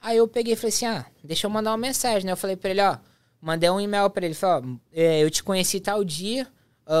Aí 0.00 0.16
eu 0.16 0.28
peguei 0.28 0.54
e 0.54 0.56
falei 0.56 0.68
assim, 0.68 0.86
ah, 0.86 1.04
deixa 1.22 1.46
eu 1.46 1.50
mandar 1.50 1.72
uma 1.72 1.76
mensagem, 1.76 2.24
né? 2.24 2.32
Eu 2.32 2.36
falei 2.36 2.56
pra 2.56 2.70
ele, 2.70 2.80
ó, 2.80 2.96
mandei 3.42 3.68
um 3.68 3.80
e-mail 3.80 4.08
pra 4.08 4.24
ele, 4.24 4.34
falei, 4.34 4.64
ó, 4.64 4.78
é, 4.92 5.22
eu 5.22 5.30
te 5.30 5.42
conheci 5.42 5.80
tal 5.80 6.04
dia, 6.04 6.46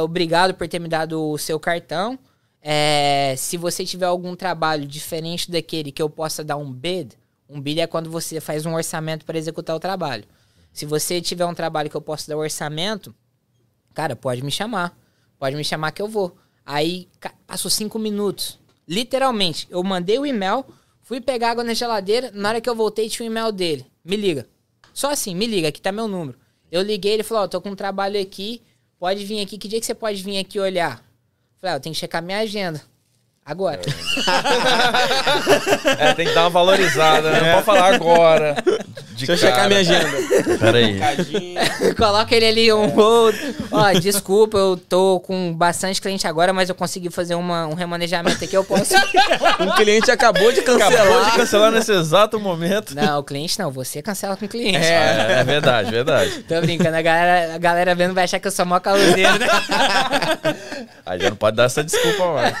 obrigado 0.02 0.52
por 0.52 0.66
ter 0.66 0.80
me 0.80 0.88
dado 0.88 1.30
o 1.30 1.38
seu 1.38 1.58
cartão. 1.60 2.18
É, 2.60 3.34
se 3.38 3.56
você 3.56 3.84
tiver 3.84 4.06
algum 4.06 4.34
trabalho 4.34 4.84
diferente 4.84 5.48
daquele 5.48 5.92
que 5.92 6.02
eu 6.02 6.10
possa 6.10 6.42
dar 6.42 6.56
um 6.56 6.70
bid, 6.70 7.16
um 7.48 7.60
bid 7.60 7.80
é 7.80 7.86
quando 7.86 8.10
você 8.10 8.40
faz 8.40 8.66
um 8.66 8.74
orçamento 8.74 9.24
para 9.24 9.38
executar 9.38 9.76
o 9.76 9.80
trabalho. 9.80 10.24
Se 10.72 10.84
você 10.84 11.20
tiver 11.20 11.46
um 11.46 11.54
trabalho 11.54 11.88
que 11.88 11.96
eu 11.96 12.02
possa 12.02 12.28
dar 12.28 12.36
orçamento, 12.36 13.14
cara, 13.94 14.16
pode 14.16 14.42
me 14.42 14.50
chamar. 14.50 14.94
Pode 15.38 15.54
me 15.54 15.64
chamar 15.64 15.92
que 15.92 16.02
eu 16.02 16.08
vou. 16.08 16.36
Aí 16.68 17.08
passou 17.46 17.70
cinco 17.70 17.98
minutos. 17.98 18.58
Literalmente, 18.86 19.66
eu 19.70 19.82
mandei 19.82 20.18
o 20.18 20.26
e-mail, 20.26 20.66
fui 21.00 21.18
pegar 21.18 21.52
água 21.52 21.64
na 21.64 21.72
geladeira, 21.72 22.30
na 22.34 22.50
hora 22.50 22.60
que 22.60 22.68
eu 22.68 22.74
voltei 22.74 23.08
tinha 23.08 23.26
o 23.26 23.32
e-mail 23.32 23.50
dele. 23.50 23.86
Me 24.04 24.16
liga. 24.16 24.46
Só 24.92 25.10
assim, 25.10 25.34
me 25.34 25.46
liga, 25.46 25.68
aqui 25.68 25.80
tá 25.80 25.90
meu 25.90 26.06
número. 26.06 26.38
Eu 26.70 26.82
liguei, 26.82 27.14
ele 27.14 27.22
falou, 27.22 27.44
ó, 27.44 27.48
tô 27.48 27.58
com 27.58 27.70
um 27.70 27.74
trabalho 27.74 28.20
aqui, 28.20 28.60
pode 28.98 29.24
vir 29.24 29.40
aqui, 29.40 29.56
que 29.56 29.66
dia 29.66 29.80
que 29.80 29.86
você 29.86 29.94
pode 29.94 30.22
vir 30.22 30.36
aqui 30.36 30.60
olhar? 30.60 31.02
Falei, 31.56 31.72
ah, 31.72 31.76
eu 31.76 31.80
tenho 31.80 31.94
que 31.94 32.00
checar 32.00 32.22
minha 32.22 32.40
agenda. 32.40 32.82
Agora. 33.46 33.80
É, 35.98 36.12
tem 36.12 36.26
que 36.26 36.34
dar 36.34 36.42
uma 36.42 36.50
valorizada, 36.50 37.30
né? 37.30 37.40
Não 37.40 37.52
pode 37.54 37.64
falar 37.64 37.94
agora. 37.94 38.56
De 39.18 39.26
Deixa 39.26 39.46
eu 39.46 39.50
checar 39.50 39.66
minha 39.66 39.80
agenda. 39.80 40.08
Pera 40.58 40.78
aí. 40.78 41.00
Coloca 41.98 42.36
ele 42.36 42.46
ali 42.46 42.72
um 42.72 42.86
hold. 42.86 43.34
Ó, 43.72 43.92
desculpa, 43.98 44.56
eu 44.56 44.76
tô 44.76 45.18
com 45.20 45.52
bastante 45.52 46.00
cliente 46.00 46.24
agora, 46.26 46.52
mas 46.52 46.68
eu 46.68 46.74
consegui 46.74 47.10
fazer 47.10 47.34
uma, 47.34 47.66
um 47.66 47.74
remanejamento 47.74 48.42
aqui, 48.44 48.56
eu 48.56 48.62
posso. 48.64 48.94
Um 49.58 49.70
cliente 49.72 50.10
acabou 50.10 50.52
de 50.52 50.60
Acabou 50.60 50.78
de 50.78 50.94
cancelar. 50.94 51.36
cancelar 51.36 51.72
nesse 51.72 51.92
exato 51.92 52.38
momento. 52.38 52.94
Não, 52.94 53.18
o 53.18 53.24
cliente 53.24 53.58
não, 53.58 53.70
você 53.72 54.00
cancela 54.00 54.36
com 54.36 54.44
o 54.44 54.48
cliente. 54.48 54.76
É, 54.76 55.38
é 55.40 55.44
verdade, 55.44 55.90
verdade. 55.90 56.44
Tô 56.46 56.60
brincando, 56.60 56.96
a 56.96 57.02
galera, 57.02 57.54
a 57.54 57.58
galera 57.58 57.94
vendo 57.94 58.14
vai 58.14 58.24
achar 58.24 58.38
que 58.38 58.46
eu 58.46 58.52
sou 58.52 58.64
mó 58.64 58.78
caloseiro, 58.78 59.38
né? 59.38 59.46
Aí 61.04 61.18
já 61.20 61.30
não 61.30 61.36
pode 61.36 61.56
dar 61.56 61.64
essa 61.64 61.82
desculpa 61.82 62.34
mais. 62.34 62.54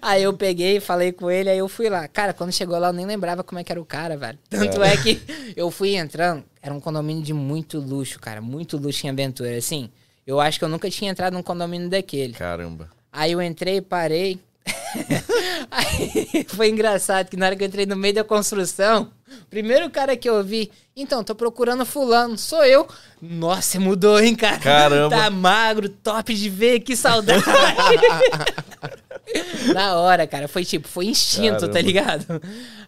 Aí 0.00 0.22
eu 0.22 0.32
peguei, 0.32 0.80
falei 0.80 1.12
com 1.12 1.30
ele, 1.30 1.50
aí 1.50 1.58
eu 1.58 1.68
fui 1.68 1.88
lá. 1.88 2.06
Cara, 2.08 2.32
quando 2.32 2.52
chegou 2.52 2.78
lá, 2.78 2.88
eu 2.88 2.92
nem 2.92 3.04
lembrava 3.06 3.42
como 3.42 3.58
é 3.58 3.64
que 3.64 3.72
era 3.72 3.80
o 3.80 3.84
cara, 3.84 4.16
velho. 4.16 4.38
Tanto 4.48 4.82
é, 4.82 4.93
que 4.96 5.20
eu 5.56 5.70
fui 5.70 5.96
entrando, 5.96 6.44
era 6.62 6.74
um 6.74 6.80
condomínio 6.80 7.22
de 7.22 7.32
muito 7.32 7.78
luxo, 7.78 8.18
cara. 8.18 8.40
Muito 8.40 8.76
luxo 8.76 9.06
em 9.06 9.10
aventura. 9.10 9.56
Assim, 9.56 9.90
eu 10.26 10.40
acho 10.40 10.58
que 10.58 10.64
eu 10.64 10.68
nunca 10.68 10.90
tinha 10.90 11.10
entrado 11.10 11.34
num 11.34 11.42
condomínio 11.42 11.88
daquele. 11.88 12.32
Caramba. 12.32 12.90
Aí 13.12 13.32
eu 13.32 13.42
entrei, 13.42 13.80
parei. 13.80 14.40
Aí 15.70 16.46
foi 16.48 16.70
engraçado 16.70 17.28
que 17.28 17.36
na 17.36 17.46
hora 17.46 17.56
que 17.56 17.62
eu 17.62 17.68
entrei 17.68 17.86
no 17.86 17.96
meio 17.96 18.14
da 18.14 18.24
construção, 18.24 19.10
o 19.42 19.46
primeiro 19.50 19.90
cara 19.90 20.16
que 20.16 20.28
eu 20.28 20.42
vi, 20.42 20.70
então, 20.96 21.24
tô 21.24 21.34
procurando 21.34 21.84
fulano, 21.84 22.38
sou 22.38 22.64
eu. 22.64 22.86
Nossa, 23.20 23.80
mudou, 23.80 24.20
hein, 24.20 24.36
cara? 24.36 24.58
Caramba. 24.58 25.16
Tá 25.16 25.28
magro, 25.28 25.88
top 25.88 26.32
de 26.32 26.48
ver, 26.48 26.80
que 26.80 26.96
saudade. 26.96 27.42
na 29.74 29.96
hora, 29.96 30.26
cara, 30.26 30.48
foi 30.48 30.64
tipo, 30.64 30.86
foi 30.86 31.06
instinto, 31.06 31.60
Caramba. 31.60 31.72
tá 31.72 31.80
ligado? 31.80 32.42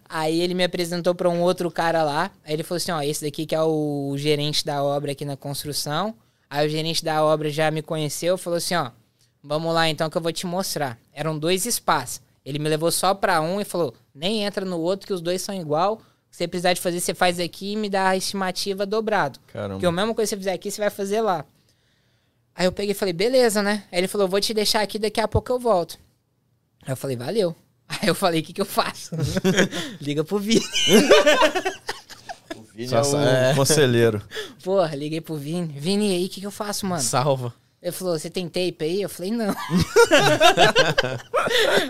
Aí 0.09 0.39
ele 0.39 0.53
me 0.53 0.63
apresentou 0.63 1.13
pra 1.13 1.29
um 1.29 1.41
outro 1.41 1.69
cara 1.69 2.03
lá, 2.03 2.31
aí 2.45 2.53
ele 2.53 2.63
falou 2.63 2.77
assim, 2.77 2.91
ó, 2.91 3.01
esse 3.01 3.25
daqui 3.25 3.45
que 3.45 3.55
é 3.55 3.61
o 3.61 4.13
gerente 4.17 4.65
da 4.65 4.83
obra 4.83 5.11
aqui 5.11 5.25
na 5.25 5.35
construção. 5.35 6.15
Aí 6.49 6.65
o 6.65 6.69
gerente 6.69 7.03
da 7.03 7.23
obra 7.23 7.49
já 7.49 7.69
me 7.69 7.81
conheceu, 7.81 8.37
falou 8.37 8.57
assim, 8.57 8.75
ó, 8.75 8.91
Vamos 9.47 9.73
lá 9.73 9.87
então 9.87 10.09
que 10.09 10.17
eu 10.17 10.21
vou 10.21 10.33
te 10.33 10.45
mostrar. 10.45 10.99
Eram 11.13 11.39
dois 11.39 11.65
espaços. 11.65 12.21
Ele 12.43 12.59
me 12.59 12.67
levou 12.67 12.91
só 12.91 13.13
pra 13.13 13.39
um 13.39 13.61
e 13.61 13.65
falou: 13.65 13.93
nem 14.13 14.43
entra 14.43 14.65
no 14.65 14.77
outro, 14.77 15.07
que 15.07 15.13
os 15.13 15.21
dois 15.21 15.41
são 15.41 15.55
igual. 15.55 16.01
Se 16.29 16.39
você 16.39 16.47
precisar 16.49 16.73
de 16.73 16.81
fazer, 16.81 16.99
você 16.99 17.13
faz 17.13 17.39
aqui 17.39 17.71
e 17.71 17.75
me 17.77 17.89
dá 17.89 18.09
a 18.09 18.17
estimativa 18.17 18.85
dobrado. 18.85 19.39
Caramba. 19.47 19.75
Porque 19.75 19.85
a 19.85 19.91
mesma 19.91 20.13
coisa 20.13 20.29
que 20.29 20.35
você 20.35 20.37
fizer 20.37 20.53
aqui, 20.53 20.69
você 20.69 20.81
vai 20.81 20.89
fazer 20.89 21.21
lá. 21.21 21.45
Aí 22.53 22.65
eu 22.65 22.71
peguei 22.73 22.91
e 22.91 22.95
falei, 22.95 23.13
beleza, 23.13 23.63
né? 23.63 23.85
Aí 23.89 23.99
ele 23.99 24.07
falou, 24.07 24.27
vou 24.27 24.41
te 24.41 24.53
deixar 24.53 24.81
aqui, 24.81 24.99
daqui 24.99 25.21
a 25.21 25.27
pouco 25.27 25.51
eu 25.51 25.59
volto. 25.59 25.97
Aí 26.83 26.91
eu 26.91 26.97
falei, 26.97 27.15
valeu. 27.17 27.55
Aí 27.87 28.07
eu 28.09 28.15
falei, 28.15 28.41
o 28.41 28.43
que, 28.43 28.53
que 28.53 28.61
eu 28.61 28.65
faço? 28.65 29.15
Liga 30.01 30.23
pro 30.23 30.37
Vini. 30.39 30.63
Vini 32.75 32.89
Só 32.89 32.97
é 32.97 33.01
o 33.01 33.03
sa- 33.05 33.23
é. 33.23 33.55
conselheiro. 33.55 34.21
Porra, 34.63 34.95
liguei 34.95 35.19
pro 35.19 35.35
Vini. 35.35 35.73
Vini, 35.79 36.13
aí, 36.13 36.25
o 36.25 36.29
que, 36.29 36.39
que 36.41 36.45
eu 36.45 36.51
faço, 36.51 36.85
mano? 36.85 37.01
Salva. 37.01 37.51
Ele 37.81 37.91
falou, 37.91 38.17
você 38.19 38.29
tem 38.29 38.47
tape 38.47 38.77
aí? 38.81 39.01
Eu 39.01 39.09
falei, 39.09 39.31
não. 39.31 39.55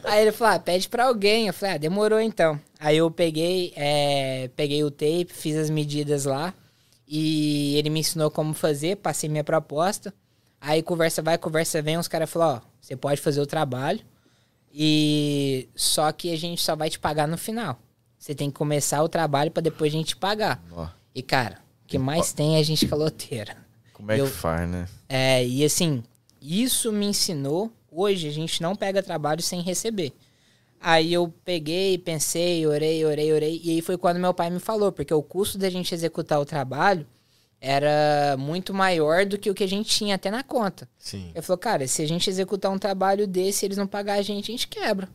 aí 0.03 0.21
ele 0.21 0.31
falou, 0.31 0.53
ah, 0.55 0.59
pede 0.59 0.87
pra 0.87 1.05
alguém. 1.05 1.47
Eu 1.47 1.53
falei, 1.53 1.75
ah, 1.75 1.77
demorou 1.77 2.19
então. 2.19 2.59
Aí 2.79 2.97
eu 2.97 3.09
peguei, 3.09 3.73
é, 3.75 4.49
peguei 4.55 4.83
o 4.83 4.91
tape, 4.91 5.27
fiz 5.31 5.55
as 5.57 5.69
medidas 5.69 6.25
lá. 6.25 6.53
E 7.07 7.75
ele 7.77 7.89
me 7.89 7.99
ensinou 8.01 8.29
como 8.29 8.53
fazer, 8.53 8.97
passei 8.97 9.29
minha 9.29 9.43
proposta. 9.43 10.13
Aí 10.59 10.81
conversa 10.81 11.21
vai, 11.21 11.37
conversa 11.37 11.81
vem, 11.81 11.97
os 11.97 12.07
caras 12.07 12.29
falaram, 12.29 12.61
ó, 12.63 12.67
você 12.81 12.95
pode 12.95 13.21
fazer 13.21 13.39
o 13.41 13.47
trabalho. 13.47 13.99
E 14.73 15.67
só 15.75 16.11
que 16.11 16.31
a 16.31 16.37
gente 16.37 16.61
só 16.61 16.75
vai 16.75 16.89
te 16.89 16.99
pagar 16.99 17.27
no 17.27 17.37
final. 17.37 17.79
Você 18.17 18.35
tem 18.35 18.49
que 18.49 18.57
começar 18.57 19.01
o 19.03 19.09
trabalho 19.09 19.51
pra 19.51 19.61
depois 19.61 19.91
a 19.93 19.97
gente 19.97 20.09
te 20.09 20.17
pagar. 20.17 20.63
Ó, 20.71 20.87
E 21.15 21.21
cara, 21.21 21.59
o 21.83 21.87
que 21.87 21.97
mais 21.97 22.33
tem 22.33 22.55
é 22.55 22.59
a 22.59 22.63
gente 22.63 22.85
caloteira. 22.87 23.57
como 23.93 24.11
é 24.11 24.19
Eu- 24.19 24.25
que 24.25 24.31
faz, 24.31 24.69
né? 24.69 24.87
É, 25.09 25.45
e 25.45 25.63
assim, 25.65 26.03
isso 26.41 26.91
me 26.91 27.05
ensinou. 27.07 27.71
Hoje 27.91 28.27
a 28.27 28.31
gente 28.31 28.61
não 28.61 28.75
pega 28.75 29.01
trabalho 29.01 29.41
sem 29.41 29.61
receber. 29.61 30.13
Aí 30.79 31.11
eu 31.11 31.33
peguei, 31.43 31.97
pensei, 31.97 32.67
orei, 32.67 33.03
orei, 33.03 33.33
orei. 33.33 33.59
E 33.63 33.71
aí 33.71 33.81
foi 33.81 33.97
quando 33.97 34.19
meu 34.19 34.33
pai 34.33 34.51
me 34.51 34.59
falou, 34.59 34.91
porque 34.91 35.11
o 35.13 35.23
custo 35.23 35.57
da 35.57 35.69
gente 35.71 35.95
executar 35.95 36.39
o 36.39 36.45
trabalho 36.45 37.07
era 37.59 38.35
muito 38.37 38.73
maior 38.73 39.25
do 39.25 39.37
que 39.37 39.49
o 39.49 39.53
que 39.53 39.63
a 39.63 39.67
gente 39.67 39.89
tinha 39.89 40.15
até 40.15 40.29
na 40.29 40.43
conta. 40.43 40.87
Sim. 40.97 41.31
Ele 41.33 41.41
falou, 41.41 41.57
cara, 41.57 41.87
se 41.87 42.01
a 42.01 42.07
gente 42.07 42.29
executar 42.29 42.71
um 42.71 42.77
trabalho 42.77 43.25
desse 43.27 43.63
e 43.63 43.67
eles 43.67 43.77
não 43.77 43.87
pagar 43.87 44.15
a 44.15 44.21
gente, 44.21 44.51
a 44.51 44.53
gente 44.53 44.67
quebra. 44.67 45.09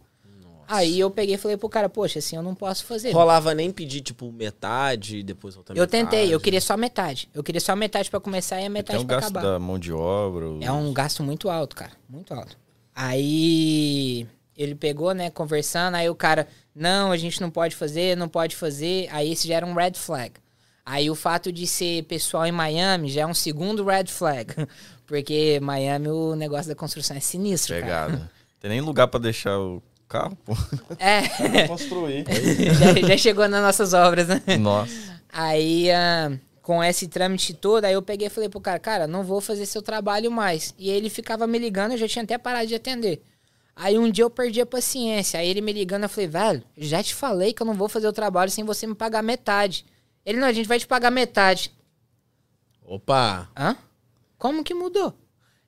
Aí 0.66 0.98
eu 0.98 1.10
peguei 1.10 1.35
e 1.35 1.39
falei 1.39 1.56
pro 1.56 1.69
cara, 1.69 1.89
poxa, 1.89 2.19
assim 2.19 2.35
eu 2.36 2.43
não 2.43 2.55
posso 2.55 2.85
fazer. 2.86 3.12
Rolava 3.12 3.52
nem 3.52 3.70
pedir, 3.70 4.01
tipo, 4.01 4.32
metade 4.32 5.19
e 5.19 5.23
depois 5.23 5.56
outra 5.56 5.77
Eu 5.77 5.82
metade. 5.82 6.05
tentei, 6.05 6.35
eu 6.35 6.40
queria 6.40 6.60
só 6.62 6.77
metade. 6.77 7.28
Eu 7.35 7.43
queria 7.43 7.60
só 7.60 7.77
metade 7.77 8.09
pra 8.09 8.19
começar 8.20 8.60
e 8.60 8.64
a 8.64 8.70
metade 8.70 9.01
um 9.02 9.06
pra 9.06 9.16
gasto 9.16 9.31
acabar. 9.32 9.52
da 9.52 9.59
mão 9.59 9.78
de 9.78 9.93
obra. 9.93 10.47
É 10.62 10.73
um 10.73 10.93
gasto 10.93 11.23
muito 11.23 11.51
alto, 11.51 11.77
cara. 11.77 11.93
Muito 12.09 12.32
alto. 12.32 12.56
Aí 12.94 14.27
ele 14.56 14.74
pegou, 14.74 15.12
né, 15.12 15.28
conversando, 15.31 15.97
aí 15.97 16.09
o 16.09 16.14
cara, 16.14 16.47
não, 16.74 17.10
a 17.12 17.16
gente 17.16 17.40
não 17.40 17.51
pode 17.51 17.74
fazer, 17.77 18.16
não 18.16 18.28
pode 18.28 18.56
fazer. 18.56 19.09
Aí 19.10 19.32
esse 19.32 19.47
já 19.48 19.56
era 19.56 19.66
um 19.66 19.74
red 19.74 19.93
flag. 19.94 20.32
Aí 20.84 21.10
o 21.10 21.14
fato 21.14 21.52
de 21.52 21.66
ser 21.66 22.02
pessoal 22.04 22.44
em 22.46 22.52
Miami 22.52 23.09
já 23.09 23.22
é 23.22 23.26
um 23.26 23.34
segundo 23.34 23.84
red 23.84 24.06
flag. 24.06 24.54
Porque 25.06 25.60
Miami 25.60 26.09
o 26.09 26.34
negócio 26.34 26.68
da 26.68 26.74
construção 26.74 27.16
é 27.16 27.20
sinistro, 27.20 27.74
cara. 27.74 27.82
Pegada. 27.82 28.30
Tem 28.60 28.70
nem 28.70 28.80
lugar 28.80 29.09
pra 29.09 29.20
deixar 29.20 29.59
o 29.59 29.82
carro, 30.09 30.36
pô. 30.44 30.52
É, 30.98 31.66
Construir. 31.68 32.24
já, 32.78 33.09
já 33.09 33.16
chegou 33.16 33.48
nas 33.48 33.62
nossas 33.62 33.92
obras, 33.92 34.28
né? 34.28 34.42
Nossa. 34.59 34.92
Aí, 35.28 35.90
ah, 35.90 36.32
com 36.62 36.82
esse 36.82 37.09
trâmite 37.09 37.54
todo, 37.54 37.84
aí 37.84 37.94
eu 37.94 38.02
peguei 38.02 38.28
e 38.28 38.30
falei 38.30 38.48
pro 38.48 38.60
cara, 38.60 38.78
cara, 38.78 39.06
não 39.06 39.24
vou 39.24 39.40
fazer 39.40 39.66
seu 39.66 39.82
trabalho 39.82 40.30
mais. 40.30 40.74
E 40.78 40.90
aí 40.90 40.96
ele 40.96 41.10
ficava 41.10 41.46
me 41.46 41.59
ligando, 41.59 41.92
eu 41.92 41.98
já 41.98 42.06
tinha 42.06 42.22
até 42.22 42.38
parado 42.38 42.66
de 42.66 42.74
atender. 42.74 43.22
Aí 43.74 43.98
um 43.98 44.10
dia 44.10 44.24
eu 44.24 44.30
perdi 44.30 44.60
a 44.60 44.66
paciência. 44.66 45.40
Aí 45.40 45.48
ele 45.48 45.60
me 45.60 45.72
ligando, 45.72 46.04
eu 46.04 46.09
falei, 46.09 46.28
velho, 46.28 46.62
já 46.76 47.02
te 47.02 47.14
falei 47.14 47.52
que 47.52 47.62
eu 47.62 47.66
não 47.66 47.74
vou 47.74 47.88
fazer 47.88 48.06
o 48.06 48.12
trabalho 48.12 48.50
sem 48.50 48.64
você 48.64 48.86
me 48.86 48.94
pagar 48.94 49.22
metade. 49.22 49.84
Ele, 50.24 50.38
não, 50.38 50.48
a 50.48 50.52
gente 50.52 50.68
vai 50.68 50.78
te 50.78 50.86
pagar 50.86 51.10
metade. 51.10 51.72
Opa! 52.84 53.48
Hã? 53.56 53.76
Como 54.38 54.64
que 54.64 54.74
mudou? 54.74 55.14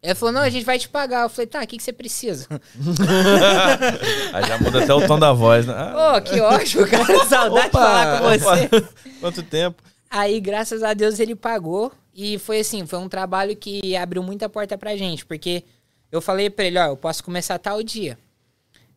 Ele 0.02 0.14
falou, 0.14 0.35
não, 0.35 0.43
a 0.43 0.51
gente 0.51 0.66
vai 0.66 0.78
te 0.78 0.89
pagar. 0.89 1.22
Eu 1.22 1.31
falei, 1.31 1.47
tá, 1.47 1.62
o 1.62 1.66
que, 1.66 1.78
que 1.78 1.82
você 1.82 1.93
precisa? 1.93 2.47
Aí 4.35 4.47
já 4.47 4.59
muda 4.59 4.82
até 4.85 4.93
o 4.93 5.06
tom 5.06 5.18
da 5.18 5.32
voz, 5.32 5.66
né? 5.66 5.72
Ah, 5.74 6.16
Ô, 6.18 6.20
que 6.22 6.39
ótimo, 6.40 6.86
cara. 6.86 7.05
Saudade 7.24 7.66
de 7.66 7.72
falar 7.72 8.20
com 8.20 8.28
você. 8.28 8.64
opa, 8.76 8.89
Quanto 9.20 9.43
tempo? 9.43 9.82
Aí, 10.10 10.39
graças 10.40 10.82
a 10.82 10.93
Deus, 10.93 11.18
ele 11.18 11.35
pagou. 11.35 11.90
E 12.14 12.39
foi 12.39 12.60
assim, 12.60 12.86
foi 12.86 12.98
um 12.98 13.09
trabalho 13.09 13.56
que 13.56 13.97
abriu 13.97 14.22
muita 14.22 14.47
porta 14.48 14.76
pra 14.76 14.94
gente. 14.94 15.24
Porque 15.24 15.64
eu 16.12 16.20
falei 16.20 16.51
pra 16.51 16.66
ele, 16.66 16.78
ó, 16.78 16.89
eu 16.89 16.97
posso 16.98 17.24
começar 17.24 17.59
tal 17.59 17.82
dia. 17.82 18.18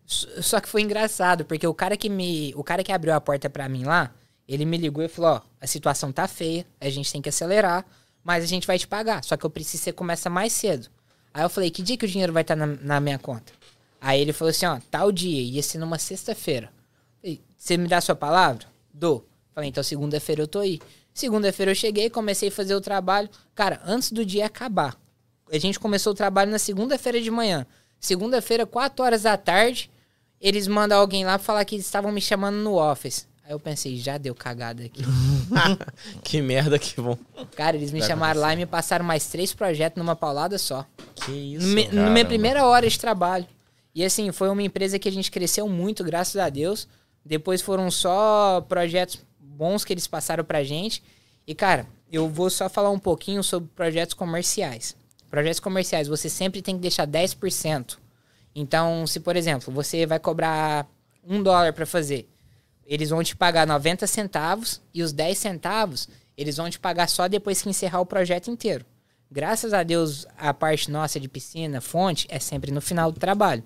Só 0.06 0.60
que 0.60 0.68
foi 0.70 0.82
engraçado, 0.82 1.46
porque 1.46 1.66
o 1.66 1.74
cara 1.74 1.96
que 1.96 2.10
me. 2.10 2.54
O 2.56 2.64
cara 2.64 2.84
que 2.84 2.92
abriu 2.92 3.14
a 3.14 3.22
porta 3.22 3.50
pra 3.50 3.68
mim 3.70 3.84
lá, 3.86 4.12
ele 4.48 4.66
me 4.66 4.78
ligou 4.78 5.04
e 5.04 5.08
falou, 5.08 5.32
ó, 5.32 5.42
a 5.60 5.68
situação 5.68 6.12
tá 6.12 6.28
feia, 6.28 6.66
a 6.80 6.90
gente 6.90 7.12
tem 7.12 7.22
que 7.22 7.30
acelerar, 7.30 7.86
mas 8.24 8.44
a 8.44 8.48
gente 8.48 8.66
vai 8.66 8.80
te 8.80 8.88
pagar. 8.88 9.24
Só 9.24 9.36
que 9.36 9.46
eu 9.46 9.50
preciso 9.50 9.82
que 9.82 9.84
você 9.86 9.94
começa 9.94 10.30
mais 10.30 10.54
cedo. 10.54 10.90
Aí 11.34 11.44
eu 11.44 11.50
falei, 11.50 11.70
que 11.70 11.82
dia 11.82 11.98
que 11.98 12.06
o 12.06 12.08
dinheiro 12.08 12.34
vai 12.34 12.42
estar 12.42 12.56
na, 12.56 12.66
na 12.66 13.00
minha 13.00 13.20
conta? 13.20 13.52
Aí 14.00 14.22
ele 14.22 14.34
falou 14.34 14.50
assim, 14.50 14.66
ó, 14.66 14.80
tal 14.90 15.12
dia, 15.12 15.42
ia 15.42 15.62
ser 15.62 15.78
numa 15.78 16.00
sexta-feira. 16.00 16.72
Você 17.58 17.76
me 17.76 17.88
dá 17.88 17.98
a 17.98 18.02
sua 18.02 18.16
palavra? 18.16 18.66
Dou. 18.94 19.28
Falei, 19.54 19.70
então 19.70 19.84
segunda-feira 19.84 20.44
eu 20.44 20.48
tô 20.48 20.60
aí. 20.60 20.80
Segunda-feira 21.14 21.72
eu 21.72 21.76
cheguei, 21.76 22.10
comecei 22.10 22.50
a 22.50 22.52
fazer 22.52 22.76
o 22.76 22.82
trabalho. 22.82 23.30
Cara, 23.56 23.82
antes 23.84 24.12
do 24.12 24.24
dia 24.24 24.46
acabar. 24.46 24.96
A 25.52 25.58
gente 25.58 25.80
começou 25.80 26.14
o 26.14 26.16
trabalho 26.16 26.52
na 26.52 26.60
segunda-feira 26.60 27.20
de 27.20 27.32
manhã. 27.32 27.66
Segunda-feira, 28.00 28.66
4 28.66 29.04
horas 29.04 29.24
da 29.24 29.36
tarde, 29.36 29.90
eles 30.40 30.68
mandam 30.68 31.00
alguém 31.00 31.26
lá 31.26 31.40
falar 31.40 31.66
que 31.66 31.76
eles 31.76 31.86
estavam 31.86 32.12
me 32.12 32.22
chamando 32.22 32.58
no 32.58 32.76
office. 32.76 33.28
Aí 33.48 33.54
eu 33.54 33.60
pensei, 33.62 33.96
já 33.96 34.18
deu 34.18 34.36
cagada 34.36 34.84
aqui. 34.84 35.02
que 36.22 36.42
merda 36.42 36.78
que 36.78 37.00
vão. 37.00 37.18
Cara, 37.56 37.78
eles 37.78 37.94
me 37.94 38.02
chamaram 38.04 38.42
lá 38.42 38.52
e 38.54 38.58
me 38.58 38.66
passaram 38.66 39.06
mais 39.06 39.26
três 39.28 39.54
projetos 39.54 39.98
numa 39.98 40.18
paulada 40.18 40.58
só. 40.58 40.86
Que 41.16 41.32
isso? 41.32 41.66
Me- 41.68 41.88
na 41.88 42.10
minha 42.10 42.26
primeira 42.26 42.66
hora 42.66 42.90
de 42.90 43.00
trabalho. 43.00 43.48
E 43.96 44.04
assim, 44.04 44.34
foi 44.34 44.50
uma 44.50 44.62
empresa 44.62 45.00
que 45.00 45.08
a 45.08 45.12
gente 45.12 45.32
cresceu 45.32 45.68
muito, 45.70 46.04
graças 46.04 46.36
a 46.36 46.50
Deus. 46.50 46.90
Depois 47.26 47.62
foram 47.62 47.90
só 47.90 48.60
projetos 48.68 49.26
bons 49.40 49.86
que 49.86 49.94
eles 49.94 50.08
passaram 50.08 50.44
pra 50.44 50.62
gente. 50.62 51.02
E, 51.48 51.56
cara, 51.56 51.88
eu 52.12 52.28
vou 52.28 52.50
só 52.50 52.68
falar 52.68 52.90
um 52.90 53.00
pouquinho 53.00 53.42
sobre 53.42 53.70
projetos 53.74 54.14
comerciais. 54.14 54.94
Projetos 55.30 55.62
comerciais, 55.62 56.10
você 56.10 56.30
sempre 56.30 56.62
tem 56.62 56.76
que 56.76 56.82
deixar 56.82 57.08
10%. 57.08 57.98
Então, 58.54 59.08
se, 59.08 59.22
por 59.22 59.38
exemplo, 59.38 59.74
você 59.74 60.06
vai 60.06 60.20
cobrar 60.20 60.86
um 61.26 61.42
dólar 61.42 61.72
para 61.72 61.86
fazer, 61.86 62.28
eles 62.88 63.10
vão 63.10 63.22
te 63.22 63.36
pagar 63.36 63.68
90 63.68 64.08
centavos 64.08 64.82
e 64.94 65.04
os 65.04 65.12
10 65.12 65.38
centavos 65.38 66.08
eles 66.38 66.56
vão 66.56 66.70
te 66.70 66.80
pagar 66.80 67.10
só 67.10 67.28
depois 67.28 67.62
que 67.62 67.70
encerrar 67.70 68.00
o 68.00 68.06
projeto 68.06 68.50
inteiro. 68.50 68.86
Graças 69.30 69.74
a 69.74 69.84
Deus, 69.84 70.26
a 70.38 70.54
parte 70.54 70.90
nossa 70.90 71.20
de 71.20 71.28
piscina, 71.28 71.82
fonte, 71.82 72.26
é 72.30 72.40
sempre 72.40 72.72
no 72.72 72.80
final 72.80 73.12
do 73.12 73.20
trabalho. 73.20 73.64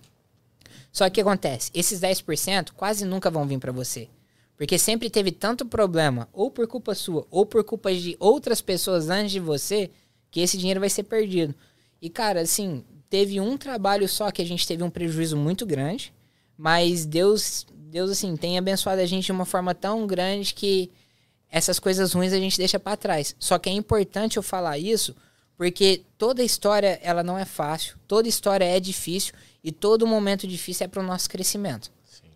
Só 0.91 1.05
que 1.05 1.11
o 1.11 1.13
que 1.13 1.21
acontece? 1.21 1.69
Esses 1.73 1.99
10% 2.01 2.71
quase 2.71 3.05
nunca 3.05 3.29
vão 3.29 3.45
vir 3.45 3.59
para 3.59 3.71
você. 3.71 4.09
Porque 4.57 4.77
sempre 4.77 5.09
teve 5.09 5.31
tanto 5.31 5.65
problema, 5.65 6.27
ou 6.33 6.49
por 6.49 6.67
culpa 6.67 6.95
sua, 6.95 7.25
ou 7.29 7.45
por 7.45 7.63
culpa 7.63 7.93
de 7.93 8.15
outras 8.19 8.61
pessoas 8.61 9.09
antes 9.09 9.31
de 9.31 9.39
você, 9.39 9.91
que 10.29 10.39
esse 10.39 10.57
dinheiro 10.57 10.79
vai 10.79 10.89
ser 10.89 11.03
perdido. 11.03 11.53
E, 12.01 12.09
cara, 12.09 12.41
assim, 12.41 12.83
teve 13.09 13.39
um 13.39 13.57
trabalho 13.57 14.07
só 14.07 14.31
que 14.31 14.41
a 14.41 14.45
gente 14.45 14.67
teve 14.67 14.83
um 14.83 14.89
prejuízo 14.89 15.37
muito 15.37 15.65
grande, 15.65 16.13
mas 16.57 17.05
Deus, 17.05 17.65
Deus 17.91 18.09
assim, 18.09 18.35
tem 18.37 18.57
abençoado 18.57 19.01
a 19.01 19.05
gente 19.05 19.25
de 19.25 19.31
uma 19.31 19.45
forma 19.45 19.75
tão 19.75 20.07
grande 20.07 20.53
que 20.53 20.89
essas 21.51 21.77
coisas 21.79 22.13
ruins 22.13 22.31
a 22.33 22.39
gente 22.39 22.57
deixa 22.57 22.79
para 22.79 22.95
trás. 22.95 23.35
Só 23.37 23.59
que 23.59 23.69
é 23.69 23.73
importante 23.73 24.37
eu 24.37 24.43
falar 24.43 24.77
isso, 24.77 25.15
porque 25.57 26.01
toda 26.17 26.41
história 26.43 26.99
ela 27.03 27.21
não 27.21 27.37
é 27.37 27.43
fácil, 27.45 27.97
toda 28.07 28.27
história 28.29 28.63
é 28.65 28.79
difícil 28.79 29.33
e 29.63 29.71
todo 29.71 30.07
momento 30.07 30.47
difícil 30.47 30.85
é 30.85 30.87
para 30.87 31.01
o 31.03 31.05
nosso 31.05 31.29
crescimento. 31.29 31.91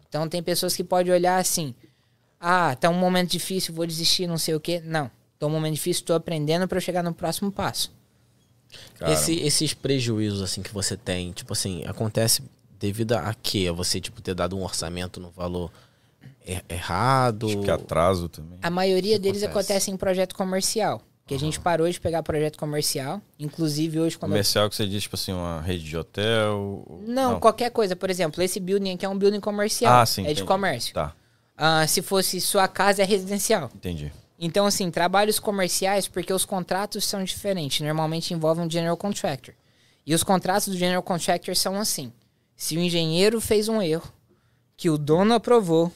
Então 0.08 0.28
tem 0.28 0.44
pessoas 0.44 0.76
que 0.76 0.84
podem 0.84 1.14
olhar 1.14 1.38
assim: 1.40 1.74
"Ah, 2.40 2.76
tá 2.76 2.90
um 2.90 2.94
momento 2.94 3.32
difícil, 3.32 3.74
vou 3.74 3.88
desistir, 3.88 4.28
não 4.28 4.38
sei 4.38 4.54
o 4.56 4.60
quê". 4.60 4.82
Não. 4.84 5.10
Tô 5.40 5.48
um 5.48 5.52
momento 5.52 5.76
difícil, 5.76 6.02
estou 6.02 6.16
aprendendo 6.16 6.68
para 6.68 6.78
eu 6.78 6.82
chegar 6.82 7.02
no 7.04 7.14
próximo 7.14 7.52
passo. 7.52 7.92
Esse- 9.12 9.40
esses 9.40 9.74
prejuízos, 9.74 10.42
assim, 10.42 10.62
que 10.62 10.74
você 10.74 10.98
tem, 10.98 11.32
tipo 11.32 11.54
assim, 11.54 11.84
acontece 11.86 12.42
devido 12.80 13.14
a 13.14 13.34
quê? 13.34 13.68
A 13.70 13.74
você, 13.74 14.00
tipo, 14.00 14.22
ter 14.22 14.34
dado 14.36 14.56
um 14.58 14.64
orçamento 14.64 15.20
no 15.20 15.30
valor 15.32 15.72
er- 16.46 16.64
errado? 16.70 17.48
Acho 17.48 17.62
que 17.62 17.72
atraso 17.72 18.30
também. 18.30 18.60
A 18.62 18.70
maioria 18.70 19.18
deles 19.20 19.44
acontece? 19.44 19.72
acontece 19.72 19.92
em 19.92 19.98
projeto 19.98 20.36
comercial, 20.36 21.02
que 21.28 21.34
a 21.34 21.40
gente 21.40 21.60
parou 21.60 21.90
de 21.90 22.00
pegar 22.00 22.22
projeto 22.24 22.58
comercial, 22.58 23.22
inclusive 23.40 24.00
hoje 24.00 24.18
quando 24.18 24.32
eu 24.32 24.36
Comercial 24.36 24.70
que 24.70 24.76
você 24.76 24.88
diz, 24.88 25.04
tipo 25.04 25.16
assim, 25.16 25.32
uma 25.34 25.62
rede 25.62 25.84
de 25.84 25.98
hotel. 25.98 26.84
ou- 26.88 27.04
Não, 27.08 27.40
qualquer 27.40 27.72
coisa. 27.72 27.96
Por 27.96 28.10
exemplo, 28.10 28.42
esse 28.44 28.60
building 28.60 28.94
aqui 28.94 29.06
é 29.06 29.10
um 29.10 29.18
building 29.18 29.40
comercial. 29.40 29.94
Ah, 30.02 30.06
sim. 30.06 30.22
É 30.22 30.26
de 30.26 30.32
entendi. 30.34 30.44
comércio. 30.48 30.94
Tá, 30.94 31.14
Ah, 31.58 31.88
se 31.88 32.02
fosse 32.02 32.42
sua 32.42 32.68
casa, 32.68 33.02
é 33.02 33.06
residencial. 33.06 33.72
entendi. 33.74 34.12
Então, 34.38 34.66
assim, 34.66 34.92
trabalhos 34.92 35.40
comerciais, 35.40 36.10
porque 36.10 36.34
os 36.34 36.44
contratos 36.44 37.06
são 37.06 37.24
diferentes. 37.24 37.80
Normalmente 37.80 38.34
envolvem 38.34 38.66
um 38.66 38.70
general 38.70 38.98
contractor. 38.98 39.54
E 40.06 40.14
os 40.14 40.22
contratos 40.24 40.68
do 40.68 40.78
general 40.78 41.02
contractor 41.02 41.56
são 41.56 41.80
assim. 41.80 42.12
Se 42.56 42.78
o 42.78 42.80
engenheiro 42.80 43.42
fez 43.42 43.68
um 43.68 43.82
erro, 43.82 44.12
que 44.78 44.90
o 44.90 44.98
dono 44.98 45.34
aprovou, 45.34 45.92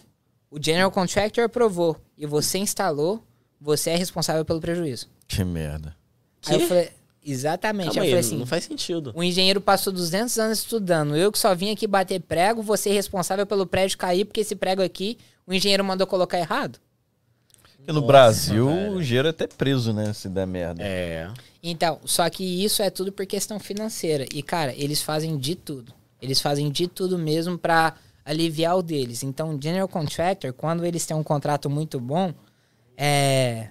o 0.52 0.61
general 0.61 0.91
contractor 0.91 1.45
aprovou 1.45 1.98
e 2.18 2.26
você 2.26 2.57
instalou, 2.57 3.23
você 3.60 3.91
é 3.91 3.95
responsável 3.95 4.44
pelo 4.44 4.60
prejuízo. 4.60 5.07
Que 5.27 5.44
merda. 5.44 5.95
Aí 6.45 6.61
eu 6.61 6.68
falei, 6.68 6.90
exatamente. 7.23 7.88
Calma 7.88 7.99
eu 7.99 8.03
aí, 8.03 8.10
falei 8.10 8.19
assim, 8.19 8.38
não 8.38 8.45
faz 8.45 8.64
sentido. 8.64 9.11
o 9.15 9.23
engenheiro 9.23 9.61
passou 9.61 9.91
200 9.94 10.38
anos 10.40 10.60
estudando. 10.60 11.15
Eu 11.15 11.31
que 11.31 11.40
só 11.40 11.53
vim 11.53 11.72
aqui 11.72 11.86
bater 11.88 12.19
prego, 12.22 12.61
você 12.61 12.90
é 12.90 12.94
responsável 12.94 13.45
pelo 13.45 13.65
prédio 13.65 13.98
cair, 13.98 14.26
porque 14.26 14.41
esse 14.41 14.56
prego 14.56 14.81
aqui, 14.81 15.18
o 15.45 15.53
engenheiro 15.53 15.84
mandou 15.84 16.07
colocar 16.07 16.40
errado. 16.40 16.80
Porque 17.61 17.91
no 17.91 18.02
Nossa, 18.02 18.07
Brasil, 18.07 18.68
velho. 18.68 18.91
o 18.94 19.02
engenheiro 19.02 19.27
é 19.27 19.31
até 19.31 19.48
preso, 19.48 19.94
né? 19.94 20.14
Se 20.14 20.27
der 20.30 20.48
merda. 20.48 20.81
É. 20.84 21.30
Então, 21.61 21.99
só 22.06 22.30
que 22.30 22.44
isso 22.44 22.81
é 22.81 22.90
tudo 22.90 23.11
por 23.11 23.26
questão 23.26 23.60
financeira. 23.60 24.26
E, 24.34 24.41
cara, 24.41 24.73
eles 24.76 25.02
fazem 25.02 25.38
de 25.38 25.56
tudo. 25.56 25.94
Eles 26.22 26.41
fazem 26.41 26.72
de 26.72 26.88
tudo 26.88 27.18
mesmo 27.18 27.58
pra 27.58 27.96
aliviar 28.26 28.78
o 28.78 28.84
deles. 28.84 29.24
Então, 29.24 29.56
o 29.56 29.62
General 29.62 29.88
Contractor, 29.88 30.54
quando 30.54 30.86
eles 30.86 31.06
têm 31.06 31.16
um 31.16 31.24
contrato 31.24 31.70
muito 31.70 32.00
bom, 32.00 32.34
é, 32.96 33.70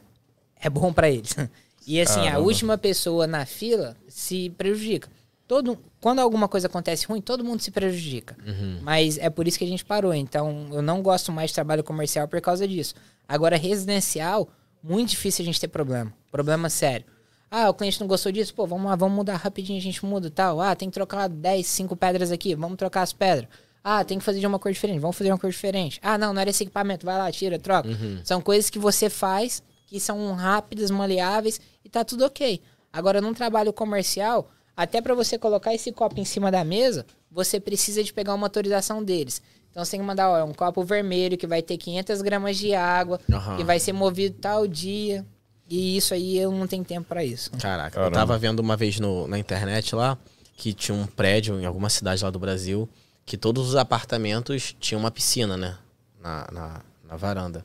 é 0.61 0.69
bom 0.71 0.93
pra 0.93 1.11
eles. 1.11 1.35
E 1.87 2.03
assim, 2.03 2.29
a 2.29 2.39
última 2.39 2.77
pessoa 2.77 3.27
na 3.27 3.47
fila 3.47 3.97
se 4.07 4.51
prejudica. 4.59 5.09
Todo, 5.47 5.79
quando 6.03 6.19
alguma 6.19 6.47
coisa 6.47 6.67
acontece 6.67 7.07
ruim, 7.07 7.19
todo 7.19 7.43
mundo 7.43 7.61
se 7.61 7.71
prejudica. 7.71 8.37
Mas 8.83 9.17
é 9.17 9.31
por 9.31 9.49
isso 9.49 9.57
que 9.59 9.65
a 9.65 9.69
gente 9.69 9.87
parou. 9.87 10.13
Então, 10.13 10.69
eu 10.71 10.83
não 10.83 11.01
gosto 11.01 11.33
mais 11.33 11.49
de 11.49 11.55
trabalho 11.55 11.83
comercial 11.83 12.29
por 12.29 12.39
causa 12.43 12.69
disso. 12.69 12.95
Agora, 13.27 13.57
residencial, 13.57 14.51
muito 14.83 15.09
difícil 15.11 15.43
a 15.43 15.47
gente 15.47 15.59
ter 15.59 15.69
problema. 15.69 16.13
Problema 16.31 16.69
sério. 16.69 17.07
Ah, 17.51 17.71
o 17.71 17.75
cliente 17.75 17.99
não 18.01 18.07
gostou 18.07 18.31
disso? 18.31 18.53
Pô, 18.55 18.67
vamos 18.67 18.87
lá, 18.87 18.95
vamos 18.97 19.17
mudar 19.17 19.37
rapidinho, 19.37 19.79
a 19.79 19.83
gente 19.83 20.05
muda 20.05 20.27
e 20.27 20.31
tal. 20.31 20.61
Ah, 20.61 20.75
tem 20.77 20.89
que 20.91 20.95
trocar 20.95 21.29
10, 21.29 21.67
5 21.67 21.97
pedras 21.97 22.31
aqui, 22.31 22.55
vamos 22.55 22.77
trocar 22.77 23.03
as 23.03 23.13
pedras. 23.13 23.49
Ah, 23.83 24.05
tem 24.05 24.19
que 24.19 24.25
fazer 24.25 24.41
de 24.41 24.47
uma 24.47 24.59
cor 24.59 24.71
diferente, 24.71 24.99
vamos 25.01 25.17
fazer 25.17 25.31
uma 25.31 25.39
cor 25.39 25.51
diferente. 25.51 25.99
Ah, 26.03 26.19
não, 26.19 26.35
não 26.35 26.41
era 26.41 26.51
esse 26.51 26.63
equipamento, 26.65 27.07
vai 27.07 27.17
lá, 27.17 27.31
tira, 27.33 27.59
troca. 27.59 27.89
São 28.23 28.41
coisas 28.41 28.69
que 28.69 28.79
você 28.79 29.09
faz 29.09 29.63
que 29.87 29.99
são 29.99 30.35
rápidas, 30.35 30.91
maleáveis 30.91 31.59
e 31.83 31.89
tá 31.89 32.05
tudo 32.05 32.27
ok. 32.27 32.61
Agora, 32.93 33.21
num 33.23 33.33
trabalho 33.33 33.73
comercial, 33.73 34.51
até 34.77 35.01
para 35.01 35.15
você 35.15 35.39
colocar 35.39 35.73
esse 35.75 35.91
copo 35.93 36.21
em 36.21 36.25
cima 36.27 36.51
da 36.51 36.63
mesa, 36.63 37.07
você 37.31 37.59
precisa 37.59 38.05
de 38.05 38.13
pegar 38.13 38.35
uma 38.35 38.47
autorização 38.47 39.03
deles. 39.03 39.41
Então 39.71 39.83
você 39.83 39.93
tem 39.93 40.01
que 40.01 40.07
mandar, 40.07 40.31
ó, 40.31 40.37
é 40.37 40.45
um 40.45 40.53
copo 40.53 40.83
vermelho 40.85 41.39
que 41.39 41.47
vai 41.47 41.63
ter 41.63 41.79
500 41.79 42.21
gramas 42.21 42.59
de 42.59 42.75
água, 42.75 43.19
Aham. 43.33 43.57
que 43.57 43.65
vai 43.65 43.81
ser 43.81 43.93
movido 43.95 44.37
tal 44.39 44.67
dia. 44.67 45.25
E 45.69 45.97
isso 45.97 46.15
aí 46.15 46.39
eu 46.39 46.51
não 46.51 46.67
tenho 46.67 46.85
tempo 46.85 47.07
para 47.09 47.25
isso. 47.25 47.51
Caraca, 47.53 47.91
Caramba. 47.91 48.09
eu 48.09 48.19
tava 48.19 48.39
vendo 48.39 48.61
uma 48.61 48.77
vez 48.77 48.99
no, 48.99 49.27
na 49.29 49.39
internet 49.39 49.95
lá 49.95 50.17
que 50.57 50.73
tinha 50.73 50.97
um 50.97 51.07
prédio 51.07 51.61
em 51.61 51.67
alguma 51.67 51.89
cidade 51.91 52.25
lá 52.25 52.31
do 52.31 52.39
Brasil 52.39 52.89
que 53.25 53.37
todos 53.37 53.69
os 53.69 53.77
apartamentos 53.77 54.75
tinham 54.81 54.99
uma 55.01 55.11
piscina, 55.11 55.57
né? 55.57 55.77
Na, 56.21 56.49
na, 56.51 56.81
na 57.07 57.17
varanda. 57.17 57.63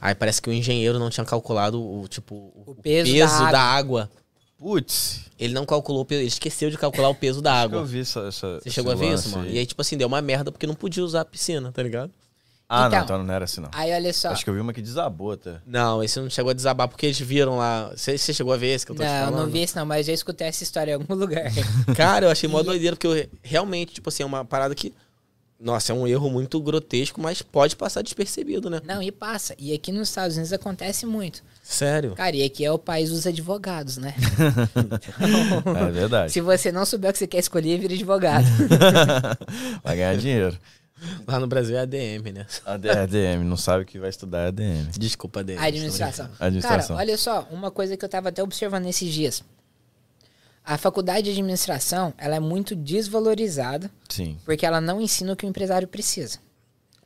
Aí 0.00 0.14
parece 0.14 0.40
que 0.40 0.48
o 0.48 0.52
engenheiro 0.52 0.98
não 0.98 1.10
tinha 1.10 1.24
calculado 1.26 1.80
o 1.80 2.08
tipo 2.08 2.52
o, 2.66 2.74
peso 2.74 3.12
peso, 3.12 3.38
da 3.44 3.52
da, 3.52 3.60
água. 3.60 4.10
Putz, 4.56 5.26
Ele 5.38 5.52
não 5.54 5.64
calculou, 5.64 6.02
o 6.02 6.04
peso, 6.04 6.22
ele 6.22 6.28
esqueceu 6.28 6.70
de 6.70 6.76
calcular 6.78 7.08
o 7.10 7.14
peso 7.14 7.40
da 7.42 7.50
eu 7.50 7.54
água. 7.54 7.84
vi 7.84 8.00
essa. 8.00 8.20
essa 8.26 8.60
Você 8.60 8.70
chegou 8.70 8.90
a 8.90 8.94
ver 8.96 9.14
isso, 9.14 9.30
mano? 9.30 9.44
aí. 9.44 9.54
E 9.54 9.58
aí, 9.58 9.66
tipo 9.66 9.80
assim, 9.80 9.96
deu 9.96 10.08
uma 10.08 10.20
merda 10.22 10.50
porque 10.50 10.66
não 10.66 10.74
podia 10.74 11.04
usar 11.04 11.20
a 11.20 11.24
piscina, 11.24 11.70
tá 11.70 11.82
ligado? 11.82 12.10
Ah, 12.70 12.86
Então- 12.86 12.98
não, 12.98 13.04
então 13.04 13.24
não 13.24 13.34
era 13.34 13.44
assim, 13.46 13.60
não. 13.62 13.70
Aí 13.72 13.90
olha 13.94 14.12
só. 14.12 14.28
Acho 14.28 14.44
que 14.44 14.50
eu 14.50 14.54
vi 14.54 14.60
uma 14.60 14.74
que 14.74 14.82
desabou 14.82 15.32
até. 15.32 15.56
Não, 15.66 16.02
esse 16.02 16.20
não 16.20 16.28
chegou 16.28 16.50
a 16.50 16.54
desabar 16.54 16.86
porque 16.86 17.06
eles 17.06 17.18
viram 17.18 17.56
lá. 17.56 17.90
Você 17.96 18.18
você 18.18 18.34
chegou 18.34 18.52
a 18.52 18.56
ver 18.58 18.74
esse 18.74 18.84
que 18.84 18.92
eu 18.92 18.96
tô 18.96 19.02
te 19.02 19.08
Não, 19.08 19.24
falando? 19.26 19.40
não 19.40 19.50
vi 19.50 19.60
esse 19.62 19.74
não, 19.74 19.86
mas 19.86 20.04
já 20.06 20.12
escutei 20.12 20.46
essa 20.48 20.62
história 20.62 20.90
em 20.90 20.94
algum 20.94 21.14
lugar. 21.14 21.44
Cara, 21.96 22.26
eu 22.26 22.30
achei 22.30 22.46
mó 22.48 22.62
doideira, 22.62 22.94
porque 22.94 23.06
eu 23.06 23.28
realmente, 23.42 23.94
tipo 23.94 24.10
assim, 24.10 24.22
é 24.22 24.26
uma 24.26 24.44
parada 24.44 24.74
que. 24.74 24.92
Nossa, 25.60 25.90
é 25.92 25.94
um 25.94 26.06
erro 26.06 26.30
muito 26.30 26.60
grotesco, 26.60 27.20
mas 27.20 27.42
pode 27.42 27.74
passar 27.74 28.00
despercebido, 28.02 28.70
né? 28.70 28.80
não, 28.84 29.02
e 29.02 29.10
passa. 29.10 29.56
E 29.58 29.72
aqui 29.74 29.90
nos 29.90 30.08
Estados 30.08 30.36
Unidos 30.36 30.52
acontece 30.52 31.04
muito. 31.04 31.42
Sério. 31.64 32.12
Cara, 32.14 32.36
e 32.36 32.44
aqui 32.44 32.64
é 32.64 32.70
o 32.70 32.78
país 32.78 33.10
dos 33.10 33.26
advogados, 33.26 33.96
né? 33.96 34.14
É 35.88 35.90
verdade. 35.90 36.32
Se 36.32 36.40
você 36.40 36.70
não 36.70 36.84
souber 36.86 37.10
o 37.10 37.12
que 37.12 37.18
você 37.18 37.26
quer 37.26 37.38
escolher, 37.38 37.78
vira 37.80 37.94
advogado. 37.94 38.44
Vai 39.82 39.96
ganhar 39.96 40.16
dinheiro. 40.16 40.56
Lá 41.26 41.38
no 41.38 41.46
Brasil 41.46 41.76
é 41.76 41.80
ADM, 41.80 42.32
né? 42.32 42.46
AD- 42.64 42.90
ADM, 42.90 43.44
não 43.44 43.56
sabe 43.56 43.84
que 43.84 43.98
vai 43.98 44.10
estudar 44.10 44.40
é 44.40 44.46
ADM. 44.48 44.90
Desculpa, 44.98 45.40
ADM. 45.40 45.58
A 45.58 45.64
administração. 45.66 46.28
Administração. 46.40 46.96
Cara, 46.96 47.08
olha 47.08 47.16
só, 47.18 47.46
uma 47.50 47.70
coisa 47.70 47.96
que 47.96 48.04
eu 48.04 48.08
tava 48.08 48.28
até 48.30 48.42
observando 48.42 48.84
nesses 48.84 49.12
dias. 49.12 49.44
A 50.64 50.76
faculdade 50.76 51.22
de 51.22 51.30
administração, 51.30 52.12
ela 52.18 52.36
é 52.36 52.40
muito 52.40 52.76
desvalorizada 52.76 53.90
Sim, 54.08 54.36
porque 54.44 54.66
ela 54.66 54.80
não 54.80 55.00
ensina 55.00 55.32
o 55.32 55.36
que 55.36 55.46
o 55.46 55.48
empresário 55.48 55.88
precisa. 55.88 56.38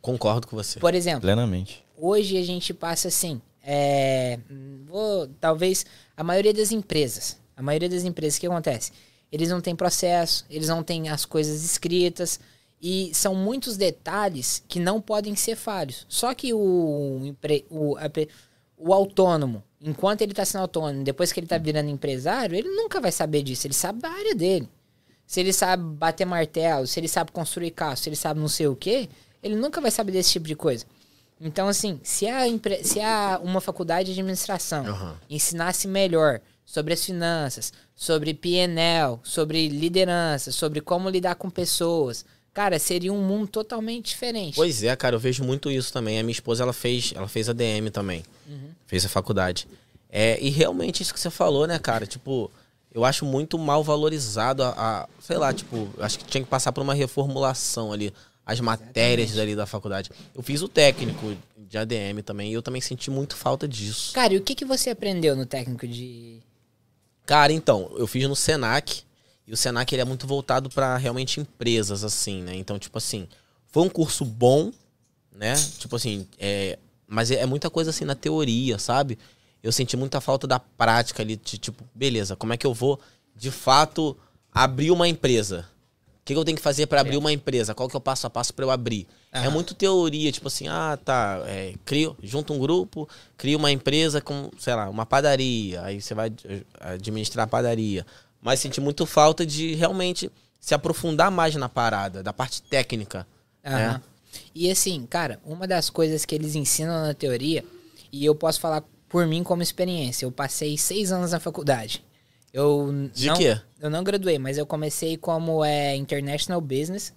Concordo 0.00 0.48
com 0.48 0.56
você. 0.56 0.80
Por 0.80 0.94
exemplo, 0.94 1.20
plenamente. 1.20 1.84
hoje 1.96 2.36
a 2.36 2.42
gente 2.44 2.74
passa 2.74 3.06
assim, 3.06 3.40
é, 3.64 4.40
vou, 4.88 5.28
talvez 5.40 5.86
a 6.16 6.24
maioria 6.24 6.52
das 6.52 6.72
empresas, 6.72 7.38
a 7.56 7.62
maioria 7.62 7.88
das 7.88 8.02
empresas, 8.02 8.36
o 8.36 8.40
que 8.40 8.46
acontece? 8.48 8.90
Eles 9.30 9.48
não 9.48 9.60
têm 9.60 9.76
processo, 9.76 10.44
eles 10.50 10.68
não 10.68 10.82
têm 10.82 11.08
as 11.08 11.24
coisas 11.24 11.64
escritas 11.64 12.40
e 12.82 13.12
são 13.14 13.32
muitos 13.32 13.76
detalhes 13.76 14.64
que 14.66 14.80
não 14.80 15.00
podem 15.00 15.36
ser 15.36 15.54
falhos. 15.54 16.04
Só 16.08 16.34
que 16.34 16.52
o, 16.52 17.32
o, 17.70 17.96
a 17.96 18.10
o 18.76 18.92
autônomo, 18.92 19.62
enquanto 19.80 20.22
ele 20.22 20.32
está 20.32 20.44
sendo 20.44 20.62
autônomo, 20.62 21.04
depois 21.04 21.32
que 21.32 21.38
ele 21.38 21.46
está 21.46 21.56
virando 21.56 21.88
empresário, 21.88 22.56
ele 22.56 22.68
nunca 22.68 23.00
vai 23.00 23.12
saber 23.12 23.44
disso, 23.44 23.68
ele 23.68 23.74
sabe 23.74 24.00
da 24.00 24.10
área 24.10 24.34
dele. 24.34 24.68
Se 25.24 25.38
ele 25.38 25.52
sabe 25.52 25.84
bater 25.84 26.24
martelo, 26.24 26.84
se 26.88 26.98
ele 26.98 27.06
sabe 27.06 27.30
construir 27.30 27.70
carro, 27.70 27.96
se 27.96 28.08
ele 28.08 28.16
sabe 28.16 28.40
não 28.40 28.48
sei 28.48 28.66
o 28.66 28.74
quê, 28.74 29.08
ele 29.40 29.54
nunca 29.54 29.80
vai 29.80 29.92
saber 29.92 30.10
desse 30.10 30.32
tipo 30.32 30.48
de 30.48 30.56
coisa. 30.56 30.84
Então, 31.40 31.68
assim, 31.68 32.00
se 32.02 32.26
a, 32.26 32.42
se 32.82 33.00
a 33.00 33.40
uma 33.42 33.60
faculdade 33.60 34.12
de 34.12 34.20
administração 34.20 34.84
Aham. 34.84 35.16
ensinasse 35.30 35.86
melhor 35.86 36.40
sobre 36.64 36.94
as 36.94 37.04
finanças, 37.04 37.72
sobre 37.94 38.34
PNL, 38.34 39.20
sobre 39.22 39.68
liderança, 39.68 40.50
sobre 40.50 40.80
como 40.80 41.08
lidar 41.08 41.36
com 41.36 41.48
pessoas, 41.48 42.24
cara, 42.54 42.78
seria 42.78 43.12
um 43.12 43.22
mundo 43.22 43.46
totalmente 43.48 44.06
diferente. 44.10 44.54
Pois 44.56 44.82
é, 44.82 44.94
cara, 44.96 45.16
eu 45.16 45.20
vejo 45.20 45.42
muito 45.44 45.70
isso 45.70 45.92
também. 45.92 46.18
A 46.18 46.22
minha 46.22 46.32
esposa, 46.32 46.62
ela 46.62 46.72
fez, 46.72 47.12
ela 47.16 47.28
fez 47.28 47.48
ADM 47.48 47.90
também. 47.92 48.22
Fez 48.86 49.04
a 49.04 49.08
faculdade. 49.08 49.66
É, 50.10 50.38
e 50.40 50.50
realmente 50.50 51.02
isso 51.02 51.14
que 51.14 51.20
você 51.20 51.30
falou, 51.30 51.66
né, 51.66 51.78
cara? 51.78 52.06
Tipo, 52.06 52.50
eu 52.92 53.04
acho 53.04 53.24
muito 53.24 53.58
mal 53.58 53.82
valorizado 53.82 54.62
a, 54.62 54.68
a- 54.76 55.08
sei 55.20 55.38
lá, 55.38 55.52
tipo, 55.52 55.88
acho 55.98 56.18
que 56.18 56.24
tinha 56.26 56.44
que 56.44 56.50
passar 56.50 56.70
por 56.72 56.82
uma 56.82 56.92
reformulação 56.92 57.90
ali, 57.92 58.12
as 58.44 58.60
matérias 58.60 59.38
ali 59.38 59.56
da 59.56 59.64
faculdade. 59.64 60.10
Eu 60.34 60.42
fiz 60.42 60.60
o 60.60 60.68
técnico 60.68 61.34
de 61.56 61.78
ADM 61.78 62.20
também 62.22 62.50
e 62.50 62.54
eu 62.54 62.60
também 62.60 62.82
senti 62.82 63.10
muito 63.10 63.34
falta 63.34 63.66
disso. 63.66 64.12
Cara, 64.12 64.34
e 64.34 64.36
o 64.36 64.42
que, 64.42 64.54
que 64.54 64.66
você 64.66 64.90
aprendeu 64.90 65.34
no 65.34 65.46
técnico 65.46 65.88
de. 65.88 66.40
Cara, 67.24 67.52
então, 67.52 67.90
eu 67.96 68.06
fiz 68.06 68.28
no 68.28 68.36
Senac. 68.36 69.04
E 69.52 69.54
o 69.54 69.56
Senac 69.56 69.94
ele 69.94 70.00
é 70.00 70.04
muito 70.06 70.26
voltado 70.26 70.70
para 70.70 70.96
realmente 70.96 71.38
empresas, 71.38 72.02
assim, 72.02 72.40
né? 72.40 72.56
Então, 72.56 72.78
tipo 72.78 72.96
assim, 72.96 73.28
foi 73.68 73.82
um 73.82 73.88
curso 73.90 74.24
bom, 74.24 74.72
né? 75.30 75.54
Tipo 75.78 75.96
assim, 75.96 76.26
é, 76.38 76.78
mas 77.06 77.30
é, 77.30 77.34
é 77.34 77.44
muita 77.44 77.68
coisa 77.68 77.90
assim 77.90 78.06
na 78.06 78.14
teoria, 78.14 78.78
sabe? 78.78 79.18
Eu 79.62 79.70
senti 79.70 79.94
muita 79.94 80.22
falta 80.22 80.46
da 80.46 80.58
prática 80.58 81.22
ali, 81.22 81.36
de 81.36 81.58
tipo, 81.58 81.84
beleza, 81.94 82.34
como 82.34 82.54
é 82.54 82.56
que 82.56 82.66
eu 82.66 82.72
vou 82.72 82.98
de 83.36 83.50
fato 83.50 84.16
abrir 84.50 84.90
uma 84.90 85.06
empresa? 85.06 85.68
O 86.06 86.24
que, 86.24 86.32
que 86.32 86.38
eu 86.38 86.44
tenho 86.46 86.56
que 86.56 86.62
fazer 86.62 86.86
para 86.86 87.02
abrir 87.02 87.18
uma 87.18 87.30
empresa? 87.30 87.74
Qual 87.74 87.90
que 87.90 87.96
é 87.96 87.98
o 87.98 88.00
passo 88.00 88.26
a 88.26 88.30
passo 88.30 88.54
para 88.54 88.64
eu 88.64 88.70
abrir? 88.70 89.06
É 89.32 89.50
muito 89.50 89.74
teoria, 89.74 90.32
tipo 90.32 90.48
assim, 90.48 90.66
ah, 90.68 90.98
tá, 91.04 91.42
é, 91.46 91.74
crio, 91.84 92.16
junta 92.22 92.54
um 92.54 92.58
grupo, 92.58 93.06
cria 93.36 93.58
uma 93.58 93.70
empresa 93.70 94.18
com, 94.18 94.50
sei 94.58 94.74
lá, 94.74 94.88
uma 94.88 95.04
padaria, 95.04 95.82
aí 95.82 96.00
você 96.00 96.14
vai 96.14 96.32
administrar 96.80 97.44
a 97.44 97.48
padaria. 97.48 98.06
Mas 98.42 98.60
senti 98.60 98.80
muito 98.80 99.06
falta 99.06 99.46
de 99.46 99.74
realmente 99.74 100.30
se 100.60 100.74
aprofundar 100.74 101.30
mais 101.30 101.54
na 101.54 101.68
parada, 101.68 102.22
da 102.22 102.32
parte 102.32 102.60
técnica. 102.62 103.26
Aham. 103.64 103.76
né? 103.76 104.02
E 104.54 104.70
assim, 104.70 105.06
cara, 105.06 105.38
uma 105.44 105.66
das 105.66 105.88
coisas 105.88 106.24
que 106.24 106.34
eles 106.34 106.54
ensinam 106.54 107.06
na 107.06 107.14
teoria, 107.14 107.64
e 108.10 108.24
eu 108.24 108.34
posso 108.34 108.60
falar 108.60 108.82
por 109.08 109.26
mim 109.26 109.42
como 109.44 109.62
experiência, 109.62 110.24
eu 110.24 110.32
passei 110.32 110.76
seis 110.76 111.12
anos 111.12 111.30
na 111.32 111.38
faculdade. 111.40 112.02
Eu 112.52 113.08
De 113.14 113.26
não, 113.28 113.36
quê? 113.36 113.60
Eu 113.80 113.88
não 113.90 114.02
graduei, 114.04 114.38
mas 114.38 114.58
eu 114.58 114.66
comecei 114.66 115.16
como 115.16 115.64
é, 115.64 115.94
International 115.96 116.60
Business, 116.60 117.12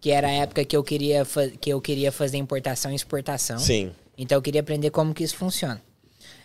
que 0.00 0.10
era 0.10 0.28
a 0.28 0.32
época 0.32 0.64
que 0.64 0.76
eu 0.76 0.84
queria, 0.84 1.26
que 1.60 1.70
eu 1.70 1.80
queria 1.80 2.12
fazer 2.12 2.36
importação 2.38 2.92
e 2.92 2.94
exportação. 2.94 3.58
Sim. 3.58 3.92
Então 4.16 4.36
eu 4.38 4.42
queria 4.42 4.60
aprender 4.60 4.90
como 4.90 5.14
que 5.14 5.24
isso 5.24 5.36
funciona. 5.36 5.80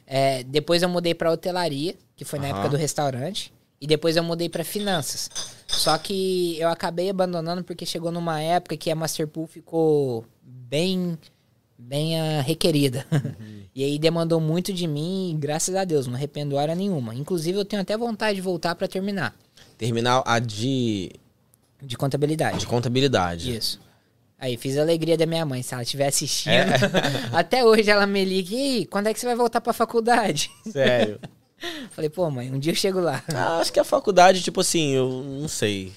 É, 0.06 0.44
depois 0.44 0.82
eu 0.82 0.90
mudei 0.90 1.14
para 1.14 1.32
hotelaria, 1.32 1.96
que 2.16 2.26
foi 2.26 2.40
na 2.40 2.46
Aham. 2.48 2.54
época 2.56 2.70
do 2.70 2.78
restaurante, 2.78 3.54
e 3.84 3.88
depois 3.88 4.16
eu 4.16 4.24
mudei 4.24 4.48
para 4.48 4.64
finanças. 4.64 5.30
Só 5.68 5.98
que 5.98 6.58
eu 6.58 6.70
acabei 6.70 7.10
abandonando 7.10 7.66
porque 7.66 7.86
chegou 7.86 8.14
numa 8.14 8.40
época 8.40 8.78
que 8.78 8.90
a 8.90 8.96
Masterpool 8.96 9.46
ficou 9.46 10.26
bem 10.42 11.18
bem 11.78 12.18
ah, 12.18 12.40
requerida. 12.40 13.06
e 13.76 13.84
aí 13.84 14.00
demandou 14.00 14.40
muito 14.40 14.72
de 14.72 14.88
mim 14.88 15.32
e 15.32 15.34
graças 15.34 15.76
a 15.76 15.84
Deus, 15.84 16.08
não 16.08 16.16
arrependo 16.16 16.56
hora 16.56 16.74
nenhuma. 16.74 17.14
Inclusive 17.14 17.58
eu 17.58 17.66
tenho 17.66 17.82
até 17.82 17.98
vontade 17.98 18.38
de 18.38 18.42
voltar 18.42 18.74
para 18.74 18.88
terminar 18.88 19.36
Terminar 19.78 20.24
a 20.26 20.40
de, 20.40 21.12
de 21.82 21.98
contabilidade. 21.98 22.60
de 22.60 22.68
contabilidade. 22.68 23.54
Isso. 23.54 23.82
Aí, 24.40 24.56
fiz 24.56 24.78
a 24.78 24.82
alegria 24.82 25.18
da 25.18 25.26
minha 25.26 25.46
mãe, 25.46 25.62
se 25.62 25.74
ela 25.74 25.84
estiver 25.84 26.08
assistindo. 26.08 26.54
É. 26.54 26.76
Até 27.34 27.66
hoje 27.66 27.90
ela 27.90 28.06
me 28.06 28.24
liga, 28.24 28.54
e 28.54 28.56
aí, 28.56 28.86
quando 28.86 29.08
é 29.08 29.14
que 29.14 29.20
você 29.20 29.26
vai 29.26 29.36
voltar 29.36 29.60
pra 29.60 29.74
faculdade? 29.74 30.50
Sério. 30.70 31.20
Falei, 31.92 32.10
pô, 32.10 32.30
mãe, 32.30 32.52
um 32.52 32.60
dia 32.60 32.72
eu 32.72 32.76
chego 32.76 33.00
lá. 33.00 33.24
Ah, 33.34 33.60
acho 33.60 33.72
que 33.72 33.80
a 33.80 33.84
faculdade, 33.84 34.42
tipo 34.42 34.62
assim, 34.62 34.92
eu 34.92 35.10
não 35.24 35.48
sei. 35.48 35.94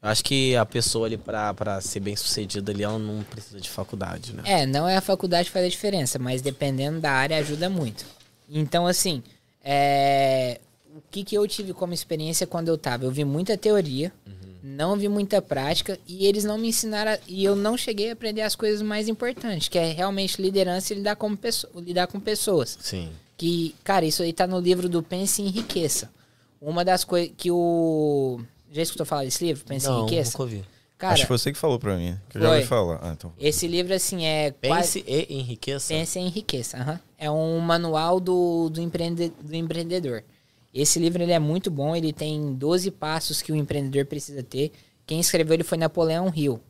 Acho 0.00 0.24
que 0.24 0.54
a 0.56 0.64
pessoa 0.64 1.06
ali, 1.06 1.16
pra, 1.16 1.52
pra 1.54 1.80
ser 1.80 2.00
bem 2.00 2.14
sucedida 2.14 2.70
ali, 2.70 2.82
ela 2.84 2.98
não 2.98 3.22
precisa 3.24 3.60
de 3.60 3.68
faculdade, 3.68 4.32
né? 4.32 4.42
É, 4.46 4.66
não 4.66 4.88
é 4.88 4.96
a 4.96 5.00
faculdade 5.00 5.46
que 5.48 5.52
faz 5.52 5.66
a 5.66 5.68
diferença, 5.68 6.18
mas 6.18 6.40
dependendo 6.40 7.00
da 7.00 7.10
área 7.10 7.36
ajuda 7.38 7.68
muito. 7.68 8.06
Então, 8.48 8.86
assim, 8.86 9.22
é, 9.62 10.60
o 10.96 11.02
que, 11.10 11.24
que 11.24 11.34
eu 11.36 11.46
tive 11.48 11.72
como 11.72 11.92
experiência 11.92 12.46
quando 12.46 12.68
eu 12.68 12.78
tava? 12.78 13.04
Eu 13.04 13.10
vi 13.10 13.24
muita 13.24 13.56
teoria, 13.58 14.12
não 14.62 14.96
vi 14.96 15.08
muita 15.08 15.42
prática, 15.42 15.98
e 16.06 16.26
eles 16.26 16.44
não 16.44 16.56
me 16.58 16.68
ensinaram, 16.68 17.12
a- 17.12 17.18
e 17.26 17.44
eu 17.44 17.56
não 17.56 17.76
cheguei 17.76 18.10
a 18.10 18.12
aprender 18.12 18.42
as 18.42 18.54
coisas 18.54 18.80
mais 18.82 19.08
importantes, 19.08 19.68
que 19.68 19.78
é 19.78 19.92
realmente 19.92 20.40
liderança 20.40 20.92
e 20.92 20.96
lidar, 20.96 21.16
como 21.16 21.36
pesso- 21.36 21.68
lidar 21.74 22.06
com 22.06 22.20
pessoas. 22.20 22.78
Sim. 22.80 23.10
Que, 23.38 23.74
cara, 23.84 24.04
isso 24.04 24.22
aí 24.22 24.32
tá 24.34 24.46
no 24.46 24.58
livro 24.60 24.88
do 24.88 25.02
Pense 25.02 25.40
em 25.40 25.46
Riqueza. 25.48 26.10
Uma 26.60 26.84
das 26.84 27.04
coisas 27.04 27.32
que 27.36 27.50
o. 27.50 28.40
Já 28.70 28.82
escutou 28.82 29.06
falar 29.06 29.24
desse 29.24 29.42
livro? 29.44 29.64
Pense 29.64 29.86
em 29.86 29.90
não, 29.90 30.04
Riqueza? 30.04 30.30
nunca 30.32 30.42
ouvi. 30.42 30.64
Cara, 30.98 31.12
Acho 31.14 31.22
que 31.22 31.28
foi 31.28 31.38
você 31.38 31.52
que 31.52 31.58
falou 31.58 31.78
pra 31.78 31.96
mim. 31.96 32.18
Que 32.28 32.36
eu 32.38 32.42
já 32.42 32.48
Foi. 32.48 32.56
ouvi 32.56 32.68
falar. 32.68 32.98
Ah, 33.00 33.12
então. 33.16 33.32
esse 33.38 33.68
livro, 33.68 33.94
assim, 33.94 34.26
é. 34.26 34.50
quase- 34.50 35.00
Pense 35.04 35.04
e 35.30 35.34
enriqueça. 35.38 35.94
Pense 35.94 36.18
em 36.18 36.26
Riqueza. 36.28 36.76
aham. 36.76 37.00
É 37.16 37.30
um 37.30 37.60
manual 37.60 38.18
do, 38.18 38.68
do, 38.68 38.80
empreende- 38.80 39.32
do 39.40 39.54
empreendedor. 39.54 40.24
Esse 40.74 40.98
livro 40.98 41.22
ele 41.22 41.30
é 41.32 41.38
muito 41.38 41.70
bom, 41.70 41.94
ele 41.94 42.12
tem 42.12 42.52
12 42.52 42.90
passos 42.90 43.40
que 43.40 43.52
o 43.52 43.56
empreendedor 43.56 44.04
precisa 44.06 44.42
ter. 44.42 44.72
Quem 45.06 45.20
escreveu 45.20 45.54
ele 45.54 45.62
foi 45.64 45.78
Napoleão 45.78 46.30
Hill. 46.34 46.60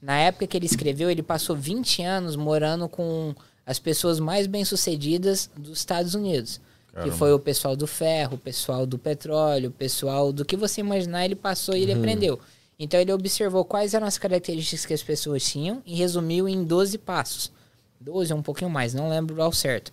Na 0.00 0.18
época 0.18 0.46
que 0.46 0.56
ele 0.56 0.66
escreveu, 0.66 1.10
ele 1.10 1.22
passou 1.22 1.56
20 1.56 2.02
anos 2.02 2.36
morando 2.36 2.88
com 2.90 3.34
as 3.68 3.78
pessoas 3.78 4.18
mais 4.18 4.46
bem-sucedidas 4.46 5.50
dos 5.54 5.80
Estados 5.80 6.14
Unidos. 6.14 6.58
Caramba. 6.90 7.12
Que 7.12 7.18
foi 7.18 7.34
o 7.34 7.38
pessoal 7.38 7.76
do 7.76 7.86
ferro, 7.86 8.36
o 8.36 8.38
pessoal 8.38 8.86
do 8.86 8.96
petróleo, 8.96 9.68
o 9.68 9.72
pessoal 9.72 10.32
do 10.32 10.42
que 10.42 10.56
você 10.56 10.80
imaginar, 10.80 11.26
ele 11.26 11.36
passou 11.36 11.76
e 11.76 11.82
ele 11.82 11.92
aprendeu. 11.92 12.40
Então 12.78 12.98
ele 12.98 13.12
observou 13.12 13.66
quais 13.66 13.92
eram 13.92 14.06
as 14.06 14.16
características 14.16 14.86
que 14.86 14.94
as 14.94 15.02
pessoas 15.02 15.44
tinham 15.44 15.82
e 15.84 15.94
resumiu 15.94 16.48
em 16.48 16.64
12 16.64 16.96
passos. 16.96 17.52
12 18.00 18.32
ou 18.32 18.38
um 18.38 18.42
pouquinho 18.42 18.70
mais, 18.70 18.94
não 18.94 19.10
lembro 19.10 19.42
ao 19.42 19.52
certo. 19.52 19.92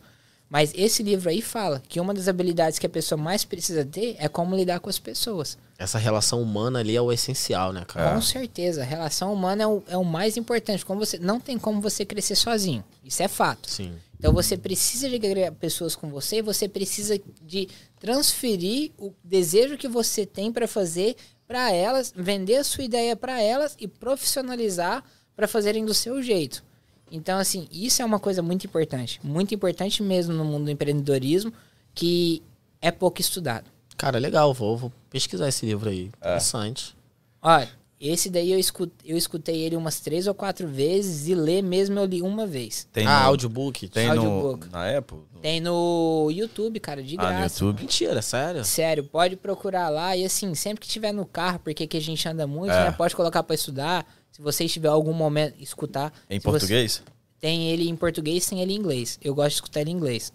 Mas 0.49 0.71
esse 0.75 1.01
livro 1.01 1.29
aí 1.29 1.41
fala 1.41 1.81
que 1.87 1.99
uma 1.99 2.13
das 2.13 2.27
habilidades 2.27 2.77
que 2.77 2.85
a 2.85 2.89
pessoa 2.89 3.19
mais 3.19 3.43
precisa 3.43 3.83
ter 3.83 4.15
é 4.19 4.27
como 4.27 4.55
lidar 4.55 4.79
com 4.79 4.89
as 4.89 4.99
pessoas. 4.99 5.57
Essa 5.77 5.97
relação 5.97 6.41
humana 6.41 6.79
ali 6.79 6.95
é 6.95 7.01
o 7.01 7.11
essencial, 7.11 7.73
né, 7.73 7.83
cara? 7.85 8.15
Com 8.15 8.21
certeza, 8.21 8.81
a 8.81 8.85
relação 8.85 9.33
humana 9.33 9.63
é 9.63 9.67
o, 9.67 9.83
é 9.89 9.97
o 9.97 10.05
mais 10.05 10.37
importante. 10.37 10.85
Como 10.85 10.99
você, 11.03 11.17
não 11.17 11.39
tem 11.39 11.57
como 11.57 11.81
você 11.81 12.05
crescer 12.05 12.35
sozinho. 12.35 12.83
Isso 13.03 13.21
é 13.21 13.27
fato. 13.27 13.69
Sim. 13.69 13.95
Então 14.17 14.31
você 14.31 14.55
precisa 14.55 15.09
de 15.09 15.15
agregar 15.15 15.51
pessoas 15.51 15.95
com 15.95 16.09
você 16.09 16.37
e 16.37 16.41
você 16.41 16.67
precisa 16.67 17.19
de 17.41 17.67
transferir 17.99 18.91
o 18.97 19.13
desejo 19.23 19.77
que 19.77 19.87
você 19.87 20.25
tem 20.25 20.51
para 20.51 20.67
fazer 20.67 21.15
para 21.47 21.71
elas, 21.71 22.13
vender 22.15 22.55
a 22.55 22.63
sua 22.63 22.83
ideia 22.83 23.15
para 23.15 23.41
elas 23.41 23.75
e 23.79 23.87
profissionalizar 23.87 25.03
para 25.35 25.47
fazerem 25.47 25.85
do 25.85 25.93
seu 25.93 26.21
jeito. 26.23 26.63
Então 27.11 27.37
assim, 27.37 27.67
isso 27.71 28.01
é 28.01 28.05
uma 28.05 28.19
coisa 28.19 28.41
muito 28.41 28.65
importante, 28.65 29.19
muito 29.23 29.53
importante 29.53 30.01
mesmo 30.01 30.33
no 30.33 30.43
mundo 30.43 30.65
do 30.65 30.71
empreendedorismo 30.71 31.53
que 31.93 32.41
é 32.81 32.91
pouco 32.91 33.21
estudado. 33.21 33.65
Cara, 33.97 34.19
legal, 34.19 34.53
vou, 34.53 34.75
vou 34.75 34.91
pesquisar 35.09 35.47
esse 35.47 35.65
livro 35.65 35.89
aí. 35.89 36.11
É. 36.21 36.27
Interessante. 36.29 36.95
Olha, 37.41 37.69
esse 37.99 38.29
daí 38.29 38.51
eu 38.51 38.59
escutei, 38.59 39.09
eu 39.09 39.15
escutei 39.15 39.61
ele 39.61 39.75
umas 39.77 40.01
três 40.01 40.27
ou 40.27 40.33
quatro 40.33 40.67
vezes 40.67 41.27
e 41.29 41.33
ler 41.35 41.63
mesmo 41.63 41.97
eu 41.97 42.05
li 42.05 42.21
uma 42.21 42.45
vez. 42.45 42.85
Tem 42.91 43.07
ah, 43.07 43.21
no, 43.21 43.27
audiobook? 43.27 43.87
Tem 43.87 44.07
no, 44.07 44.11
Audiobook. 44.13 44.69
na 44.69 44.97
Apple? 44.97 45.19
Tem 45.41 45.61
no 45.61 46.29
YouTube, 46.29 46.79
cara, 46.81 47.01
de 47.01 47.15
Ah, 47.17 47.29
graça. 47.31 47.63
no 47.63 47.69
YouTube? 47.69 47.81
Mentira, 47.83 48.21
sério? 48.21 48.65
Sério, 48.65 49.03
pode 49.05 49.37
procurar 49.37 49.87
lá. 49.89 50.17
E 50.17 50.25
assim, 50.25 50.53
sempre 50.55 50.81
que 50.81 50.87
tiver 50.89 51.13
no 51.13 51.25
carro, 51.25 51.59
porque 51.59 51.87
que 51.87 51.95
a 51.95 52.01
gente 52.01 52.27
anda 52.27 52.45
muito, 52.45 52.73
É. 52.73 52.85
né? 52.85 52.91
Pode 52.91 53.15
colocar 53.15 53.41
pra 53.43 53.55
estudar. 53.55 54.05
Se 54.35 54.41
você 54.41 54.65
estiver 54.65 54.89
algum 54.89 55.13
momento 55.13 55.55
escutar. 55.61 56.11
Em 56.29 56.41
português? 56.41 57.01
tem 57.39 57.69
ele 57.71 57.87
em 57.87 57.95
português, 57.95 58.45
tem 58.45 58.59
ele 58.59 58.73
em 58.73 58.75
inglês. 58.75 59.17
Eu 59.23 59.33
gosto 59.33 59.51
de 59.51 59.53
escutar 59.55 59.79
ele 59.79 59.91
em 59.91 59.93
inglês. 59.93 60.33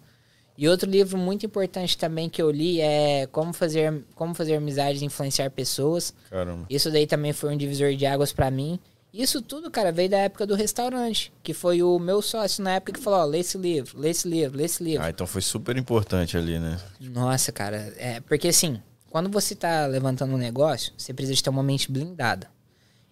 E 0.57 0.67
outro 0.67 0.89
livro 0.89 1.19
muito 1.19 1.45
importante 1.45 1.95
também 1.95 2.27
que 2.27 2.41
eu 2.41 2.49
li 2.49 2.81
é 2.81 3.27
Como 3.27 3.53
Fazer, 3.53 4.03
Como 4.15 4.33
Fazer 4.33 4.55
Amizades 4.55 5.03
e 5.03 5.05
Influenciar 5.05 5.51
Pessoas. 5.51 6.15
Caramba. 6.31 6.65
Isso 6.67 6.89
daí 6.89 7.05
também 7.05 7.31
foi 7.31 7.53
um 7.53 7.57
divisor 7.57 7.93
de 7.93 8.03
águas 8.07 8.33
pra 8.33 8.49
mim. 8.49 8.79
Isso 9.13 9.39
tudo, 9.39 9.69
cara, 9.69 9.91
veio 9.91 10.09
da 10.09 10.17
época 10.17 10.47
do 10.47 10.55
restaurante, 10.55 11.31
que 11.43 11.53
foi 11.53 11.83
o 11.83 11.99
meu 11.99 12.23
sócio 12.23 12.63
na 12.63 12.71
época 12.71 12.93
que 12.93 12.99
falou, 12.99 13.19
ó, 13.19 13.25
lê 13.25 13.39
esse 13.41 13.55
livro, 13.55 13.99
lê 13.99 14.09
esse 14.09 14.27
livro, 14.27 14.57
lê 14.57 14.63
esse 14.63 14.83
livro. 14.83 15.05
Ah, 15.05 15.11
então 15.11 15.27
foi 15.27 15.43
super 15.43 15.77
importante 15.77 16.35
ali, 16.35 16.57
né? 16.57 16.79
Nossa, 16.99 17.51
cara, 17.51 17.93
é 17.97 18.19
porque 18.21 18.47
assim, 18.47 18.81
quando 19.11 19.29
você 19.29 19.53
tá 19.53 19.85
levantando 19.85 20.33
um 20.33 20.39
negócio, 20.39 20.91
você 20.97 21.13
precisa 21.13 21.35
de 21.35 21.43
ter 21.43 21.51
uma 21.51 21.61
mente 21.61 21.91
blindada. 21.91 22.49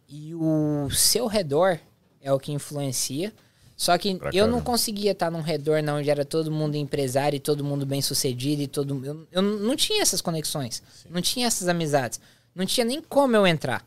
E 0.09 0.33
o 0.33 0.89
seu 0.89 1.27
redor 1.27 1.79
é 2.21 2.33
o 2.33 2.39
que 2.39 2.51
influencia. 2.51 3.31
Só 3.77 3.97
que 3.97 4.15
Pra 4.15 4.31
eu 4.33 4.45
não 4.45 4.59
conseguia 4.59 5.11
estar 5.11 5.31
num 5.31 5.39
redor 5.39 5.81
não, 5.81 5.99
onde 5.99 6.09
era 6.09 6.25
todo 6.25 6.51
mundo 6.51 6.75
empresário 6.75 7.37
e 7.37 7.39
todo 7.39 7.63
mundo 7.63 7.85
bem 7.85 8.01
sucedido 8.01 8.61
e 8.61 8.67
todo 8.67 9.05
eu, 9.05 9.25
eu 9.31 9.41
não 9.41 9.73
tinha 9.73 10.01
essas 10.01 10.19
conexões, 10.19 10.83
não 11.09 11.21
tinha 11.21 11.47
essas 11.47 11.69
amizades, 11.69 12.19
não 12.53 12.65
tinha 12.65 12.83
nem 12.83 13.01
como 13.01 13.37
eu 13.37 13.47
entrar. 13.47 13.85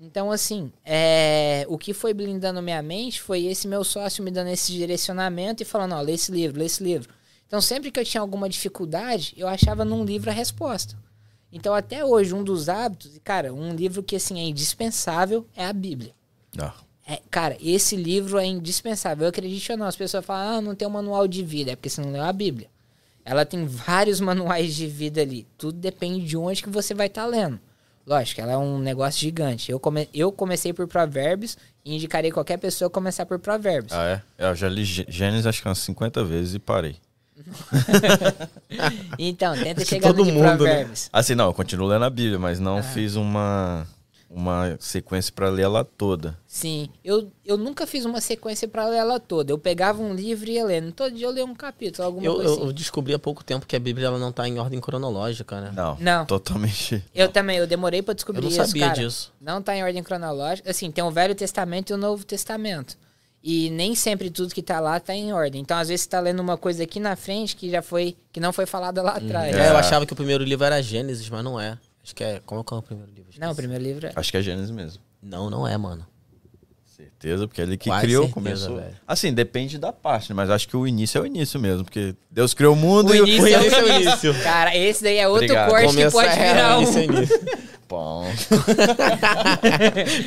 Então, 0.00 0.32
assim, 0.32 0.72
é, 0.84 1.64
o 1.68 1.78
que 1.78 1.92
foi 1.92 2.12
blindando 2.14 2.62
minha 2.62 2.82
mente 2.82 3.20
foi 3.20 3.44
esse 3.44 3.68
meu 3.68 3.84
sócio 3.84 4.24
me 4.24 4.30
dando 4.30 4.48
esse 4.48 4.72
direcionamento 4.72 5.62
e 5.62 5.66
falando, 5.66 5.94
ó, 5.94 6.00
lê 6.00 6.14
esse 6.14 6.32
livro, 6.32 6.58
lê 6.58 6.64
esse 6.64 6.82
livro. 6.82 7.08
Então, 7.46 7.60
sempre 7.60 7.90
que 7.90 8.00
eu 8.00 8.04
tinha 8.04 8.20
alguma 8.20 8.48
dificuldade, 8.48 9.34
eu 9.36 9.46
achava 9.46 9.84
num 9.84 10.04
livro 10.04 10.30
a 10.30 10.32
resposta. 10.32 10.96
Então, 11.52 11.74
até 11.74 12.04
hoje, 12.04 12.32
um 12.34 12.44
dos 12.44 12.68
hábitos, 12.68 13.18
cara, 13.24 13.52
um 13.52 13.74
livro 13.74 14.02
que, 14.02 14.14
assim, 14.16 14.38
é 14.38 14.44
indispensável 14.44 15.46
é 15.56 15.64
a 15.66 15.72
Bíblia. 15.72 16.12
Ah, 16.58 16.74
É, 17.06 17.20
cara, 17.30 17.56
esse 17.60 17.96
livro 17.96 18.38
é 18.38 18.46
indispensável. 18.46 19.24
Eu 19.24 19.30
acredito 19.30 19.70
ou 19.70 19.76
não, 19.76 19.86
as 19.86 19.96
pessoas 19.96 20.24
falam, 20.24 20.58
ah, 20.58 20.60
não 20.60 20.74
tem 20.76 20.86
um 20.86 20.90
manual 20.92 21.26
de 21.26 21.42
vida. 21.42 21.72
É 21.72 21.76
porque 21.76 21.88
você 21.90 22.00
não 22.00 22.12
leu 22.12 22.22
a 22.22 22.32
Bíblia. 22.32 22.68
Ela 23.24 23.44
tem 23.44 23.64
vários 23.66 24.20
manuais 24.20 24.74
de 24.76 24.86
vida 24.86 25.20
ali. 25.20 25.44
Tudo 25.58 25.76
depende 25.78 26.24
de 26.24 26.36
onde 26.36 26.62
que 26.62 26.70
você 26.70 26.94
vai 26.94 27.08
estar 27.08 27.26
lendo. 27.26 27.58
Lógico, 28.06 28.40
ela 28.40 28.52
é 28.52 28.56
um 28.56 28.78
negócio 28.78 29.20
gigante. 29.20 29.70
Eu, 29.70 29.78
come, 29.80 30.08
eu 30.14 30.30
comecei 30.32 30.72
por 30.72 30.86
provérbios 30.88 31.56
e 31.84 31.94
indicarei 31.96 32.30
qualquer 32.30 32.56
pessoa 32.58 32.88
começar 32.88 33.26
por 33.26 33.38
provérbios. 33.38 33.92
ah, 33.92 34.22
é? 34.38 34.48
Eu 34.48 34.54
já 34.54 34.68
li 34.68 34.84
Gê- 34.84 35.06
Gênesis 35.08 35.46
acho 35.46 35.62
que 35.62 35.68
umas 35.68 35.78
50 35.78 36.24
vezes 36.24 36.54
e 36.54 36.58
parei. 36.58 36.96
Então, 39.18 39.54
tenta 39.54 39.84
chegar 39.84 40.08
todo 40.08 40.24
no 40.24 40.32
mundo, 40.32 40.42
né? 40.42 40.56
provérbios. 40.56 41.08
Assim, 41.12 41.34
não, 41.34 41.46
eu 41.46 41.54
continuo 41.54 41.86
lendo 41.88 42.04
a 42.04 42.10
Bíblia, 42.10 42.38
mas 42.38 42.58
Ah. 42.58 42.62
não 42.62 42.82
fiz 42.82 43.16
uma, 43.16 43.86
uma 44.28 44.76
sequência 44.78 45.32
pra 45.34 45.48
ler 45.50 45.62
ela 45.62 45.84
toda. 45.84 46.36
Sim, 46.46 46.88
eu, 47.04 47.30
eu 47.44 47.56
nunca 47.56 47.86
fiz 47.86 48.04
uma 48.04 48.20
sequência 48.20 48.66
pra 48.68 48.86
ler 48.88 48.98
ela 48.98 49.18
toda. 49.20 49.52
Eu 49.52 49.58
pegava 49.58 50.00
um 50.02 50.14
livro 50.14 50.48
e 50.48 50.54
ia 50.54 50.64
lendo. 50.64 50.92
Todo 50.92 51.14
dia 51.14 51.26
eu 51.26 51.32
lia 51.32 51.44
um 51.44 51.54
capítulo, 51.54 52.06
alguma 52.06 52.24
Eu, 52.26 52.34
coisa 52.36 52.50
eu 52.54 52.64
assim. 52.64 52.72
descobri 52.74 53.12
há 53.14 53.18
pouco 53.18 53.42
tempo 53.44 53.66
que 53.66 53.76
a 53.76 53.80
Bíblia 53.80 54.06
ela 54.06 54.18
não 54.18 54.32
tá 54.32 54.46
em 54.48 54.58
ordem 54.58 54.80
cronológica, 54.80 55.60
né? 55.60 55.72
Não, 55.74 55.96
Não. 56.00 56.24
totalmente. 56.26 57.02
Eu 57.14 57.28
também, 57.28 57.58
eu 57.58 57.66
demorei 57.66 58.02
pra 58.02 58.14
descobrir 58.14 58.40
Eu 58.40 58.50
não 58.50 58.50
isso, 58.50 58.64
sabia 58.66 58.88
cara. 58.88 58.98
disso. 59.00 59.32
Não 59.40 59.60
tá 59.62 59.76
em 59.76 59.82
ordem 59.82 60.02
cronológica. 60.02 60.70
Assim, 60.70 60.90
tem 60.90 61.02
o 61.04 61.10
Velho 61.10 61.34
Testamento 61.34 61.90
e 61.90 61.94
o 61.94 61.96
Novo 61.98 62.24
Testamento. 62.24 62.96
E 63.42 63.70
nem 63.70 63.94
sempre 63.94 64.28
tudo 64.30 64.54
que 64.54 64.62
tá 64.62 64.78
lá 64.80 65.00
tá 65.00 65.14
em 65.14 65.32
ordem. 65.32 65.62
Então, 65.62 65.76
às 65.78 65.88
vezes, 65.88 66.02
você 66.02 66.10
tá 66.10 66.20
lendo 66.20 66.40
uma 66.40 66.58
coisa 66.58 66.82
aqui 66.82 67.00
na 67.00 67.16
frente 67.16 67.56
que 67.56 67.70
já 67.70 67.80
foi. 67.80 68.14
que 68.32 68.38
não 68.40 68.52
foi 68.52 68.66
falada 68.66 69.00
lá 69.02 69.12
atrás. 69.12 69.54
É, 69.54 69.58
eu 69.70 69.74
É. 69.74 69.76
achava 69.78 70.04
que 70.04 70.12
o 70.12 70.16
primeiro 70.16 70.44
livro 70.44 70.64
era 70.66 70.82
Gênesis, 70.82 71.28
mas 71.30 71.42
não 71.42 71.58
é. 71.58 71.78
Acho 72.04 72.14
que 72.14 72.22
é. 72.22 72.40
Como 72.44 72.60
é 72.60 72.64
que 72.64 72.74
é 72.74 72.76
o 72.76 72.82
primeiro 72.82 73.10
livro? 73.10 73.30
Não, 73.38 73.52
o 73.52 73.54
primeiro 73.56 73.82
livro 73.82 74.06
é. 74.06 74.12
Acho 74.14 74.30
que 74.30 74.36
é 74.36 74.42
Gênesis 74.42 74.70
mesmo. 74.70 75.02
Não, 75.22 75.48
não 75.48 75.66
é, 75.66 75.76
mano. 75.78 76.06
Certeza, 76.84 77.48
porque 77.48 77.62
é 77.62 77.64
ele 77.64 77.78
que 77.78 77.88
Quase 77.88 78.02
criou, 78.02 78.24
certeza, 78.26 78.34
começou. 78.66 78.76
velho. 78.76 78.96
Assim, 79.08 79.32
depende 79.32 79.78
da 79.78 79.90
parte, 79.90 80.28
né? 80.28 80.34
mas 80.34 80.50
acho 80.50 80.68
que 80.68 80.76
o 80.76 80.86
início 80.86 81.16
é 81.16 81.22
o 81.22 81.26
início 81.26 81.58
mesmo, 81.58 81.82
porque 81.84 82.14
Deus 82.30 82.52
criou 82.52 82.74
o 82.74 82.76
mundo 82.76 83.10
O 83.10 83.14
e 83.14 83.18
início 83.20 83.46
é 83.46 83.58
o 83.58 83.60
início 83.62 83.78
é 83.78 83.82
o 83.82 83.88
início. 83.88 84.10
início. 84.30 84.42
Cara, 84.42 84.76
esse 84.76 85.02
daí 85.02 85.16
é 85.16 85.26
outro 85.26 85.44
Obrigado. 85.44 85.70
corte 85.70 85.96
que 85.96 86.10
pode 86.10 86.28
é, 86.28 86.52
virar 86.52 86.78
um. 86.78 86.82
início 86.82 86.98
é 87.00 87.04
início. 87.04 87.40
Bom. 87.90 88.24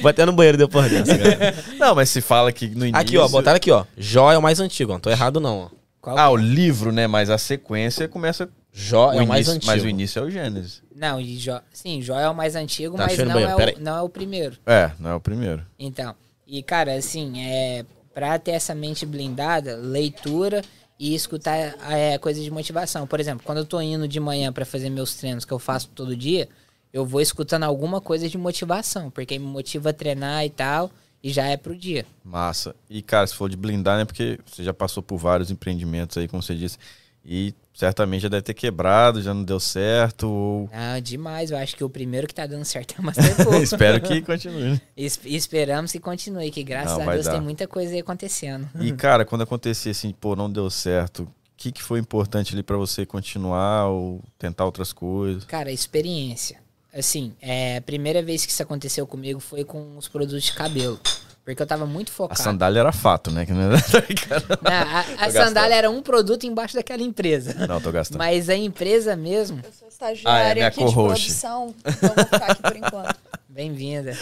Vou 0.02 0.10
até 0.10 0.26
no 0.26 0.34
banheiro 0.34 0.58
depois 0.58 0.92
dessa, 0.92 1.18
cara. 1.18 1.56
Não, 1.80 1.96
mas 1.96 2.10
se 2.10 2.20
fala 2.20 2.52
que 2.52 2.68
no 2.68 2.86
início. 2.86 2.98
Aqui, 3.02 3.18
ó, 3.18 3.26
botaram 3.30 3.56
aqui, 3.56 3.72
ó. 3.72 3.86
Jó 3.98 4.32
é 4.34 4.38
o 4.38 4.42
mais 4.42 4.60
antigo, 4.60 4.92
ó. 4.92 4.96
Não 4.96 5.00
tô 5.00 5.10
errado, 5.10 5.40
não, 5.40 5.60
ó. 5.60 5.70
Qual 6.02 6.18
Ah, 6.18 6.30
o 6.30 6.36
livro, 6.36 6.92
né? 6.92 7.08
Mas 7.08 7.30
a 7.30 7.38
sequência 7.38 8.06
começa. 8.10 8.50
Jó 8.74 9.14
é 9.14 9.22
o 9.22 9.28
mais 9.28 9.48
início, 9.48 9.54
antigo. 9.54 9.72
Mas 9.72 9.84
o 9.84 9.88
início 9.88 10.20
é 10.20 10.22
o 10.24 10.30
Gênesis. 10.30 10.82
Não, 10.94 11.22
e 11.22 11.38
Jó, 11.38 11.62
sim, 11.72 12.02
Jó 12.02 12.20
é 12.20 12.28
o 12.30 12.36
mais 12.36 12.56
antigo, 12.56 12.98
Tá, 12.98 13.06
mas 13.08 13.18
não 13.18 13.28
banheiro, 13.34 13.62
é, 13.62 13.74
o, 13.78 13.80
não 13.80 13.98
é 13.98 14.02
o 14.02 14.10
primeiro. 14.10 14.58
É, 14.66 14.92
não 15.00 15.12
é 15.12 15.16
o 15.16 15.20
primeiro. 15.22 15.66
Então, 15.80 16.14
e 16.46 16.62
cara, 16.62 16.96
assim, 16.96 17.42
é 17.42 17.86
pra 18.14 18.38
ter 18.38 18.52
essa 18.52 18.76
mente 18.76 19.06
blindada, 19.06 19.76
leitura 19.78 20.62
e 21.00 21.16
escutar 21.16 21.76
é, 21.90 22.18
coisas 22.18 22.44
de 22.44 22.52
motivação. 22.52 23.08
Por 23.08 23.20
exemplo, 23.20 23.44
quando 23.46 23.60
eu 23.60 23.66
tô 23.66 23.80
indo 23.80 24.08
de 24.08 24.20
manhã 24.20 24.52
pra 24.52 24.66
fazer 24.66 24.90
meus 24.90 25.16
treinos 25.16 25.46
que 25.46 25.52
eu 25.54 25.60
faço 25.60 25.88
todo 25.90 26.16
dia, 26.16 26.50
eu 26.94 27.06
vou 27.06 27.20
escutando 27.20 27.64
alguma 27.64 28.00
coisa 28.00 28.30
de 28.30 28.38
motivação, 28.38 29.10
porque 29.10 29.38
me 29.40 29.46
motiva 29.46 29.90
a 29.90 29.94
treinar 29.94 30.46
e 30.46 30.50
tal, 30.50 30.92
e 31.24 31.32
já 31.34 31.48
é 31.48 31.58
pro 31.58 31.76
dia. 31.76 32.06
Massa. 32.24 32.76
E, 32.90 33.02
cara, 33.02 33.26
se 33.26 33.34
for 33.34 33.50
de 33.50 33.58
blindar, 33.58 33.98
né? 33.98 34.06
Porque 34.06 34.40
você 34.46 34.64
já 34.64 34.74
passou 34.74 35.02
por 35.02 35.18
vários 35.18 35.50
empreendimentos 35.50 36.18
aí, 36.18 36.28
como 36.28 36.44
você 36.44 36.54
disse. 36.54 36.78
E 37.26 37.54
certamente 37.74 38.24
já 38.24 38.28
deve 38.28 38.42
ter 38.42 38.54
quebrado, 38.54 39.22
já 39.22 39.34
não 39.34 39.44
deu 39.46 39.58
certo. 39.60 40.28
Ou... 40.28 40.70
Não, 40.74 41.00
demais. 41.02 41.50
Eu 41.52 41.58
acho 41.58 41.76
que 41.78 41.84
o 41.84 41.90
primeiro 41.90 42.28
que 42.28 42.36
tá 42.36 42.46
dando 42.46 42.66
certo 42.66 42.96
é 42.98 43.02
o 43.02 43.04
Masterpool. 43.06 43.56
Espero 43.64 44.02
que 44.02 44.22
continue. 44.22 44.80
Es- 44.96 45.22
esperamos 45.24 45.94
que 45.94 46.00
continue, 46.00 46.52
que 46.52 46.62
graças 46.64 46.98
Não, 46.98 47.10
a 47.10 47.14
Deus 47.14 47.26
dar. 47.26 47.32
tem 47.32 47.42
muita 47.42 47.66
coisa 47.66 47.94
aí 47.94 48.02
acontecendo. 48.02 48.70
E, 48.82 48.92
cara, 48.94 49.24
quando 49.24 49.44
acontecer 49.44 49.92
assim, 49.92 50.12
pô, 50.12 50.36
não 50.36 50.52
deu 50.52 50.70
certo, 50.70 51.24
o 51.24 51.28
que, 51.56 51.72
que 51.72 51.82
foi 51.82 52.00
importante 52.00 52.54
ali 52.54 52.62
pra 52.62 52.76
você 52.76 53.06
continuar 53.06 53.88
ou 53.88 54.22
tentar 54.38 54.66
outras 54.66 54.92
coisas? 54.92 55.46
Cara, 55.46 55.72
experiência. 55.72 56.62
Assim, 56.94 57.34
é, 57.42 57.78
a 57.78 57.82
primeira 57.82 58.22
vez 58.22 58.46
que 58.46 58.52
isso 58.52 58.62
aconteceu 58.62 59.06
comigo 59.08 59.40
foi 59.40 59.64
com 59.64 59.98
os 59.98 60.08
produtos 60.08 60.44
de 60.44 60.54
cabelo. 60.54 61.00
Porque 61.44 61.62
eu 61.62 61.68
tava 61.68 61.86
muito 61.86 62.10
A 62.10 62.14
focado. 62.14 62.42
sandália 62.42 62.80
era 62.80 62.92
fato, 62.94 63.30
né? 63.30 63.46
Que 63.46 63.52
não, 63.52 63.70
a, 64.64 65.26
a 65.26 65.30
sandália 65.32 65.76
era 65.76 65.90
um 65.90 66.02
produto 66.02 66.46
embaixo 66.46 66.76
daquela 66.76 67.02
empresa. 67.04 67.68
não, 67.68 67.82
tô 67.82 67.92
gastando. 67.92 68.18
Mas 68.18 68.48
a 68.48 68.56
empresa 68.56 69.16
mesmo, 69.18 69.60
Eu 69.62 69.72
sou 69.74 69.88
estagiária 69.90 70.46
Ah, 70.46 70.50
é 70.52 70.54
minha 70.54 70.68
aqui 70.68 70.86
de 70.86 70.94
produção, 70.94 71.76
vou 71.84 72.26
ficar 72.26 72.52
aqui 72.52 72.62
por 72.62 72.78
enquanto. 72.78 73.16
bem-vinda. 73.50 74.18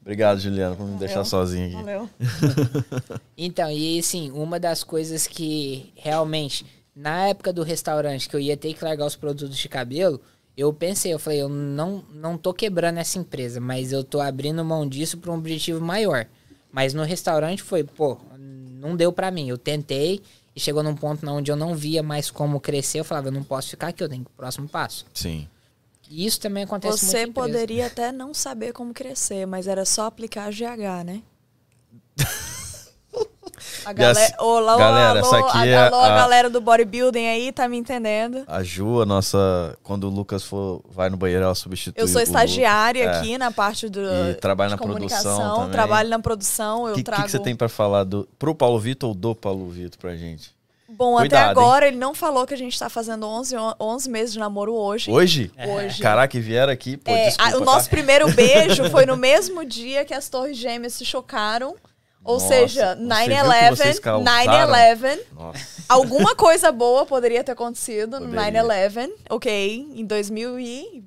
Obrigado, 0.00 0.40
Juliana, 0.40 0.74
por 0.74 0.86
me 0.86 0.96
deixar 0.98 1.24
sozinho 1.24 1.66
aqui. 1.66 1.74
Valeu. 1.76 2.10
Então, 3.36 3.70
e 3.70 3.98
assim, 3.98 4.30
uma 4.30 4.58
das 4.58 4.82
coisas 4.82 5.26
que 5.26 5.92
realmente, 5.94 6.64
na 6.94 7.28
época 7.28 7.52
do 7.52 7.62
restaurante, 7.62 8.28
que 8.30 8.34
eu 8.34 8.40
ia 8.40 8.56
ter 8.56 8.72
que 8.72 8.82
largar 8.82 9.04
os 9.04 9.14
produtos 9.14 9.58
de 9.58 9.68
cabelo, 9.68 10.20
eu 10.56 10.72
pensei, 10.72 11.12
eu 11.12 11.18
falei, 11.18 11.42
eu 11.42 11.48
não, 11.48 12.02
não 12.10 12.38
tô 12.38 12.54
quebrando 12.54 12.98
essa 12.98 13.18
empresa, 13.18 13.60
mas 13.60 13.92
eu 13.92 14.02
tô 14.02 14.20
abrindo 14.20 14.64
mão 14.64 14.88
disso 14.88 15.18
para 15.18 15.30
um 15.30 15.36
objetivo 15.36 15.80
maior. 15.80 16.26
Mas 16.72 16.94
no 16.94 17.02
restaurante 17.02 17.62
foi, 17.62 17.84
pô, 17.84 18.18
não 18.38 18.96
deu 18.96 19.12
pra 19.12 19.30
mim. 19.30 19.48
Eu 19.48 19.58
tentei 19.58 20.22
E 20.54 20.60
chegou 20.60 20.82
num 20.82 20.94
ponto 20.94 21.24
na 21.24 21.32
onde 21.32 21.50
eu 21.50 21.56
não 21.56 21.74
via 21.74 22.02
mais 22.02 22.30
como 22.30 22.58
crescer. 22.60 23.00
Eu 23.00 23.04
falava, 23.04 23.28
eu 23.28 23.32
não 23.32 23.44
posso 23.44 23.70
ficar 23.70 23.88
aqui, 23.88 24.02
eu 24.02 24.08
tenho 24.08 24.22
que 24.24 24.30
ir 24.30 24.32
pro 24.32 24.44
próximo 24.44 24.68
passo. 24.68 25.04
Sim. 25.12 25.46
E 26.08 26.24
isso 26.24 26.40
também 26.40 26.64
acontece 26.64 27.04
muito 27.04 27.16
Você 27.16 27.26
poderia 27.26 27.86
até 27.86 28.10
não 28.12 28.32
saber 28.32 28.72
como 28.72 28.94
crescer, 28.94 29.46
mas 29.46 29.66
era 29.66 29.84
só 29.84 30.06
aplicar 30.06 30.50
GH, 30.50 31.04
né? 31.04 31.22
A 33.86 33.92
galera, 33.92 34.34
Olá, 34.40 34.76
galera, 34.76 35.08
alô, 35.10 35.18
essa 35.20 35.38
aqui 35.38 35.58
a, 35.58 35.66
é 35.66 35.76
alô, 35.86 35.96
a 35.96 36.06
a- 36.06 36.16
galera 36.16 36.50
do 36.50 36.60
bodybuilding 36.60 37.24
aí, 37.28 37.52
tá 37.52 37.68
me 37.68 37.76
entendendo? 37.76 38.42
A 38.48 38.60
Ju, 38.64 39.00
a 39.00 39.06
nossa. 39.06 39.78
Quando 39.84 40.04
o 40.04 40.10
Lucas 40.10 40.42
for, 40.42 40.82
vai 40.90 41.08
no 41.08 41.16
banheiro, 41.16 41.44
ela 41.44 41.54
substitui. 41.54 42.02
Eu 42.02 42.08
sou 42.08 42.20
o 42.20 42.24
estagiária 42.24 43.02
Lucas. 43.04 43.16
É. 43.16 43.20
aqui 43.20 43.38
na 43.38 43.52
parte 43.52 43.88
do 43.88 44.00
E 44.00 44.34
trabalha 44.34 44.70
de 44.70 44.76
na 44.76 44.82
produção 44.92 45.54
também. 45.58 45.70
trabalho 45.70 46.08
na 46.08 46.18
produção, 46.18 46.88
eu 46.88 46.94
O 46.94 46.96
que, 46.96 47.04
trago. 47.04 47.22
que, 47.22 47.26
que 47.26 47.30
você 47.30 47.38
tem 47.38 47.54
pra 47.54 47.68
falar 47.68 48.02
do, 48.02 48.28
pro 48.38 48.54
Paulo 48.56 48.78
Vitor 48.80 49.10
ou 49.10 49.14
do 49.14 49.36
Paulo 49.36 49.70
Vitor 49.70 50.00
pra 50.00 50.16
gente? 50.16 50.50
Bom, 50.88 51.16
Cuidado, 51.16 51.40
até 51.42 51.50
agora 51.50 51.86
ele 51.86 51.96
não 51.96 52.12
falou 52.14 52.44
que 52.44 52.54
a 52.54 52.56
gente 52.56 52.76
tá 52.78 52.88
fazendo 52.88 53.26
11, 53.26 53.56
on- 53.56 53.74
11 53.78 54.08
meses 54.10 54.32
de 54.32 54.38
namoro 54.40 54.74
hoje. 54.74 55.10
Hoje? 55.10 55.52
Hoje. 55.64 56.00
Caraca, 56.02 56.40
vieram 56.40 56.72
aqui, 56.72 56.96
pô, 56.96 57.10
É, 57.12 57.26
desculpa, 57.26 57.52
a- 57.52 57.56
o 57.58 57.64
nosso 57.64 57.84
tá? 57.88 57.90
primeiro 57.90 58.32
beijo 58.32 58.88
foi 58.90 59.06
no 59.06 59.16
mesmo 59.16 59.64
dia 59.64 60.04
que 60.04 60.14
as 60.14 60.28
torres 60.28 60.56
gêmeas 60.56 60.94
se 60.94 61.04
chocaram. 61.04 61.76
Ou 62.26 62.34
Nossa, 62.34 62.48
seja, 62.48 62.96
você 62.96 62.96
viu 62.96 63.08
que 63.08 63.34
9-11, 63.34 63.70
vocês 63.76 63.98
causaram? 64.00 64.72
9-11. 64.72 65.20
Nossa. 65.32 65.66
Alguma 65.88 66.34
coisa 66.34 66.72
boa 66.72 67.06
poderia 67.06 67.44
ter 67.44 67.52
acontecido 67.52 68.18
no 68.18 68.28
Poderia. 68.28 68.64
9-11, 68.64 69.12
ok? 69.30 69.88
Em 69.94 70.04
2000 70.04 70.58
e... 70.58 71.04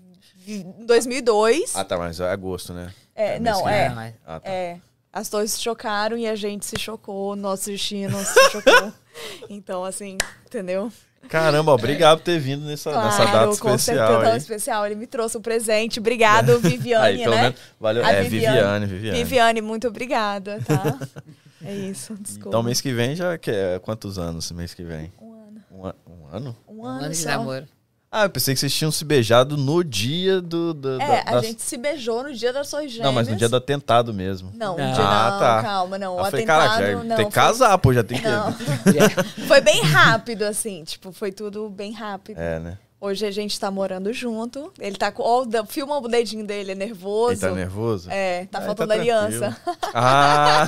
em 0.48 0.86
2002. 0.86 1.76
Ah, 1.76 1.84
tá, 1.84 1.98
mas 1.98 2.22
é 2.22 2.32
agosto, 2.32 2.74
né? 2.74 2.94
É, 3.14 3.38
mês 3.38 3.42
não, 3.42 3.68
é. 3.68 3.86
é. 3.86 4.14
Ah, 4.26 4.40
tá. 4.40 4.50
É. 4.50 4.80
As 5.12 5.28
torres 5.28 5.52
se 5.52 5.62
chocaram 5.62 6.18
e 6.18 6.26
a 6.26 6.36
gente 6.36 6.66
se 6.66 6.80
chocou, 6.80 7.36
nosso 7.36 7.66
destino 7.70 8.18
se 8.24 8.52
chocou. 8.52 8.94
então, 9.50 9.84
assim, 9.84 10.18
entendeu? 10.46 10.90
Caramba, 11.28 11.74
obrigado 11.74 12.20
por 12.20 12.24
ter 12.24 12.40
vindo 12.40 12.66
nessa, 12.66 12.92
nessa 13.04 13.26
data 13.26 13.46
com 13.58 13.76
especial 13.76 14.08
certeza, 14.22 14.38
especial. 14.38 14.86
Ele 14.86 14.96
me 14.96 15.06
trouxe 15.06 15.38
um 15.38 15.42
presente. 15.42 16.00
Obrigado, 16.00 16.58
Viviane, 16.62 17.06
Aí, 17.06 17.18
pelo 17.24 17.36
né? 17.36 17.42
menos, 17.44 17.60
valeu. 17.80 18.04
A 18.06 18.12
é, 18.12 18.24
Viviane, 18.24 18.86
Viviane. 18.86 19.18
Viviane, 19.18 19.62
muito 19.62 19.88
obrigada, 19.88 20.60
tá? 20.66 20.98
é 21.64 21.74
isso, 21.76 22.16
desculpa. 22.20 22.50
Então, 22.50 22.64
mês 22.64 22.82
que 22.82 22.94
vem 22.94 23.16
já 23.16 23.38
que 23.38 23.52
é 23.52 23.80
quantos 23.80 24.18
anos 24.18 24.52
mês 24.52 24.74
que 24.74 24.84
vem? 24.84 25.12
Um 25.22 25.34
ano. 25.34 25.64
Um, 25.72 25.86
a- 25.86 25.96
um 26.08 26.36
ano? 26.36 26.58
Um 26.68 26.80
Um 26.80 26.86
ano, 26.86 27.06
ano 27.06 27.14
de 27.14 27.26
namoro. 27.26 27.68
Ah, 28.12 28.24
eu 28.24 28.30
pensei 28.32 28.56
que 28.56 28.60
vocês 28.60 28.74
tinham 28.74 28.92
se 28.92 29.06
beijado 29.06 29.56
no 29.56 29.84
dia 29.84 30.42
do. 30.42 30.74
do 30.74 31.00
É, 31.00 31.24
da, 31.24 31.30
a 31.30 31.32
das- 31.36 31.46
gente 31.46 31.62
se 31.62 31.78
beijou 31.78 32.24
no 32.24 32.34
dia 32.34 32.52
das 32.52 32.68
Torres 32.70 32.90
Gêmeas. 32.92 33.06
Não, 33.06 33.14
mas 33.14 33.28
no 33.28 33.36
dia 33.36 33.48
do 33.48 33.56
atentado 33.56 34.12
mesmo. 34.12 34.52
Não, 34.56 34.76
no 34.76 34.84
Não. 34.84 34.94
dia 34.94 35.04
Ah, 35.04 35.30
não, 35.32 35.40
tá. 35.40 35.62
calma, 35.62 35.98
não. 36.00 36.16
O 36.16 36.20
eu 36.20 36.26
falei, 36.26 36.44
atentado, 36.44 36.70
caraca, 36.70 36.92
já 36.98 37.04
não. 37.04 37.16
tem 37.16 37.26
que 37.28 37.32
casar, 37.32 37.78
pô, 37.78 37.94
já 37.94 38.04
tem 38.04 38.20
que. 38.20 38.28
Não. 38.28 38.52
foi 39.48 39.62
bem 39.62 39.82
rápido, 39.84 40.42
assim, 40.44 40.84
tipo, 40.84 41.12
foi 41.12 41.32
tudo 41.32 41.70
bem 41.70 41.92
rápido. 41.94 42.38
É, 42.40 42.60
né? 42.60 42.78
Hoje 43.02 43.26
a 43.26 43.32
gente 43.32 43.58
tá 43.58 43.72
morando 43.72 44.12
junto. 44.12 44.74
Ele 44.78 44.98
tá 44.98 45.10
com. 45.10 45.24
ó, 45.24 45.44
o 45.44 45.46
de- 45.46 45.66
filma 45.68 45.98
o 46.00 46.08
dedinho 46.10 46.46
dele, 46.46 46.74
é 46.74 46.76
nervoso. 46.76 47.32
Ele 47.32 47.40
tá 47.40 47.52
nervoso? 47.52 48.12
É, 48.12 48.46
tá 48.48 48.60
Ah, 48.60 48.62
faltando 48.62 48.90
tá 48.90 48.96
aliança. 48.96 49.56
Ah, 49.94 50.68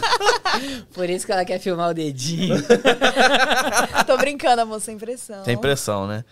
Por 0.94 1.10
isso 1.10 1.26
que 1.26 1.32
ela 1.32 1.44
quer 1.46 1.60
filmar 1.60 1.90
o 1.90 1.94
dedinho. 1.94 2.56
Tô 4.08 4.18
brincando, 4.18 4.62
amor, 4.62 4.80
sem 4.82 4.98
pressão. 4.98 5.44
sem 5.46 5.58
pressão, 5.58 6.08
né? 6.08 6.24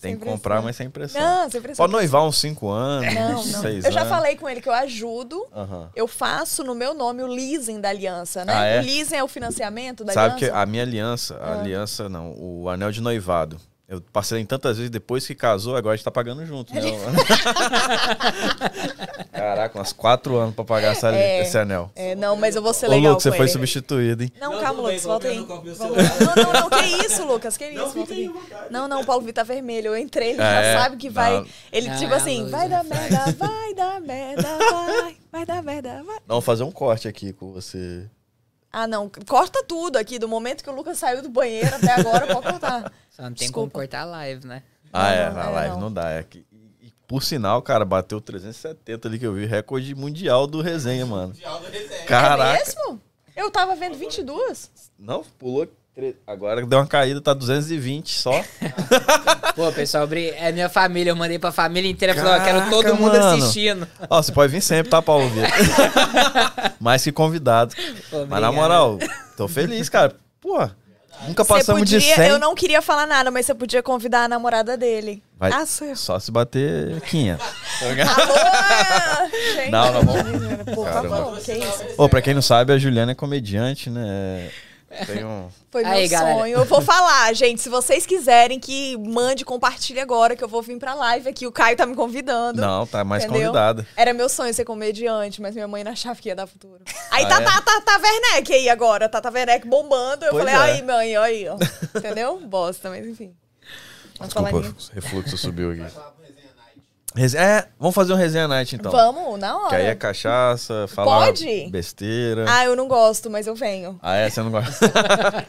Tem 0.00 0.12
Sem 0.12 0.16
que 0.18 0.24
comprar, 0.24 0.54
pressão. 0.56 0.64
mas 0.64 0.76
sem 0.76 0.88
pressão. 0.90 1.20
Não, 1.20 1.50
sem 1.50 1.60
pressão. 1.60 1.82
Pode 1.82 1.92
noivar 1.92 2.24
uns 2.24 2.38
5 2.38 2.68
anos, 2.70 3.14
Não, 3.14 3.40
uns 3.40 3.52
não. 3.52 3.60
6 3.60 3.84
Eu 3.84 3.90
anos. 3.90 3.94
já 3.94 4.06
falei 4.06 4.36
com 4.36 4.48
ele 4.48 4.60
que 4.60 4.68
eu 4.68 4.72
ajudo. 4.74 5.46
Eu 5.94 6.06
faço 6.08 6.62
no 6.64 6.74
meu 6.74 6.94
nome 6.94 7.22
o 7.22 7.26
leasing 7.26 7.80
da 7.80 7.90
aliança, 7.90 8.44
né? 8.44 8.52
Ah, 8.54 8.64
é? 8.64 8.80
O 8.80 8.84
leasing 8.84 9.16
é 9.16 9.24
o 9.24 9.28
financiamento 9.28 10.04
da 10.04 10.12
Sabe 10.12 10.36
que 10.36 10.44
aliança. 10.44 10.62
a 10.62 10.66
minha 10.66 10.82
aliança, 10.82 11.36
a 11.36 11.46
Ah. 11.54 11.60
aliança 11.60 12.08
não, 12.08 12.34
o 12.38 12.68
anel 12.68 12.90
de 12.90 13.00
noivado. 13.02 13.58
Eu 13.90 14.00
parcelei 14.12 14.44
tantas 14.44 14.76
vezes 14.76 14.88
depois 14.88 15.26
que 15.26 15.34
casou, 15.34 15.74
agora 15.74 15.94
a 15.94 15.96
gente 15.96 16.04
tá 16.04 16.12
pagando 16.12 16.46
junto, 16.46 16.72
né? 16.72 16.80
Caraca, 19.32 19.78
umas 19.78 19.92
4 19.92 20.36
anos 20.36 20.54
pra 20.54 20.64
pagar 20.64 20.92
essa, 20.92 21.12
É. 21.12 21.40
esse 21.42 21.58
anel. 21.58 21.90
É, 21.96 22.14
não, 22.14 22.36
mas 22.36 22.54
eu 22.54 22.62
vou 22.62 22.72
ser 22.72 22.86
Ô, 22.86 22.90
legal 22.90 23.12
Lucas, 23.14 23.24
você 23.24 23.30
com 23.30 23.36
foi 23.36 23.46
ele. 23.46 23.52
substituído, 23.52 24.22
hein? 24.22 24.32
Não, 24.40 24.52
Não, 24.52 24.60
calma, 24.60 24.82
Lucas, 24.82 25.02
volta 25.02 25.26
aí. 25.28 25.38
Não, 25.38 25.46
não, 25.46 26.52
não, 26.52 26.70
que 26.70 26.84
isso, 27.04 27.24
Lucas, 27.26 27.56
que 27.56 27.64
isso? 27.66 27.96
Não, 27.96 28.04
aí. 28.08 28.30
Não, 28.70 28.86
não, 28.88 29.00
o 29.00 29.06
Paulo 29.06 29.22
Vitor 29.22 29.44
tá 29.44 29.52
vermelho. 29.52 29.88
Eu 29.88 29.96
entrei, 29.98 30.30
ele 30.34 30.42
É, 30.42 30.74
já 30.74 30.82
sabe 30.82 30.96
que 30.96 31.10
vai. 31.10 31.32
não. 31.38 31.46
Ele, 31.72 31.88
Não, 31.88 31.98
tipo 31.98 32.12
é 32.12 32.16
assim, 32.16 32.48
vai 32.48 32.68
né? 32.68 32.76
dar 32.76 32.84
merda, 32.84 33.32
vai 33.36 33.74
dar 33.74 34.00
merda, 34.00 34.48
vai, 34.70 35.16
vai 35.32 35.46
dar 35.46 35.62
merda, 35.62 36.02
vai. 36.04 36.18
Vamos 36.26 36.44
fazer 36.44 36.62
um 36.62 36.70
corte 36.70 37.08
aqui 37.08 37.32
com 37.32 37.52
você. 37.52 38.06
Ah, 38.72 38.86
não, 38.86 39.10
corta 39.26 39.64
tudo 39.64 39.96
aqui, 39.96 40.18
do 40.18 40.28
momento 40.28 40.62
que 40.62 40.70
o 40.70 40.72
Lucas 40.74 40.98
saiu 40.98 41.22
do 41.22 41.28
banheiro 41.28 41.74
até 41.74 41.92
agora, 41.92 42.26
pode 42.26 42.46
cortar. 42.46 42.92
Só 43.10 43.22
não 43.22 43.28
tem 43.30 43.46
Desculpa. 43.46 43.52
como 43.52 43.70
cortar 43.70 44.02
a 44.02 44.04
live, 44.04 44.46
né? 44.46 44.62
Ah, 44.92 45.02
Não, 45.02 45.10
é, 45.10 45.26
não, 45.28 45.34
na 45.34 45.42
é, 45.42 45.48
live 45.50 45.74
não. 45.74 45.80
não, 45.80 45.92
dá. 45.92 46.10
É 46.10 46.22
que, 46.22 46.46
por 47.08 47.22
sinal, 47.22 47.60
cara, 47.62 47.84
bateu 47.84 48.20
370 48.20 49.08
ali 49.08 49.18
que 49.18 49.26
eu 49.26 49.34
vi, 49.34 49.44
recorde 49.44 49.94
mundial 49.94 50.46
do 50.46 50.60
resenha, 50.62 51.04
mano. 51.04 51.34
Caraca. 52.06 52.56
É 52.60 52.64
mesmo? 52.64 53.00
Eu 53.36 53.50
tava 53.50 53.74
vendo 53.74 53.96
22. 53.96 54.70
Não, 54.98 55.24
pulou. 55.38 55.66
Agora 56.26 56.64
deu 56.66 56.78
uma 56.78 56.86
caída, 56.86 57.20
tá 57.20 57.32
220 57.34 58.10
só. 58.10 58.32
Pô, 59.54 59.70
pessoal, 59.72 60.08
é 60.12 60.52
minha 60.52 60.68
família. 60.68 61.10
Eu 61.10 61.16
mandei 61.16 61.38
pra 61.38 61.52
família 61.52 61.90
inteira. 61.90 62.14
Ó, 62.14 62.18
eu 62.18 62.42
quero 62.42 62.58
Caraca, 62.58 62.70
todo 62.70 62.94
mundo 62.96 63.12
mano. 63.18 63.36
assistindo. 63.44 63.86
Ó, 64.08 64.22
você 64.22 64.32
pode 64.32 64.52
vir 64.52 64.60
sempre, 64.60 64.90
tá, 64.90 65.02
Paulo 65.02 65.28
Vitor? 65.28 65.50
Mais 66.80 67.02
que 67.04 67.12
convidado. 67.12 67.74
Pô, 68.10 68.26
Mas 68.26 68.40
na 68.40 68.52
moral, 68.52 68.98
tô 69.36 69.46
feliz, 69.48 69.88
cara. 69.88 70.14
Pô, 70.40 70.58
nunca 71.26 71.44
passamos 71.44 71.82
podia, 71.82 71.98
de 71.98 72.04
100. 72.06 72.28
eu 72.28 72.38
não 72.38 72.54
queria 72.54 72.80
falar 72.80 73.06
nada, 73.06 73.30
mas 73.30 73.44
você 73.44 73.54
podia 73.54 73.82
convidar 73.82 74.24
a 74.24 74.28
namorada 74.28 74.76
dele. 74.76 75.22
Vai- 75.38 75.52
Ah, 75.52 75.66
sou 75.66 75.86
eu. 75.86 75.96
Só 75.96 76.18
se 76.18 76.30
bater 76.32 76.98
500. 77.02 77.44
Alô, 77.82 77.94
gente. 79.54 79.70
Não, 79.70 79.92
não 79.92 80.02
vamos. 80.02 80.74
Por 80.74 80.84
Caramba. 80.86 81.08
favor, 81.16 81.38
que 81.40 81.52
isso? 81.52 81.84
Ô, 81.98 82.08
pra 82.08 82.22
quem 82.22 82.32
não 82.34 82.42
sabe, 82.42 82.72
a 82.72 82.78
Juliana 82.78 83.12
é 83.12 83.14
comediante, 83.14 83.90
né? 83.90 84.48
Foi 85.70 85.84
meu 85.84 85.92
Aí, 85.92 86.08
galera. 86.08 86.36
sonho. 86.38 86.58
Eu 86.58 86.64
vou 86.64 86.80
falar, 86.80 87.32
gente. 87.32 87.60
Se 87.62 87.68
vocês 87.68 88.04
quiserem 88.04 88.58
que 88.58 88.96
mande, 88.98 89.44
compartilhe 89.44 90.00
agora, 90.00 90.34
que 90.34 90.42
eu 90.42 90.48
vou 90.48 90.60
vir 90.62 90.78
pra 90.78 90.94
live 90.94 91.28
aqui. 91.28 91.46
O 91.46 91.52
Caio 91.52 91.76
tá 91.76 91.86
me 91.86 91.94
convidando. 91.94 92.60
Não, 92.60 92.84
tá 92.86 93.04
mais 93.04 93.22
Entendeu? 93.24 93.42
convidada. 93.52 93.86
Era 93.96 94.12
meu 94.12 94.28
sonho 94.28 94.52
ser 94.52 94.64
comediante, 94.64 95.40
mas 95.40 95.54
minha 95.54 95.68
mãe 95.68 95.84
não 95.84 95.92
achava 95.92 96.20
que 96.20 96.28
ia 96.28 96.34
dar 96.34 96.46
futuro. 96.48 96.82
Aí 97.10 97.24
Ah, 97.24 97.28
tá, 97.28 97.40
é? 97.40 97.44
tá, 97.44 97.60
tá, 97.62 97.80
tá 97.82 98.00
Werneck 98.02 98.52
aí 98.52 98.68
agora. 98.68 99.08
Tá, 99.08 99.20
tá 99.20 99.30
Werneck 99.30 99.66
bombando. 99.68 100.24
Eu 100.24 100.32
Pois 100.32 100.44
falei, 100.44 100.54
é. 100.70 100.74
aí, 100.74 100.82
mãe, 100.82 101.16
ó 101.16 101.22
aí, 101.22 101.48
ó. 101.48 101.56
Entendeu? 101.96 102.40
Bosta, 102.40 102.88
mas 102.90 103.06
enfim. 103.06 103.32
Vamos 104.18 104.34
falar 104.34 104.50
Desculpa, 104.50 104.74
nisso. 104.76 104.90
o 104.90 104.94
refluxo 104.94 105.38
subiu 105.38 105.70
aqui. 105.72 105.94
É, 107.16 107.66
vamos 107.78 107.94
fazer 107.94 108.12
um 108.12 108.16
resenha 108.16 108.46
night 108.46 108.76
então. 108.76 108.92
Vamos, 108.92 109.38
na 109.38 109.56
hora. 109.56 109.68
Que 109.70 109.74
aí 109.76 109.86
é 109.86 109.94
cachaça, 109.96 110.86
falar 110.88 111.26
Pode? 111.26 111.68
besteira. 111.70 112.44
Ah, 112.48 112.64
eu 112.64 112.76
não 112.76 112.86
gosto, 112.86 113.28
mas 113.28 113.48
eu 113.48 113.54
venho. 113.54 113.98
Ah, 114.00 114.14
é? 114.14 114.30
Você 114.30 114.40
não 114.40 114.50
gosta? 114.50 114.86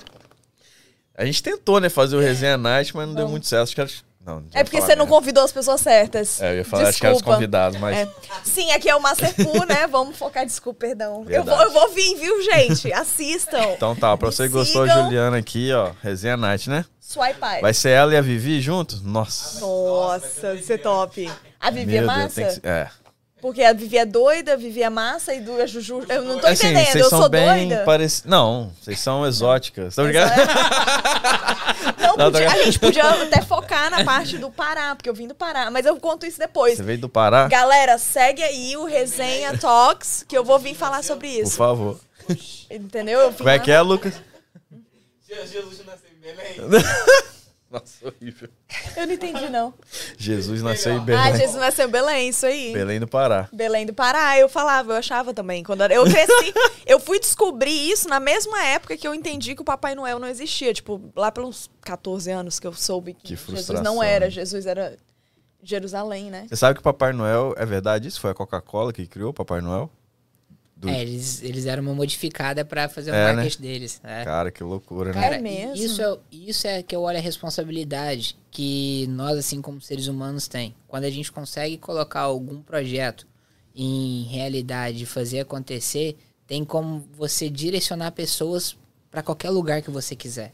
a 1.16 1.24
gente 1.26 1.44
tentou, 1.44 1.80
né, 1.80 1.88
fazer 1.88 2.16
o 2.16 2.20
resenha 2.20 2.58
night, 2.58 2.96
mas 2.96 3.08
não 3.08 3.14
deu 3.14 3.26
Não. 3.26 3.32
muito 3.32 3.46
certo. 3.46 3.64
Acho 3.64 3.76
que 3.76 3.82
era... 3.82 3.90
Não, 4.24 4.44
É 4.54 4.64
porque 4.64 4.80
você 4.80 4.96
não 4.96 5.08
convidou 5.08 5.44
as 5.44 5.52
pessoas 5.52 5.82
certas. 5.82 6.40
É, 6.42 6.52
eu 6.52 6.58
ia 6.58 6.66
falar, 6.66 6.90
acho 6.90 7.00
que 7.00 7.06
eram 7.08 7.16
os 7.16 7.20
Desculpa. 7.20 7.38
convidados, 7.38 7.80
mas... 7.80 7.98
É. 7.98 8.08
Sim, 8.44 8.72
aqui 8.72 8.88
é 8.88 8.96
o 8.96 9.02
Master 9.02 9.34
Pool, 9.36 9.66
né? 9.66 9.86
Vamos 9.90 10.16
focar, 10.16 10.46
desculpa, 10.46 10.80
perdão. 10.88 11.26
Eu 11.28 11.44
vou, 11.44 11.60
eu 11.60 11.72
vou 11.72 11.90
vir, 11.90 12.16
viu, 12.18 12.40
gente? 12.44 12.94
Assistam. 12.94 13.64
Então 13.76 13.96
tá, 13.96 14.16
pra 14.16 14.32
você 14.32 14.44
que 14.44 14.50
gostou. 14.50 14.88
Juliana 14.88 15.38
aqui, 15.38 15.74
ó, 15.74 15.92
resenha 16.04 16.38
night, 16.38 16.70
né? 16.70 16.86
Swipe. 17.12 17.62
Vai 17.62 17.74
ser 17.74 17.90
ela 17.90 18.14
e 18.14 18.18
a 18.18 18.22
Vivi 18.22 18.62
juntos? 18.62 19.02
Nossa. 19.02 19.60
Nossa, 19.60 20.54
isso 20.56 20.72
é 20.74 20.78
top. 20.78 21.32
A 21.60 21.70
Vivi 21.70 21.98
é 21.98 22.02
Meu 22.02 22.10
Deus, 22.10 22.22
massa? 22.24 22.36
tem 22.46 22.60
que 22.60 22.68
É. 22.68 22.88
Porque 23.42 23.64
a 23.64 23.74
Vivi 23.74 23.98
é 23.98 24.06
doida, 24.06 24.54
a 24.54 24.56
Vivi 24.56 24.84
é 24.84 24.90
massa 24.90 25.34
e 25.34 25.42
do 25.42 25.60
a 25.60 25.66
Juju. 25.66 26.04
Eu 26.08 26.24
não 26.24 26.38
tô 26.38 26.46
Assim, 26.46 26.68
entendendo, 26.68 26.86
vocês 26.92 27.04
eu 27.04 27.10
são 27.10 27.20
sou 27.22 27.30
bem 27.30 27.70
doida. 27.70 27.84
parecidos. 27.84 28.30
Não, 28.30 28.72
vocês 28.80 29.00
são 29.00 29.26
exóticas. 29.26 29.96
Tá 29.96 30.04
ligado? 30.04 30.32
Não, 31.98 32.16
Não, 32.18 32.32
podia- 32.32 32.52
a 32.52 32.64
gente 32.64 32.78
podia 32.78 33.04
até 33.10 33.42
focar 33.42 33.90
na 33.90 34.04
parte 34.04 34.38
do 34.38 34.52
Pará, 34.52 34.94
porque 34.96 35.10
eu 35.10 35.14
vim 35.14 35.28
do 35.28 35.34
Pará, 35.34 35.72
mas 35.72 35.86
eu 35.86 35.98
conto 35.98 36.26
isso 36.26 36.38
depois. 36.38 36.78
Você 36.78 36.84
veio 36.84 37.00
do 37.00 37.10
Pará? 37.10 37.48
Galera, 37.48 37.98
segue 37.98 38.44
aí 38.44 38.76
o 38.78 38.86
Resenha 38.86 39.58
Talks, 39.58 40.24
que 40.28 40.38
eu 40.38 40.44
vou 40.44 40.60
vir 40.60 40.76
falar 40.76 41.04
sobre 41.04 41.28
Por 41.30 41.42
isso. 41.48 41.58
favor. 41.58 42.00
Entendeu? 42.70 43.34
Como 43.34 43.50
é 43.50 43.58
que 43.58 43.72
é, 43.72 43.82
Lucas? 43.82 44.14
Jesus 45.28 45.84
nasceu 45.86 46.11
Belém. 46.22 46.56
Nossa, 47.72 48.06
horrível. 48.06 48.50
Eu 48.98 49.08
não 49.08 49.14
entendi, 49.14 49.50
não. 49.50 49.74
Jesus 50.18 50.62
nasceu 50.62 50.92
em 50.92 50.98
Ah, 50.98 51.00
Belém. 51.00 51.36
Jesus 51.38 51.56
nasceu 51.56 51.88
em 51.88 51.92
Belém, 51.92 52.28
isso 52.30 52.46
aí. 52.46 52.74
Belém 52.74 53.00
do 53.00 53.08
Pará. 53.08 53.48
Belém 53.54 53.86
do 53.86 53.94
Pará, 53.94 54.38
eu 54.38 54.50
falava, 54.50 54.92
eu 54.92 54.98
achava 54.98 55.34
também. 55.34 55.64
Quando 55.64 55.82
eu 55.86 56.04
cresci, 56.04 56.54
eu 56.86 57.00
fui 57.00 57.18
descobrir 57.18 57.72
isso 57.90 58.10
na 58.10 58.20
mesma 58.20 58.62
época 58.66 58.98
que 58.98 59.08
eu 59.08 59.16
entendi 59.16 59.56
que 59.56 59.62
o 59.62 59.66
Papai 59.66 59.96
Noel 59.96 60.20
não 60.20 60.28
existia. 60.28 60.74
Tipo, 60.74 61.02
lá 61.16 61.32
pelos 61.32 61.70
14 61.80 62.30
anos 62.30 62.60
que 62.60 62.68
eu 62.68 62.74
soube 62.74 63.14
que, 63.14 63.38
Que 63.38 63.56
Jesus 63.56 63.80
não 63.80 64.04
era? 64.04 64.30
Jesus 64.30 64.66
era 64.66 64.98
Jerusalém, 65.64 66.30
né? 66.30 66.48
Você 66.50 66.58
sabe 66.58 66.74
que 66.74 66.82
o 66.82 66.84
Papai 66.84 67.14
Noel 67.14 67.54
é 67.58 67.66
verdade 67.66 68.06
isso? 68.10 68.20
Foi 68.20 68.32
a 68.32 68.34
Coca-Cola 68.36 68.92
que 68.92 69.08
criou 69.08 69.30
o 69.30 69.34
Papai 69.34 69.62
Noel? 69.62 69.90
Do- 70.82 70.90
É, 70.90 71.00
eles, 71.00 71.44
eles 71.44 71.66
deram 71.66 71.84
uma 71.84 71.94
modificada 71.94 72.66
pra 72.66 72.90
fazer 72.90 73.12
o 73.12 73.14
É, 73.14 73.28
né? 73.28 73.34
marketing 73.34 73.62
deles. 73.62 74.02
É. 74.04 74.24
Cara, 74.26 74.50
que 74.52 74.64
loucura, 74.64 75.14
né? 75.14 75.22
Cara, 75.22 75.36
É 75.36 75.40
mesmo? 75.40 75.76
Isso 75.76 76.02
é, 76.02 76.18
isso 76.32 76.66
é 76.68 76.82
que 76.82 76.96
eu 76.96 77.02
olho 77.04 77.20
a 77.20 77.22
responsabilidade 77.22 78.36
que 78.50 79.06
nós, 79.08 79.38
assim 79.38 79.62
como 79.62 79.80
seres 79.80 80.08
humanos, 80.08 80.48
tem. 80.48 80.74
Quando 80.88 81.04
a 81.04 81.10
gente 81.12 81.32
consegue 81.32 81.78
colocar 81.78 82.22
algum 82.22 82.62
projeto 82.64 83.28
em 83.76 84.24
realidade 84.24 85.04
e 85.04 85.06
fazer 85.06 85.42
acontecer, 85.42 86.18
tem 86.48 86.66
como 86.66 87.06
você 87.16 87.48
direcionar 87.50 88.12
pessoas 88.12 88.76
para 89.12 89.22
qualquer 89.22 89.52
lugar 89.52 89.82
que 89.84 89.92
você 89.92 90.16
quiser. 90.16 90.52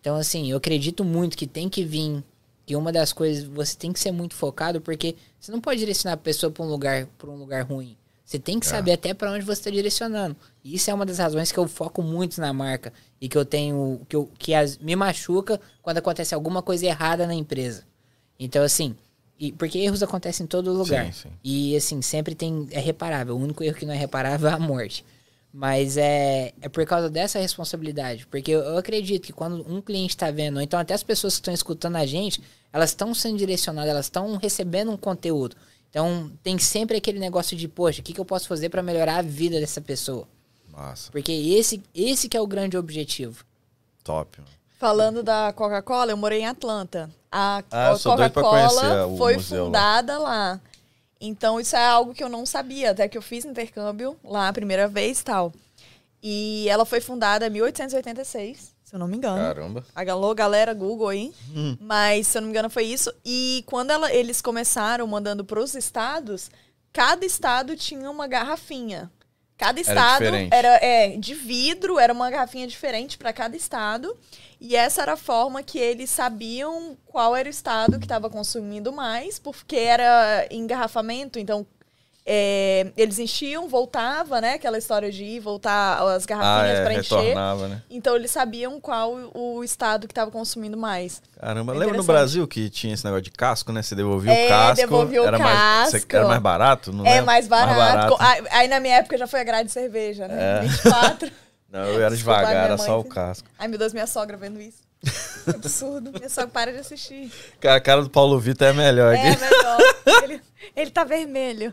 Então, 0.00 0.16
assim, 0.16 0.50
eu 0.50 0.56
acredito 0.58 1.04
muito 1.04 1.36
que 1.36 1.46
tem 1.46 1.68
que 1.68 1.84
vir, 1.84 2.22
que 2.66 2.74
uma 2.76 2.90
das 2.92 3.12
coisas, 3.12 3.44
você 3.44 3.76
tem 3.76 3.92
que 3.92 4.00
ser 4.00 4.10
muito 4.10 4.34
focado, 4.34 4.80
porque 4.80 5.14
você 5.38 5.52
não 5.52 5.60
pode 5.60 5.78
direcionar 5.78 6.14
a 6.14 6.16
pessoa 6.18 6.50
para 6.50 6.64
um 6.64 6.68
lugar, 6.68 7.06
para 7.16 7.30
um 7.30 7.36
lugar 7.36 7.62
ruim. 7.64 7.96
Você 8.28 8.38
tem 8.38 8.60
que 8.60 8.66
saber 8.66 8.92
até 8.92 9.14
para 9.14 9.32
onde 9.32 9.42
você 9.42 9.58
está 9.58 9.70
direcionando. 9.70 10.36
E 10.62 10.74
isso 10.74 10.90
é 10.90 10.92
uma 10.92 11.06
das 11.06 11.16
razões 11.16 11.50
que 11.50 11.56
eu 11.56 11.66
foco 11.66 12.02
muito 12.02 12.38
na 12.42 12.52
marca 12.52 12.92
e 13.18 13.26
que 13.26 13.38
eu 13.38 13.42
tenho 13.42 14.02
que, 14.06 14.14
eu, 14.14 14.30
que 14.38 14.52
as, 14.52 14.76
me 14.76 14.94
machuca 14.94 15.58
quando 15.80 15.96
acontece 15.96 16.34
alguma 16.34 16.60
coisa 16.60 16.84
errada 16.84 17.26
na 17.26 17.32
empresa. 17.32 17.84
Então 18.38 18.62
assim, 18.62 18.94
e, 19.40 19.50
porque 19.52 19.78
erros 19.78 20.02
acontecem 20.02 20.44
em 20.44 20.46
todo 20.46 20.70
lugar. 20.70 21.06
Sim, 21.06 21.22
sim. 21.22 21.28
E 21.42 21.74
assim, 21.74 22.02
sempre 22.02 22.34
tem 22.34 22.68
é 22.70 22.78
reparável. 22.78 23.34
O 23.34 23.40
único 23.40 23.64
erro 23.64 23.76
que 23.76 23.86
não 23.86 23.94
é 23.94 23.96
reparável 23.96 24.50
é 24.50 24.52
a 24.52 24.58
morte. 24.58 25.06
Mas 25.50 25.96
é, 25.96 26.52
é 26.60 26.68
por 26.68 26.84
causa 26.84 27.08
dessa 27.08 27.38
responsabilidade. 27.38 28.26
Porque 28.26 28.50
eu, 28.50 28.60
eu 28.60 28.76
acredito 28.76 29.24
que 29.24 29.32
quando 29.32 29.64
um 29.66 29.80
cliente 29.80 30.14
está 30.14 30.30
vendo, 30.30 30.56
ou 30.56 30.62
então 30.62 30.78
até 30.78 30.92
as 30.92 31.02
pessoas 31.02 31.36
que 31.36 31.40
estão 31.40 31.54
escutando 31.54 31.96
a 31.96 32.04
gente, 32.04 32.42
elas 32.70 32.90
estão 32.90 33.14
sendo 33.14 33.38
direcionadas, 33.38 33.88
elas 33.88 34.04
estão 34.04 34.36
recebendo 34.36 34.90
um 34.90 34.98
conteúdo. 34.98 35.56
Então 35.98 36.30
tem 36.44 36.56
sempre 36.58 36.96
aquele 36.96 37.18
negócio 37.18 37.56
de, 37.56 37.66
poxa, 37.66 38.00
o 38.00 38.04
que, 38.04 38.12
que 38.12 38.20
eu 38.20 38.24
posso 38.24 38.46
fazer 38.46 38.68
para 38.68 38.82
melhorar 38.82 39.16
a 39.16 39.22
vida 39.22 39.58
dessa 39.58 39.80
pessoa? 39.80 40.28
Massa. 40.70 41.10
Porque 41.10 41.32
esse, 41.32 41.82
esse 41.92 42.28
que 42.28 42.36
é 42.36 42.40
o 42.40 42.46
grande 42.46 42.76
objetivo. 42.78 43.44
Top, 44.04 44.38
mano. 44.40 44.50
Falando 44.78 45.24
da 45.24 45.52
Coca-Cola, 45.52 46.12
eu 46.12 46.16
morei 46.16 46.42
em 46.42 46.46
Atlanta. 46.46 47.10
A 47.32 47.64
Ah, 47.72 47.94
Coca-Cola 48.00 49.08
foi 49.18 49.34
museu 49.34 49.58
lá. 49.58 49.66
fundada 49.66 50.18
lá. 50.18 50.60
Então, 51.20 51.58
isso 51.58 51.74
é 51.74 51.84
algo 51.84 52.14
que 52.14 52.22
eu 52.22 52.28
não 52.28 52.46
sabia, 52.46 52.92
até 52.92 53.08
que 53.08 53.18
eu 53.18 53.22
fiz 53.22 53.44
intercâmbio 53.44 54.16
lá 54.22 54.46
a 54.46 54.52
primeira 54.52 54.86
vez 54.86 55.18
e 55.18 55.24
tal. 55.24 55.52
E 56.22 56.68
ela 56.68 56.84
foi 56.84 57.00
fundada 57.00 57.48
em 57.48 57.50
1886, 57.50 58.72
se 58.88 58.94
eu 58.94 58.98
não 58.98 59.06
me 59.06 59.18
engano. 59.18 59.36
Caramba. 59.36 59.84
Alô, 59.94 60.34
galera, 60.34 60.72
Google 60.72 61.08
aí. 61.08 61.32
Hum. 61.54 61.76
Mas, 61.78 62.26
se 62.26 62.38
eu 62.38 62.40
não 62.40 62.46
me 62.48 62.52
engano, 62.52 62.70
foi 62.70 62.84
isso. 62.84 63.12
E 63.24 63.62
quando 63.66 63.90
ela- 63.90 64.10
eles 64.12 64.40
começaram 64.40 65.06
mandando 65.06 65.44
para 65.44 65.60
os 65.60 65.74
estados, 65.74 66.50
cada 66.90 67.26
estado 67.26 67.76
tinha 67.76 68.10
uma 68.10 68.26
garrafinha. 68.26 69.10
Cada 69.58 69.78
estado 69.80 70.22
diferente. 70.24 70.54
era 70.54 70.68
é, 70.82 71.16
de 71.18 71.34
vidro, 71.34 71.98
era 71.98 72.12
uma 72.12 72.30
garrafinha 72.30 72.66
diferente 72.66 73.18
para 73.18 73.32
cada 73.32 73.56
estado. 73.56 74.16
E 74.60 74.74
essa 74.74 75.02
era 75.02 75.12
a 75.12 75.16
forma 75.16 75.62
que 75.62 75.78
eles 75.78 76.08
sabiam 76.10 76.96
qual 77.04 77.36
era 77.36 77.46
o 77.48 77.50
estado 77.50 77.98
que 77.98 78.04
estava 78.06 78.30
consumindo 78.30 78.90
mais, 78.92 79.38
porque 79.38 79.76
era 79.76 80.46
engarrafamento, 80.50 81.38
então 81.38 81.66
é, 82.30 82.92
eles 82.94 83.18
enchiam, 83.18 83.66
voltava, 83.68 84.38
né? 84.38 84.52
Aquela 84.54 84.76
história 84.76 85.10
de 85.10 85.24
ir, 85.24 85.40
voltar 85.40 85.98
as 86.14 86.24
Ah, 86.24 86.26
garrafinhas 86.26 86.78
é, 86.78 86.82
para 86.84 86.94
encher. 86.94 87.34
né? 87.68 87.82
Então 87.88 88.14
eles 88.14 88.30
sabiam 88.30 88.78
qual 88.78 89.14
o 89.34 89.64
estado 89.64 90.06
que 90.06 90.12
estava 90.12 90.30
consumindo 90.30 90.76
mais. 90.76 91.22
Caramba, 91.40 91.74
É 91.74 91.78
lembra 91.78 91.96
no. 91.96 92.04
Brasil 92.04 92.46
que 92.46 92.68
tinha 92.68 92.92
esse 92.92 93.02
negócio 93.04 93.22
de 93.22 93.30
casco, 93.30 93.72
né? 93.72 93.80
Você 93.82 93.94
devolvia 93.94 94.30
É, 94.32 94.44
o 94.44 94.48
casco. 94.50 94.76
devolvia 94.76 95.22
o 95.22 95.26
era 95.26 95.38
Mais, 95.38 95.58
casco. 95.92 96.06
você- 96.06 96.16
era 96.16 96.28
mais 96.28 96.40
barato? 96.42 96.92
Não 96.92 97.06
é 97.06 97.10
lembro. 97.12 97.26
mais 97.26 97.48
barato. 97.48 98.16
barato. 98.16 98.44
Aí, 98.50 98.68
na 98.68 98.78
minha 98.78 98.96
época 98.96 99.16
já 99.16 99.26
foi 99.26 99.40
a 99.40 99.44
grade 99.44 99.68
de 99.68 99.72
cerveja, 99.72 100.28
né? 100.28 100.58
É. 100.58 100.60
24. 100.68 101.30
Não, 101.70 101.80
eu 101.80 102.00
era 102.00 102.10
Desculpa, 102.14 102.38
devagar, 102.40 102.64
era 102.64 102.78
só 102.78 102.98
o 103.00 103.04
casco. 103.04 103.48
Ai, 103.58 103.68
meu 103.68 103.78
Deus, 103.78 103.92
minha 103.94 104.06
sogra 104.06 104.36
vendo 104.36 104.60
isso. 104.60 104.78
Que 105.44 105.50
absurdo. 105.50 106.12
Minha 106.12 106.28
sogra 106.28 106.50
para 106.50 106.72
de 106.72 106.78
assistir. 106.78 107.30
A 107.64 107.80
cara 107.80 108.02
do 108.02 108.10
Paulo 108.10 108.38
Vitor 108.40 108.68
é 108.68 108.72
melhor 108.72 109.14
É 109.14 109.28
aqui. 109.30 109.40
melhor. 109.40 109.78
Ele, 110.24 110.40
ele 110.74 110.90
tá 110.90 111.04
vermelho. 111.04 111.72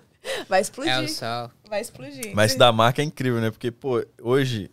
Vai 0.50 0.62
explodir. 0.62 0.92
É 0.94 1.02
o 1.02 1.08
sol. 1.08 1.52
Vai 1.70 1.82
explodir. 1.82 2.32
Mas 2.36 2.56
da 2.56 2.72
marca 2.72 3.02
é 3.02 3.06
incrível, 3.06 3.40
né? 3.42 3.52
Porque, 3.52 3.72
pô, 3.72 4.04
hoje 4.22 4.70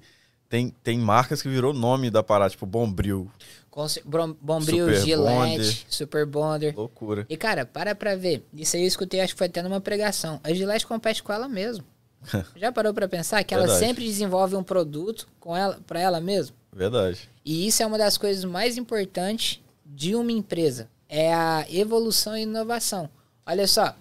tem, 0.49 0.71
tem 0.83 0.99
marcas 0.99 1.41
que 1.43 1.49
virou 1.49 1.73
nome 1.73 2.11
da 2.11 2.23
parada, 2.23 2.51
tipo 2.51 2.67
Bombril. 2.67 3.31
Com 3.71 3.89
ce- 3.89 4.03
Brom- 4.05 4.37
Bombril, 4.41 4.87
Super 4.87 5.01
Gillette, 5.01 5.35
Bonder. 5.59 5.77
Super 5.89 6.27
Bonder. 6.27 6.75
Loucura. 6.77 7.27
E, 7.29 7.37
cara, 7.37 7.65
para 7.65 7.95
pra 7.95 8.15
ver. 8.15 8.45
Isso 8.53 8.77
aí 8.77 8.83
eu 8.83 8.89
escutei, 8.89 9.21
acho 9.21 9.33
que 9.35 9.39
foi 9.39 9.47
até 9.47 9.63
numa 9.63 9.81
pregação. 9.81 10.39
A 10.45 10.53
Gillette 10.53 10.87
compete 10.87 11.23
com 11.23 11.33
ela 11.33 11.49
mesma. 11.49 11.85
Já 12.55 12.71
parou 12.71 12.93
pra 12.95 13.09
pensar 13.09 13.43
que 13.45 13.55
ela 13.55 13.65
Verdade. 13.67 13.85
sempre 13.87 14.05
desenvolve 14.05 14.55
um 14.55 14.63
produto 14.63 15.27
com 15.41 15.57
ela, 15.57 15.81
para 15.87 15.99
ela 16.01 16.21
mesma? 16.21 16.55
Verdade. 16.73 17.29
E 17.45 17.67
isso 17.67 17.83
é 17.83 17.87
uma 17.87 17.99
das 17.99 18.17
coisas 18.19 18.45
mais 18.45 18.77
importantes 18.77 19.61
de 19.85 20.15
uma 20.15 20.31
empresa. 20.33 20.89
É 21.09 21.33
a 21.35 21.67
evolução 21.71 22.37
e 22.37 22.43
inovação. 22.43 23.09
Olha 23.47 23.67
só. 23.67 23.95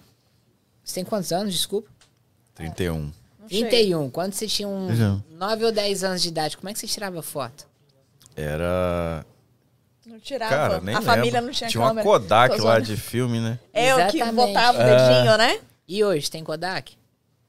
Você 0.84 0.94
tem 0.96 1.04
quantos 1.04 1.32
anos, 1.32 1.52
desculpa? 1.54 1.88
31. 2.54 3.10
Não 3.40 3.48
sei. 3.48 3.60
31. 3.66 4.10
Quando 4.10 4.32
você 4.34 4.46
tinha 4.46 4.68
um 4.68 4.94
Já. 4.94 5.18
9 5.30 5.64
ou 5.66 5.72
10 5.72 6.04
anos 6.04 6.22
de 6.22 6.28
idade, 6.28 6.56
como 6.56 6.68
é 6.68 6.72
que 6.72 6.78
você 6.78 6.86
tirava 6.86 7.22
foto? 7.22 7.66
Era. 8.36 9.24
Não 10.06 10.18
tirava. 10.18 10.50
Cara, 10.50 10.80
nem 10.80 10.94
a 10.94 10.98
lembro. 10.98 11.14
família 11.14 11.40
não 11.40 11.50
tinha, 11.52 11.70
Tinha 11.70 11.80
uma 11.80 11.88
câmera. 11.90 12.06
Kodak 12.08 12.56
Tô 12.56 12.64
lá 12.64 12.72
zoando. 12.74 12.86
de 12.86 12.96
filme, 12.96 13.40
né? 13.40 13.58
É, 13.72 13.94
o 13.94 14.10
que 14.10 14.24
botava 14.32 14.78
o 14.78 14.80
É. 14.82 14.96
dedinho, 15.14 15.38
né? 15.38 15.60
E 15.86 16.02
hoje, 16.02 16.30
tem 16.30 16.42
Kodak? 16.42 16.96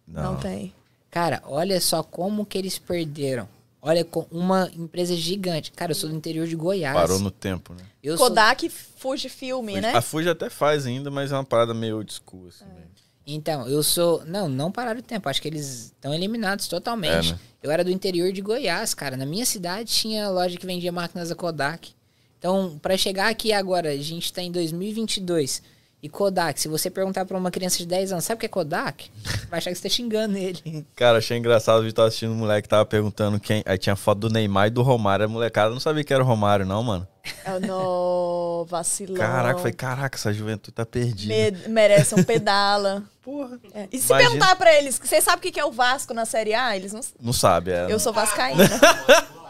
Não, 0.08 0.36
tem. 0.38 0.74
Cara, 1.10 1.42
olha 1.46 1.80
só 1.80 2.04
como 2.04 2.46
que 2.46 2.58
eles 2.58 2.78
perderam. 2.78 3.48
Olha, 3.82 4.06
com 4.06 4.26
uma 4.32 4.70
empresa 4.76 5.16
gigante. 5.16 5.72
Cara, 5.72 5.92
eu 5.92 5.96
sou 5.96 6.10
do 6.10 6.16
interior 6.16 6.48
de 6.48 6.56
Goiás. 6.56 6.96
Parou 6.96 7.20
no 7.20 7.30
tempo, 7.32 7.74
né? 7.74 7.84
Eu 8.02 8.18
sou- 8.18 8.28
Kodak 8.28 8.70
Fujifilm, 8.70 9.66
né? 9.82 9.94
A 9.94 10.02
Fuji 10.02 10.30
até 10.30 10.50
faz 10.50 10.86
ainda, 10.86 11.12
mas 11.12 11.32
é 11.32 11.36
uma 11.36 11.44
parada 11.44 11.74
meio 11.74 11.98
old 11.98 12.14
school, 12.14 12.48
assim, 12.48 12.64
né? 12.66 12.82
Então, 13.26 13.68
eu 13.68 13.82
sou. 13.82 14.24
Não, 14.26 14.50
não 14.50 14.72
pararam 14.72 15.00
o 15.00 15.04
tempo. 15.04 15.30
Acho 15.30 15.42
que 15.42 15.48
eles 15.48 15.86
estão 15.86 16.14
eliminados 16.14 16.68
totalmente. 16.68 17.30
É, 17.30 17.32
né? 17.34 17.40
Eu 17.62 17.72
era 17.72 17.84
do 17.84 17.92
interior 17.92 18.32
de 18.34 18.42
Goiás, 18.42 18.94
cara. 18.94 19.16
Na 19.16 19.26
minha 19.26 19.46
cidade 19.46 19.92
tinha 19.92 20.30
loja 20.30 20.58
que 20.58 20.66
vendia 20.66 20.92
máquinas 20.92 21.30
da 21.30 21.36
Kodak. 21.36 21.92
Então, 22.38 22.78
pra 22.82 22.98
chegar 22.98 23.30
aqui 23.30 23.54
agora, 23.54 23.92
a 23.92 23.98
gente 23.98 24.34
tá 24.34 24.42
em 24.42 24.52
2022. 24.52 25.64
E 26.04 26.10
Kodak, 26.10 26.60
se 26.60 26.68
você 26.68 26.90
perguntar 26.90 27.24
pra 27.26 27.38
uma 27.38 27.50
criança 27.50 27.78
de 27.78 27.86
10 27.88 28.12
anos, 28.12 28.26
sabe 28.26 28.36
o 28.36 28.40
que 28.42 28.46
é 28.46 28.50
Kodak? 28.50 29.10
Vai 29.50 29.60
achar 29.60 29.70
que 29.72 29.78
você 29.78 29.84
tá 29.84 29.90
xingando 29.90 30.38
ele. 30.38 30.86
Cara, 30.98 31.20
achei 31.20 31.38
engraçado, 31.38 31.80
o 31.80 31.82
vídeo 31.84 31.96
tava 31.96 32.10
assistindo 32.10 32.34
um 32.34 32.36
moleque 32.36 32.64
que 32.64 32.70
tava 32.70 32.86
perguntando 32.86 33.40
quem. 33.40 33.64
Aí 33.66 33.78
tinha 33.78 33.96
foto 33.96 34.20
do 34.20 34.30
Neymar 34.30 34.68
e 34.68 34.70
do 34.70 34.82
Romário. 34.82 35.24
A 35.24 35.30
molecada 35.30 35.70
não 35.72 35.80
sabia 35.80 36.04
que 36.04 36.14
era 36.14 36.22
o 36.22 36.26
Romário, 36.28 36.66
não, 36.66 36.84
mano. 36.84 37.08
É, 37.46 37.58
no 37.58 38.66
vacilão. 38.70 39.16
Caraca, 39.16 39.60
foi 39.60 39.72
caraca, 39.72 40.18
essa 40.18 40.34
juventude 40.34 40.76
tá 40.76 40.86
perdida. 40.86 41.34
Me- 41.34 41.70
merece 41.70 42.14
um 42.16 42.22
pedala. 42.24 43.02
Porra. 43.24 43.58
É. 43.74 43.88
E 43.90 43.98
se 43.98 44.08
Imagina- 44.08 44.30
perguntar 44.32 44.56
pra 44.58 44.74
eles, 44.78 45.00
vocês 45.02 45.24
sabem 45.24 45.50
o 45.50 45.54
que 45.54 45.58
é 45.58 45.64
o 45.64 45.72
Vasco 45.72 46.14
na 46.14 46.26
Série 46.26 46.54
A? 46.54 46.76
Eles 46.76 46.92
não 46.92 47.00
Não 47.22 47.32
sabe, 47.32 47.72
é. 47.72 47.88
Eu 47.90 47.98
sou 47.98 48.12
vascaína. 48.12 48.64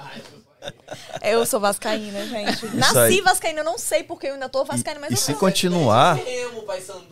Eu 1.22 1.46
sou 1.46 1.60
vascaína, 1.60 2.26
gente. 2.26 2.66
Nasci 2.76 2.98
aí. 2.98 3.22
vascaína, 3.22 3.60
eu 3.60 3.64
não 3.64 3.78
sei 3.78 4.04
porque 4.04 4.28
eu 4.28 4.34
ainda 4.34 4.50
tô 4.50 4.64
vascaína, 4.66 5.00
mas 5.00 5.10
e 5.12 5.14
eu 5.14 5.18
se 5.18 5.26
sou. 5.32 5.36
continuar. 5.36 6.18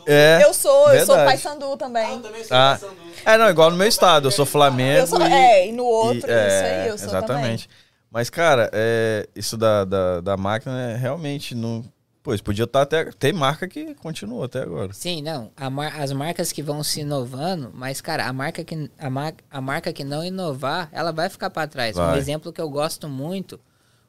É. 0.05 0.43
Eu 0.43 0.53
sou, 0.53 0.91
eu 0.93 1.05
sou 1.05 1.15
verdade. 1.15 1.25
paysandu 1.41 1.77
também. 1.77 2.15
Eu 2.15 2.21
também 2.21 2.43
sou 2.43 2.57
Ah, 2.57 2.77
Pai 2.79 2.89
Sandu. 2.89 3.01
é, 3.25 3.37
não, 3.37 3.49
igual 3.49 3.71
no 3.71 3.77
meu 3.77 3.87
estado, 3.87 4.27
eu 4.27 4.31
sou 4.31 4.45
Flamengo. 4.45 4.99
Eu 4.99 5.07
sou, 5.07 5.21
e, 5.21 5.31
é, 5.31 5.67
e 5.67 5.71
no 5.71 5.85
outro, 5.85 6.17
e- 6.17 6.17
isso 6.19 6.29
é, 6.29 6.81
aí, 6.81 6.87
eu 6.89 6.97
sou 6.97 7.07
Exatamente. 7.07 7.69
Mas, 8.09 8.29
cara, 8.29 8.69
é, 8.73 9.27
isso 9.35 9.55
da, 9.55 9.85
da, 9.85 10.19
da 10.21 10.37
máquina 10.37 10.91
é 10.91 10.97
realmente 10.97 11.55
não. 11.55 11.83
Pô, 12.23 12.31
eles 12.31 12.41
podiam 12.41 12.65
estar 12.65 12.83
até. 12.83 13.05
Tem 13.05 13.33
marca 13.33 13.67
que 13.67 13.95
continua 13.95 14.45
até 14.45 14.61
agora. 14.61 14.93
Sim, 14.93 15.21
não. 15.23 15.51
a 15.57 15.69
mar- 15.71 15.99
as 15.99 16.11
marcas 16.11 16.51
que 16.51 16.61
vão 16.61 16.83
se 16.83 17.01
inovando, 17.01 17.71
mas, 17.73 17.99
cara, 17.99 18.27
a 18.27 18.33
marca 18.33 18.63
que, 18.63 18.89
a, 18.99 19.09
mar- 19.09 19.33
a 19.49 19.59
marca 19.59 19.91
que 19.91 20.03
não 20.03 20.23
inovar, 20.23 20.87
ela 20.91 21.11
vai 21.11 21.29
ficar 21.29 21.49
pra 21.49 21.65
trás. 21.67 21.97
Um 21.97 21.99
Vai. 21.99 22.17
exemplo 22.19 22.53
que 22.53 22.61
eu 22.61 22.69
gosto 22.69 23.09
muito. 23.09 23.59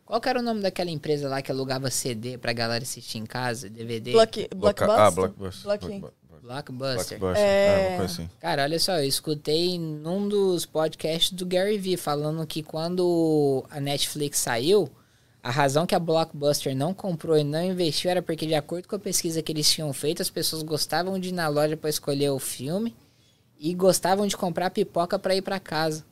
Qual 0.04 0.20
que 0.20 0.28
era 0.28 0.40
o 0.40 0.42
nome 0.42 0.60
daquela 0.60 0.90
empresa 0.90 1.26
lá 1.26 1.40
que 1.40 1.50
alugava 1.50 1.90
CD 1.90 2.36
pra 2.36 2.52
galera 2.52 2.82
assistir 2.82 3.16
em 3.16 3.24
casa, 3.24 3.70
DVD? 3.70 4.12
Block, 4.12 4.48
Blockbuster? 4.54 5.00
Ah, 5.00 5.10
Blockbuster. 5.10 5.62
Block- 5.62 5.80
Blockbuster. 5.86 6.12
Blockbuster. 6.42 7.18
Blockbuster. 7.18 7.38
É, 7.46 7.96
coisa 7.96 8.12
assim. 8.12 8.30
Cara, 8.40 8.62
olha 8.64 8.78
só, 8.78 8.98
eu 8.98 9.04
escutei 9.06 9.78
num 9.78 10.28
dos 10.28 10.66
podcasts 10.66 11.30
do 11.32 11.46
Gary 11.46 11.78
Vee 11.78 11.96
falando 11.96 12.44
que 12.46 12.62
quando 12.62 13.64
a 13.70 13.80
Netflix 13.80 14.40
saiu, 14.40 14.90
a 15.42 15.50
razão 15.50 15.86
que 15.86 15.94
a 15.94 15.98
Blockbuster 15.98 16.76
não 16.76 16.94
comprou 16.94 17.36
e 17.36 17.42
não 17.42 17.62
investiu 17.64 18.10
era 18.10 18.22
porque, 18.22 18.46
de 18.46 18.54
acordo 18.54 18.86
com 18.86 18.94
a 18.94 18.98
pesquisa 18.98 19.42
que 19.42 19.50
eles 19.50 19.68
tinham 19.68 19.92
feito, 19.92 20.22
as 20.22 20.30
pessoas 20.30 20.62
gostavam 20.62 21.18
de 21.18 21.30
ir 21.30 21.32
na 21.32 21.48
loja 21.48 21.76
para 21.76 21.90
escolher 21.90 22.30
o 22.30 22.38
filme 22.38 22.94
e 23.58 23.74
gostavam 23.74 24.26
de 24.26 24.36
comprar 24.36 24.70
pipoca 24.70 25.18
para 25.18 25.34
ir 25.34 25.42
para 25.42 25.58
casa. 25.58 26.04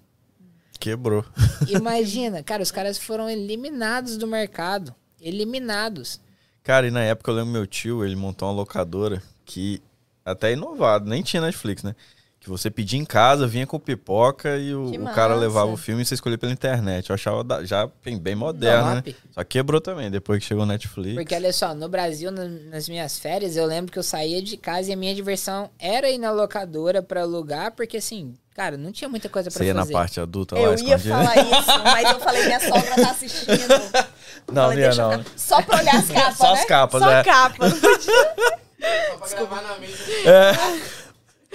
Quebrou. 0.81 1.25
Imagina, 1.69 2.43
cara, 2.43 2.63
os 2.63 2.73
caras 2.73 2.99
foram 2.99 3.31
eliminados 3.31 4.17
do 4.17 4.27
mercado. 4.27 4.93
Eliminados. 5.21 6.21
Cara, 6.65 6.89
e 6.89 6.91
na 6.91 7.03
época 7.03 7.31
eu 7.31 7.37
lembro 7.37 7.53
meu 7.53 7.67
tio, 7.67 8.05
ele 8.05 8.17
montou 8.17 8.49
uma 8.49 8.55
locadora 8.55 9.23
que 9.45 9.81
até 10.25 10.53
inovado, 10.53 11.09
nem 11.09 11.23
tinha 11.23 11.43
Netflix, 11.43 11.83
né? 11.83 11.95
Que 12.43 12.49
você 12.49 12.71
pedia 12.71 12.99
em 12.99 13.05
casa, 13.05 13.47
vinha 13.47 13.67
com 13.67 13.79
pipoca 13.79 14.57
e 14.57 14.75
o, 14.75 14.93
o 14.93 15.13
cara 15.15 15.35
levava 15.35 15.71
o 15.71 15.77
filme 15.77 16.01
e 16.01 16.07
você 16.07 16.15
escolhia 16.15 16.39
pela 16.39 16.51
internet. 16.51 17.11
Eu 17.11 17.15
achava 17.15 17.45
da- 17.45 17.63
já 17.67 17.87
bem, 18.03 18.19
bem 18.19 18.35
moderno, 18.35 18.95
né? 18.95 19.05
Só 19.31 19.45
quebrou 19.45 19.79
também, 19.79 20.11
depois 20.11 20.39
que 20.41 20.47
chegou 20.47 20.63
o 20.65 20.67
Netflix. 20.67 21.17
Porque 21.17 21.35
olha 21.35 21.53
só, 21.53 21.75
no 21.75 21.87
Brasil, 21.87 22.31
na- 22.31 22.47
nas 22.47 22.89
minhas 22.89 23.19
férias, 23.19 23.57
eu 23.57 23.67
lembro 23.67 23.93
que 23.93 23.99
eu 23.99 24.03
saía 24.03 24.41
de 24.41 24.57
casa 24.57 24.89
e 24.89 24.95
a 24.95 24.97
minha 24.97 25.15
diversão 25.15 25.69
era 25.79 26.09
ir 26.09 26.17
na 26.17 26.31
locadora 26.31 27.03
pra 27.03 27.21
alugar, 27.21 27.73
porque 27.73 27.99
assim, 27.99 28.35
cara, 28.55 28.79
não 28.79 28.91
tinha 28.91 29.11
muita 29.11 29.29
coisa 29.29 29.51
pra 29.51 29.59
Você 29.59 29.67
ia 29.67 29.75
na 29.75 29.83
fazer. 29.83 29.93
parte 29.93 30.19
adulta 30.19 30.55
lá, 30.55 30.63
Eu 30.63 30.79
ia 30.79 30.99
falar 30.99 31.37
isso, 31.37 31.79
mas 31.85 32.11
eu 32.11 32.21
falei, 32.21 32.45
minha 32.47 32.61
sogra 32.61 32.95
tá 32.95 33.11
assistindo. 33.11 33.51
Não, 34.51 34.69
falei, 34.71 34.89
não 34.97 35.13
eu 35.13 35.25
Só 35.37 35.61
pra 35.61 35.79
olhar 35.79 35.97
as 35.97 36.09
capas, 36.11 36.37
Só 36.39 36.55
né? 36.55 36.61
as 36.61 36.65
capas, 36.65 37.03
Só 37.03 37.11
é. 37.13 37.23
capa. 37.23 37.71
Só 38.81 39.17
pra 39.19 39.29
gravar 39.29 39.63
na 39.63 39.79
mesa. 39.79 39.97
Tinha 40.05 40.81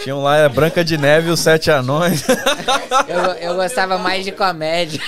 um 0.07 0.21
lá, 0.21 0.37
é 0.37 0.49
Branca 0.49 0.83
de 0.83 0.97
Neve 0.97 1.29
e 1.29 1.31
os 1.31 1.39
Sete 1.39 1.71
Anões. 1.71 2.23
Eu, 3.07 3.49
eu 3.49 3.55
gostava 3.55 3.97
mais 3.97 4.23
de 4.25 4.31
comédia. 4.31 4.99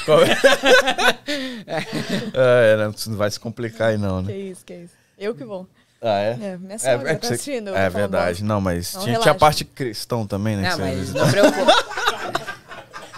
é, 2.34 2.78
né, 2.78 2.94
não 3.08 3.18
vai 3.18 3.30
se 3.32 3.40
complicar 3.40 3.90
aí 3.90 3.98
não, 3.98 4.24
que 4.24 4.32
né? 4.32 4.38
isso, 4.38 4.66
que 4.66 4.74
isso. 4.74 4.94
Eu 5.18 5.34
que 5.36 5.44
vou. 5.44 5.68
Ah, 6.02 6.20
é? 6.20 6.38
É, 6.42 6.58
minha 6.58 6.78
sogra 6.78 7.16
que 7.16 7.28
tá 7.28 7.34
assistindo. 7.34 7.76
é 7.76 7.90
verdade. 7.90 8.44
Não, 8.44 8.62
mas 8.62 8.94
Não, 8.94 9.04
tinha, 9.04 9.20
tinha 9.20 9.32
a 9.32 9.36
parte 9.36 9.66
cristão 9.66 10.28
também, 10.28 10.56
né? 10.56 10.70
Não, 10.70 10.76
que 10.76 10.82
mas 10.82 11.14
não 11.14 11.30
preocupa. 11.30 11.74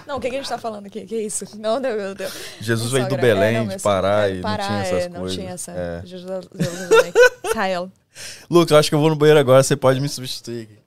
Não, 0.08 0.18
o 0.18 0.20
que, 0.20 0.28
que 0.28 0.38
a 0.38 0.40
gente 0.40 0.50
tá 0.50 0.58
falando 0.58 0.88
aqui? 0.88 1.06
Que 1.06 1.18
isso? 1.18 1.46
Não, 1.56 1.80
meu, 1.80 1.96
meu 1.96 2.16
Deus. 2.16 2.34
Jesus 2.60 2.92
Minha 2.92 3.06
veio 3.06 3.10
do 3.10 3.22
sogra- 3.22 3.28
é, 3.28 3.36
Belém, 3.36 3.58
não, 3.60 3.68
de 3.68 3.84
Pará, 3.84 4.28
é 4.28 4.32
e 4.32 4.36
não 4.38 4.42
Pará, 4.42 4.66
tinha 4.66 4.80
essas 4.80 5.04
é, 5.04 5.10
não 5.10 5.20
coisas. 5.20 5.38
tinha 5.38 5.52
essa. 5.52 5.72
É. 5.72 6.02
Jesus, 6.04 6.50
Jerusalém. 6.56 7.14
Israel. 7.46 7.92
Lucas, 8.50 8.72
eu 8.72 8.78
acho 8.80 8.90
que 8.90 8.96
eu 8.96 9.00
vou 9.00 9.10
no 9.12 9.16
banheiro 9.16 9.40
agora, 9.40 9.62
você 9.62 9.76
pode 9.76 10.00
me 10.02 10.10
substituir. 10.10 10.64
aqui. 10.64 10.79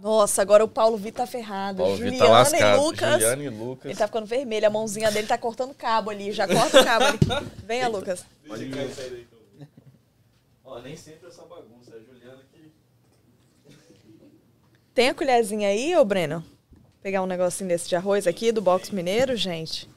Nossa, 0.00 0.40
agora 0.40 0.64
o 0.64 0.68
Paulo 0.68 0.96
Vitor 0.96 1.24
tá 1.24 1.26
ferrado. 1.26 1.78
Paulo 1.78 1.96
Vitor 1.96 2.12
Juliana 2.12 2.26
tá 2.26 2.38
lascado. 2.38 2.76
e 2.76 2.84
Lucas. 2.84 3.12
Juliana 3.12 3.42
e 3.42 3.48
Lucas. 3.50 3.84
Ele 3.84 3.98
tá 3.98 4.06
ficando 4.06 4.26
vermelho, 4.26 4.66
a 4.66 4.70
mãozinha 4.70 5.10
dele 5.10 5.26
tá 5.26 5.36
cortando 5.36 5.74
cabo 5.74 6.08
ali. 6.08 6.32
Já 6.32 6.48
corta 6.48 6.80
o 6.80 6.84
cabo 6.84 7.04
ali. 7.04 7.18
Venha, 7.66 7.86
Lucas. 7.86 8.24
Pode 8.48 8.68
cair 8.70 8.94
sair 8.94 9.10
daí, 9.10 9.26
então. 9.28 9.68
Ó, 10.64 10.80
nem 10.80 10.96
sempre 10.96 11.28
essa 11.28 11.42
bagunça, 11.44 11.92
é 11.92 11.96
a 11.96 12.00
Juliana 12.00 12.40
que... 12.50 12.72
Tem 14.94 15.10
a 15.10 15.14
colherzinha 15.14 15.68
aí, 15.68 15.94
ô 15.94 16.04
Breno? 16.04 16.42
Pegar 17.02 17.22
um 17.22 17.26
negocinho 17.26 17.68
desse 17.68 17.88
de 17.88 17.94
arroz 17.94 18.26
aqui 18.26 18.52
do 18.52 18.62
box 18.62 18.90
mineiro, 18.90 19.36
gente. 19.36 19.88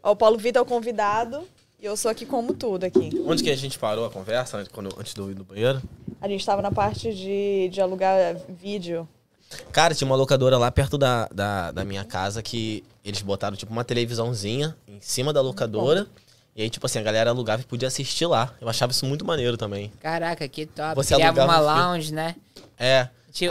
Ó, 0.00 0.12
o 0.12 0.16
Paulo 0.16 0.38
Vitor 0.38 0.60
é 0.60 0.62
o 0.62 0.66
convidado 0.66 1.44
e 1.80 1.86
eu 1.86 1.96
sou 1.96 2.10
aqui 2.10 2.26
como 2.26 2.52
tudo 2.54 2.84
aqui. 2.84 3.10
Onde 3.26 3.42
que 3.42 3.50
a 3.50 3.56
gente 3.56 3.78
parou 3.78 4.04
a 4.04 4.10
conversa 4.10 4.58
antes, 4.58 4.70
quando, 4.72 4.94
antes 4.98 5.14
de 5.14 5.20
eu 5.20 5.30
ir 5.30 5.34
no 5.34 5.44
banheiro? 5.44 5.80
A 6.20 6.28
gente 6.28 6.44
tava 6.44 6.60
na 6.60 6.70
parte 6.70 7.14
de, 7.14 7.68
de 7.70 7.80
alugar 7.80 8.36
vídeo. 8.48 9.08
Cara, 9.72 9.94
tinha 9.94 10.06
uma 10.06 10.16
locadora 10.16 10.56
lá 10.58 10.70
perto 10.70 10.96
da, 10.96 11.26
da, 11.32 11.72
da 11.72 11.84
minha 11.84 12.04
casa 12.04 12.42
que 12.42 12.84
eles 13.04 13.22
botaram, 13.22 13.56
tipo, 13.56 13.72
uma 13.72 13.82
televisãozinha 13.84 14.76
em 14.86 15.00
cima 15.00 15.32
da 15.32 15.40
locadora. 15.40 16.06
E 16.54 16.62
aí, 16.62 16.70
tipo 16.70 16.84
assim, 16.84 16.98
a 16.98 17.02
galera 17.02 17.30
alugava 17.30 17.62
e 17.62 17.64
podia 17.64 17.88
assistir 17.88 18.26
lá. 18.26 18.54
Eu 18.60 18.68
achava 18.68 18.92
isso 18.92 19.06
muito 19.06 19.24
maneiro 19.24 19.56
também. 19.56 19.90
Caraca, 20.00 20.46
que 20.46 20.66
top. 20.66 20.94
Você 20.96 21.14
Criava 21.14 21.44
uma 21.44 21.54
alugava 21.56 21.80
um 21.80 21.90
lounge, 21.92 22.12
né? 22.12 22.36
É, 22.78 23.08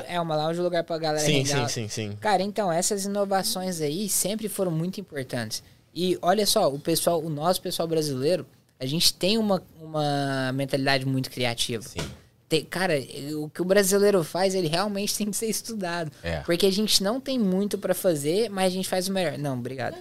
É, 0.07 0.19
uma 0.19 0.35
lounge, 0.35 0.59
um 0.59 0.63
lugar 0.63 0.83
pra 0.83 0.97
galera 0.97 1.25
sim, 1.25 1.43
sim, 1.45 1.67
sim, 1.67 1.87
sim. 1.87 2.11
Cara, 2.19 2.43
então, 2.43 2.71
essas 2.71 3.05
inovações 3.05 3.81
aí 3.81 4.07
sempre 4.09 4.47
foram 4.47 4.71
muito 4.71 4.99
importantes. 4.99 5.63
E 6.01 6.17
olha 6.21 6.45
só, 6.45 6.73
o 6.73 6.79
pessoal, 6.79 7.21
o 7.21 7.29
nosso 7.29 7.61
pessoal 7.61 7.85
brasileiro, 7.85 8.45
a 8.79 8.85
gente 8.85 9.13
tem 9.13 9.37
uma, 9.37 9.61
uma 9.81 10.49
mentalidade 10.53 11.05
muito 11.05 11.29
criativa. 11.29 11.83
Sim. 11.83 11.99
Tem- 12.47 12.63
cara, 12.63 12.93
o 13.35 13.49
que 13.49 13.61
o 13.61 13.65
brasileiro 13.65 14.23
faz, 14.23 14.55
ele 14.55 14.69
realmente 14.69 15.13
tem 15.17 15.29
que 15.29 15.35
ser 15.35 15.47
estudado. 15.47 16.09
É. 16.23 16.39
Porque 16.39 16.65
a 16.65 16.71
gente 16.71 17.03
não 17.03 17.19
tem 17.19 17.37
muito 17.37 17.77
pra 17.77 17.93
fazer, 17.93 18.49
mas 18.49 18.67
a 18.67 18.69
gente 18.69 18.87
faz 18.87 19.09
o 19.09 19.11
melhor. 19.11 19.37
Não, 19.37 19.59
obrigado. 19.59 19.97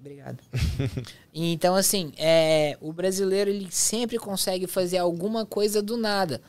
Obrigado. 0.00 0.38
então, 1.34 1.74
assim, 1.74 2.14
é, 2.16 2.78
o 2.80 2.90
brasileiro 2.90 3.50
ele 3.50 3.68
sempre 3.70 4.16
consegue 4.16 4.66
fazer 4.66 4.96
alguma 4.96 5.44
coisa 5.44 5.82
do 5.82 5.98
nada. 5.98 6.40